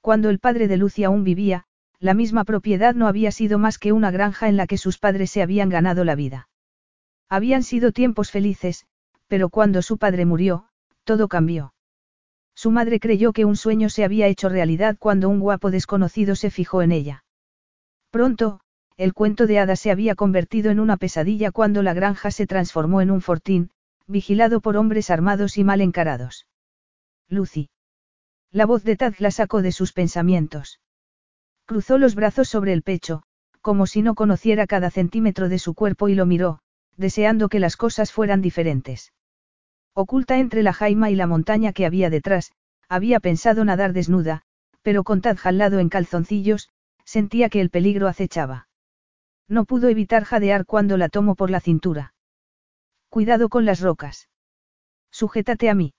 [0.00, 1.67] Cuando el padre de Lucy aún vivía,
[2.00, 5.30] la misma propiedad no había sido más que una granja en la que sus padres
[5.30, 6.48] se habían ganado la vida.
[7.28, 8.86] Habían sido tiempos felices,
[9.26, 10.68] pero cuando su padre murió,
[11.04, 11.74] todo cambió.
[12.54, 16.50] Su madre creyó que un sueño se había hecho realidad cuando un guapo desconocido se
[16.50, 17.24] fijó en ella.
[18.10, 18.60] Pronto,
[18.96, 23.00] el cuento de hadas se había convertido en una pesadilla cuando la granja se transformó
[23.00, 23.70] en un fortín,
[24.06, 26.46] vigilado por hombres armados y mal encarados.
[27.28, 27.70] Lucy.
[28.50, 30.80] La voz de Tad la sacó de sus pensamientos.
[31.68, 33.24] Cruzó los brazos sobre el pecho,
[33.60, 36.60] como si no conociera cada centímetro de su cuerpo y lo miró,
[36.96, 39.12] deseando que las cosas fueran diferentes.
[39.92, 42.52] Oculta entre la jaima y la montaña que había detrás,
[42.88, 44.44] había pensado nadar desnuda,
[44.80, 46.70] pero con Tad jalado en calzoncillos,
[47.04, 48.68] sentía que el peligro acechaba.
[49.46, 52.14] No pudo evitar jadear cuando la tomó por la cintura.
[53.10, 54.30] Cuidado con las rocas.
[55.10, 55.92] Sujétate a mí.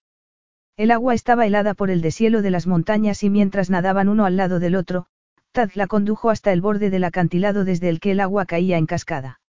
[0.77, 4.35] El agua estaba helada por el deshielo de las montañas y mientras nadaban uno al
[4.35, 5.05] lado del otro,
[5.51, 8.85] Tad la condujo hasta el borde del acantilado desde el que el agua caía en
[8.85, 9.41] cascada.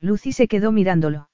[0.00, 1.28] Lucy se quedó mirándolo.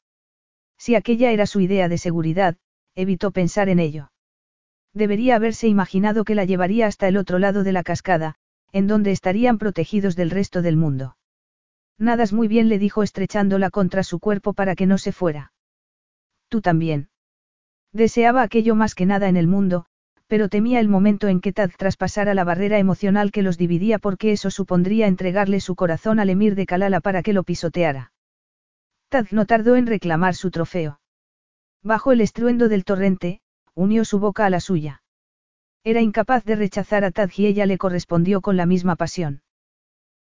[0.78, 2.56] Si aquella era su idea de seguridad,
[2.94, 4.10] evitó pensar en ello.
[4.92, 8.36] Debería haberse imaginado que la llevaría hasta el otro lado de la cascada,
[8.72, 11.16] en donde estarían protegidos del resto del mundo.
[11.98, 15.52] Nadas muy bien, le dijo estrechándola contra su cuerpo para que no se fuera.
[16.48, 17.08] Tú también.
[17.92, 19.86] Deseaba aquello más que nada en el mundo,
[20.26, 24.32] pero temía el momento en que Tad traspasara la barrera emocional que los dividía porque
[24.32, 28.12] eso supondría entregarle su corazón al emir de Kalala para que lo pisoteara.
[29.08, 31.00] Tad no tardó en reclamar su trofeo.
[31.82, 33.40] Bajo el estruendo del torrente,
[33.74, 35.02] unió su boca a la suya.
[35.84, 39.42] Era incapaz de rechazar a Tad y ella le correspondió con la misma pasión.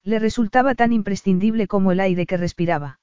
[0.02, 2.98] Le resultaba tan imprescindible como el aire que respiraba.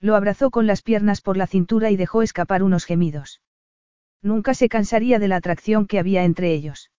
[0.00, 3.40] Lo abrazó con las piernas por la cintura y dejó escapar unos gemidos.
[4.22, 6.90] Nunca se cansaría de la atracción que había entre ellos.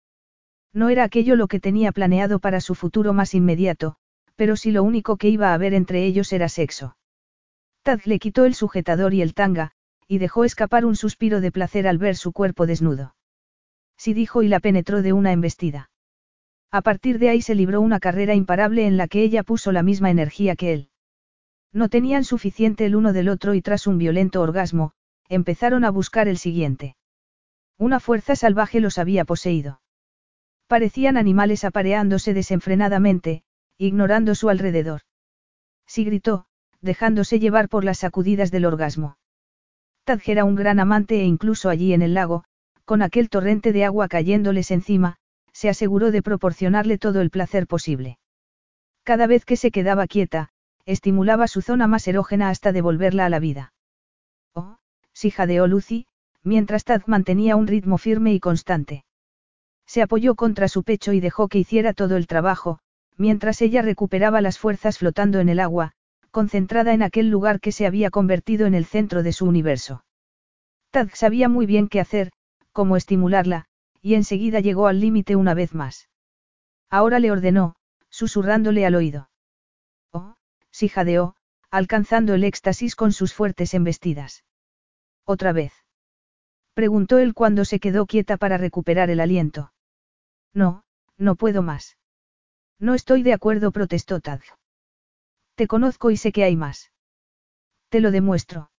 [0.73, 3.95] No era aquello lo que tenía planeado para su futuro más inmediato,
[4.35, 6.97] pero si lo único que iba a haber entre ellos era sexo.
[7.83, 9.71] Tad le quitó el sujetador y el tanga,
[10.07, 13.15] y dejó escapar un suspiro de placer al ver su cuerpo desnudo.
[13.97, 15.91] Sí dijo y la penetró de una embestida.
[16.71, 19.83] A partir de ahí se libró una carrera imparable en la que ella puso la
[19.83, 20.89] misma energía que él.
[21.71, 24.91] No tenían suficiente el uno del otro y tras un violento orgasmo,
[25.29, 26.95] empezaron a buscar el siguiente.
[27.83, 29.81] Una fuerza salvaje los había poseído.
[30.67, 33.43] Parecían animales apareándose desenfrenadamente,
[33.77, 35.01] ignorando su alrededor.
[35.85, 36.45] Sí gritó,
[36.79, 39.17] dejándose llevar por las sacudidas del orgasmo.
[40.05, 42.45] Tadj era un gran amante e incluso allí en el lago,
[42.85, 45.17] con aquel torrente de agua cayéndoles encima,
[45.51, 48.17] se aseguró de proporcionarle todo el placer posible.
[49.03, 50.51] Cada vez que se quedaba quieta,
[50.85, 53.73] estimulaba su zona más erógena hasta devolverla a la vida.
[54.53, 54.77] Oh,
[55.11, 56.07] sí jadeó Lucy,
[56.43, 59.05] mientras Tad mantenía un ritmo firme y constante.
[59.85, 62.79] Se apoyó contra su pecho y dejó que hiciera todo el trabajo,
[63.17, 65.93] mientras ella recuperaba las fuerzas flotando en el agua,
[66.31, 70.03] concentrada en aquel lugar que se había convertido en el centro de su universo.
[70.89, 72.31] Tad sabía muy bien qué hacer,
[72.71, 73.65] cómo estimularla,
[74.01, 76.09] y enseguida llegó al límite una vez más.
[76.89, 77.75] Ahora le ordenó,
[78.09, 79.29] susurrándole al oído.
[80.11, 80.35] Oh,
[80.71, 81.35] sí jadeó,
[81.71, 84.43] alcanzando el éxtasis con sus fuertes embestidas.
[85.25, 85.82] ¿Otra vez?
[86.73, 89.73] Preguntó él cuando se quedó quieta para recuperar el aliento.
[90.53, 90.83] No,
[91.17, 91.97] no puedo más.
[92.79, 94.41] No estoy de acuerdo, protestó Tad.
[95.55, 96.91] Te conozco y sé que hay más.
[97.89, 98.71] Te lo demuestro.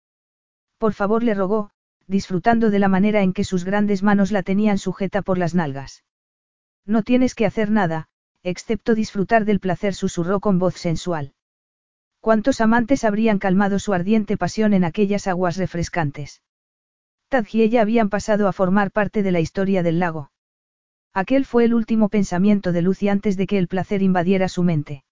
[0.79, 1.71] Por favor, le rogó,
[2.07, 6.05] disfrutando de la manera en que sus grandes manos la tenían sujeta por las nalgas.
[6.85, 8.09] No tienes que hacer nada,
[8.43, 11.33] excepto disfrutar del placer, susurró con voz sensual.
[12.21, 16.43] ¿Cuántos amantes habrían calmado su ardiente pasión en aquellas aguas refrescantes?
[17.28, 20.31] Tad y ella habían pasado a formar parte de la historia del lago.
[21.12, 25.05] Aquel fue el último pensamiento de Lucy antes de que el placer invadiera su mente.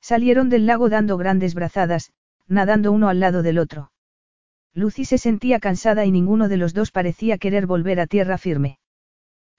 [0.00, 2.12] Salieron del lago dando grandes brazadas,
[2.48, 3.92] nadando uno al lado del otro.
[4.74, 8.78] Lucy se sentía cansada y ninguno de los dos parecía querer volver a tierra firme.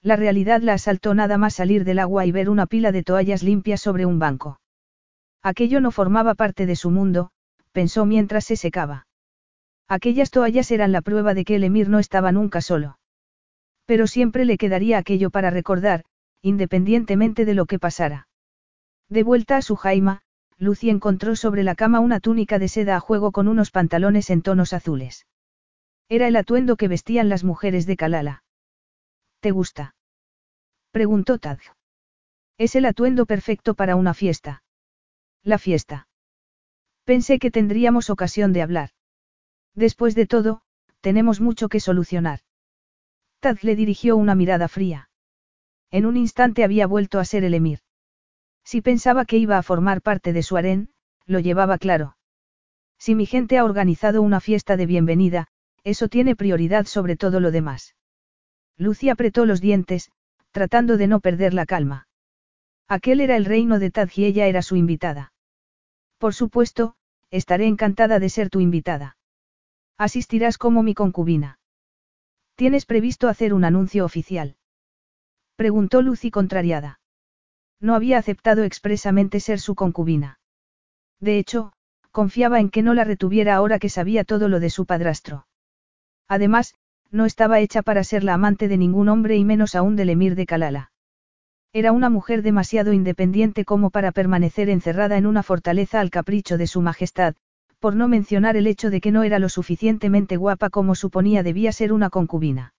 [0.02, 3.42] La realidad la asaltó nada más salir del agua y ver una pila de toallas
[3.42, 4.60] limpias sobre un banco.
[5.42, 7.30] Aquello no formaba parte de su mundo,
[7.72, 9.06] pensó mientras se secaba.
[9.88, 12.98] Aquellas toallas eran la prueba de que el emir no estaba nunca solo.
[13.84, 16.04] Pero siempre le quedaría aquello para recordar,
[16.40, 18.28] independientemente de lo que pasara.
[19.08, 20.22] De vuelta a su jaima,
[20.58, 24.42] Lucy encontró sobre la cama una túnica de seda a juego con unos pantalones en
[24.42, 25.26] tonos azules.
[26.08, 28.44] Era el atuendo que vestían las mujeres de Kalala.
[29.40, 29.94] ¿Te gusta?
[30.92, 31.58] preguntó Tad.
[32.58, 34.62] Es el atuendo perfecto para una fiesta.
[35.42, 36.06] La fiesta.
[37.04, 38.90] Pensé que tendríamos ocasión de hablar.
[39.74, 40.62] Después de todo,
[41.00, 42.40] tenemos mucho que solucionar.
[43.40, 45.10] Tad le dirigió una mirada fría.
[45.90, 47.80] En un instante había vuelto a ser el emir.
[48.64, 50.90] Si pensaba que iba a formar parte de su harén,
[51.26, 52.16] lo llevaba claro.
[52.98, 55.48] Si mi gente ha organizado una fiesta de bienvenida,
[55.84, 57.96] eso tiene prioridad sobre todo lo demás.
[58.76, 60.12] Lucy apretó los dientes,
[60.52, 62.06] tratando de no perder la calma.
[62.88, 65.32] Aquel era el reino de Tad y ella era su invitada.
[66.18, 66.94] Por supuesto,
[67.30, 69.16] estaré encantada de ser tu invitada.
[69.98, 71.58] Asistirás como mi concubina.
[72.56, 74.56] ¿Tienes previsto hacer un anuncio oficial?
[75.56, 77.00] Preguntó Lucy contrariada.
[77.80, 80.38] No había aceptado expresamente ser su concubina.
[81.20, 81.72] De hecho,
[82.10, 85.46] confiaba en que no la retuviera ahora que sabía todo lo de su padrastro.
[86.28, 86.74] Además,
[87.10, 90.34] no estaba hecha para ser la amante de ningún hombre y menos aún del emir
[90.34, 90.92] de Kalala.
[91.72, 96.66] Era una mujer demasiado independiente como para permanecer encerrada en una fortaleza al capricho de
[96.66, 97.34] su majestad,
[97.82, 101.72] por no mencionar el hecho de que no era lo suficientemente guapa como suponía debía
[101.72, 102.74] ser una concubina.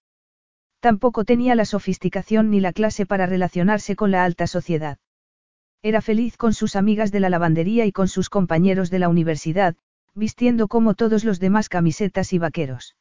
[0.79, 4.99] Tampoco tenía la sofisticación ni la clase para relacionarse con la alta sociedad.
[5.81, 9.75] Era feliz con sus amigas de la lavandería y con sus compañeros de la universidad,
[10.15, 12.95] vistiendo como todos los demás camisetas y vaqueros.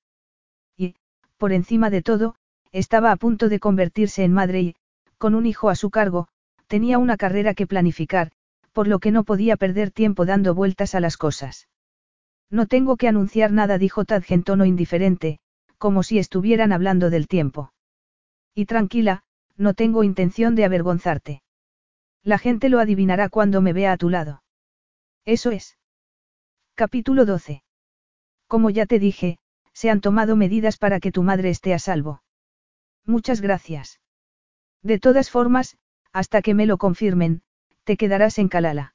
[0.76, 0.96] Y,
[1.36, 2.34] por encima de todo,
[2.72, 4.74] estaba a punto de convertirse en madre y,
[5.18, 6.26] con un hijo a su cargo,
[6.66, 8.32] tenía una carrera que planificar,
[8.72, 11.68] por lo que no podía perder tiempo dando vueltas a las cosas.
[12.52, 15.40] No tengo que anunciar nada, dijo Tad en tono indiferente,
[15.78, 17.72] como si estuvieran hablando del tiempo.
[18.54, 19.22] Y tranquila,
[19.56, 21.42] no tengo intención de avergonzarte.
[22.22, 24.42] La gente lo adivinará cuando me vea a tu lado.
[25.24, 25.78] Eso es.
[26.74, 27.64] Capítulo 12.
[28.46, 29.38] Como ya te dije,
[29.72, 32.22] se han tomado medidas para que tu madre esté a salvo.
[33.06, 33.98] Muchas gracias.
[34.82, 35.78] De todas formas,
[36.12, 37.40] hasta que me lo confirmen,
[37.84, 38.94] te quedarás en Calala.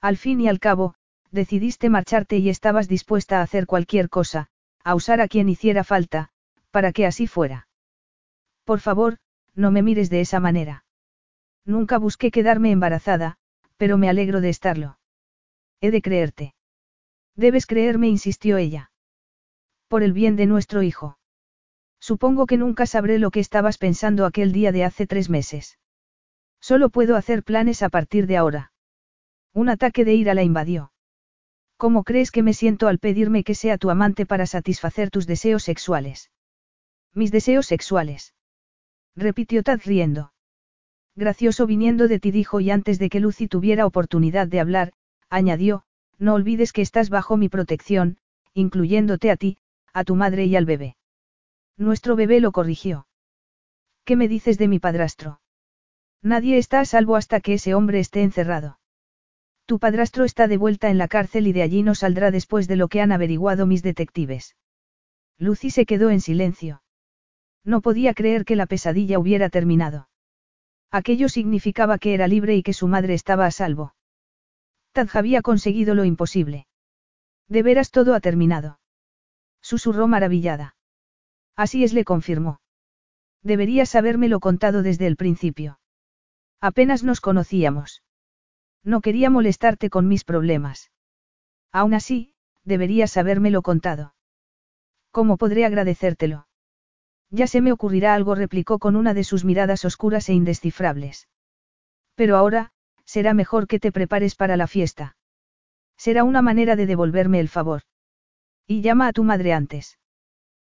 [0.00, 0.94] Al fin y al cabo,
[1.30, 4.48] decidiste marcharte y estabas dispuesta a hacer cualquier cosa,
[4.84, 6.30] a usar a quien hiciera falta,
[6.70, 7.68] para que así fuera.
[8.64, 9.18] Por favor,
[9.54, 10.84] no me mires de esa manera.
[11.64, 13.36] Nunca busqué quedarme embarazada,
[13.76, 14.98] pero me alegro de estarlo.
[15.80, 16.54] He de creerte.
[17.34, 18.90] Debes creerme, insistió ella.
[19.86, 21.18] Por el bien de nuestro hijo.
[22.00, 25.78] Supongo que nunca sabré lo que estabas pensando aquel día de hace tres meses.
[26.60, 28.72] Solo puedo hacer planes a partir de ahora.
[29.52, 30.92] Un ataque de ira la invadió.
[31.78, 35.62] ¿Cómo crees que me siento al pedirme que sea tu amante para satisfacer tus deseos
[35.62, 36.32] sexuales?
[37.14, 38.34] Mis deseos sexuales.
[39.14, 40.32] Repitió Tad riendo.
[41.14, 44.92] Gracioso viniendo de ti dijo y antes de que Lucy tuviera oportunidad de hablar,
[45.30, 45.84] añadió,
[46.18, 48.18] no olvides que estás bajo mi protección,
[48.54, 49.58] incluyéndote a ti,
[49.92, 50.96] a tu madre y al bebé.
[51.76, 53.06] Nuestro bebé lo corrigió.
[54.04, 55.40] ¿Qué me dices de mi padrastro?
[56.22, 58.80] Nadie está a salvo hasta que ese hombre esté encerrado.
[59.68, 62.76] Tu padrastro está de vuelta en la cárcel y de allí no saldrá después de
[62.76, 64.56] lo que han averiguado mis detectives.
[65.36, 66.82] Lucy se quedó en silencio.
[67.64, 70.08] No podía creer que la pesadilla hubiera terminado.
[70.90, 73.94] Aquello significaba que era libre y que su madre estaba a salvo.
[74.92, 76.66] Tad había conseguido lo imposible.
[77.46, 78.80] De veras todo ha terminado.
[79.60, 80.76] Susurró maravillada.
[81.56, 82.62] Así es, le confirmó.
[83.42, 85.78] Deberías habérmelo contado desde el principio.
[86.58, 88.02] Apenas nos conocíamos.
[88.84, 90.90] No quería molestarte con mis problemas.
[91.72, 92.34] Aún así,
[92.64, 94.14] deberías habérmelo contado.
[95.10, 96.46] ¿Cómo podré agradecértelo?
[97.30, 101.28] Ya se me ocurrirá algo, replicó con una de sus miradas oscuras e indescifrables.
[102.14, 102.72] Pero ahora,
[103.04, 105.16] será mejor que te prepares para la fiesta.
[105.96, 107.82] Será una manera de devolverme el favor.
[108.66, 109.98] Y llama a tu madre antes.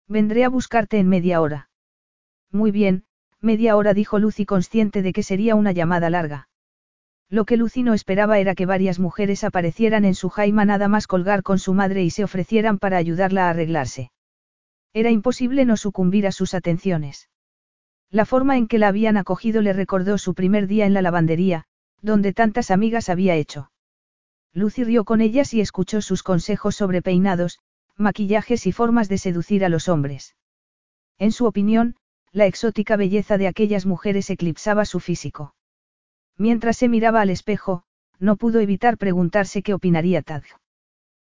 [0.07, 1.69] Vendré a buscarte en media hora.
[2.51, 3.05] Muy bien,
[3.41, 6.47] media hora dijo Lucy consciente de que sería una llamada larga.
[7.29, 11.07] Lo que Lucy no esperaba era que varias mujeres aparecieran en su jaima nada más
[11.07, 14.11] colgar con su madre y se ofrecieran para ayudarla a arreglarse.
[14.93, 17.29] Era imposible no sucumbir a sus atenciones.
[18.11, 21.65] La forma en que la habían acogido le recordó su primer día en la lavandería,
[22.01, 23.71] donde tantas amigas había hecho.
[24.53, 27.59] Lucy rió con ellas y escuchó sus consejos sobre peinados,
[27.97, 30.35] maquillajes y formas de seducir a los hombres.
[31.17, 31.95] En su opinión,
[32.31, 35.54] la exótica belleza de aquellas mujeres eclipsaba su físico.
[36.37, 37.83] Mientras se miraba al espejo,
[38.19, 40.43] no pudo evitar preguntarse qué opinaría Tad.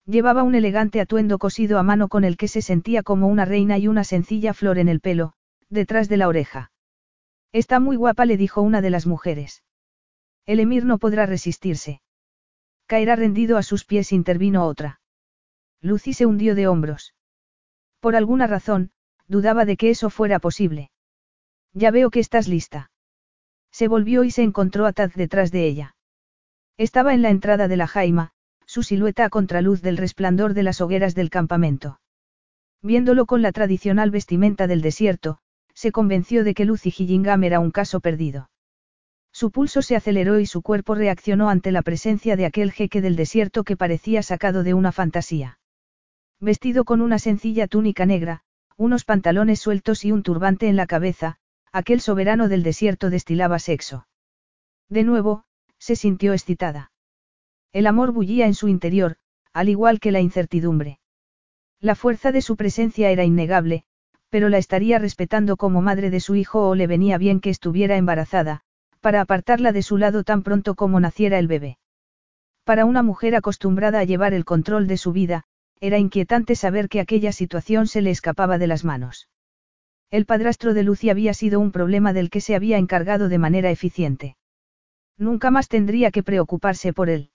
[0.07, 3.79] Llevaba un elegante atuendo cosido a mano con el que se sentía como una reina
[3.79, 5.35] y una sencilla flor en el pelo,
[5.69, 6.73] detrás de la oreja.
[7.53, 9.63] Está muy guapa, le dijo una de las mujeres.
[10.47, 12.01] El emir no podrá resistirse.
[12.87, 15.01] Caerá rendido a sus pies, intervino otra.
[15.83, 17.15] Lucy se hundió de hombros.
[18.01, 18.91] Por alguna razón,
[19.27, 20.91] dudaba de que eso fuera posible.
[21.75, 22.91] Ya veo que estás lista.
[23.79, 25.95] Se volvió y se encontró a Taz detrás de ella.
[26.79, 28.33] Estaba en la entrada de la jaima,
[28.67, 32.01] su silueta a contraluz del resplandor de las hogueras del campamento.
[32.83, 35.39] Viéndolo con la tradicional vestimenta del desierto,
[35.75, 38.51] se convenció de que Lucy Gillingham era un caso perdido.
[39.31, 43.15] Su pulso se aceleró y su cuerpo reaccionó ante la presencia de aquel jeque del
[43.15, 45.61] desierto que parecía sacado de una fantasía.
[46.41, 48.43] Vestido con una sencilla túnica negra,
[48.77, 51.39] unos pantalones sueltos y un turbante en la cabeza,
[51.73, 54.07] aquel soberano del desierto destilaba sexo.
[54.89, 55.45] De nuevo,
[55.79, 56.93] se sintió excitada.
[57.73, 59.17] El amor bullía en su interior,
[59.53, 61.01] al igual que la incertidumbre.
[61.81, 63.85] La fuerza de su presencia era innegable,
[64.31, 67.97] pero la estaría respetando como madre de su hijo o le venía bien que estuviera
[67.97, 68.63] embarazada,
[69.01, 71.79] para apartarla de su lado tan pronto como naciera el bebé.
[72.65, 75.45] Para una mujer acostumbrada a llevar el control de su vida,
[75.81, 79.29] era inquietante saber que aquella situación se le escapaba de las manos.
[80.11, 83.71] El padrastro de Lucy había sido un problema del que se había encargado de manera
[83.71, 84.37] eficiente.
[85.19, 87.31] Nunca más tendría que preocuparse por él.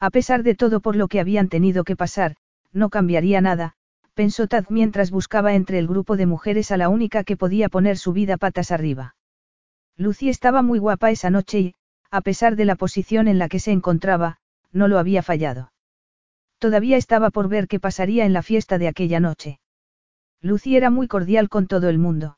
[0.00, 2.34] A pesar de todo por lo que habían tenido que pasar,
[2.72, 3.74] no cambiaría nada,
[4.14, 7.96] pensó Tad mientras buscaba entre el grupo de mujeres a la única que podía poner
[7.96, 9.14] su vida patas arriba.
[9.96, 11.74] Lucy estaba muy guapa esa noche y,
[12.10, 14.38] a pesar de la posición en la que se encontraba,
[14.72, 15.72] no lo había fallado.
[16.58, 19.60] Todavía estaba por ver qué pasaría en la fiesta de aquella noche.
[20.44, 22.36] Lucy era muy cordial con todo el mundo.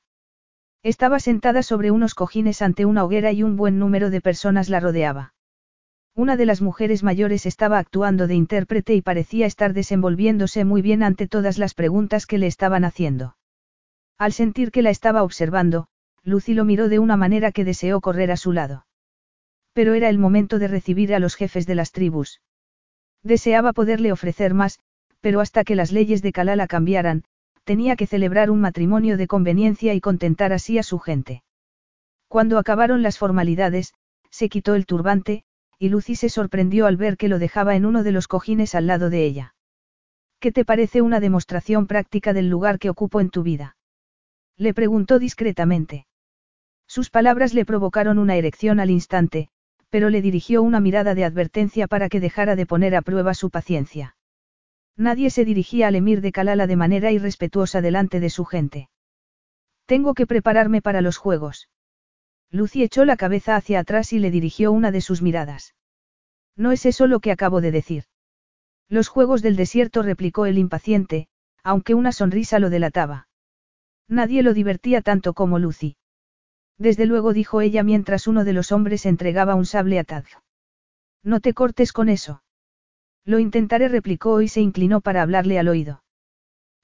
[0.85, 4.79] Estaba sentada sobre unos cojines ante una hoguera y un buen número de personas la
[4.79, 5.35] rodeaba.
[6.15, 11.03] Una de las mujeres mayores estaba actuando de intérprete y parecía estar desenvolviéndose muy bien
[11.03, 13.37] ante todas las preguntas que le estaban haciendo.
[14.19, 15.89] Al sentir que la estaba observando,
[16.23, 18.87] Lucy lo miró de una manera que deseó correr a su lado.
[19.73, 22.41] Pero era el momento de recibir a los jefes de las tribus.
[23.25, 24.79] Deseaba poderle ofrecer más,
[25.21, 27.25] pero hasta que las leyes de Kalala cambiaran,
[27.67, 31.43] tenía que celebrar un matrimonio de conveniencia y contentar así a su gente.
[32.29, 33.93] Cuando acabaron las formalidades,
[34.31, 35.43] se quitó el turbante,
[35.77, 38.87] y Lucy se sorprendió al ver que lo dejaba en uno de los cojines al
[38.87, 39.55] lado de ella.
[40.39, 43.77] ¿Qué te parece una demostración práctica del lugar que ocupo en tu vida?
[44.57, 46.07] Le preguntó discretamente.
[46.87, 49.49] Sus palabras le provocaron una erección al instante,
[49.91, 53.51] pero le dirigió una mirada de advertencia para que dejara de poner a prueba su
[53.51, 54.16] paciencia.
[54.97, 58.89] Nadie se dirigía al emir de Kalala de manera irrespetuosa delante de su gente.
[59.85, 61.69] Tengo que prepararme para los juegos.
[62.51, 65.75] Lucy echó la cabeza hacia atrás y le dirigió una de sus miradas.
[66.57, 68.05] No es eso lo que acabo de decir.
[68.89, 71.29] Los juegos del desierto replicó el impaciente,
[71.63, 73.29] aunque una sonrisa lo delataba.
[74.09, 75.97] Nadie lo divertía tanto como Lucy.
[76.79, 80.25] Desde luego dijo ella mientras uno de los hombres entregaba un sable a Tad.
[81.23, 82.43] No te cortes con eso.
[83.27, 86.03] Lo intentaré, replicó y se inclinó para hablarle al oído.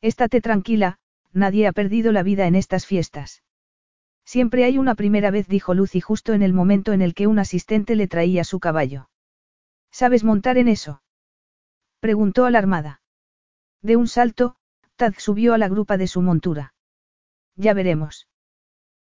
[0.00, 0.98] Estate tranquila,
[1.32, 3.44] nadie ha perdido la vida en estas fiestas.
[4.24, 7.38] Siempre hay una primera vez, dijo Lucy justo en el momento en el que un
[7.38, 9.08] asistente le traía su caballo.
[9.92, 11.02] ¿Sabes montar en eso?
[12.00, 13.02] preguntó alarmada.
[13.80, 14.56] De un salto,
[14.96, 16.74] Tad subió a la grupa de su montura.
[17.54, 18.26] Ya veremos.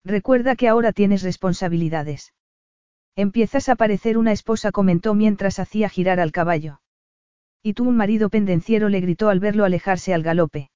[0.05, 2.35] Recuerda que ahora tienes responsabilidades.
[3.15, 6.81] Empiezas a parecer una esposa, comentó mientras hacía girar al caballo.
[7.63, 10.71] Y tú un marido pendenciero le gritó al verlo alejarse al galope.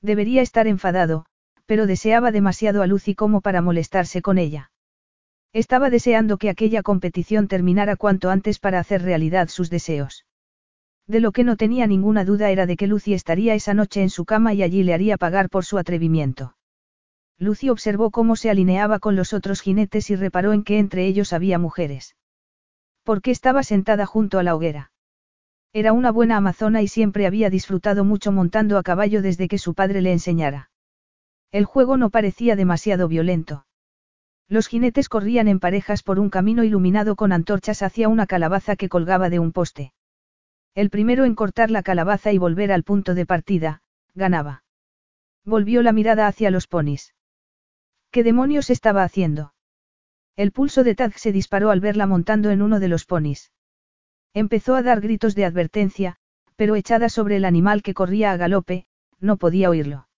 [0.00, 1.26] Debería estar enfadado,
[1.66, 4.70] pero deseaba demasiado a Lucy como para molestarse con ella.
[5.52, 10.24] Estaba deseando que aquella competición terminara cuanto antes para hacer realidad sus deseos.
[11.06, 14.10] De lo que no tenía ninguna duda era de que Lucy estaría esa noche en
[14.10, 16.54] su cama y allí le haría pagar por su atrevimiento.
[17.38, 21.32] Lucy observó cómo se alineaba con los otros jinetes y reparó en que entre ellos
[21.32, 22.16] había mujeres.
[23.04, 24.90] ¿Por qué estaba sentada junto a la hoguera?
[25.72, 29.74] Era una buena amazona y siempre había disfrutado mucho montando a caballo desde que su
[29.74, 30.70] padre le enseñara.
[31.52, 33.66] El juego no parecía demasiado violento.
[34.48, 38.88] Los jinetes corrían en parejas por un camino iluminado con antorchas hacia una calabaza que
[38.88, 39.92] colgaba de un poste.
[40.74, 43.82] El primero en cortar la calabaza y volver al punto de partida,
[44.14, 44.64] ganaba.
[45.44, 47.14] Volvió la mirada hacia los ponis.
[48.10, 49.52] ¿Qué demonios estaba haciendo?
[50.34, 53.52] El pulso de Tad se disparó al verla montando en uno de los ponis.
[54.34, 56.16] Empezó a dar gritos de advertencia,
[56.56, 58.86] pero echada sobre el animal que corría a galope,
[59.20, 60.08] no podía oírlo.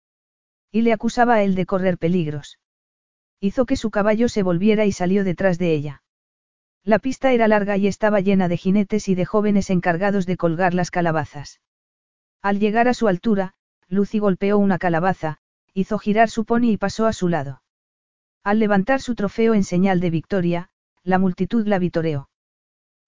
[0.72, 2.58] Y le acusaba a él de correr peligros.
[3.40, 6.02] Hizo que su caballo se volviera y salió detrás de ella.
[6.82, 10.72] La pista era larga y estaba llena de jinetes y de jóvenes encargados de colgar
[10.72, 11.60] las calabazas.
[12.40, 13.52] Al llegar a su altura,
[13.88, 15.38] Lucy golpeó una calabaza,
[15.74, 17.62] hizo girar su pony y pasó a su lado.
[18.42, 20.70] Al levantar su trofeo en señal de victoria,
[21.02, 22.29] la multitud la vitoreó.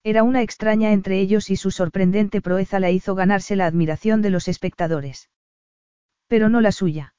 [0.05, 4.31] Era una extraña entre ellos y su sorprendente proeza la hizo ganarse la admiración de
[4.31, 5.29] los espectadores.
[6.27, 7.15] Pero no la suya.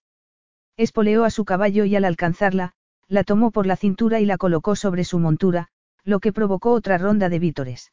[0.76, 2.74] Espoleó a su caballo y al alcanzarla,
[3.08, 5.68] la tomó por la cintura y la colocó sobre su montura,
[6.04, 7.92] lo que provocó otra ronda de vítores.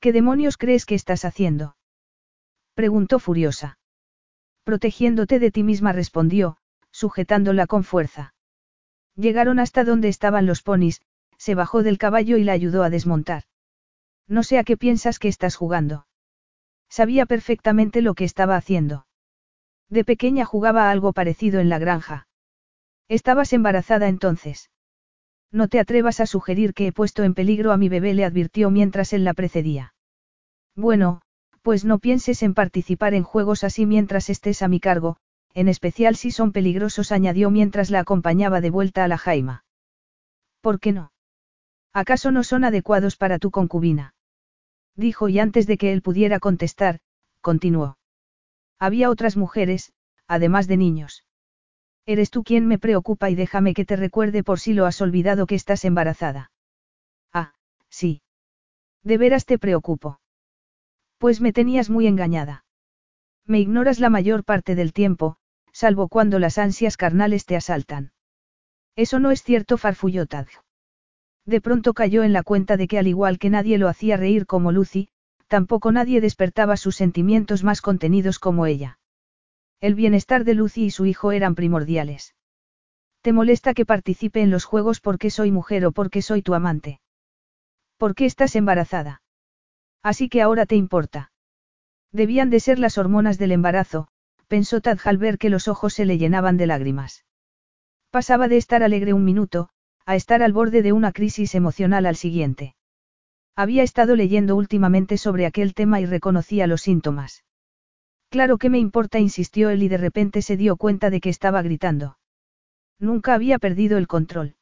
[0.00, 1.76] ¿Qué demonios crees que estás haciendo?
[2.74, 3.78] preguntó furiosa.
[4.64, 6.56] Protegiéndote de ti misma respondió,
[6.90, 8.34] sujetándola con fuerza.
[9.14, 11.00] Llegaron hasta donde estaban los ponis,
[11.36, 13.44] se bajó del caballo y la ayudó a desmontar.
[14.28, 16.06] No sé a qué piensas que estás jugando.
[16.88, 19.06] Sabía perfectamente lo que estaba haciendo.
[19.90, 22.26] De pequeña jugaba algo parecido en la granja.
[23.08, 24.70] Estabas embarazada entonces.
[25.52, 28.70] No te atrevas a sugerir que he puesto en peligro a mi bebé, le advirtió
[28.70, 29.94] mientras él la precedía.
[30.74, 31.20] Bueno,
[31.62, 35.16] pues no pienses en participar en juegos así mientras estés a mi cargo,
[35.52, 39.64] en especial si son peligrosos, añadió mientras la acompañaba de vuelta a la jaima.
[40.60, 41.12] ¿Por qué no?
[41.92, 44.13] ¿Acaso no son adecuados para tu concubina?
[44.96, 47.00] Dijo y antes de que él pudiera contestar,
[47.40, 47.98] continuó.
[48.78, 49.92] Había otras mujeres,
[50.26, 51.24] además de niños.
[52.06, 55.46] Eres tú quien me preocupa y déjame que te recuerde por si lo has olvidado
[55.46, 56.50] que estás embarazada.
[57.32, 57.54] Ah,
[57.88, 58.22] sí.
[59.02, 60.20] De veras te preocupo.
[61.18, 62.64] Pues me tenías muy engañada.
[63.46, 65.36] Me ignoras la mayor parte del tiempo,
[65.72, 68.12] salvo cuando las ansias carnales te asaltan.
[68.96, 70.26] Eso no es cierto, farfulló.
[71.46, 74.46] De pronto cayó en la cuenta de que al igual que nadie lo hacía reír
[74.46, 75.08] como Lucy,
[75.46, 78.98] tampoco nadie despertaba sus sentimientos más contenidos como ella.
[79.80, 82.34] El bienestar de Lucy y su hijo eran primordiales.
[83.20, 87.00] ¿Te molesta que participe en los juegos porque soy mujer o porque soy tu amante?
[87.98, 89.22] ¿Por qué estás embarazada?
[90.02, 91.32] Así que ahora te importa.
[92.12, 94.08] Debían de ser las hormonas del embarazo,
[94.48, 97.24] pensó Tad al ver que los ojos se le llenaban de lágrimas.
[98.10, 99.70] Pasaba de estar alegre un minuto,
[100.06, 102.74] a estar al borde de una crisis emocional al siguiente.
[103.56, 107.44] Había estado leyendo últimamente sobre aquel tema y reconocía los síntomas.
[108.28, 111.62] Claro que me importa, insistió él y de repente se dio cuenta de que estaba
[111.62, 112.18] gritando.
[112.98, 114.56] Nunca había perdido el control.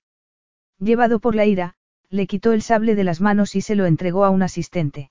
[0.79, 1.75] Llevado por la ira,
[2.11, 5.11] le quitó el sable de las manos y se lo entregó a un asistente.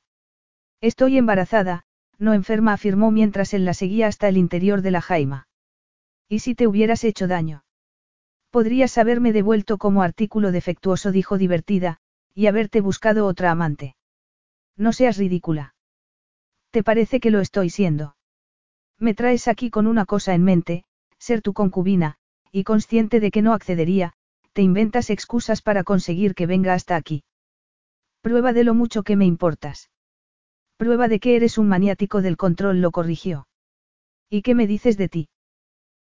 [0.79, 1.85] Estoy embarazada,
[2.19, 5.47] no enferma, afirmó mientras él la seguía hasta el interior de la jaima.
[6.29, 7.63] ¿Y si te hubieras hecho daño?
[8.51, 11.99] Podrías haberme devuelto como artículo defectuoso, dijo divertida,
[12.35, 13.95] y haberte buscado otra amante.
[14.75, 15.73] No seas ridícula.
[16.69, 18.17] ¿Te parece que lo estoy siendo?
[18.99, 20.83] Me traes aquí con una cosa en mente,
[21.17, 22.17] ser tu concubina,
[22.51, 24.13] y consciente de que no accedería,
[24.51, 27.23] te inventas excusas para conseguir que venga hasta aquí.
[28.21, 29.89] Prueba de lo mucho que me importas.
[30.75, 33.47] Prueba de que eres un maniático del control, lo corrigió.
[34.29, 35.29] ¿Y qué me dices de ti?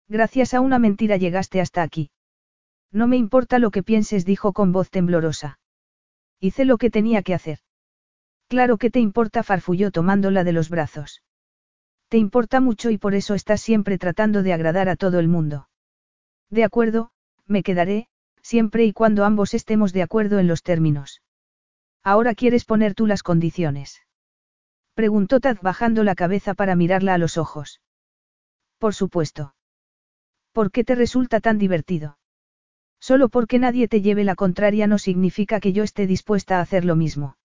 [0.09, 2.11] Gracias a una mentira llegaste hasta aquí.
[2.93, 5.59] No me importa lo que pienses, dijo con voz temblorosa.
[6.41, 7.59] Hice lo que tenía que hacer.
[8.49, 11.23] Claro que te importa, farfulló tomándola de los brazos.
[12.09, 15.69] Te importa mucho y por eso estás siempre tratando de agradar a todo el mundo.
[16.49, 17.11] De acuerdo,
[17.47, 18.09] me quedaré,
[18.43, 21.23] siempre y cuando ambos estemos de acuerdo en los términos.
[22.03, 24.01] Ahora quieres poner tú las condiciones.
[24.95, 27.83] Preguntó Tad bajando la cabeza para mirarla a los ojos.
[28.79, 29.55] Por supuesto.
[30.53, 32.18] ¿Por qué te resulta tan divertido?
[33.01, 36.85] Solo porque nadie te lleve la contraria no significa que yo esté dispuesta a hacer
[36.85, 37.37] lo mismo.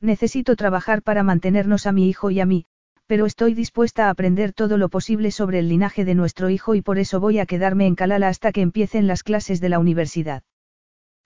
[0.00, 2.66] Necesito trabajar para mantenernos a mi hijo y a mí,
[3.06, 6.80] pero estoy dispuesta a aprender todo lo posible sobre el linaje de nuestro hijo y
[6.80, 10.42] por eso voy a quedarme en Kalala hasta que empiecen las clases de la universidad.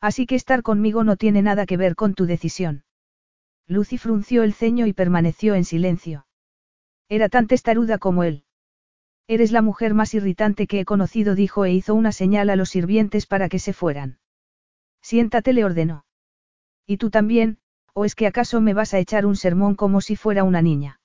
[0.01, 2.85] Así que estar conmigo no tiene nada que ver con tu decisión.
[3.67, 6.27] Lucy frunció el ceño y permaneció en silencio.
[7.09, 8.45] Era tan testaruda como él.
[9.27, 12.71] Eres la mujer más irritante que he conocido, dijo e hizo una señal a los
[12.71, 14.19] sirvientes para que se fueran.
[15.03, 16.05] Siéntate, le ordenó.
[16.87, 17.59] Y tú también,
[17.97, 21.01] ¿O es que acaso me vas a echar un sermón como si fuera una niña?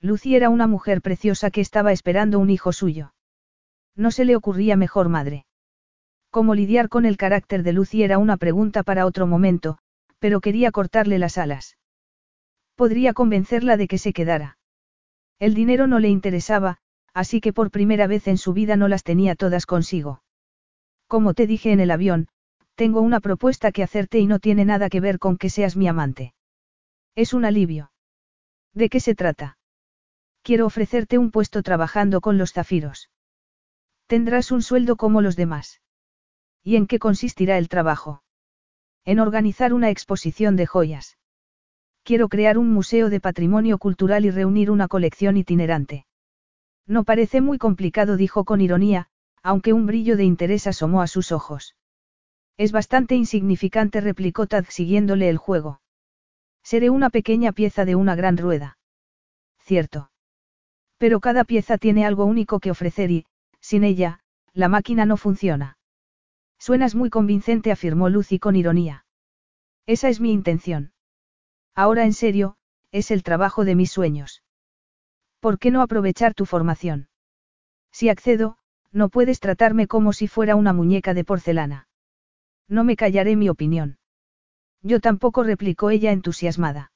[0.00, 3.14] Lucy era una mujer preciosa que estaba esperando un hijo suyo.
[3.96, 5.44] No se le ocurría mejor madre.
[6.30, 9.78] Cómo lidiar con el carácter de Lucy era una pregunta para otro momento,
[10.20, 11.78] pero quería cortarle las alas.
[12.76, 14.58] Podría convencerla de que se quedara.
[15.40, 16.78] El dinero no le interesaba,
[17.14, 20.22] así que por primera vez en su vida no las tenía todas consigo.
[21.06, 22.28] Como te dije en el avión,
[22.74, 25.86] tengo una propuesta que hacerte y no tiene nada que ver con que seas mi
[25.86, 26.34] amante.
[27.14, 27.92] Es un alivio.
[28.72, 29.56] ¿De qué se trata?
[30.42, 33.10] Quiero ofrecerte un puesto trabajando con los zafiros.
[34.08, 35.80] Tendrás un sueldo como los demás.
[36.62, 38.22] ¿Y en qué consistirá el trabajo?
[39.04, 41.16] En organizar una exposición de joyas.
[42.02, 46.06] Quiero crear un museo de patrimonio cultural y reunir una colección itinerante.
[46.86, 49.08] No parece muy complicado, dijo con ironía,
[49.42, 51.76] aunque un brillo de interés asomó a sus ojos.
[52.56, 55.80] Es bastante insignificante, replicó Tad siguiéndole el juego.
[56.62, 58.78] Seré una pequeña pieza de una gran rueda.
[59.58, 60.10] Cierto.
[60.98, 63.26] Pero cada pieza tiene algo único que ofrecer y,
[63.60, 64.20] sin ella,
[64.52, 65.78] la máquina no funciona.
[66.58, 69.04] Suenas muy convincente, afirmó Lucy con ironía.
[69.86, 70.92] Esa es mi intención.
[71.74, 72.56] Ahora en serio,
[72.92, 74.43] es el trabajo de mis sueños.
[75.44, 77.10] ¿Por qué no aprovechar tu formación?
[77.92, 78.56] Si accedo,
[78.92, 81.86] no puedes tratarme como si fuera una muñeca de porcelana.
[82.66, 83.98] No me callaré mi opinión.
[84.80, 86.92] Yo tampoco replicó ella entusiasmada.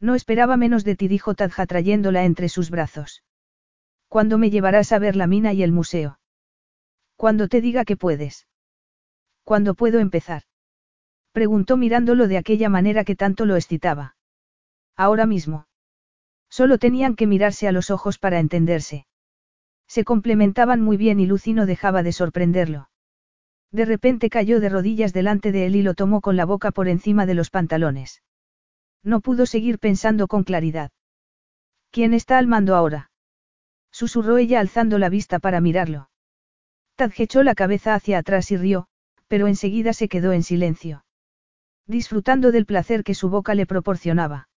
[0.00, 3.24] No esperaba menos de ti, dijo Tadja trayéndola entre sus brazos.
[4.06, 6.18] ¿Cuándo me llevarás a ver la mina y el museo?
[7.16, 8.46] Cuando te diga que puedes.
[9.44, 10.42] ¿Cuándo puedo empezar?
[11.32, 14.14] Preguntó mirándolo de aquella manera que tanto lo excitaba.
[14.94, 15.68] Ahora mismo.
[16.52, 19.06] Solo tenían que mirarse a los ojos para entenderse.
[19.88, 22.90] Se complementaban muy bien y Lucy no dejaba de sorprenderlo.
[23.70, 26.88] De repente cayó de rodillas delante de él y lo tomó con la boca por
[26.88, 28.22] encima de los pantalones.
[29.02, 30.90] No pudo seguir pensando con claridad.
[31.90, 33.10] ¿Quién está al mando ahora?
[33.90, 36.10] Susurró ella alzando la vista para mirarlo.
[36.96, 38.88] Tad echó la cabeza hacia atrás y rió,
[39.26, 41.06] pero enseguida se quedó en silencio.
[41.86, 44.50] Disfrutando del placer que su boca le proporcionaba.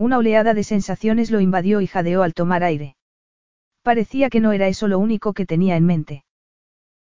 [0.00, 2.96] Una oleada de sensaciones lo invadió y jadeó al tomar aire.
[3.82, 6.24] Parecía que no era eso lo único que tenía en mente.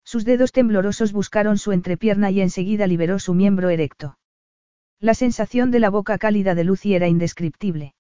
[0.04, 4.18] Sus dedos temblorosos buscaron su entrepierna y enseguida liberó su miembro erecto.
[5.00, 7.94] La sensación de la boca cálida de Lucy era indescriptible.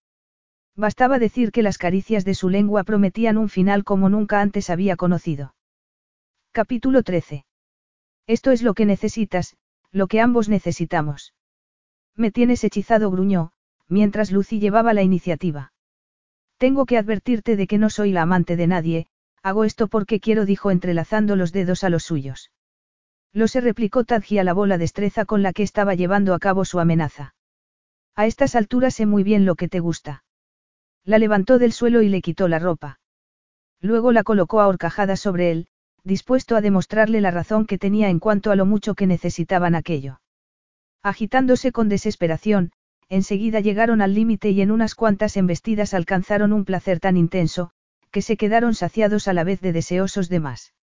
[0.76, 4.98] Bastaba decir que las caricias de su lengua prometían un final como nunca antes había
[4.98, 5.56] conocido.
[6.52, 7.45] Capítulo 13.
[8.28, 9.56] Esto es lo que necesitas,
[9.92, 11.34] lo que ambos necesitamos.
[12.18, 13.53] Me tienes hechizado, gruñó,
[13.90, 15.74] mientras Lucy llevaba la iniciativa.
[16.58, 19.08] Tengo que advertirte de que no soy la amante de nadie,
[19.42, 22.51] Hago esto porque quiero, dijo entrelazando los dedos a los suyos.
[23.32, 26.66] Lo se replicó Tadji a la bola destreza con la que estaba llevando a cabo
[26.66, 27.35] su amenaza.
[28.16, 30.24] A estas alturas sé muy bien lo que te gusta.
[31.06, 33.00] La levantó del suelo y le quitó la ropa.
[33.80, 35.68] Luego la colocó a horcajadas sobre él,
[36.03, 40.19] dispuesto a demostrarle la razón que tenía en cuanto a lo mucho que necesitaban aquello.
[41.01, 42.72] Agitándose con desesperación,
[43.10, 47.72] enseguida llegaron al límite y en unas cuantas embestidas alcanzaron un placer tan intenso,
[48.12, 50.74] que se quedaron saciados a la vez de deseosos de más.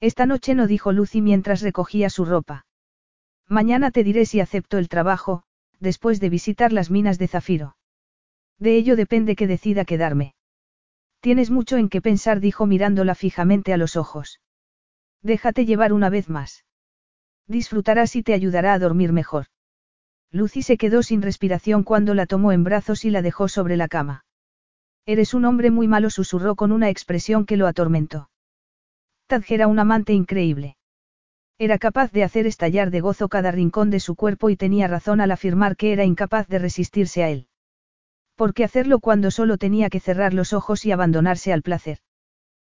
[0.00, 2.66] Esta noche no dijo Lucy mientras recogía su ropa.
[3.48, 5.44] Mañana te diré si acepto el trabajo,
[5.80, 7.76] después de visitar las minas de zafiro.
[8.58, 10.34] De ello depende que decida quedarme.
[11.20, 14.40] Tienes mucho en qué pensar, dijo mirándola fijamente a los ojos.
[15.22, 16.64] Déjate llevar una vez más.
[17.46, 19.46] Disfrutarás y te ayudará a dormir mejor.
[20.34, 23.86] Lucy se quedó sin respiración cuando la tomó en brazos y la dejó sobre la
[23.86, 24.24] cama.
[25.06, 28.30] Eres un hombre muy malo, susurró con una expresión que lo atormentó.
[29.28, 30.76] Tadj era un amante increíble.
[31.56, 35.20] Era capaz de hacer estallar de gozo cada rincón de su cuerpo y tenía razón
[35.20, 37.46] al afirmar que era incapaz de resistirse a él.
[38.34, 41.98] ¿Por qué hacerlo cuando solo tenía que cerrar los ojos y abandonarse al placer?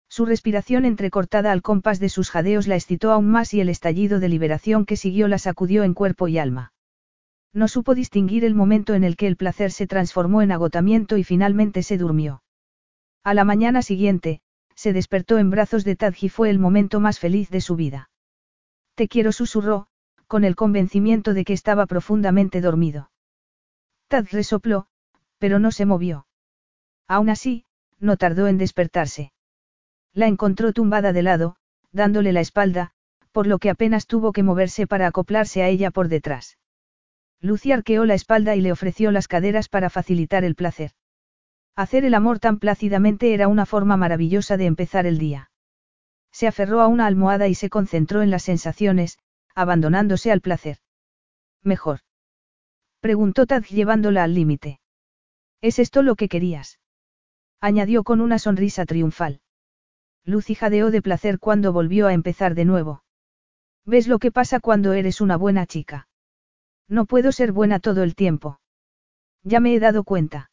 [0.08, 4.18] Su respiración entrecortada al compás de sus jadeos la excitó aún más y el estallido
[4.18, 6.72] de liberación que siguió la sacudió en cuerpo y alma.
[7.52, 11.24] No supo distinguir el momento en el que el placer se transformó en agotamiento y
[11.24, 12.42] finalmente se durmió.
[13.24, 14.40] A la mañana siguiente,
[14.74, 18.08] se despertó en brazos de Tadji y fue el momento más feliz de su vida.
[18.94, 19.88] Te quiero, susurró,
[20.26, 23.10] con el convencimiento de que estaba profundamente dormido.
[24.08, 24.86] Tad resopló,
[25.38, 26.26] pero no se movió.
[27.08, 27.64] Aún así,
[27.98, 29.32] no tardó en despertarse.
[30.12, 31.56] La encontró tumbada de lado,
[31.92, 32.92] dándole la espalda,
[33.32, 36.58] por lo que apenas tuvo que moverse para acoplarse a ella por detrás.
[37.40, 40.92] Lucy arqueó la espalda y le ofreció las caderas para facilitar el placer.
[41.74, 45.50] Hacer el amor tan plácidamente era una forma maravillosa de empezar el día.
[46.30, 49.18] Se aferró a una almohada y se concentró en las sensaciones,
[49.54, 50.78] abandonándose al placer.
[51.62, 52.00] Mejor.
[53.00, 54.80] Preguntó Tad llevándola al límite.
[55.62, 56.78] ¿Es esto lo que querías?
[57.60, 59.40] Añadió con una sonrisa triunfal.
[60.24, 63.04] Lucy jadeó de placer cuando volvió a empezar de nuevo.
[63.86, 66.08] ¿Ves lo que pasa cuando eres una buena chica?
[66.90, 68.60] No puedo ser buena todo el tiempo.
[69.44, 70.50] Ya me he dado cuenta.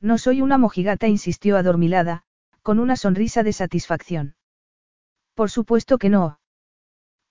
[0.00, 2.24] No soy una mojigata, insistió adormilada,
[2.62, 4.36] con una sonrisa de satisfacción.
[5.34, 6.40] Por supuesto que no.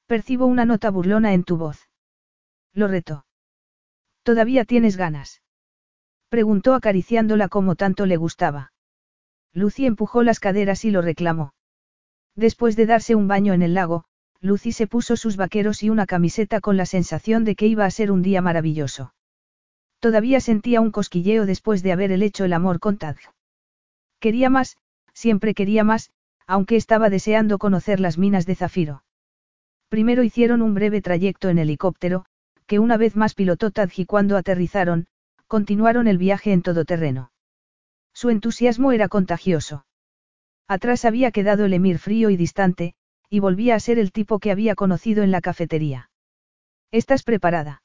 [0.06, 1.90] Percibo una nota burlona en tu voz.
[2.74, 3.25] Lo reto.
[4.22, 5.41] ¿Todavía tienes ganas?
[6.30, 8.74] Preguntó acariciándola como tanto le gustaba.
[9.53, 11.53] Lucy empujó las caderas y lo reclamó.
[12.35, 14.06] Después de darse un baño en el lago,
[14.42, 17.92] Lucy se puso sus vaqueros y una camiseta con la sensación de que iba a
[17.92, 19.14] ser un día maravilloso.
[20.00, 23.18] Todavía sentía un cosquilleo después de haber hecho el amor con Tad.
[24.19, 24.77] Quería más,
[25.14, 26.11] siempre quería más,
[26.48, 29.03] aunque estaba deseando conocer las minas de zafiro.
[29.90, 32.26] Primero hicieron un breve trayecto en helicóptero,
[32.66, 35.08] que una vez más pilotó Tadji cuando aterrizaron,
[35.48, 37.32] continuaron el viaje en todoterreno.
[38.14, 39.85] Su entusiasmo era contagioso.
[40.68, 42.93] Atrás había quedado el emir frío y distante,
[43.30, 46.09] y volvía a ser el tipo que había conocido en la cafetería.
[46.91, 47.83] ¿Estás preparada?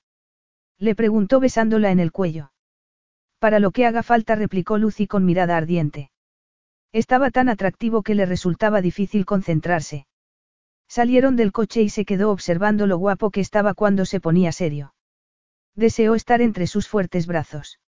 [0.78, 2.52] Le preguntó besándola en el cuello.
[3.38, 6.10] Para lo que haga falta, replicó Lucy con mirada ardiente.
[6.92, 10.06] Estaba tan atractivo que le resultaba difícil concentrarse.
[10.88, 14.94] Salieron del coche y se quedó observando lo guapo que estaba cuando se ponía serio.
[15.74, 17.80] Deseó estar entre sus fuertes brazos.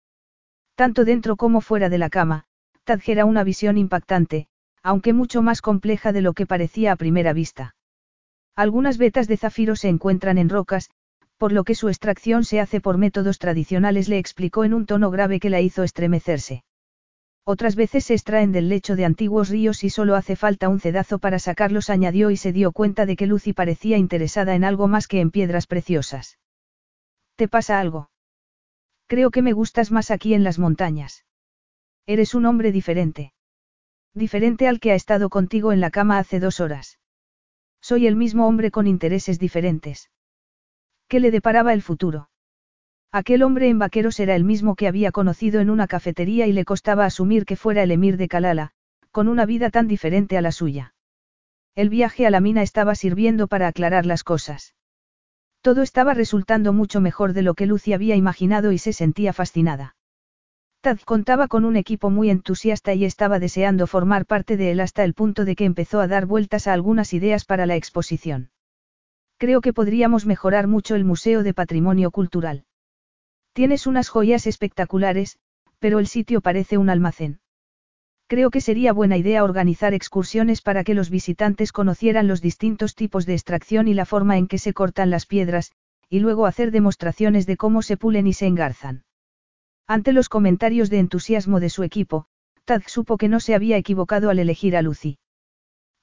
[0.75, 2.47] Tanto dentro como fuera de la cama,
[2.85, 4.49] Tadj era una visión impactante,
[4.85, 7.75] aunque mucho más compleja de lo que parecía a primera vista.
[8.55, 10.91] Algunas vetas de zafiro se encuentran en rocas,
[11.39, 15.11] por lo que su extracción se hace por métodos tradicionales, le explicó en un tono
[15.11, 16.63] grave que la hizo estremecerse.
[17.45, 21.19] Otras veces se extraen del lecho de antiguos ríos y solo hace falta un cedazo
[21.19, 25.09] para sacarlos, añadió y se dio cuenta de que Lucy parecía interesada en algo más
[25.09, 26.39] que en piedras preciosas.
[27.37, 28.11] ¿Te pasa algo?
[29.09, 31.25] Creo que me gustas más aquí en las montañas.
[32.07, 33.34] Eres un hombre diferente.
[34.15, 37.01] Diferente al que ha estado contigo en la cama hace dos horas.
[37.81, 40.11] Soy el mismo hombre con intereses diferentes.
[41.09, 42.31] ¿Qué le deparaba el futuro?
[43.11, 46.65] Aquel hombre en vaqueros era el mismo que había conocido en una cafetería y le
[46.65, 48.71] costaba asumir que fuera el emir de Kalala,
[49.11, 50.95] con una vida tan diferente a la suya.
[51.75, 54.75] El viaje a la mina estaba sirviendo para aclarar las cosas.
[55.61, 59.97] Todo estaba resultando mucho mejor de lo que Lucy había imaginado y se sentía fascinada.
[60.85, 65.03] Tad contaba con un equipo muy entusiasta y estaba deseando formar parte de él hasta
[65.03, 68.51] el punto de que empezó a dar vueltas a algunas ideas para la exposición.
[69.39, 72.67] Creo que podríamos mejorar mucho el Museo de Patrimonio Cultural.
[73.55, 75.39] Tienes unas joyas espectaculares,
[75.79, 77.41] pero el sitio parece un almacén.
[78.27, 83.25] Creo que sería buena idea organizar excursiones para que los visitantes conocieran los distintos tipos
[83.25, 85.73] de extracción y la forma en que se cortan las piedras,
[86.11, 89.05] y luego hacer demostraciones de cómo se pulen y se engarzan.
[89.87, 92.27] Ante los comentarios de entusiasmo de su equipo,
[92.65, 95.19] Tad supo que no se había equivocado al elegir a Lucy.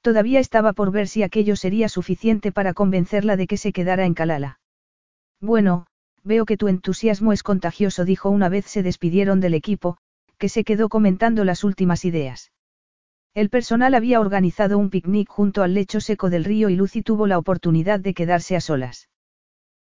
[0.01, 4.13] Todavía estaba por ver si aquello sería suficiente para convencerla de que se quedara en
[4.13, 4.59] Kalala.
[5.39, 5.85] Bueno,
[6.23, 9.97] Veo que tu entusiasmo es contagioso, dijo una vez se despidieron del equipo,
[10.37, 12.51] que se quedó comentando las últimas ideas.
[13.33, 17.25] El personal había organizado un picnic junto al lecho seco del río y Lucy tuvo
[17.27, 19.09] la oportunidad de quedarse a solas.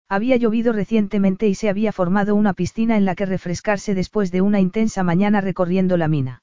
[0.09, 4.41] Había llovido recientemente y se había formado una piscina en la que refrescarse después de
[4.41, 6.41] una intensa mañana recorriendo la mina.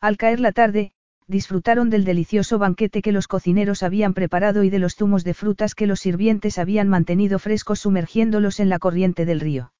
[0.00, 0.92] Al caer la tarde,
[1.26, 5.74] disfrutaron del delicioso banquete que los cocineros habían preparado y de los zumos de frutas
[5.74, 9.72] que los sirvientes habían mantenido frescos sumergiéndolos en la corriente del río.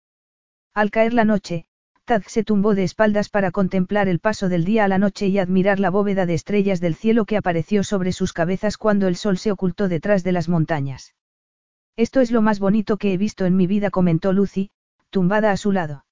[0.74, 1.66] Al caer la noche,
[2.06, 5.38] Tad se tumbó de espaldas para contemplar el paso del día a la noche y
[5.38, 9.38] admirar la bóveda de estrellas del cielo que apareció sobre sus cabezas cuando el sol
[9.38, 11.14] se ocultó detrás de las montañas.
[11.96, 14.70] Esto es lo más bonito que he visto en mi vida, comentó Lucy,
[15.10, 16.04] tumbada a su lado.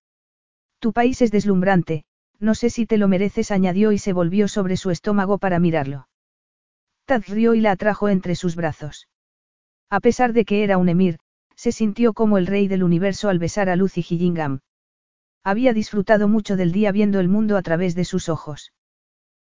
[0.78, 2.04] Tu país es deslumbrante,
[2.38, 6.08] no sé si te lo mereces, añadió y se volvió sobre su estómago para mirarlo.
[7.04, 9.08] Tad rió y la atrajo entre sus brazos.
[9.90, 11.18] A pesar de que era un emir,
[11.54, 14.60] se sintió como el rey del universo al besar a Lucy Gillingham.
[15.42, 18.72] Había disfrutado mucho del día viendo el mundo a través de sus ojos.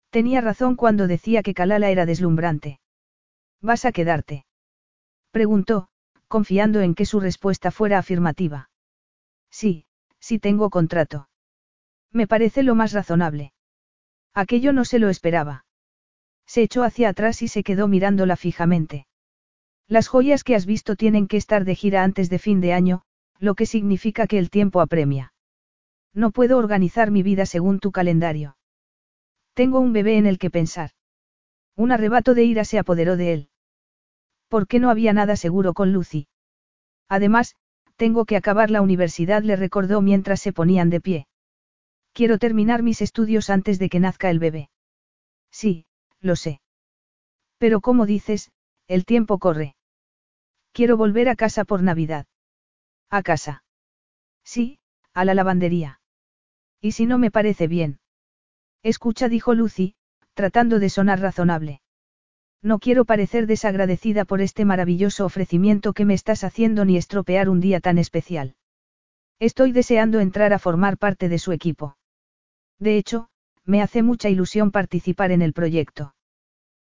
[0.09, 2.79] Tenía razón cuando decía que Kalala era deslumbrante.
[3.61, 4.45] ¿Vas a quedarte?
[5.31, 5.87] Preguntó,
[6.35, 8.69] confiando en que su respuesta fuera afirmativa.
[9.49, 9.85] Sí,
[10.19, 11.29] sí tengo contrato.
[12.11, 13.53] Me parece lo más razonable.
[14.33, 15.63] Aquello no se lo esperaba.
[16.45, 19.07] Se echó hacia atrás y se quedó mirándola fijamente.
[19.87, 23.03] Las joyas que has visto tienen que estar de gira antes de fin de año,
[23.39, 25.31] lo que significa que el tiempo apremia.
[26.13, 28.57] No puedo organizar mi vida según tu calendario.
[29.53, 30.89] Tengo un bebé en el que pensar.
[31.77, 33.49] Un arrebato de ira se apoderó de él.
[34.47, 36.27] ¿Por qué no había nada seguro con Lucy?
[37.09, 37.55] Además,
[37.95, 41.27] tengo que acabar la universidad, le recordó mientras se ponían de pie.
[42.13, 44.69] Quiero terminar mis estudios antes de que nazca el bebé.
[45.51, 45.85] Sí,
[46.21, 46.61] lo sé.
[47.57, 48.51] Pero como dices,
[48.87, 49.75] el tiempo corre.
[50.71, 52.25] Quiero volver a casa por Navidad.
[53.09, 53.63] ¿A casa?
[54.43, 54.79] Sí,
[55.13, 56.01] a la lavandería.
[56.81, 57.99] ¿Y si no me parece bien?
[58.83, 59.95] Escucha, dijo Lucy,
[60.33, 61.81] tratando de sonar razonable.
[62.61, 67.59] No quiero parecer desagradecida por este maravilloso ofrecimiento que me estás haciendo ni estropear un
[67.59, 68.55] día tan especial.
[69.39, 71.97] Estoy deseando entrar a formar parte de su equipo.
[72.79, 73.29] De hecho,
[73.65, 76.15] me hace mucha ilusión participar en el proyecto.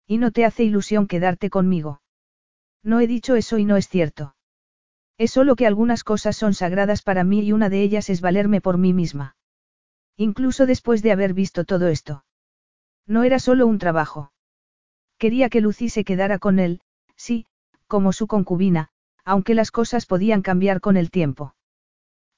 [0.08, 2.02] ¿Y no te hace ilusión quedarte conmigo?
[2.84, 4.36] No he dicho eso y no es cierto.
[5.18, 8.62] Es solo que algunas cosas son sagradas para mí y una de ellas es valerme
[8.62, 9.36] por mí misma.
[10.18, 12.26] Incluso después de haber visto todo esto.
[13.08, 14.32] No era solo un trabajo.
[15.18, 16.82] Quería que Lucy se quedara con él,
[17.16, 17.46] sí,
[17.88, 18.90] como su concubina,
[19.24, 21.56] aunque las cosas podían cambiar con el tiempo.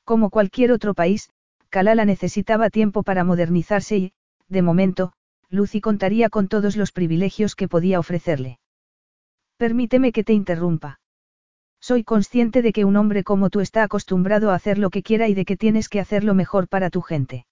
[0.03, 1.29] Como cualquier otro país,
[1.69, 4.13] Kalala necesitaba tiempo para modernizarse y,
[4.47, 5.13] de momento,
[5.49, 8.59] Lucy contaría con todos los privilegios que podía ofrecerle.
[9.57, 10.99] Permíteme que te interrumpa.
[11.79, 15.27] Soy consciente de que un hombre como tú está acostumbrado a hacer lo que quiera
[15.27, 17.45] y de que tienes que hacerlo mejor para tu gente.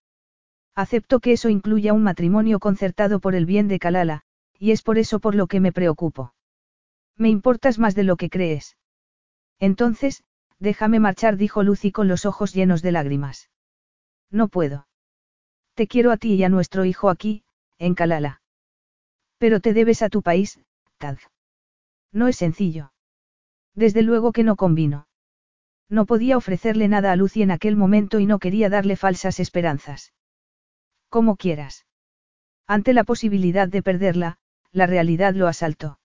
[0.76, 4.25] Acepto que eso incluya un matrimonio concertado por el bien de Kalala,
[4.60, 6.34] y es por eso por lo que me preocupo.
[7.18, 8.78] Me importas más de lo que crees.
[9.60, 10.24] Entonces,
[10.60, 13.50] déjame marchar, dijo Lucy con los ojos llenos de lágrimas.
[14.32, 14.88] No puedo.
[15.76, 17.44] Te quiero a ti y a nuestro hijo aquí,
[17.78, 18.42] en Kalala.
[19.38, 20.60] Pero te debes a tu país,
[20.98, 21.18] Tad.
[22.12, 22.94] No es sencillo.
[23.74, 25.08] Desde luego que no convino.
[25.90, 30.14] No podía ofrecerle nada a Lucy en aquel momento y no quería darle falsas esperanzas.
[31.10, 31.86] Como quieras.
[32.68, 34.38] Ante la posibilidad de perderla,
[34.76, 36.00] la realidad lo asaltó.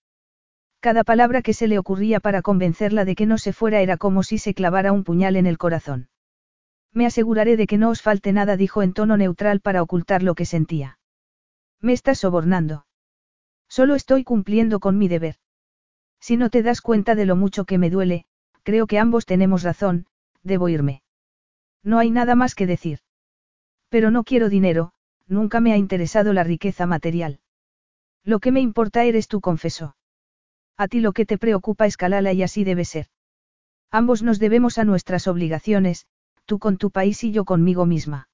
[0.78, 4.22] Cada palabra que se le ocurría para convencerla de que no se fuera era como
[4.22, 6.08] si se clavara un puñal en el corazón.
[6.92, 10.34] Me aseguraré de que no os falte nada, dijo en tono neutral para ocultar lo
[10.34, 10.98] que sentía.
[11.80, 12.86] Me estás sobornando.
[13.68, 15.36] Solo estoy cumpliendo con mi deber.
[16.20, 18.24] Si no te das cuenta de lo mucho que me duele,
[18.62, 20.06] creo que ambos tenemos razón,
[20.42, 21.02] debo irme.
[21.82, 23.00] No hay nada más que decir.
[23.88, 24.92] Pero no quiero dinero,
[25.26, 27.40] nunca me ha interesado la riqueza material.
[28.24, 29.96] Lo que me importa eres tú, confesó.
[30.76, 33.06] A ti lo que te preocupa es Kalala y así debe ser.
[33.90, 36.06] Ambos nos debemos a nuestras obligaciones,
[36.44, 38.28] tú con tu país y yo conmigo misma.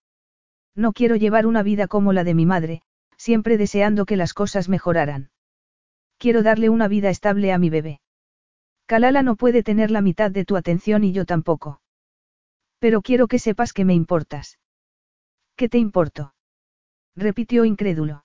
[0.75, 2.83] No quiero llevar una vida como la de mi madre,
[3.17, 5.31] siempre deseando que las cosas mejoraran.
[6.19, 8.01] Quiero darle una vida estable a mi bebé.
[8.87, 11.81] Kalala no puede tener la mitad de tu atención y yo tampoco.
[12.79, 14.59] Pero quiero que sepas que me importas.
[15.57, 16.35] ¿Qué te importo?
[17.17, 18.25] repitió incrédulo.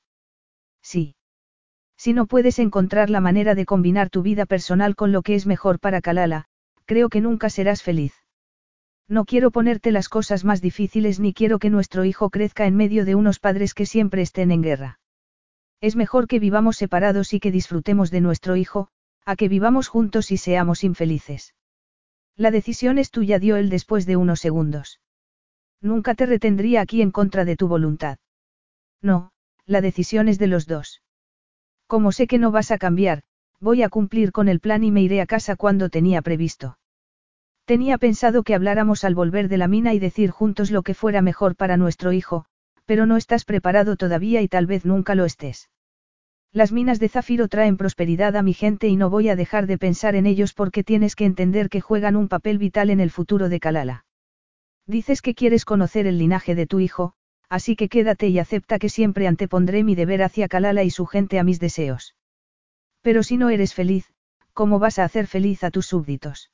[0.81, 1.15] Sí.
[2.03, 5.45] Si no puedes encontrar la manera de combinar tu vida personal con lo que es
[5.45, 6.45] mejor para Kalala,
[6.85, 8.15] creo que nunca serás feliz.
[9.07, 13.05] No quiero ponerte las cosas más difíciles ni quiero que nuestro hijo crezca en medio
[13.05, 14.99] de unos padres que siempre estén en guerra.
[15.79, 18.87] Es mejor que vivamos separados y que disfrutemos de nuestro hijo,
[19.23, 21.53] a que vivamos juntos y seamos infelices.
[22.35, 25.01] La decisión es tuya, dio él después de unos segundos.
[25.81, 28.17] Nunca te retendría aquí en contra de tu voluntad.
[29.03, 29.33] No,
[29.67, 31.03] la decisión es de los dos.
[31.91, 33.21] Como sé que no vas a cambiar,
[33.59, 36.77] voy a cumplir con el plan y me iré a casa cuando tenía previsto.
[37.65, 41.21] Tenía pensado que habláramos al volver de la mina y decir juntos lo que fuera
[41.21, 42.45] mejor para nuestro hijo,
[42.85, 45.69] pero no estás preparado todavía y tal vez nunca lo estés.
[46.53, 49.77] Las minas de zafiro traen prosperidad a mi gente y no voy a dejar de
[49.77, 53.49] pensar en ellos porque tienes que entender que juegan un papel vital en el futuro
[53.49, 54.05] de Kalala.
[54.87, 57.15] Dices que quieres conocer el linaje de tu hijo,
[57.51, 61.37] así que quédate y acepta que siempre antepondré mi deber hacia Kalala y su gente
[61.37, 62.15] a mis deseos.
[63.01, 64.05] Pero si no eres feliz,
[64.53, 66.49] ¿cómo vas a hacer feliz a tus súbditos?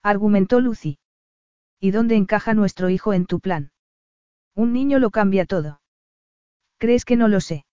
[0.00, 1.00] Argumentó Lucy.
[1.80, 3.72] ¿Y dónde encaja nuestro hijo en tu plan?
[4.54, 5.80] Un niño lo cambia todo.
[6.78, 7.66] ¿Crees que no lo sé?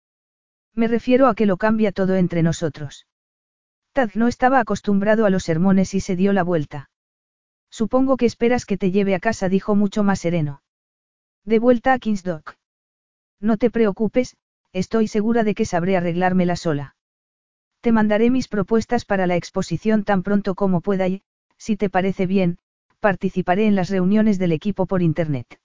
[0.73, 3.05] Me refiero a que lo cambia todo entre nosotros.
[3.93, 6.89] Tad no estaba acostumbrado a los sermones y se dio la vuelta.
[7.69, 10.63] Supongo que esperas que te lleve a casa, dijo mucho más sereno.
[11.49, 12.57] De vuelta a Kingsdock.
[13.41, 14.37] No te preocupes,
[14.71, 16.95] estoy segura de que sabré arreglármela sola.
[17.81, 21.23] Te mandaré mis propuestas para la exposición tan pronto como pueda y,
[21.57, 22.59] si te parece bien,
[22.99, 25.59] participaré en las reuniones del equipo por Internet.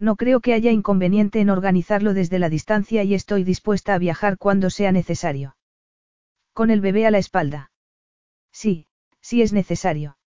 [0.00, 4.38] No creo que haya inconveniente en organizarlo desde la distancia y estoy dispuesta a viajar
[4.38, 5.56] cuando sea necesario.
[6.52, 7.70] Con el bebé a la espalda.
[8.50, 8.88] Sí,
[9.20, 10.18] sí es necesario.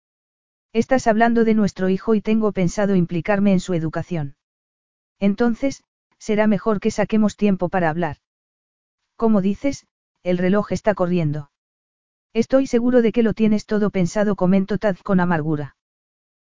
[0.71, 4.37] Estás hablando de nuestro hijo y tengo pensado implicarme en su educación.
[5.19, 5.83] Entonces,
[6.17, 8.17] será mejor que saquemos tiempo para hablar.
[9.15, 9.85] Como dices,
[10.23, 11.51] el reloj está corriendo.
[12.33, 15.75] Estoy seguro de que lo tienes todo pensado, comentó Tad con amargura.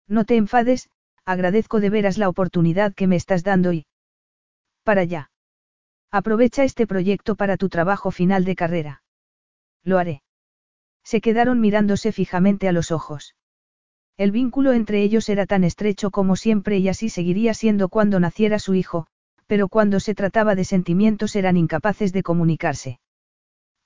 [0.07, 0.91] No te enfades,
[1.25, 3.87] agradezco de veras la oportunidad que me estás dando y...
[4.83, 5.31] Para allá.
[6.11, 9.03] Aprovecha este proyecto para tu trabajo final de carrera.
[9.85, 10.23] Lo haré.
[11.05, 13.35] Se quedaron mirándose fijamente a los ojos.
[14.21, 18.59] El vínculo entre ellos era tan estrecho como siempre y así seguiría siendo cuando naciera
[18.59, 19.07] su hijo,
[19.47, 23.01] pero cuando se trataba de sentimientos eran incapaces de comunicarse.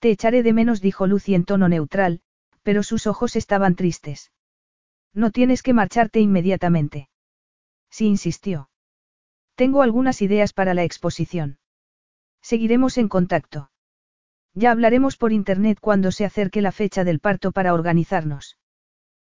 [0.01, 2.21] Te echaré de menos, dijo Lucy en tono neutral,
[2.65, 4.33] pero sus ojos estaban tristes.
[5.13, 7.09] No tienes que marcharte inmediatamente.
[7.89, 8.69] Sí insistió.
[9.55, 11.59] Tengo algunas ideas para la exposición.
[12.43, 13.71] Seguiremos en contacto.
[14.53, 18.57] Ya hablaremos por internet cuando se acerque la fecha del parto para organizarnos.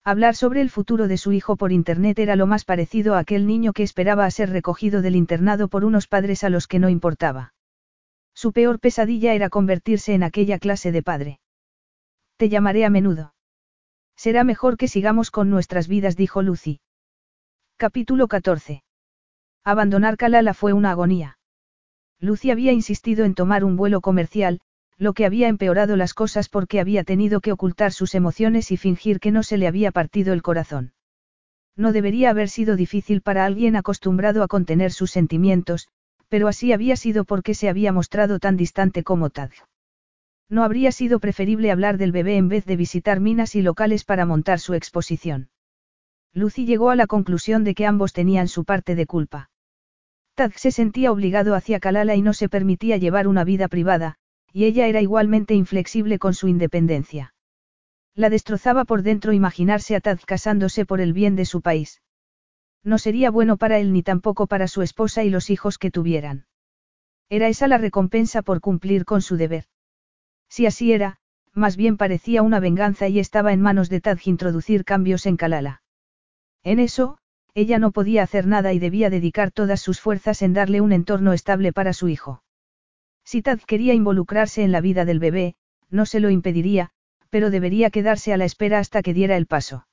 [0.03, 3.47] Hablar sobre el futuro de su hijo por internet era lo más parecido a aquel
[3.47, 6.89] niño que esperaba a ser recogido del internado por unos padres a los que no
[6.89, 7.53] importaba.
[8.35, 11.41] Su peor pesadilla era convertirse en aquella clase de padre.
[12.39, 13.35] Te llamaré a menudo.
[14.17, 16.81] Será mejor que sigamos con nuestras vidas, dijo Lucy.
[17.77, 18.83] Capítulo 14.
[19.65, 21.39] Abandonar Kalala fue una agonía.
[22.19, 24.61] Lucy había insistido en tomar un vuelo comercial,
[25.01, 29.19] lo que había empeorado las cosas porque había tenido que ocultar sus emociones y fingir
[29.19, 30.93] que no se le había partido el corazón.
[31.75, 35.89] No debería haber sido difícil para alguien acostumbrado a contener sus sentimientos,
[36.29, 39.53] pero así había sido porque se había mostrado tan distante como Tad.
[40.51, 44.27] No habría sido preferible hablar del bebé en vez de visitar minas y locales para
[44.27, 45.49] montar su exposición.
[46.35, 49.51] Lucy llegó a la conclusión de que ambos tenían su parte de culpa.
[50.35, 54.19] Tad se sentía obligado hacia Kalala y no se permitía llevar una vida privada,
[54.53, 57.35] y ella era igualmente inflexible con su independencia.
[58.15, 62.03] La destrozaba por dentro imaginarse a Tad casándose por el bien de su país.
[62.83, 66.47] No sería bueno para él ni tampoco para su esposa y los hijos que tuvieran.
[67.29, 69.67] Era esa la recompensa por cumplir con su deber.
[70.49, 71.19] Si así era,
[71.53, 75.83] más bien parecía una venganza y estaba en manos de Tad introducir cambios en Kalala.
[76.63, 77.19] En eso,
[77.55, 81.33] ella no podía hacer nada y debía dedicar todas sus fuerzas en darle un entorno
[81.33, 82.43] estable para su hijo.
[83.25, 85.55] Si Tad quería involucrarse en la vida del bebé,
[85.89, 86.91] no se lo impediría,
[87.31, 89.87] pero debería quedarse a la espera hasta que diera el paso.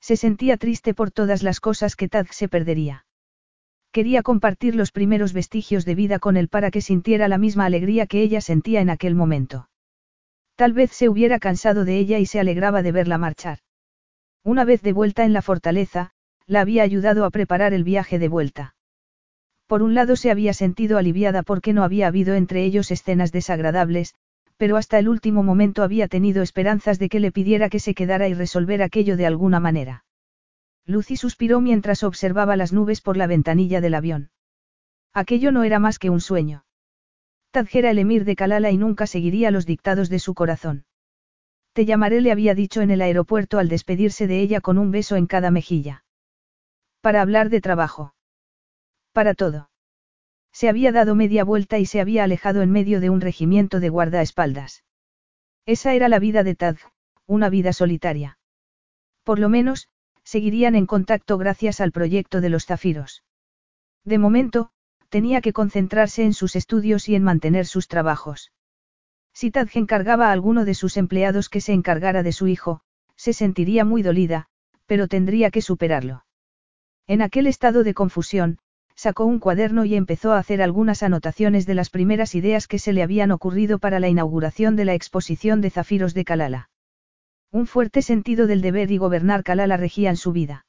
[0.00, 3.06] Se sentía triste por todas las cosas que Tad se perdería.
[3.92, 8.06] Quería compartir los primeros vestigios de vida con él para que sintiera la misma alegría
[8.06, 9.68] que ella sentía en aquel momento.
[10.56, 13.58] Tal vez se hubiera cansado de ella y se alegraba de verla marchar.
[14.44, 16.10] Una vez de vuelta en la fortaleza,
[16.46, 18.74] la había ayudado a preparar el viaje de vuelta.
[19.72, 24.14] Por un lado se había sentido aliviada porque no había habido entre ellos escenas desagradables,
[24.58, 28.28] pero hasta el último momento había tenido esperanzas de que le pidiera que se quedara
[28.28, 30.04] y resolver aquello de alguna manera.
[30.84, 34.30] Lucy suspiró mientras observaba las nubes por la ventanilla del avión.
[35.14, 36.66] Aquello no era más que un sueño.
[37.50, 40.84] Tadjera el emir de Kalala y nunca seguiría los dictados de su corazón.
[41.72, 45.16] Te llamaré, le había dicho en el aeropuerto al despedirse de ella con un beso
[45.16, 46.04] en cada mejilla.
[47.00, 48.12] Para hablar de trabajo.
[49.12, 49.70] Para todo.
[50.52, 53.88] Se había dado media vuelta y se había alejado en medio de un regimiento de
[53.88, 54.84] guardaespaldas.
[55.66, 56.76] Esa era la vida de Tad,
[57.26, 58.38] una vida solitaria.
[59.22, 59.88] Por lo menos,
[60.24, 63.24] seguirían en contacto gracias al proyecto de los zafiros.
[64.04, 64.70] De momento,
[65.08, 68.52] tenía que concentrarse en sus estudios y en mantener sus trabajos.
[69.32, 72.80] Si Tadge encargaba a alguno de sus empleados que se encargara de su hijo,
[73.16, 74.48] se sentiría muy dolida,
[74.86, 76.24] pero tendría que superarlo.
[77.06, 78.58] En aquel estado de confusión,
[78.94, 82.92] sacó un cuaderno y empezó a hacer algunas anotaciones de las primeras ideas que se
[82.92, 86.70] le habían ocurrido para la inauguración de la exposición de zafiros de Kalala.
[87.50, 90.64] Un fuerte sentido del deber y gobernar Kalala regían su vida.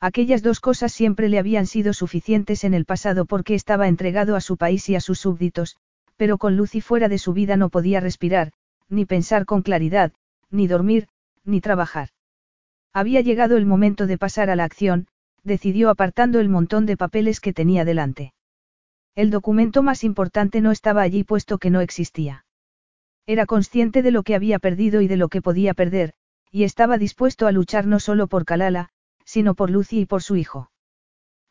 [0.00, 4.40] Aquellas dos cosas siempre le habían sido suficientes en el pasado porque estaba entregado a
[4.40, 5.76] su país y a sus súbditos,
[6.16, 8.52] pero con Lucy fuera de su vida no podía respirar,
[8.88, 10.12] ni pensar con claridad,
[10.50, 11.08] ni dormir,
[11.44, 12.10] ni trabajar.
[12.92, 15.06] Había llegado el momento de pasar a la acción,
[15.46, 18.34] decidió apartando el montón de papeles que tenía delante.
[19.14, 22.44] El documento más importante no estaba allí puesto que no existía.
[23.26, 26.12] Era consciente de lo que había perdido y de lo que podía perder,
[26.50, 28.90] y estaba dispuesto a luchar no solo por Kalala,
[29.24, 30.70] sino por Lucy y por su hijo.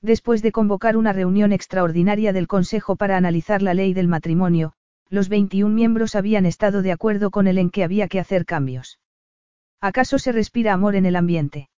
[0.02, 4.74] Después de convocar una reunión extraordinaria del Consejo para analizar la ley del matrimonio,
[5.10, 9.00] los 21 miembros habían estado de acuerdo con él en que había que hacer cambios.
[9.82, 11.70] ¿Acaso se respira amor en el ambiente?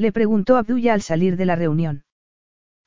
[0.00, 2.04] Le preguntó Abdullah al salir de la reunión.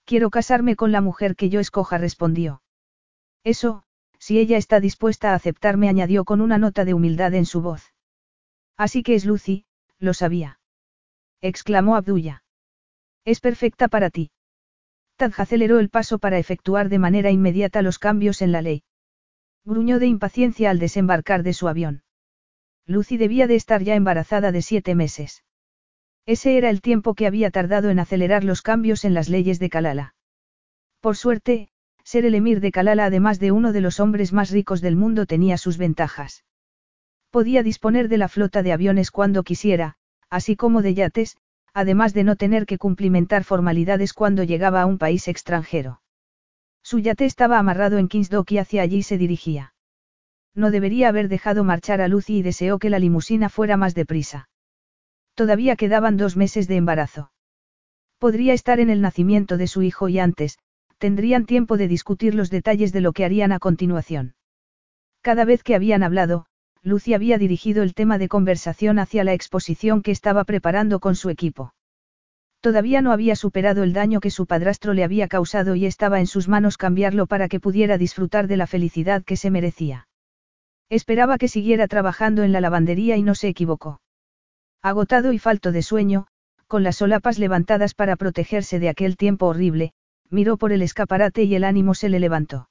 [0.04, 2.64] Quiero casarme con la mujer que yo escoja, respondió.
[3.44, 3.84] Eso,
[4.18, 7.94] si ella está dispuesta a aceptarme, añadió con una nota de humildad en su voz.
[8.78, 9.66] Así que es Lucy,
[10.00, 10.60] lo sabía
[11.44, 12.44] exclamó Abdullah.
[13.26, 14.32] Es perfecta para ti.
[15.18, 18.84] Taj aceleró el paso para efectuar de manera inmediata los cambios en la ley.
[19.66, 22.04] Gruñó de impaciencia al desembarcar de su avión.
[22.86, 25.44] Lucy debía de estar ya embarazada de siete meses.
[26.26, 29.70] Ese era el tiempo que había tardado en acelerar los cambios en las leyes de
[29.70, 30.16] Kalala.
[31.02, 31.68] Por suerte,
[32.04, 35.26] ser el emir de Kalala además de uno de los hombres más ricos del mundo
[35.26, 36.46] tenía sus ventajas.
[37.30, 39.96] Podía disponer de la flota de aviones cuando quisiera,
[40.30, 41.38] así como de yates,
[41.74, 46.02] además de no tener que cumplimentar formalidades cuando llegaba a un país extranjero.
[46.84, 49.74] Su yate estaba amarrado en Kingsdock y hacia allí se dirigía.
[50.56, 54.50] No debería haber dejado marchar a Lucy y deseó que la limusina fuera más deprisa.
[55.36, 57.32] Todavía quedaban dos meses de embarazo.
[58.20, 60.60] Podría estar en el nacimiento de su hijo y antes,
[60.98, 64.36] tendrían tiempo de discutir los detalles de lo que harían a continuación.
[65.22, 66.46] Cada vez que habían hablado,
[66.82, 71.30] Lucy había dirigido el tema de conversación hacia la exposición que estaba preparando con su
[71.30, 71.74] equipo.
[72.60, 76.28] Todavía no había superado el daño que su padrastro le había causado y estaba en
[76.28, 80.08] sus manos cambiarlo para que pudiera disfrutar de la felicidad que se merecía.
[80.90, 84.00] Esperaba que siguiera trabajando en la lavandería y no se equivocó.
[84.84, 86.28] Agotado y falto de sueño,
[86.68, 89.94] con las solapas levantadas para protegerse de aquel tiempo horrible,
[90.30, 92.68] miró por el escaparate y el ánimo se le levantó.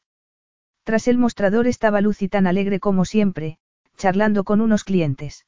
[0.84, 3.56] Tras el mostrador estaba Lucy tan alegre como siempre,
[3.96, 5.46] charlando con unos clientes.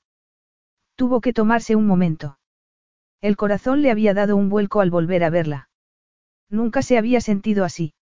[0.97, 2.39] Tuvo que tomarse un momento.
[3.21, 5.69] El corazón le había dado un vuelco al volver a verla.
[6.49, 7.93] Nunca se había sentido así.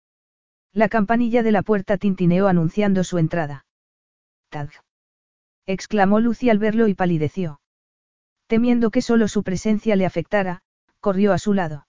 [0.73, 3.67] La campanilla de la puerta tintineó anunciando su entrada.
[4.51, 4.71] Tag.
[5.67, 7.62] exclamó Lucy al verlo y palideció.
[8.53, 10.61] Temiendo que solo su presencia le afectara,
[11.01, 11.87] corrió a su lado.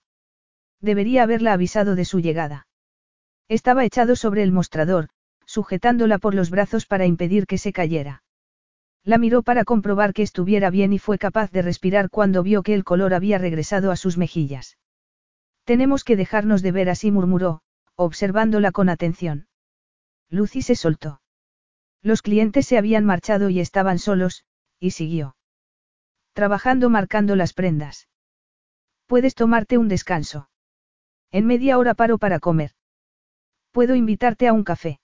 [0.80, 2.68] Debería haberla avisado de su llegada.
[3.50, 5.10] Estaba echado sobre el mostrador,
[5.44, 8.22] sujetándola por los brazos para impedir que se cayera.
[9.02, 12.72] La miró para comprobar que estuviera bien y fue capaz de respirar cuando vio que
[12.72, 14.78] el color había regresado a sus mejillas.
[15.64, 17.60] Tenemos que dejarnos de ver así, murmuró,
[17.94, 19.48] observándola con atención.
[20.30, 21.20] Lucy se soltó.
[22.00, 24.46] Los clientes se habían marchado y estaban solos,
[24.80, 25.36] y siguió.
[26.34, 28.08] Trabajando marcando las prendas.
[29.06, 30.50] Puedes tomarte un descanso.
[31.30, 32.72] En media hora paro para comer.
[33.70, 35.00] Puedo invitarte a un café.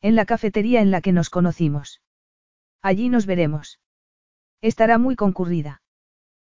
[0.00, 2.02] En la cafetería en la que nos conocimos.
[2.82, 3.80] Allí nos veremos.
[4.60, 5.82] Estará muy concurrida.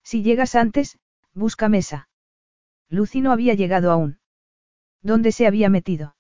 [0.03, 0.99] Si llegas antes,
[1.33, 2.09] busca mesa.
[2.90, 4.19] Lucy no había llegado aún.
[5.01, 6.17] ¿Dónde se había metido?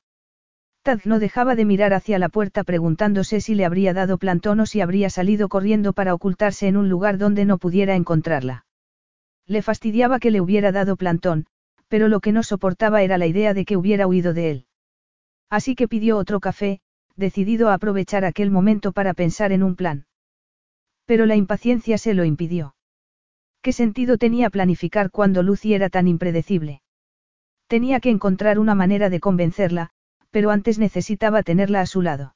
[0.85, 4.67] Tad no dejaba de mirar hacia la puerta preguntándose si le habría dado plantón o
[4.67, 8.67] si habría salido corriendo para ocultarse en un lugar donde no pudiera encontrarla.
[9.47, 11.47] Le fastidiaba que le hubiera dado plantón,
[11.87, 14.65] pero lo que no soportaba era la idea de que hubiera huido de él.
[15.49, 16.81] Así que pidió otro café,
[17.15, 20.05] decidido a aprovechar aquel momento para pensar en un plan.
[21.07, 22.75] Pero la impaciencia se lo impidió.
[23.63, 26.83] ¿Qué sentido tenía planificar cuando Lucy era tan impredecible?
[27.65, 29.89] Tenía que encontrar una manera de convencerla,
[30.35, 32.35] pero antes necesitaba tenerla a su lado.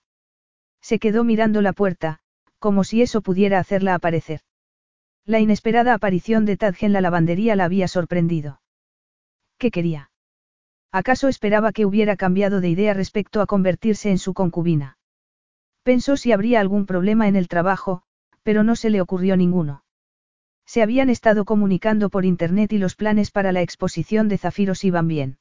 [0.79, 2.19] Se quedó mirando la puerta,
[2.57, 4.39] como si eso pudiera hacerla aparecer.
[5.25, 8.61] La inesperada aparición de Tadge en la lavandería la había sorprendido.
[9.57, 10.11] ¿Qué quería?
[10.93, 14.97] ¿Acaso esperaba que hubiera cambiado de idea respecto a convertirse en su concubina?
[15.83, 18.03] Pensó si habría algún problema en el trabajo,
[18.43, 19.83] pero no se le ocurrió ninguno.
[20.65, 25.09] Se habían estado comunicando por internet y los planes para la exposición de zafiros iban
[25.09, 25.37] bien.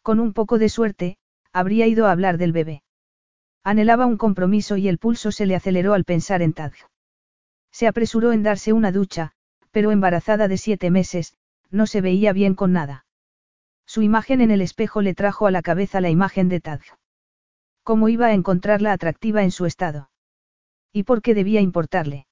[0.00, 1.18] Con un poco de suerte,
[1.56, 2.82] habría ido a hablar del bebé.
[3.64, 6.76] Anhelaba un compromiso y el pulso se le aceleró al pensar en Tadj.
[7.72, 9.32] Se apresuró en darse una ducha,
[9.70, 11.34] pero embarazada de siete meses,
[11.70, 13.06] no se veía bien con nada.
[13.86, 16.92] Su imagen en el espejo le trajo a la cabeza la imagen de Tadj.
[17.82, 20.10] ¿Cómo iba a encontrarla atractiva en su estado?
[20.92, 22.26] ¿Y por qué debía importarle?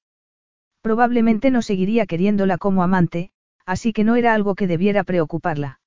[0.81, 3.31] Probablemente no seguiría queriéndola como amante,
[3.65, 5.79] así que no era algo que debiera preocuparla.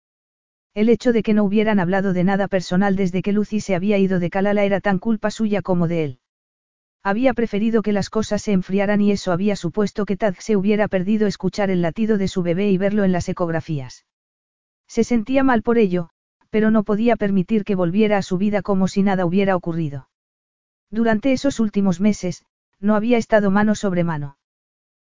[0.74, 3.98] El hecho de que no hubieran hablado de nada personal desde que Lucy se había
[3.98, 6.20] ido de Kalala era tan culpa suya como de él.
[7.02, 10.88] Había preferido que las cosas se enfriaran y eso había supuesto que Tad se hubiera
[10.88, 14.04] perdido escuchar el latido de su bebé y verlo en las ecografías.
[14.86, 16.10] Se sentía mal por ello,
[16.50, 20.08] pero no podía permitir que volviera a su vida como si nada hubiera ocurrido.
[20.90, 22.44] Durante esos últimos meses,
[22.80, 24.38] no había estado mano sobre mano.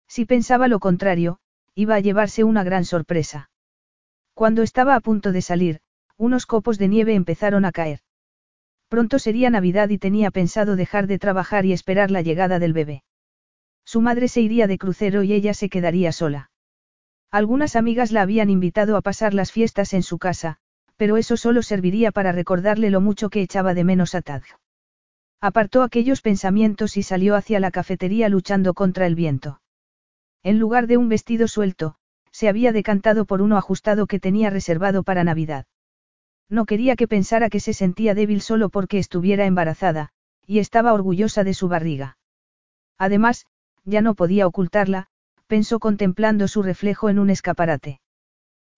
[0.09, 1.39] Si pensaba lo contrario,
[1.75, 3.51] iba a llevarse una gran sorpresa.
[4.37, 5.81] Cuando estaba a punto de salir,
[6.19, 8.01] unos copos de nieve empezaron a caer.
[8.91, 13.03] Pronto sería Navidad y tenía pensado dejar de trabajar y esperar la llegada del bebé.
[13.87, 16.51] Su madre se iría de crucero y ella se quedaría sola.
[17.31, 20.59] Algunas amigas la habían invitado a pasar las fiestas en su casa,
[20.99, 24.43] pero eso solo serviría para recordarle lo mucho que echaba de menos a Tad.
[25.41, 29.63] Apartó aquellos pensamientos y salió hacia la cafetería luchando contra el viento.
[30.43, 31.97] En lugar de un vestido suelto,
[32.37, 35.65] se había decantado por uno ajustado que tenía reservado para Navidad.
[36.51, 40.11] No quería que pensara que se sentía débil solo porque estuviera embarazada,
[40.47, 42.19] y estaba orgullosa de su barriga.
[42.99, 43.47] Además,
[43.87, 45.07] ya no podía ocultarla,
[45.47, 48.01] pensó contemplando su reflejo en un escaparate.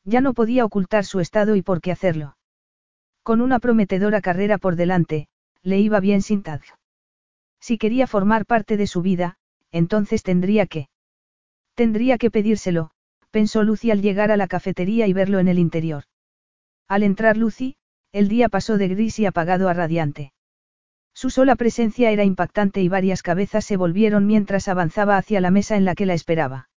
[0.04, 2.36] Ya no podía ocultar su estado y por qué hacerlo.
[3.24, 5.26] Con una prometedora carrera por delante,
[5.64, 6.74] le iba bien sin Tadj.
[7.58, 9.36] Si quería formar parte de su vida,
[9.72, 10.88] entonces tendría que.
[11.74, 12.92] Tendría que pedírselo,
[13.30, 16.04] pensó Lucy al llegar a la cafetería y verlo en el interior.
[16.88, 17.76] Al entrar Lucy,
[18.12, 20.32] el día pasó de gris y apagado a radiante.
[21.12, 25.76] Su sola presencia era impactante y varias cabezas se volvieron mientras avanzaba hacia la mesa
[25.76, 26.70] en la que la esperaba.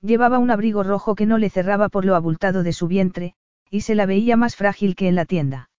[0.00, 3.34] Llevaba un abrigo rojo que no le cerraba por lo abultado de su vientre,
[3.70, 5.70] y se la veía más frágil que en la tienda.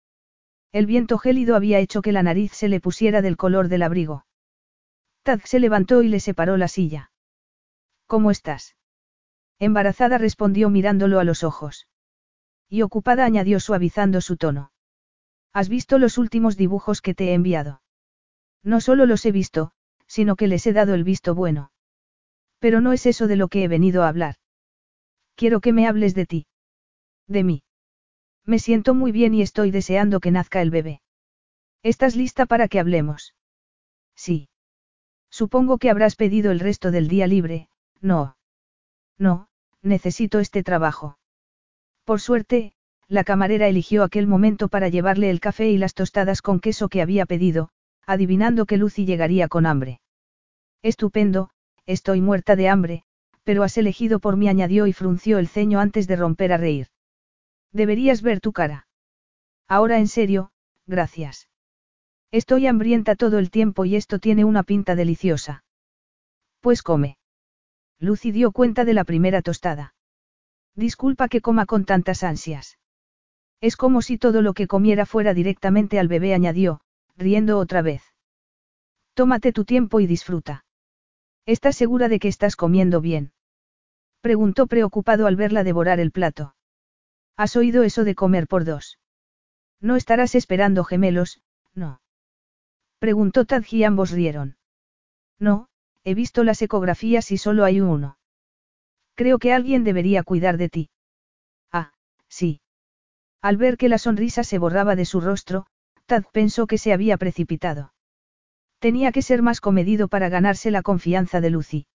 [0.71, 4.25] El viento gélido había hecho que la nariz se le pusiera del color del abrigo.
[5.23, 7.11] Tad se levantó y le separó la silla.
[8.05, 8.75] ¿Cómo estás?
[9.59, 11.87] Embarazada respondió mirándolo a los ojos.
[12.69, 14.71] Y ocupada añadió suavizando su tono.
[15.51, 17.81] ¿Has visto los últimos dibujos que te he enviado?
[18.63, 19.71] No solo los he visto,
[20.07, 21.71] sino que les he dado el visto bueno.
[22.59, 24.35] Pero no es eso de lo que he venido a hablar.
[25.35, 26.47] Quiero que me hables de ti.
[27.27, 27.63] De mí.
[28.45, 31.01] Me siento muy bien y estoy deseando que nazca el bebé.
[31.83, 33.35] ¿Estás lista para que hablemos?
[34.15, 34.49] Sí.
[35.29, 37.69] Supongo que habrás pedido el resto del día libre,
[38.01, 38.35] no.
[39.17, 39.48] No,
[39.81, 41.17] necesito este trabajo.
[42.03, 42.73] Por suerte,
[43.07, 47.01] la camarera eligió aquel momento para llevarle el café y las tostadas con queso que
[47.01, 47.69] había pedido,
[48.05, 50.01] adivinando que Lucy llegaría con hambre.
[50.81, 51.49] Estupendo,
[51.85, 53.03] estoy muerta de hambre,
[53.43, 56.87] pero has elegido por mí añadió y frunció el ceño antes de romper a reír.
[57.71, 58.87] Deberías ver tu cara.
[59.67, 60.51] Ahora en serio,
[60.87, 61.49] gracias.
[62.31, 65.63] Estoy hambrienta todo el tiempo y esto tiene una pinta deliciosa.
[66.61, 67.18] Pues come.
[67.99, 69.93] Lucy dio cuenta de la primera tostada.
[70.75, 72.79] Disculpa que coma con tantas ansias.
[73.61, 76.79] Es como si todo lo que comiera fuera directamente al bebé, añadió,
[77.17, 78.01] riendo otra vez.
[79.13, 80.63] Tómate tu tiempo y disfruta.
[81.45, 83.33] ¿Estás segura de que estás comiendo bien?
[84.21, 86.55] Preguntó preocupado al verla devorar el plato.
[87.35, 88.97] ¿Has oído eso de comer por dos?
[89.81, 91.41] No estarás esperando gemelos,
[91.73, 92.01] no.
[92.99, 94.57] Preguntó Tadji y ambos rieron.
[95.39, 95.68] No,
[96.03, 98.17] he visto las ecografías y solo hay uno.
[99.15, 100.89] Creo que alguien debería cuidar de ti.
[101.71, 101.91] Ah,
[102.27, 102.61] sí.
[103.41, 105.65] Al ver que la sonrisa se borraba de su rostro,
[106.05, 107.93] Tad pensó que se había precipitado.
[108.79, 111.87] Tenía que ser más comedido para ganarse la confianza de Lucy.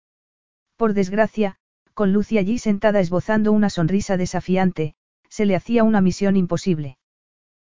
[0.76, 1.58] Por desgracia,
[1.94, 4.96] con Lucy allí sentada esbozando una sonrisa desafiante,
[5.30, 6.98] se le hacía una misión imposible.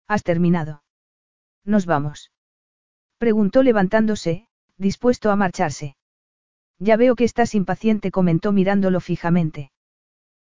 [0.08, 0.82] ¿Has terminado?
[1.64, 2.32] Nos vamos.
[3.18, 5.96] Preguntó levantándose, dispuesto a marcharse.
[6.82, 9.70] Ya veo que estás impaciente, comentó mirándolo fijamente.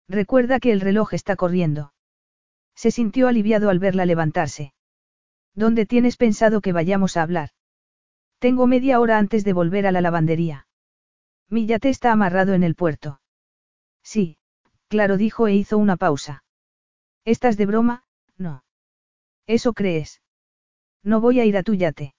[0.08, 1.92] Recuerda que el reloj está corriendo.
[2.76, 4.73] Se sintió aliviado al verla levantarse.
[5.57, 7.49] ¿Dónde tienes pensado que vayamos a hablar?
[8.39, 10.68] Tengo media hora antes de volver a la lavandería.
[11.49, 13.20] Mi yate está amarrado en el puerto.
[14.05, 14.39] Sí,
[14.86, 16.44] claro, dijo e hizo una pausa.
[17.25, 18.05] ¿Estás de broma?
[18.36, 18.62] No.
[19.49, 20.23] ¿Eso crees?
[21.02, 22.15] No voy a ir a tu yate.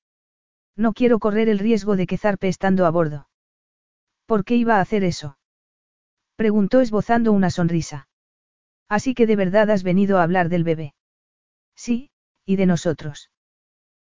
[0.75, 3.28] No quiero correr el riesgo de que zarpe estando a bordo.
[4.29, 5.39] ¿Por qué iba a hacer eso?
[6.35, 8.07] Preguntó esbozando una sonrisa.
[8.87, 10.93] Así que de verdad has venido a hablar del bebé.
[11.75, 12.11] Sí,
[12.45, 13.31] y de nosotros.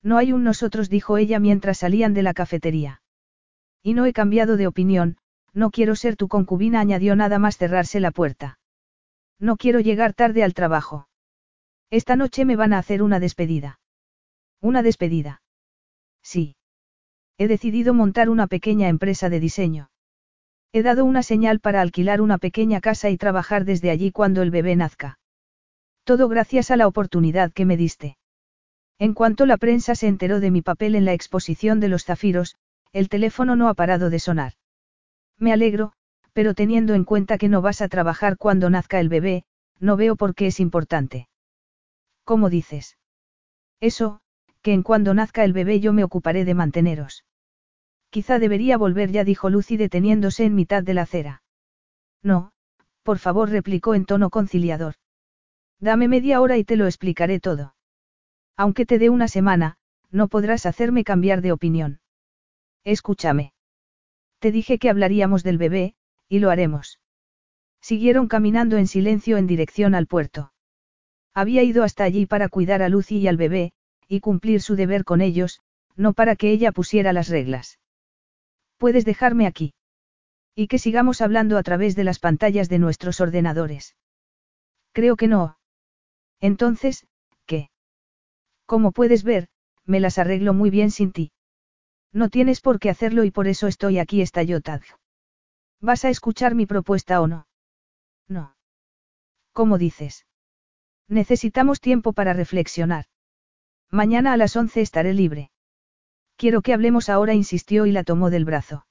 [0.02, 3.00] No hay un nosotros, dijo ella mientras salían de la cafetería.
[3.82, 5.16] Y no he cambiado de opinión,
[5.55, 8.58] no quiero ser tu concubina, añadió nada más cerrarse la puerta.
[9.39, 11.08] No quiero llegar tarde al trabajo.
[11.89, 13.81] Esta noche me van a hacer una despedida.
[14.60, 15.40] ¿Una despedida?
[16.23, 16.57] Sí.
[17.39, 19.90] He decidido montar una pequeña empresa de diseño.
[20.73, 24.52] He dado una señal para alquilar una pequeña casa y trabajar desde allí cuando el
[24.52, 25.18] bebé nazca.
[26.05, 28.16] Todo gracias a la oportunidad que me diste.
[28.99, 32.57] En cuanto la prensa se enteró de mi papel en la exposición de los zafiros,
[32.92, 34.52] el teléfono no ha parado de sonar.
[35.39, 35.92] Me alegro,
[36.32, 39.44] pero teniendo en cuenta que no vas a trabajar cuando nazca el bebé,
[39.81, 41.28] no veo por qué es importante.
[42.24, 42.97] ¿Cómo dices?
[43.81, 44.20] Eso,
[44.62, 47.24] que en cuando nazca el bebé yo me ocuparé de manteneros.
[48.10, 51.42] Quizá debería volver ya, dijo Lucy deteniéndose en mitad de la acera.
[52.22, 52.52] No,
[53.02, 54.94] por favor, replicó en tono conciliador.
[55.78, 57.74] Dame media hora y te lo explicaré todo.
[58.56, 59.78] Aunque te dé una semana,
[60.10, 62.00] no podrás hacerme cambiar de opinión.
[62.84, 63.52] Escúchame.
[64.40, 65.94] Te dije que hablaríamos del bebé,
[66.28, 67.00] y lo haremos.
[67.80, 70.52] Siguieron caminando en silencio en dirección al puerto.
[71.32, 73.72] Había ido hasta allí para cuidar a Lucy y al bebé,
[74.08, 75.60] y cumplir su deber con ellos,
[75.97, 77.80] no para que ella pusiera las reglas.
[78.81, 79.75] Puedes dejarme aquí.
[80.55, 83.94] Y que sigamos hablando a través de las pantallas de nuestros ordenadores.
[84.92, 85.59] Creo que no.
[86.41, 87.07] Entonces,
[87.44, 87.68] ¿qué?
[88.65, 89.49] Como puedes ver,
[89.84, 91.31] me las arreglo muy bien sin ti.
[92.10, 94.81] No tienes por qué hacerlo y por eso estoy aquí, estalló Tad.
[95.83, 97.47] ¿Vas a escuchar mi propuesta o no?
[98.28, 98.57] No.
[99.52, 100.25] ¿Cómo dices?
[101.07, 103.05] Necesitamos tiempo para reflexionar.
[103.91, 105.50] Mañana a las once estaré libre.
[106.41, 108.86] Quiero que hablemos ahora, insistió y la tomó del brazo.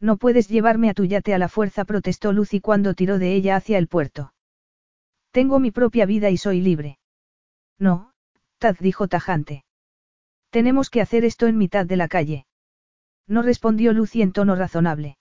[0.00, 3.56] No puedes llevarme a tu yate a la fuerza, protestó Lucy cuando tiró de ella
[3.56, 4.32] hacia el puerto.
[5.32, 6.98] Tengo mi propia vida y soy libre.
[7.78, 8.14] No,
[8.56, 9.66] Tad dijo tajante.
[10.48, 12.46] Tenemos que hacer esto en mitad de la calle.
[13.26, 15.18] No respondió Lucy en tono razonable.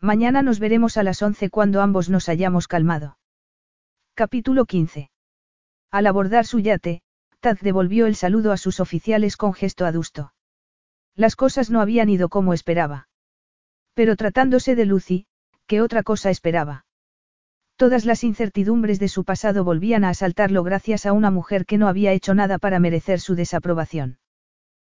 [0.00, 3.18] Mañana nos veremos a las once cuando ambos nos hayamos calmado.
[4.14, 5.10] Capítulo 15.
[5.90, 7.02] Al abordar su yate,
[7.40, 10.32] Tad devolvió el saludo a sus oficiales con gesto adusto.
[11.14, 13.08] Las cosas no habían ido como esperaba.
[13.94, 15.26] Pero tratándose de Lucy,
[15.66, 16.86] ¿qué otra cosa esperaba?
[17.76, 21.88] Todas las incertidumbres de su pasado volvían a asaltarlo gracias a una mujer que no
[21.88, 24.18] había hecho nada para merecer su desaprobación.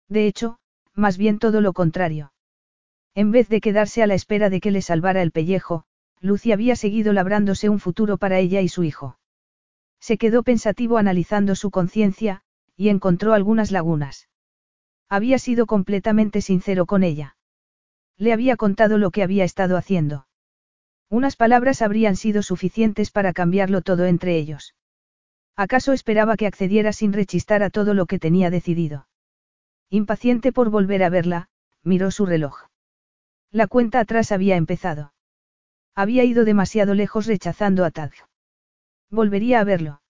[0.08, 0.58] De hecho,
[0.94, 2.34] más bien todo lo contrario.
[3.16, 5.86] En vez de quedarse a la espera de que le salvara el pellejo,
[6.20, 9.18] Lucy había seguido labrándose un futuro para ella y su hijo.
[10.00, 12.42] Se quedó pensativo analizando su conciencia,
[12.76, 14.29] y encontró algunas lagunas.
[15.10, 17.36] Había sido completamente sincero con ella.
[18.18, 20.28] Le había contado lo que había estado haciendo.
[21.10, 24.76] Unas palabras habrían sido suficientes para cambiarlo todo entre ellos.
[25.56, 29.08] ¿Acaso esperaba que accediera sin rechistar a todo lo que tenía decidido?
[29.90, 31.50] Impaciente por volver a verla,
[31.84, 32.68] miró su reloj.
[33.52, 35.14] La cuenta atrás había empezado.
[35.96, 38.12] Había ido demasiado lejos rechazando a Tad.
[39.10, 40.02] Volvería a verlo.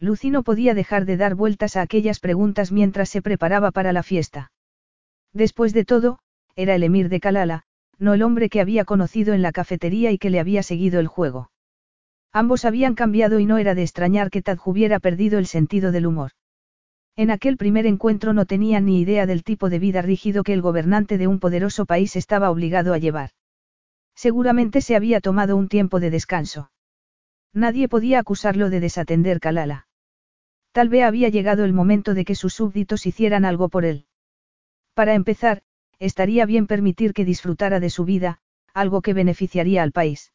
[0.00, 4.02] Lucy no podía dejar de dar vueltas a aquellas preguntas mientras se preparaba para la
[4.02, 4.52] fiesta.
[5.32, 6.18] Después de todo,
[6.56, 7.62] era el emir de Kalala,
[7.98, 11.06] no el hombre que había conocido en la cafetería y que le había seguido el
[11.06, 11.50] juego.
[12.32, 16.06] Ambos habían cambiado y no era de extrañar que Tad hubiera perdido el sentido del
[16.06, 16.32] humor.
[17.16, 20.62] En aquel primer encuentro no tenían ni idea del tipo de vida rígido que el
[20.62, 23.30] gobernante de un poderoso país estaba obligado a llevar.
[24.16, 26.70] Seguramente se había tomado un tiempo de descanso.
[27.52, 29.83] Nadie podía acusarlo de desatender Kalala.
[30.74, 34.06] Tal vez había llegado el momento de que sus súbditos hicieran algo por él.
[34.92, 35.62] Para empezar,
[36.00, 38.40] estaría bien permitir que disfrutara de su vida,
[38.72, 40.32] algo que beneficiaría al país.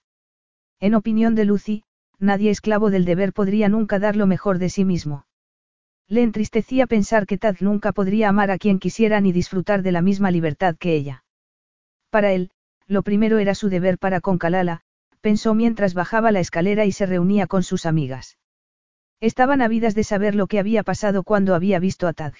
[0.79, 1.83] En opinión de Lucy,
[2.19, 5.25] nadie esclavo del deber podría nunca dar lo mejor de sí mismo.
[6.07, 10.01] Le entristecía pensar que Tad nunca podría amar a quien quisiera ni disfrutar de la
[10.01, 11.25] misma libertad que ella.
[12.09, 12.51] Para él,
[12.87, 14.83] lo primero era su deber para con Kalala,
[15.19, 18.38] pensó mientras bajaba la escalera y se reunía con sus amigas.
[19.21, 22.33] Estaban ávidas de saber lo que había pasado cuando había visto a Tad.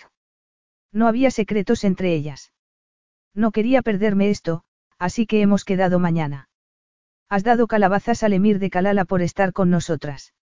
[0.92, 2.54] No había secretos entre ellas.
[3.34, 4.64] No quería perderme esto,
[4.98, 6.50] así que hemos quedado mañana.
[7.28, 10.34] ¿Has dado calabazas al emir de Kalala por estar con nosotras?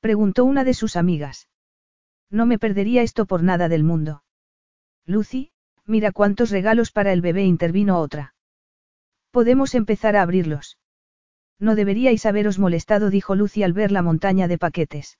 [0.00, 1.48] Preguntó una de sus amigas.
[2.30, 4.22] No me perdería esto por nada del mundo.
[5.06, 5.50] Lucy,
[5.86, 8.34] mira cuántos regalos para el bebé intervino otra.
[9.30, 10.78] Podemos empezar a abrirlos.
[11.58, 15.18] No deberíais haberos molestado, dijo Lucy al ver la montaña de paquetes.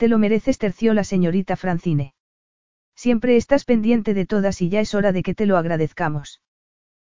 [0.00, 2.14] Te lo mereces, terció la señorita Francine.
[2.96, 6.40] Siempre estás pendiente de todas y ya es hora de que te lo agradezcamos.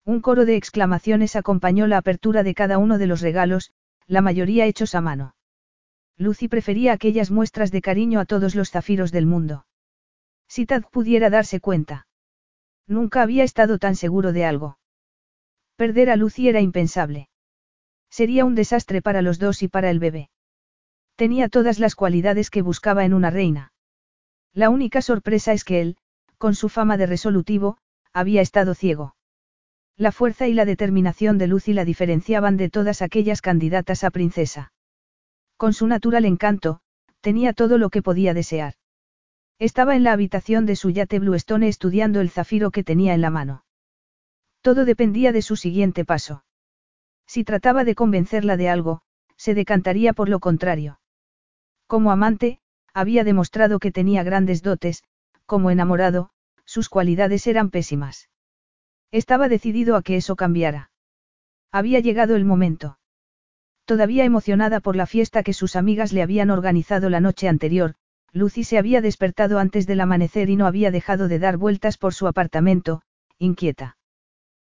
[0.04, 3.72] Un coro de exclamaciones acompañó la apertura de cada uno de los regalos,
[4.08, 5.36] la mayoría hechos a mano.
[6.16, 9.64] Lucy prefería aquellas muestras de cariño a todos los zafiros del mundo.
[10.48, 12.08] Si Tad pudiera darse cuenta.
[12.88, 14.78] Nunca había estado tan seguro de algo.
[15.76, 17.28] Perder a Lucy era impensable.
[18.10, 20.30] Sería un desastre para los dos y para el bebé.
[21.22, 23.72] Tenía todas las cualidades que buscaba en una reina.
[24.52, 25.96] La única sorpresa es que él,
[26.36, 27.78] con su fama de resolutivo,
[28.12, 29.14] había estado ciego.
[29.96, 34.72] La fuerza y la determinación de Lucy la diferenciaban de todas aquellas candidatas a princesa.
[35.56, 36.80] Con su natural encanto,
[37.20, 38.74] tenía todo lo que podía desear.
[39.60, 43.30] Estaba en la habitación de su yate Bluestone estudiando el zafiro que tenía en la
[43.30, 43.64] mano.
[44.60, 46.42] Todo dependía de su siguiente paso.
[47.28, 49.02] Si trataba de convencerla de algo,
[49.36, 50.98] se decantaría por lo contrario.
[51.92, 52.58] Como amante,
[52.94, 55.04] había demostrado que tenía grandes dotes,
[55.44, 56.30] como enamorado,
[56.64, 58.30] sus cualidades eran pésimas.
[59.10, 60.90] Estaba decidido a que eso cambiara.
[61.70, 62.98] Había llegado el momento.
[63.84, 67.94] Todavía emocionada por la fiesta que sus amigas le habían organizado la noche anterior,
[68.32, 72.14] Lucy se había despertado antes del amanecer y no había dejado de dar vueltas por
[72.14, 73.02] su apartamento,
[73.36, 73.98] inquieta.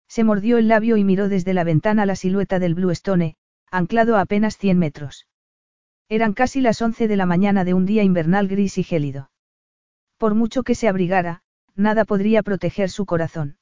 [0.08, 3.36] Se mordió el labio y miró desde la ventana la silueta del Blue Stone,
[3.70, 5.28] anclado a apenas 100 metros.
[6.08, 9.30] Eran casi las 11 de la mañana de un día invernal gris y gélido.
[10.18, 11.42] Por mucho que se abrigara,
[11.74, 13.56] nada podría proteger su corazón.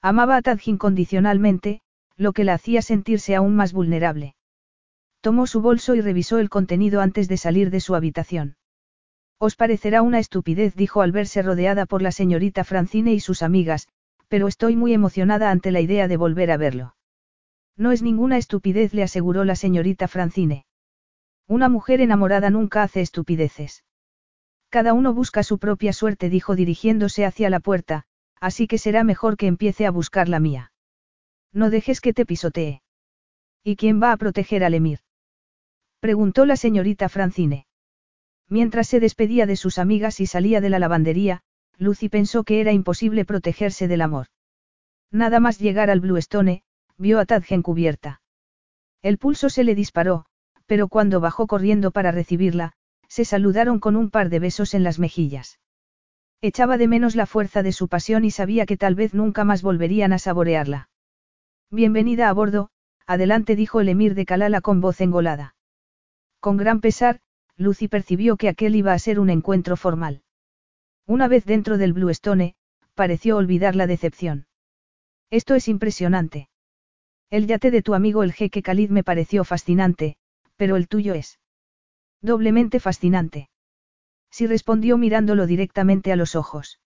[0.00, 1.80] Amaba a Tadj incondicionalmente,
[2.16, 4.34] lo que la hacía sentirse aún más vulnerable.
[5.20, 8.56] Tomó su bolso y revisó el contenido antes de salir de su habitación.
[9.38, 13.88] Os parecerá una estupidez, dijo al verse rodeada por la señorita Francine y sus amigas,
[14.28, 16.94] pero estoy muy emocionada ante la idea de volver a verlo.
[17.76, 20.66] No es ninguna estupidez, le aseguró la señorita Francine.
[21.46, 23.84] Una mujer enamorada nunca hace estupideces.
[24.70, 28.06] Cada uno busca su propia suerte, dijo dirigiéndose hacia la puerta,
[28.40, 30.72] así que será mejor que empiece a buscar la mía.
[31.52, 32.82] No dejes que te pisotee.
[33.62, 35.00] ¿Y quién va a proteger al Emir?
[36.00, 37.66] preguntó la señorita Francine.
[38.48, 41.42] Mientras se despedía de sus amigas y salía de la lavandería,
[41.78, 44.26] Lucy pensó que era imposible protegerse del amor.
[45.10, 46.62] Nada más llegar al Blue Stone,
[46.98, 48.20] vio a Tadge encubierta.
[49.02, 50.26] El pulso se le disparó,
[50.66, 52.72] pero cuando bajó corriendo para recibirla,
[53.08, 55.60] se saludaron con un par de besos en las mejillas.
[56.40, 59.62] Echaba de menos la fuerza de su pasión y sabía que tal vez nunca más
[59.62, 60.90] volverían a saborearla.
[61.70, 62.70] Bienvenida a bordo,
[63.06, 65.54] adelante dijo el emir de Kalala con voz engolada.
[66.40, 67.20] Con gran pesar,
[67.56, 70.22] Lucy percibió que aquel iba a ser un encuentro formal.
[71.06, 72.56] Una vez dentro del Blue Stone,
[72.94, 74.46] pareció olvidar la decepción.
[75.30, 76.48] Esto es impresionante.
[77.30, 80.16] El yate de tu amigo el jeque Khalid me pareció fascinante,
[80.56, 81.38] pero el tuyo es.
[82.20, 83.48] Doblemente fascinante.
[84.30, 86.80] Sí respondió mirándolo directamente a los ojos.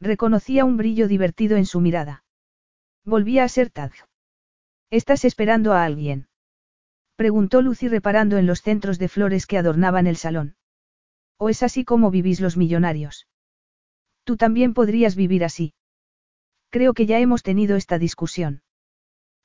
[0.00, 2.24] Reconocía un brillo divertido en su mirada.
[3.04, 4.04] Volvía a ser Tadj.
[4.90, 6.28] ¿Estás esperando a alguien?
[7.16, 10.56] Preguntó Lucy reparando en los centros de flores que adornaban el salón.
[11.36, 13.28] ¿O es así como vivís los millonarios?
[14.24, 15.74] Tú también podrías vivir así.
[16.70, 18.62] Creo que ya hemos tenido esta discusión.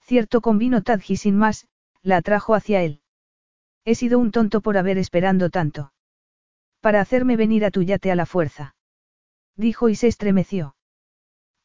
[0.01, 1.67] Cierto convino Tadji sin más,
[2.01, 3.01] la atrajo hacia él.
[3.85, 5.93] He sido un tonto por haber esperando tanto.
[6.81, 8.75] Para hacerme venir a tu yate a la fuerza.
[9.55, 10.75] Dijo y se estremeció.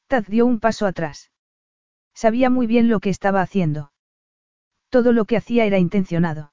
[0.06, 1.30] Tad dio un paso atrás.
[2.14, 3.92] Sabía muy bien lo que estaba haciendo.
[4.88, 6.52] Todo lo que hacía era intencionado.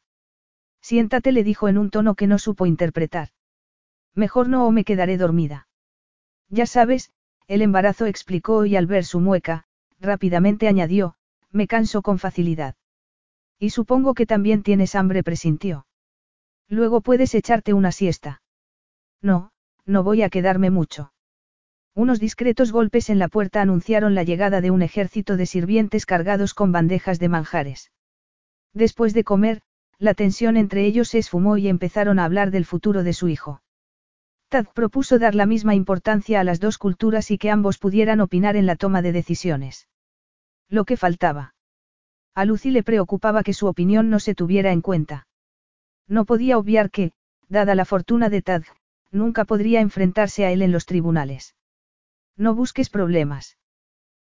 [0.82, 3.30] Siéntate, le dijo en un tono que no supo interpretar.
[4.16, 5.68] Mejor no o me quedaré dormida.
[6.50, 7.12] Ya sabes,
[7.48, 9.66] el embarazo explicó y al ver su mueca,
[10.00, 11.16] rápidamente añadió,
[11.52, 12.76] me canso con facilidad.
[13.62, 15.86] Y supongo que también tienes hambre, presintió.
[16.68, 18.42] Luego puedes echarte una siesta.
[19.22, 19.52] No,
[19.86, 21.14] no voy a quedarme mucho.
[21.94, 26.56] Unos discretos golpes en la puerta anunciaron la llegada de un ejército de sirvientes cargados
[26.56, 27.92] con bandejas de manjares.
[28.74, 29.62] Después de comer,
[30.00, 33.62] la tensión entre ellos se esfumó y empezaron a hablar del futuro de su hijo.
[34.50, 38.56] Tad propuso dar la misma importancia a las dos culturas y que ambos pudieran opinar
[38.56, 39.88] en la toma de decisiones.
[40.68, 41.54] Lo que faltaba.
[42.34, 45.28] A Lucy le preocupaba que su opinión no se tuviera en cuenta.
[46.08, 47.12] No podía obviar que,
[47.50, 48.64] dada la fortuna de Tad,
[49.12, 51.56] nunca podría enfrentarse a él en los tribunales.
[52.38, 53.58] No busques problemas.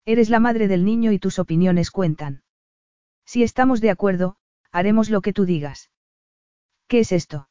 [0.06, 2.44] Eres la madre del niño y tus opiniones cuentan.
[3.26, 4.38] Si estamos de acuerdo,
[4.72, 5.92] haremos lo que tú digas.
[6.88, 7.50] ¿Qué es esto?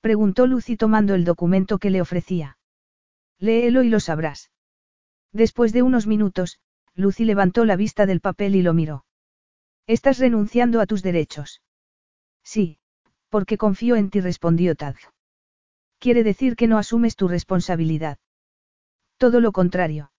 [0.00, 2.58] Preguntó Lucy tomando el documento que le ofrecía.
[3.38, 4.50] Léelo y lo sabrás.
[5.32, 6.60] Después de unos minutos,
[6.94, 9.04] Lucy levantó la vista del papel y lo miró.
[9.86, 11.60] Estás renunciando a tus derechos.
[12.44, 12.78] Sí,
[13.28, 14.96] porque confío en ti, respondió Tad.
[15.98, 18.18] Quiere decir que no asumes tu responsabilidad.
[19.16, 20.12] Todo lo contrario.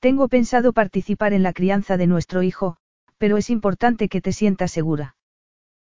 [0.00, 2.76] Tengo pensado participar en la crianza de nuestro hijo,
[3.18, 5.16] pero es importante que te sientas segura.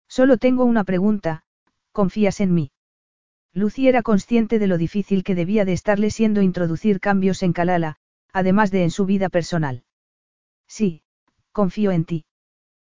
[0.07, 1.43] Solo tengo una pregunta,
[1.91, 2.71] ¿confías en mí?
[3.53, 7.97] Lucy era consciente de lo difícil que debía de estarle siendo introducir cambios en Kalala,
[8.33, 9.83] además de en su vida personal.
[10.67, 11.03] Sí,
[11.51, 12.25] confío en ti.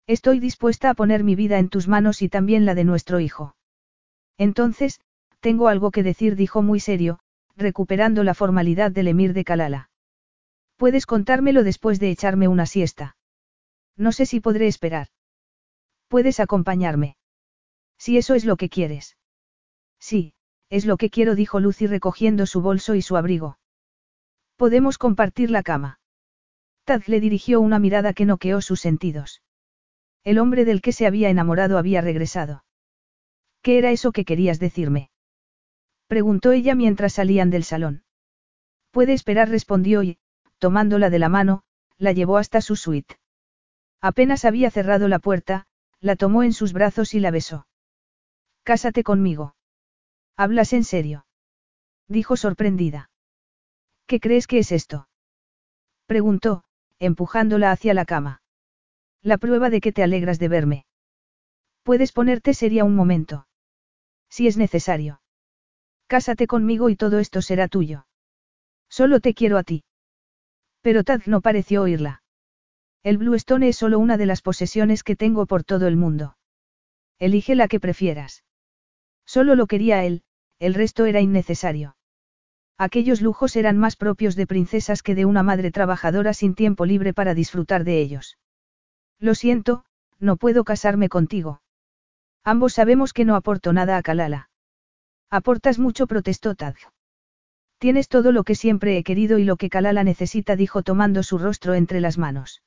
[0.07, 3.55] Estoy dispuesta a poner mi vida en tus manos y también la de nuestro hijo.
[4.37, 5.01] Entonces,
[5.39, 7.19] tengo algo que decir, dijo muy serio,
[7.55, 9.89] recuperando la formalidad del emir de Kalala.
[10.77, 13.15] Puedes contármelo después de echarme una siesta.
[13.97, 15.07] No sé si podré esperar.
[16.07, 17.15] Puedes acompañarme.
[17.97, 19.17] Si eso es lo que quieres.
[19.99, 20.33] Sí,
[20.69, 23.57] es lo que quiero, dijo Lucy recogiendo su bolso y su abrigo.
[24.57, 25.99] Podemos compartir la cama.
[26.83, 29.41] Tad le dirigió una mirada que noqueó sus sentidos.
[30.25, 32.65] El hombre del que se había enamorado había regresado.
[33.61, 35.11] ¿Qué era eso que querías decirme?
[36.07, 38.03] Preguntó ella mientras salían del salón.
[38.89, 40.17] Puede esperar, respondió y,
[40.57, 41.63] tomándola de la mano,
[41.97, 43.17] la llevó hasta su suite.
[44.01, 45.67] Apenas había cerrado la puerta,
[45.99, 47.67] la tomó en sus brazos y la besó.
[48.63, 49.55] Cásate conmigo.
[50.35, 51.27] ¿Hablas en serio?
[52.07, 53.09] Dijo sorprendida.
[54.07, 55.07] ¿Qué crees que es esto?
[56.07, 56.63] Preguntó,
[56.99, 58.41] empujándola hacia la cama.
[59.25, 60.85] La prueba de que te alegras de verme.
[61.81, 63.47] Puedes ponerte seria un momento.
[64.29, 65.19] Si es necesario.
[66.05, 68.05] Cásate conmigo y todo esto será tuyo.
[68.87, 69.83] Solo te quiero a ti.
[70.81, 72.21] Pero Tad no pareció oírla.
[73.01, 76.37] El Bluestone es solo una de las posesiones que tengo por todo el mundo.
[77.17, 78.43] Elige la que prefieras.
[79.25, 80.21] Solo lo quería él,
[80.59, 81.97] el resto era innecesario.
[82.77, 87.11] Aquellos lujos eran más propios de princesas que de una madre trabajadora sin tiempo libre
[87.11, 88.37] para disfrutar de ellos.
[89.19, 89.85] Lo siento,
[90.19, 91.61] no puedo casarme contigo.
[92.43, 94.49] Ambos sabemos que no aporto nada a Kalala.
[95.29, 96.75] Aportas mucho, protestó Tad.
[97.77, 101.37] Tienes todo lo que siempre he querido y lo que Kalala necesita, dijo tomando su
[101.37, 102.61] rostro entre las manos.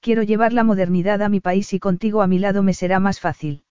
[0.00, 3.20] Quiero llevar la modernidad a mi país y contigo a mi lado me será más
[3.20, 3.64] fácil.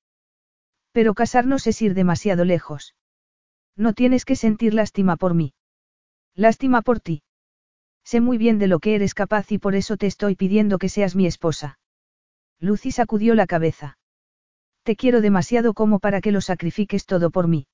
[0.92, 2.96] Pero casarnos es ir demasiado lejos.
[3.76, 5.54] No tienes que sentir lástima por mí.
[6.36, 7.22] Lástima por ti.
[8.04, 10.90] Sé muy bien de lo que eres capaz y por eso te estoy pidiendo que
[10.90, 11.78] seas mi esposa.
[12.60, 13.98] Lucy sacudió la cabeza.
[14.84, 17.68] Te quiero demasiado como para que lo sacrifiques todo por mí.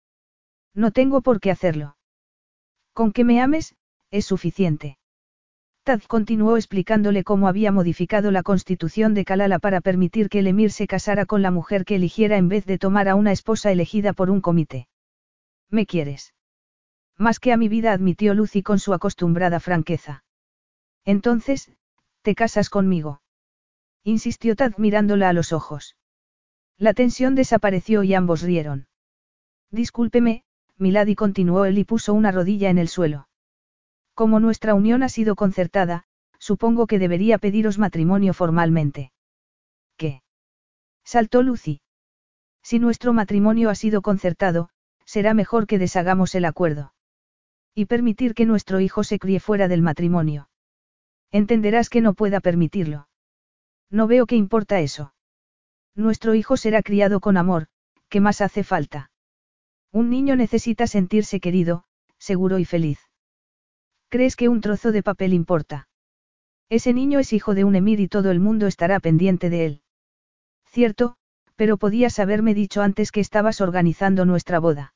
[0.74, 1.96] No tengo por qué hacerlo.
[2.94, 3.76] Con que me ames,
[4.12, 4.98] es suficiente.
[5.84, 10.72] Tad continuó explicándole cómo había modificado la constitución de Kalala para permitir que el emir
[10.72, 14.14] se casara con la mujer que eligiera en vez de tomar a una esposa elegida
[14.14, 14.88] por un comité.
[15.70, 16.34] ¿Me quieres?
[17.18, 20.24] Más que a mi vida, admitió Lucy con su acostumbrada franqueza.
[21.04, 21.72] Entonces,
[22.22, 23.23] ¿te casas conmigo?
[24.04, 25.96] Insistió Tad mirándola a los ojos.
[26.78, 28.88] La tensión desapareció y ambos rieron.
[29.72, 30.44] Discúlpeme,
[30.78, 33.30] Milady continuó él y puso una rodilla en el suelo.
[34.14, 36.04] Como nuestra unión ha sido concertada,
[36.38, 39.12] supongo que debería pediros matrimonio formalmente.
[39.98, 40.22] ¿Qué?
[41.06, 41.82] Saltó Lucy.
[42.62, 44.70] Si nuestro matrimonio ha sido concertado,
[45.06, 46.94] será mejor que deshagamos el acuerdo.
[47.74, 50.50] Y permitir que nuestro hijo se críe fuera del matrimonio.
[51.32, 53.08] Entenderás que no pueda permitirlo.
[53.94, 55.14] No veo qué importa eso.
[55.96, 57.68] Nuestro hijo será criado con amor,
[58.10, 59.12] ¿qué más hace falta?
[59.92, 61.84] Un niño necesita sentirse querido,
[62.18, 63.00] seguro y feliz.
[64.10, 65.90] ¿Crees que un trozo de papel importa?
[66.70, 69.82] Ese niño es hijo de un emir y todo el mundo estará pendiente de él.
[70.66, 71.16] Cierto,
[71.56, 74.96] pero podías haberme dicho antes que estabas organizando nuestra boda.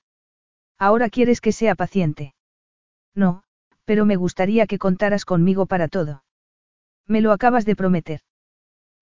[0.80, 2.34] Ahora quieres que sea paciente.
[3.14, 3.44] No,
[3.86, 6.24] pero me gustaría que contaras conmigo para todo.
[7.06, 8.22] Me lo acabas de prometer.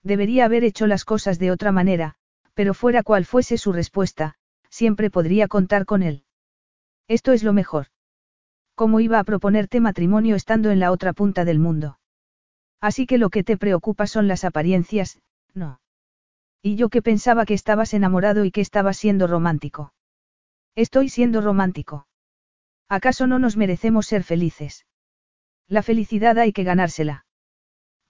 [0.06, 2.14] Debería haber hecho las cosas de otra manera,
[2.53, 4.35] pero fuera cual fuese su respuesta,
[4.69, 6.24] siempre podría contar con él.
[7.08, 7.88] Esto es lo mejor.
[8.75, 11.98] ¿Cómo iba a proponerte matrimonio estando en la otra punta del mundo?
[12.80, 15.19] Así que lo que te preocupa son las apariencias,
[15.56, 15.80] no.
[16.61, 19.92] Y yo que pensaba que estabas enamorado y que estabas siendo romántico.
[20.75, 22.06] Estoy siendo romántico.
[22.90, 24.85] ¿Acaso no nos merecemos ser felices?
[25.67, 27.25] La felicidad hay que ganársela.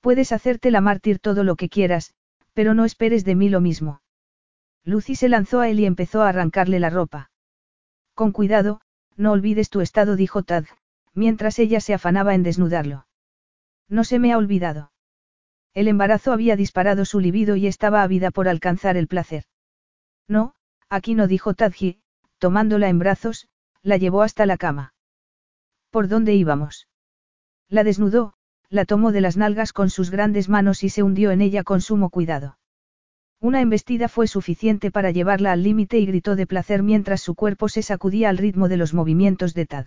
[0.05, 2.13] Puedes hacerte la mártir todo lo que quieras,
[2.53, 4.03] pero no esperes de mí lo mismo.
[4.83, 7.31] Lucy se lanzó a él y empezó a arrancarle la ropa.
[8.13, 8.81] Con cuidado,
[9.17, 10.65] no olvides tu estado, dijo Tad,
[11.15, 13.07] mientras ella se afanaba en desnudarlo.
[13.89, 14.91] No se me ha olvidado.
[15.73, 19.45] El embarazo había disparado su libido y estaba ávida por alcanzar el placer.
[20.27, 20.53] No,
[20.87, 21.99] aquí no dijo Tadji,
[22.37, 23.47] tomándola en brazos,
[23.81, 24.93] la llevó hasta la cama.
[25.89, 26.87] ¿Por dónde íbamos?
[27.69, 28.34] La desnudó,
[28.69, 31.81] la tomó de las nalgas con sus grandes manos y se hundió en ella con
[31.81, 32.57] sumo cuidado.
[33.39, 37.69] Una embestida fue suficiente para llevarla al límite y gritó de placer mientras su cuerpo
[37.69, 39.85] se sacudía al ritmo de los movimientos de Tad.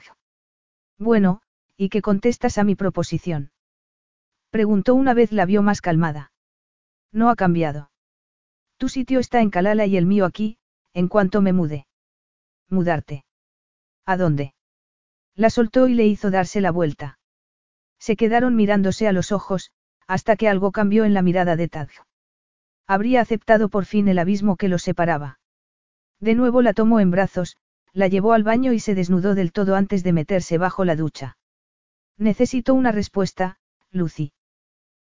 [0.98, 1.40] Bueno,
[1.76, 3.50] ¿y qué contestas a mi proposición?
[4.50, 6.32] Preguntó una vez la vio más calmada.
[7.12, 7.90] No ha cambiado.
[8.76, 10.58] Tu sitio está en Kalala y el mío aquí,
[10.94, 11.86] en cuanto me mude.
[12.68, 13.24] Mudarte.
[14.05, 14.55] ¿A dónde?
[15.34, 17.18] La soltó y le hizo darse la vuelta.
[17.99, 19.70] Se quedaron mirándose a los ojos,
[20.07, 21.89] hasta que algo cambió en la mirada de Tad.
[22.86, 25.41] Habría aceptado por fin el abismo que los separaba.
[26.20, 27.57] De nuevo la tomó en brazos,
[27.93, 31.36] la llevó al baño y se desnudó del todo antes de meterse bajo la ducha.
[32.17, 33.59] Necesito una respuesta,
[33.91, 34.33] Lucy.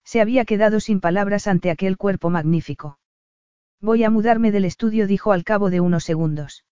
[0.05, 2.99] Se había quedado sin palabras ante aquel cuerpo magnífico.
[3.81, 6.65] Voy a mudarme del estudio, dijo al cabo de unos segundos.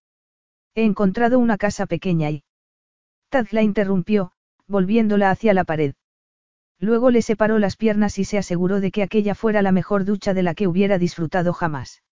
[0.74, 2.44] He encontrado una casa pequeña y...
[3.28, 4.32] Tad la interrumpió,
[4.66, 5.94] volviéndola hacia la pared.
[6.78, 10.34] Luego le separó las piernas y se aseguró de que aquella fuera la mejor ducha
[10.34, 12.02] de la que hubiera disfrutado jamás.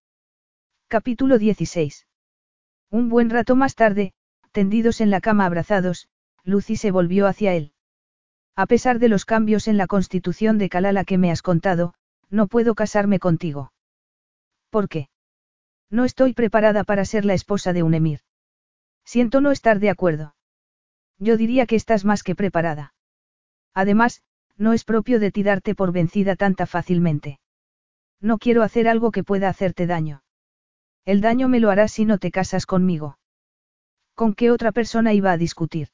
[0.87, 2.07] Capítulo 16.
[2.89, 4.13] Un buen rato más tarde,
[4.51, 6.07] tendidos en la cama abrazados,
[6.43, 7.73] Lucy se volvió hacia él.
[8.55, 11.93] A pesar de los cambios en la constitución de Kalala que me has contado,
[12.29, 13.73] no puedo casarme contigo.
[14.69, 15.09] ¿Por qué?
[15.89, 18.21] No estoy preparada para ser la esposa de un emir.
[19.03, 20.35] Siento no estar de acuerdo.
[21.19, 22.93] Yo diría que estás más que preparada.
[23.73, 24.23] Además,
[24.57, 27.39] no es propio de ti darte por vencida tanta fácilmente.
[28.21, 30.23] No quiero hacer algo que pueda hacerte daño.
[31.05, 33.19] El daño me lo harás si no te casas conmigo.
[34.15, 35.89] ¿Con qué otra persona iba a discutir?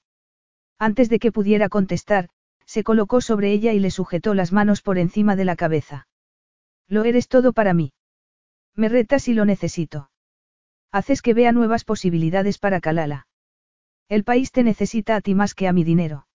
[0.78, 2.30] Antes de que pudiera contestar,
[2.66, 6.08] se colocó sobre ella y le sujetó las manos por encima de la cabeza.
[6.88, 7.94] Lo eres todo para mí.
[8.76, 10.10] Me retas y lo necesito.
[10.92, 13.28] Haces que vea nuevas posibilidades para Kalala.
[14.08, 16.28] El país te necesita a ti más que a mi dinero.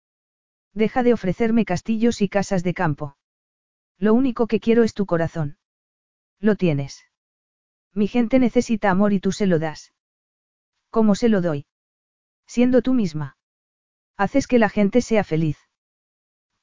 [0.76, 3.16] Deja de ofrecerme castillos y casas de campo.
[3.96, 5.56] Lo único que quiero es tu corazón.
[6.38, 7.06] Lo tienes.
[7.94, 9.94] Mi gente necesita amor y tú se lo das.
[10.90, 11.64] ¿Cómo se lo doy?
[12.46, 13.38] Siendo tú misma.
[14.18, 15.56] Haces que la gente sea feliz.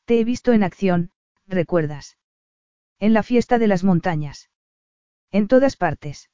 [0.05, 1.11] Te he visto en acción,
[1.47, 2.19] recuerdas.
[2.99, 4.51] En la fiesta de las montañas.
[5.31, 6.29] En todas partes.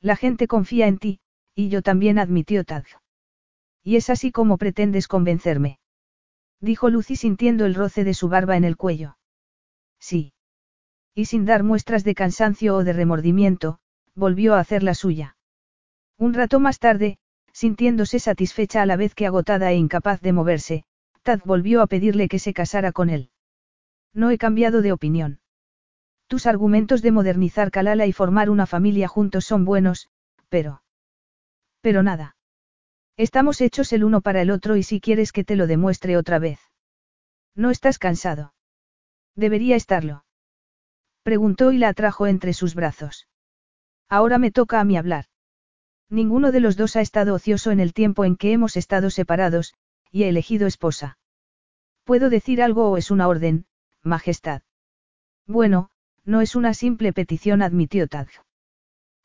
[0.00, 1.20] La gente confía en ti,
[1.52, 2.84] y yo también admitió Tad.
[3.82, 5.80] Y es así como pretendes convencerme.
[6.62, 9.18] Dijo Lucy sintiendo el roce de su barba en el cuello.
[9.98, 10.32] Sí.
[11.12, 13.80] Y sin dar muestras de cansancio o de remordimiento,
[14.14, 15.36] volvió a hacer la suya.
[16.18, 17.18] Un rato más tarde,
[17.52, 20.84] sintiéndose satisfecha a la vez que agotada e incapaz de moverse,
[21.22, 23.30] Tad volvió a pedirle que se casara con él.
[24.14, 25.40] No he cambiado de opinión.
[26.28, 30.10] Tus argumentos de modernizar Kalala y formar una familia juntos son buenos,
[30.48, 30.82] pero...
[31.80, 32.36] Pero nada.
[33.16, 36.38] Estamos hechos el uno para el otro y si quieres que te lo demuestre otra
[36.38, 36.58] vez.
[37.54, 38.54] ¿No estás cansado?
[39.36, 40.24] Debería estarlo.
[41.22, 43.28] Preguntó y la atrajo entre sus brazos.
[44.08, 45.26] Ahora me toca a mí hablar.
[46.08, 49.74] Ninguno de los dos ha estado ocioso en el tiempo en que hemos estado separados,
[50.10, 51.18] y he elegido esposa.
[52.04, 53.66] ¿Puedo decir algo o es una orden,
[54.02, 54.62] Majestad?
[55.46, 55.90] Bueno,
[56.24, 58.28] no es una simple petición, admitió Tad.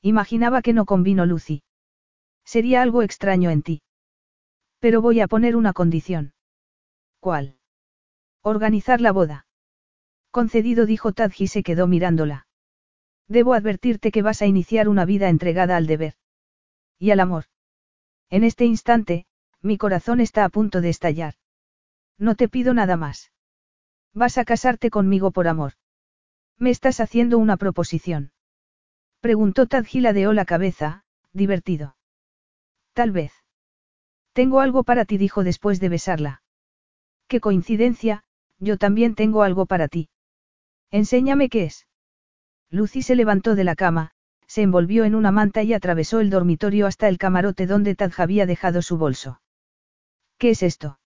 [0.01, 1.63] Imaginaba que no convino Lucy.
[2.47, 3.81] Sería algo extraño en ti.
[4.79, 6.33] Pero voy a poner una condición.
[7.19, 7.57] ¿Cuál?
[8.41, 9.47] Organizar la boda.
[10.31, 12.47] Concedido, dijo Tad y se quedó mirándola.
[13.27, 16.13] Debo advertirte que vas a iniciar una vida entregada al deber.
[16.97, 17.45] Y al amor.
[18.29, 19.25] En este instante,
[19.61, 21.33] mi corazón está a punto de estallar.
[22.17, 23.33] No te pido nada más.
[24.13, 25.73] Vas a casarte conmigo por amor.
[26.57, 28.31] Me estás haciendo una proposición.
[29.19, 31.03] Preguntó Tad giladeó la cabeza,
[31.33, 31.96] divertido.
[32.97, 33.31] Tal vez.
[34.33, 36.41] Tengo algo para ti, dijo después de besarla.
[37.27, 38.23] Qué coincidencia,
[38.57, 40.09] yo también tengo algo para ti.
[40.89, 41.85] Enséñame qué es.
[42.71, 44.13] Lucy se levantó de la cama,
[44.47, 48.47] se envolvió en una manta y atravesó el dormitorio hasta el camarote donde Tad había
[48.47, 49.41] dejado su bolso.
[50.39, 50.99] ¿Qué es esto?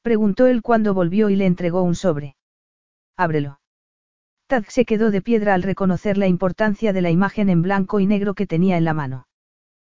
[0.00, 2.36] preguntó él cuando volvió y le entregó un sobre.
[3.18, 3.60] Ábrelo.
[4.46, 8.06] Tad se quedó de piedra al reconocer la importancia de la imagen en blanco y
[8.06, 9.26] negro que tenía en la mano.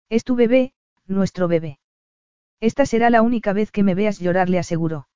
[0.08, 0.73] Es tu bebé,
[1.06, 1.78] nuestro bebé.
[2.60, 5.08] Esta será la única vez que me veas llorar, le aseguró.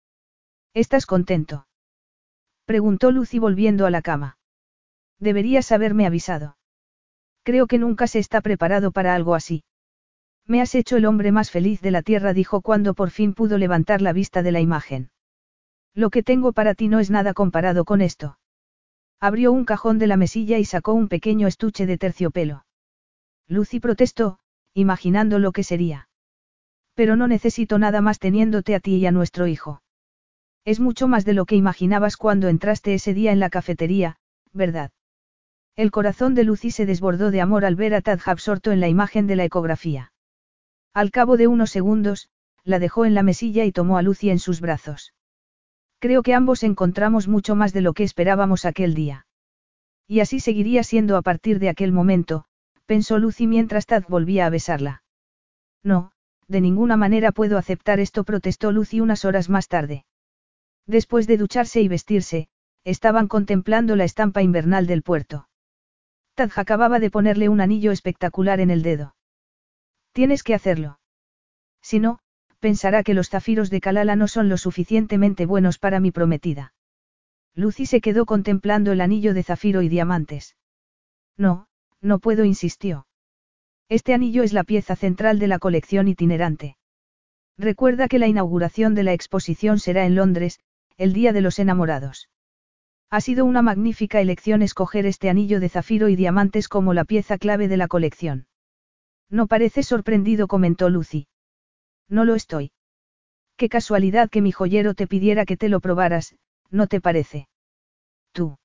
[0.74, 1.66] ¿Estás contento?
[2.64, 4.38] preguntó Lucy volviendo a la cama.
[5.18, 6.56] Deberías haberme avisado.
[7.44, 9.64] Creo que nunca se está preparado para algo así.
[10.46, 13.58] Me has hecho el hombre más feliz de la tierra, dijo cuando por fin pudo
[13.58, 15.10] levantar la vista de la imagen.
[15.94, 18.38] Lo que tengo para ti no es nada comparado con esto.
[19.18, 22.66] Abrió un cajón de la mesilla y sacó un pequeño estuche de terciopelo.
[23.48, 24.38] Lucy protestó,
[24.76, 26.08] imaginando lo que sería.
[26.94, 29.80] Pero no necesito nada más teniéndote a ti y a nuestro hijo.
[30.66, 34.18] Es mucho más de lo que imaginabas cuando entraste ese día en la cafetería,
[34.52, 34.90] ¿verdad?
[35.76, 38.88] El corazón de Lucy se desbordó de amor al ver a Tad absorto en la
[38.88, 40.12] imagen de la ecografía.
[40.92, 42.28] Al cabo de unos segundos,
[42.62, 45.14] la dejó en la mesilla y tomó a Lucy en sus brazos.
[46.00, 49.26] Creo que ambos encontramos mucho más de lo que esperábamos aquel día.
[50.06, 52.44] Y así seguiría siendo a partir de aquel momento,
[52.86, 55.02] pensó Lucy mientras Tad volvía a besarla.
[55.82, 56.12] No,
[56.48, 60.04] de ninguna manera puedo aceptar esto, protestó Lucy unas horas más tarde.
[60.86, 62.48] Después de ducharse y vestirse,
[62.84, 65.48] estaban contemplando la estampa invernal del puerto.
[66.34, 69.16] Taj acababa de ponerle un anillo espectacular en el dedo.
[70.12, 71.00] Tienes que hacerlo.
[71.82, 72.20] Si no,
[72.60, 76.74] pensará que los zafiros de Kalala no son lo suficientemente buenos para mi prometida.
[77.54, 80.56] Lucy se quedó contemplando el anillo de zafiro y diamantes.
[81.36, 81.66] No,
[82.00, 83.06] no puedo, insistió.
[83.88, 86.76] Este anillo es la pieza central de la colección itinerante.
[87.56, 90.60] Recuerda que la inauguración de la exposición será en Londres,
[90.96, 92.28] el Día de los Enamorados.
[93.10, 97.38] Ha sido una magnífica elección escoger este anillo de zafiro y diamantes como la pieza
[97.38, 98.46] clave de la colección.
[99.30, 101.28] No parece sorprendido, comentó Lucy.
[102.08, 102.72] No lo estoy.
[103.56, 106.36] Qué casualidad que mi joyero te pidiera que te lo probaras,
[106.70, 107.48] ¿no te parece?
[108.32, 108.58] Tú.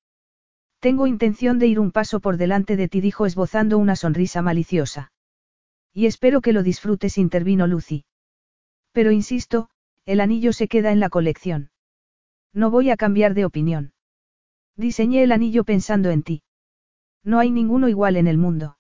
[0.82, 5.12] Tengo intención de ir un paso por delante de ti, dijo esbozando una sonrisa maliciosa.
[5.94, 8.04] Y espero que lo disfrutes, intervino Lucy.
[8.92, 9.70] Pero insisto,
[10.06, 11.70] el anillo se queda en la colección.
[12.52, 13.94] No voy a cambiar de opinión.
[14.76, 16.42] Diseñé el anillo pensando en ti.
[17.24, 18.80] No hay ninguno igual en el mundo.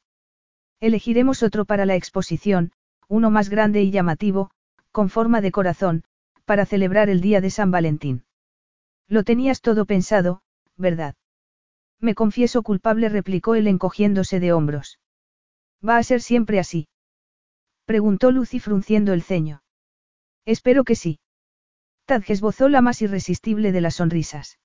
[0.79, 2.71] Elegiremos otro para la exposición,
[3.09, 4.49] uno más grande y llamativo,
[4.91, 6.03] con forma de corazón,
[6.45, 8.23] para celebrar el día de San Valentín.
[9.07, 10.41] Lo tenías todo pensado,
[10.77, 11.13] ¿verdad?
[12.01, 14.99] Me confieso culpable, replicó él encogiéndose de hombros.
[15.87, 16.87] ¿Va a ser siempre así?
[17.85, 19.61] Preguntó Lucy frunciendo el ceño.
[20.45, 21.19] Espero que sí.
[22.05, 24.59] Tad esbozó la más irresistible de las sonrisas.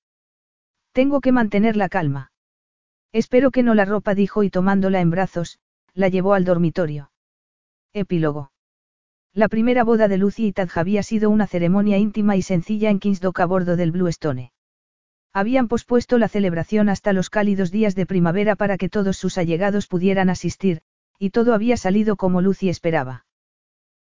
[0.91, 2.31] Tengo que mantener la calma.
[3.13, 5.59] Espero que no la ropa, dijo y tomándola en brazos,
[5.93, 7.11] la llevó al dormitorio.
[7.93, 8.51] Epílogo.
[9.33, 12.99] La primera boda de Lucy y Tad había sido una ceremonia íntima y sencilla en
[12.99, 14.51] Kingsdock a bordo del Blue Stone.
[15.37, 19.85] Habían pospuesto la celebración hasta los cálidos días de primavera para que todos sus allegados
[19.85, 20.81] pudieran asistir,
[21.19, 23.27] y todo había salido como Lucy esperaba.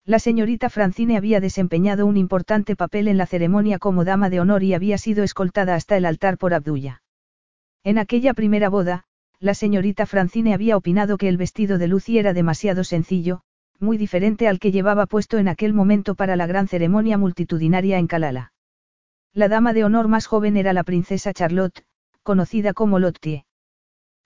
[0.07, 4.63] La señorita Francine había desempeñado un importante papel en la ceremonia como dama de honor
[4.63, 7.03] y había sido escoltada hasta el altar por Abdulla.
[7.85, 9.05] En aquella primera boda,
[9.39, 13.43] la señorita Francine había opinado que el vestido de Lucy era demasiado sencillo,
[13.79, 18.07] muy diferente al que llevaba puesto en aquel momento para la gran ceremonia multitudinaria en
[18.07, 18.53] Calala.
[19.37, 21.85] La dama de honor más joven era la princesa Charlotte,
[22.23, 23.45] conocida como Lottie.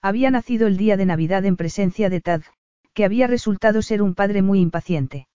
[0.01, 2.43] Había nacido el día de Navidad en presencia de Tad,
[2.93, 5.27] que había resultado ser un padre muy impaciente.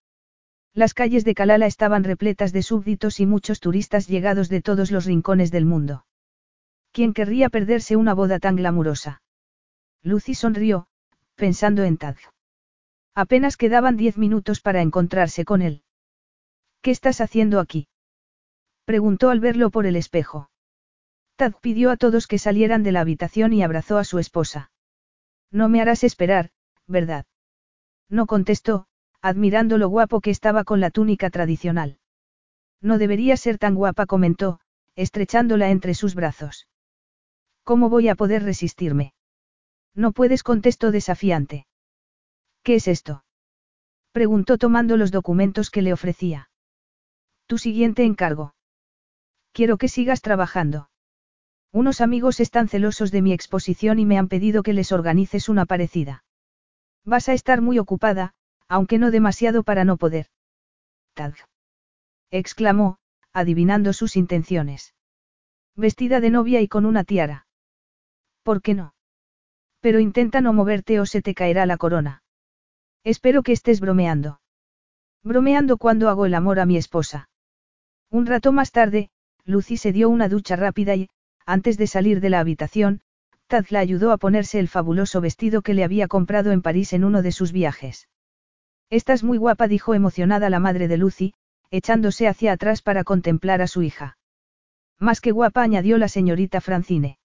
[0.72, 5.04] Las calles de Calala estaban repletas de súbditos y muchos turistas llegados de todos los
[5.04, 6.06] rincones del mundo.
[6.90, 9.20] ¿Quién querría perderse una boda tan glamurosa?
[10.02, 10.86] Lucy sonrió,
[11.34, 12.16] pensando en Tad.
[13.14, 15.82] Apenas quedaban diez minutos para encontrarse con él.
[16.80, 17.88] ¿Qué estás haciendo aquí?
[18.86, 20.48] Preguntó al verlo por el espejo.
[21.34, 24.70] Tad pidió a todos que salieran de la habitación y abrazó a su esposa.
[25.50, 26.50] No me harás esperar,
[26.86, 27.26] ¿verdad?
[28.08, 28.86] No contestó,
[29.20, 31.98] admirando lo guapo que estaba con la túnica tradicional.
[32.80, 34.60] No debería ser tan guapa, comentó,
[34.94, 36.68] estrechándola entre sus brazos.
[37.64, 39.14] ¿Cómo voy a poder resistirme?
[39.94, 41.66] No puedes, contestó desafiante.
[42.62, 43.24] ¿Qué es esto?
[44.12, 46.50] Preguntó tomando los documentos que le ofrecía.
[47.46, 48.55] Tu siguiente encargo.
[49.56, 50.90] Quiero que sigas trabajando.
[51.72, 55.64] Unos amigos están celosos de mi exposición y me han pedido que les organices una
[55.64, 56.24] parecida.
[57.06, 58.34] Vas a estar muy ocupada,
[58.68, 60.26] aunque no demasiado para no poder.
[61.14, 61.36] Tag.
[62.30, 62.98] exclamó,
[63.32, 64.94] adivinando sus intenciones.
[65.74, 67.46] Vestida de novia y con una tiara.
[68.42, 68.92] ¿Por qué no?
[69.80, 72.22] Pero intenta no moverte o se te caerá la corona.
[73.04, 74.38] Espero que estés bromeando.
[75.22, 77.30] Bromeando cuando hago el amor a mi esposa.
[78.10, 79.10] Un rato más tarde,
[79.46, 81.08] Lucy se dio una ducha rápida y,
[81.46, 83.00] antes de salir de la habitación,
[83.46, 87.04] Tad la ayudó a ponerse el fabuloso vestido que le había comprado en París en
[87.04, 88.08] uno de sus viajes.
[88.90, 91.34] Estás muy guapa, dijo emocionada la madre de Lucy,
[91.70, 94.18] echándose hacia atrás para contemplar a su hija.
[94.98, 97.18] Más que guapa, añadió la señorita Francine.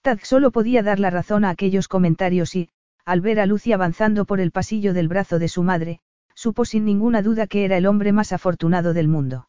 [0.00, 2.70] Tad solo podía dar la razón a aquellos comentarios y,
[3.04, 6.00] al ver a Lucy avanzando por el pasillo del brazo de su madre,
[6.34, 9.48] supo sin ninguna duda que era el hombre más afortunado del mundo.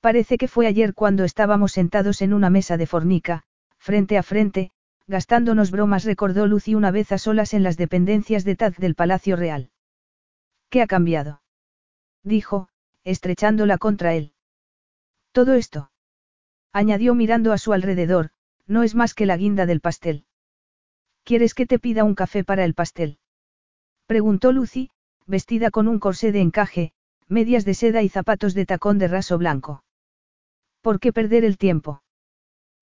[0.00, 3.42] Parece que fue ayer cuando estábamos sentados en una mesa de fornica,
[3.78, 4.72] frente a frente,
[5.06, 9.36] gastándonos bromas, recordó Lucy una vez a solas en las dependencias de Taz del Palacio
[9.36, 9.70] Real.
[10.70, 11.42] ¿Qué ha cambiado?
[12.22, 12.68] dijo,
[13.04, 14.32] estrechándola contra él.
[15.32, 15.90] Todo esto.
[16.72, 18.30] Añadió mirando a su alrededor,
[18.66, 20.24] no es más que la guinda del pastel.
[21.24, 23.18] ¿Quieres que te pida un café para el pastel?
[24.06, 24.90] Preguntó Lucy,
[25.26, 26.92] vestida con un corsé de encaje,
[27.28, 29.84] medias de seda y zapatos de tacón de raso blanco.
[30.80, 32.02] ¿Por qué perder el tiempo?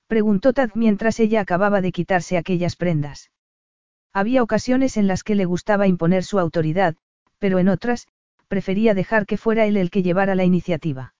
[0.06, 3.30] Preguntó Tad mientras ella acababa de quitarse aquellas prendas.
[4.12, 6.96] Había ocasiones en las que le gustaba imponer su autoridad,
[7.38, 8.08] pero en otras,
[8.48, 11.14] prefería dejar que fuera él el que llevara la iniciativa.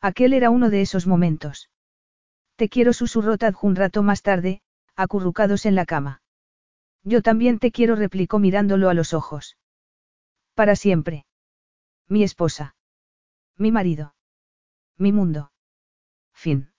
[0.00, 1.70] Aquel era uno de esos momentos.
[2.56, 4.60] Te quiero, susurró Tad un rato más tarde,
[4.94, 6.22] acurrucados en la cama.
[7.02, 9.56] Yo también te quiero, replicó mirándolo a los ojos.
[10.54, 11.26] Para siempre.
[12.08, 12.76] Mi esposa.
[13.56, 14.14] Mi marido.
[14.96, 15.50] Mi mundo.
[16.44, 16.73] Fin.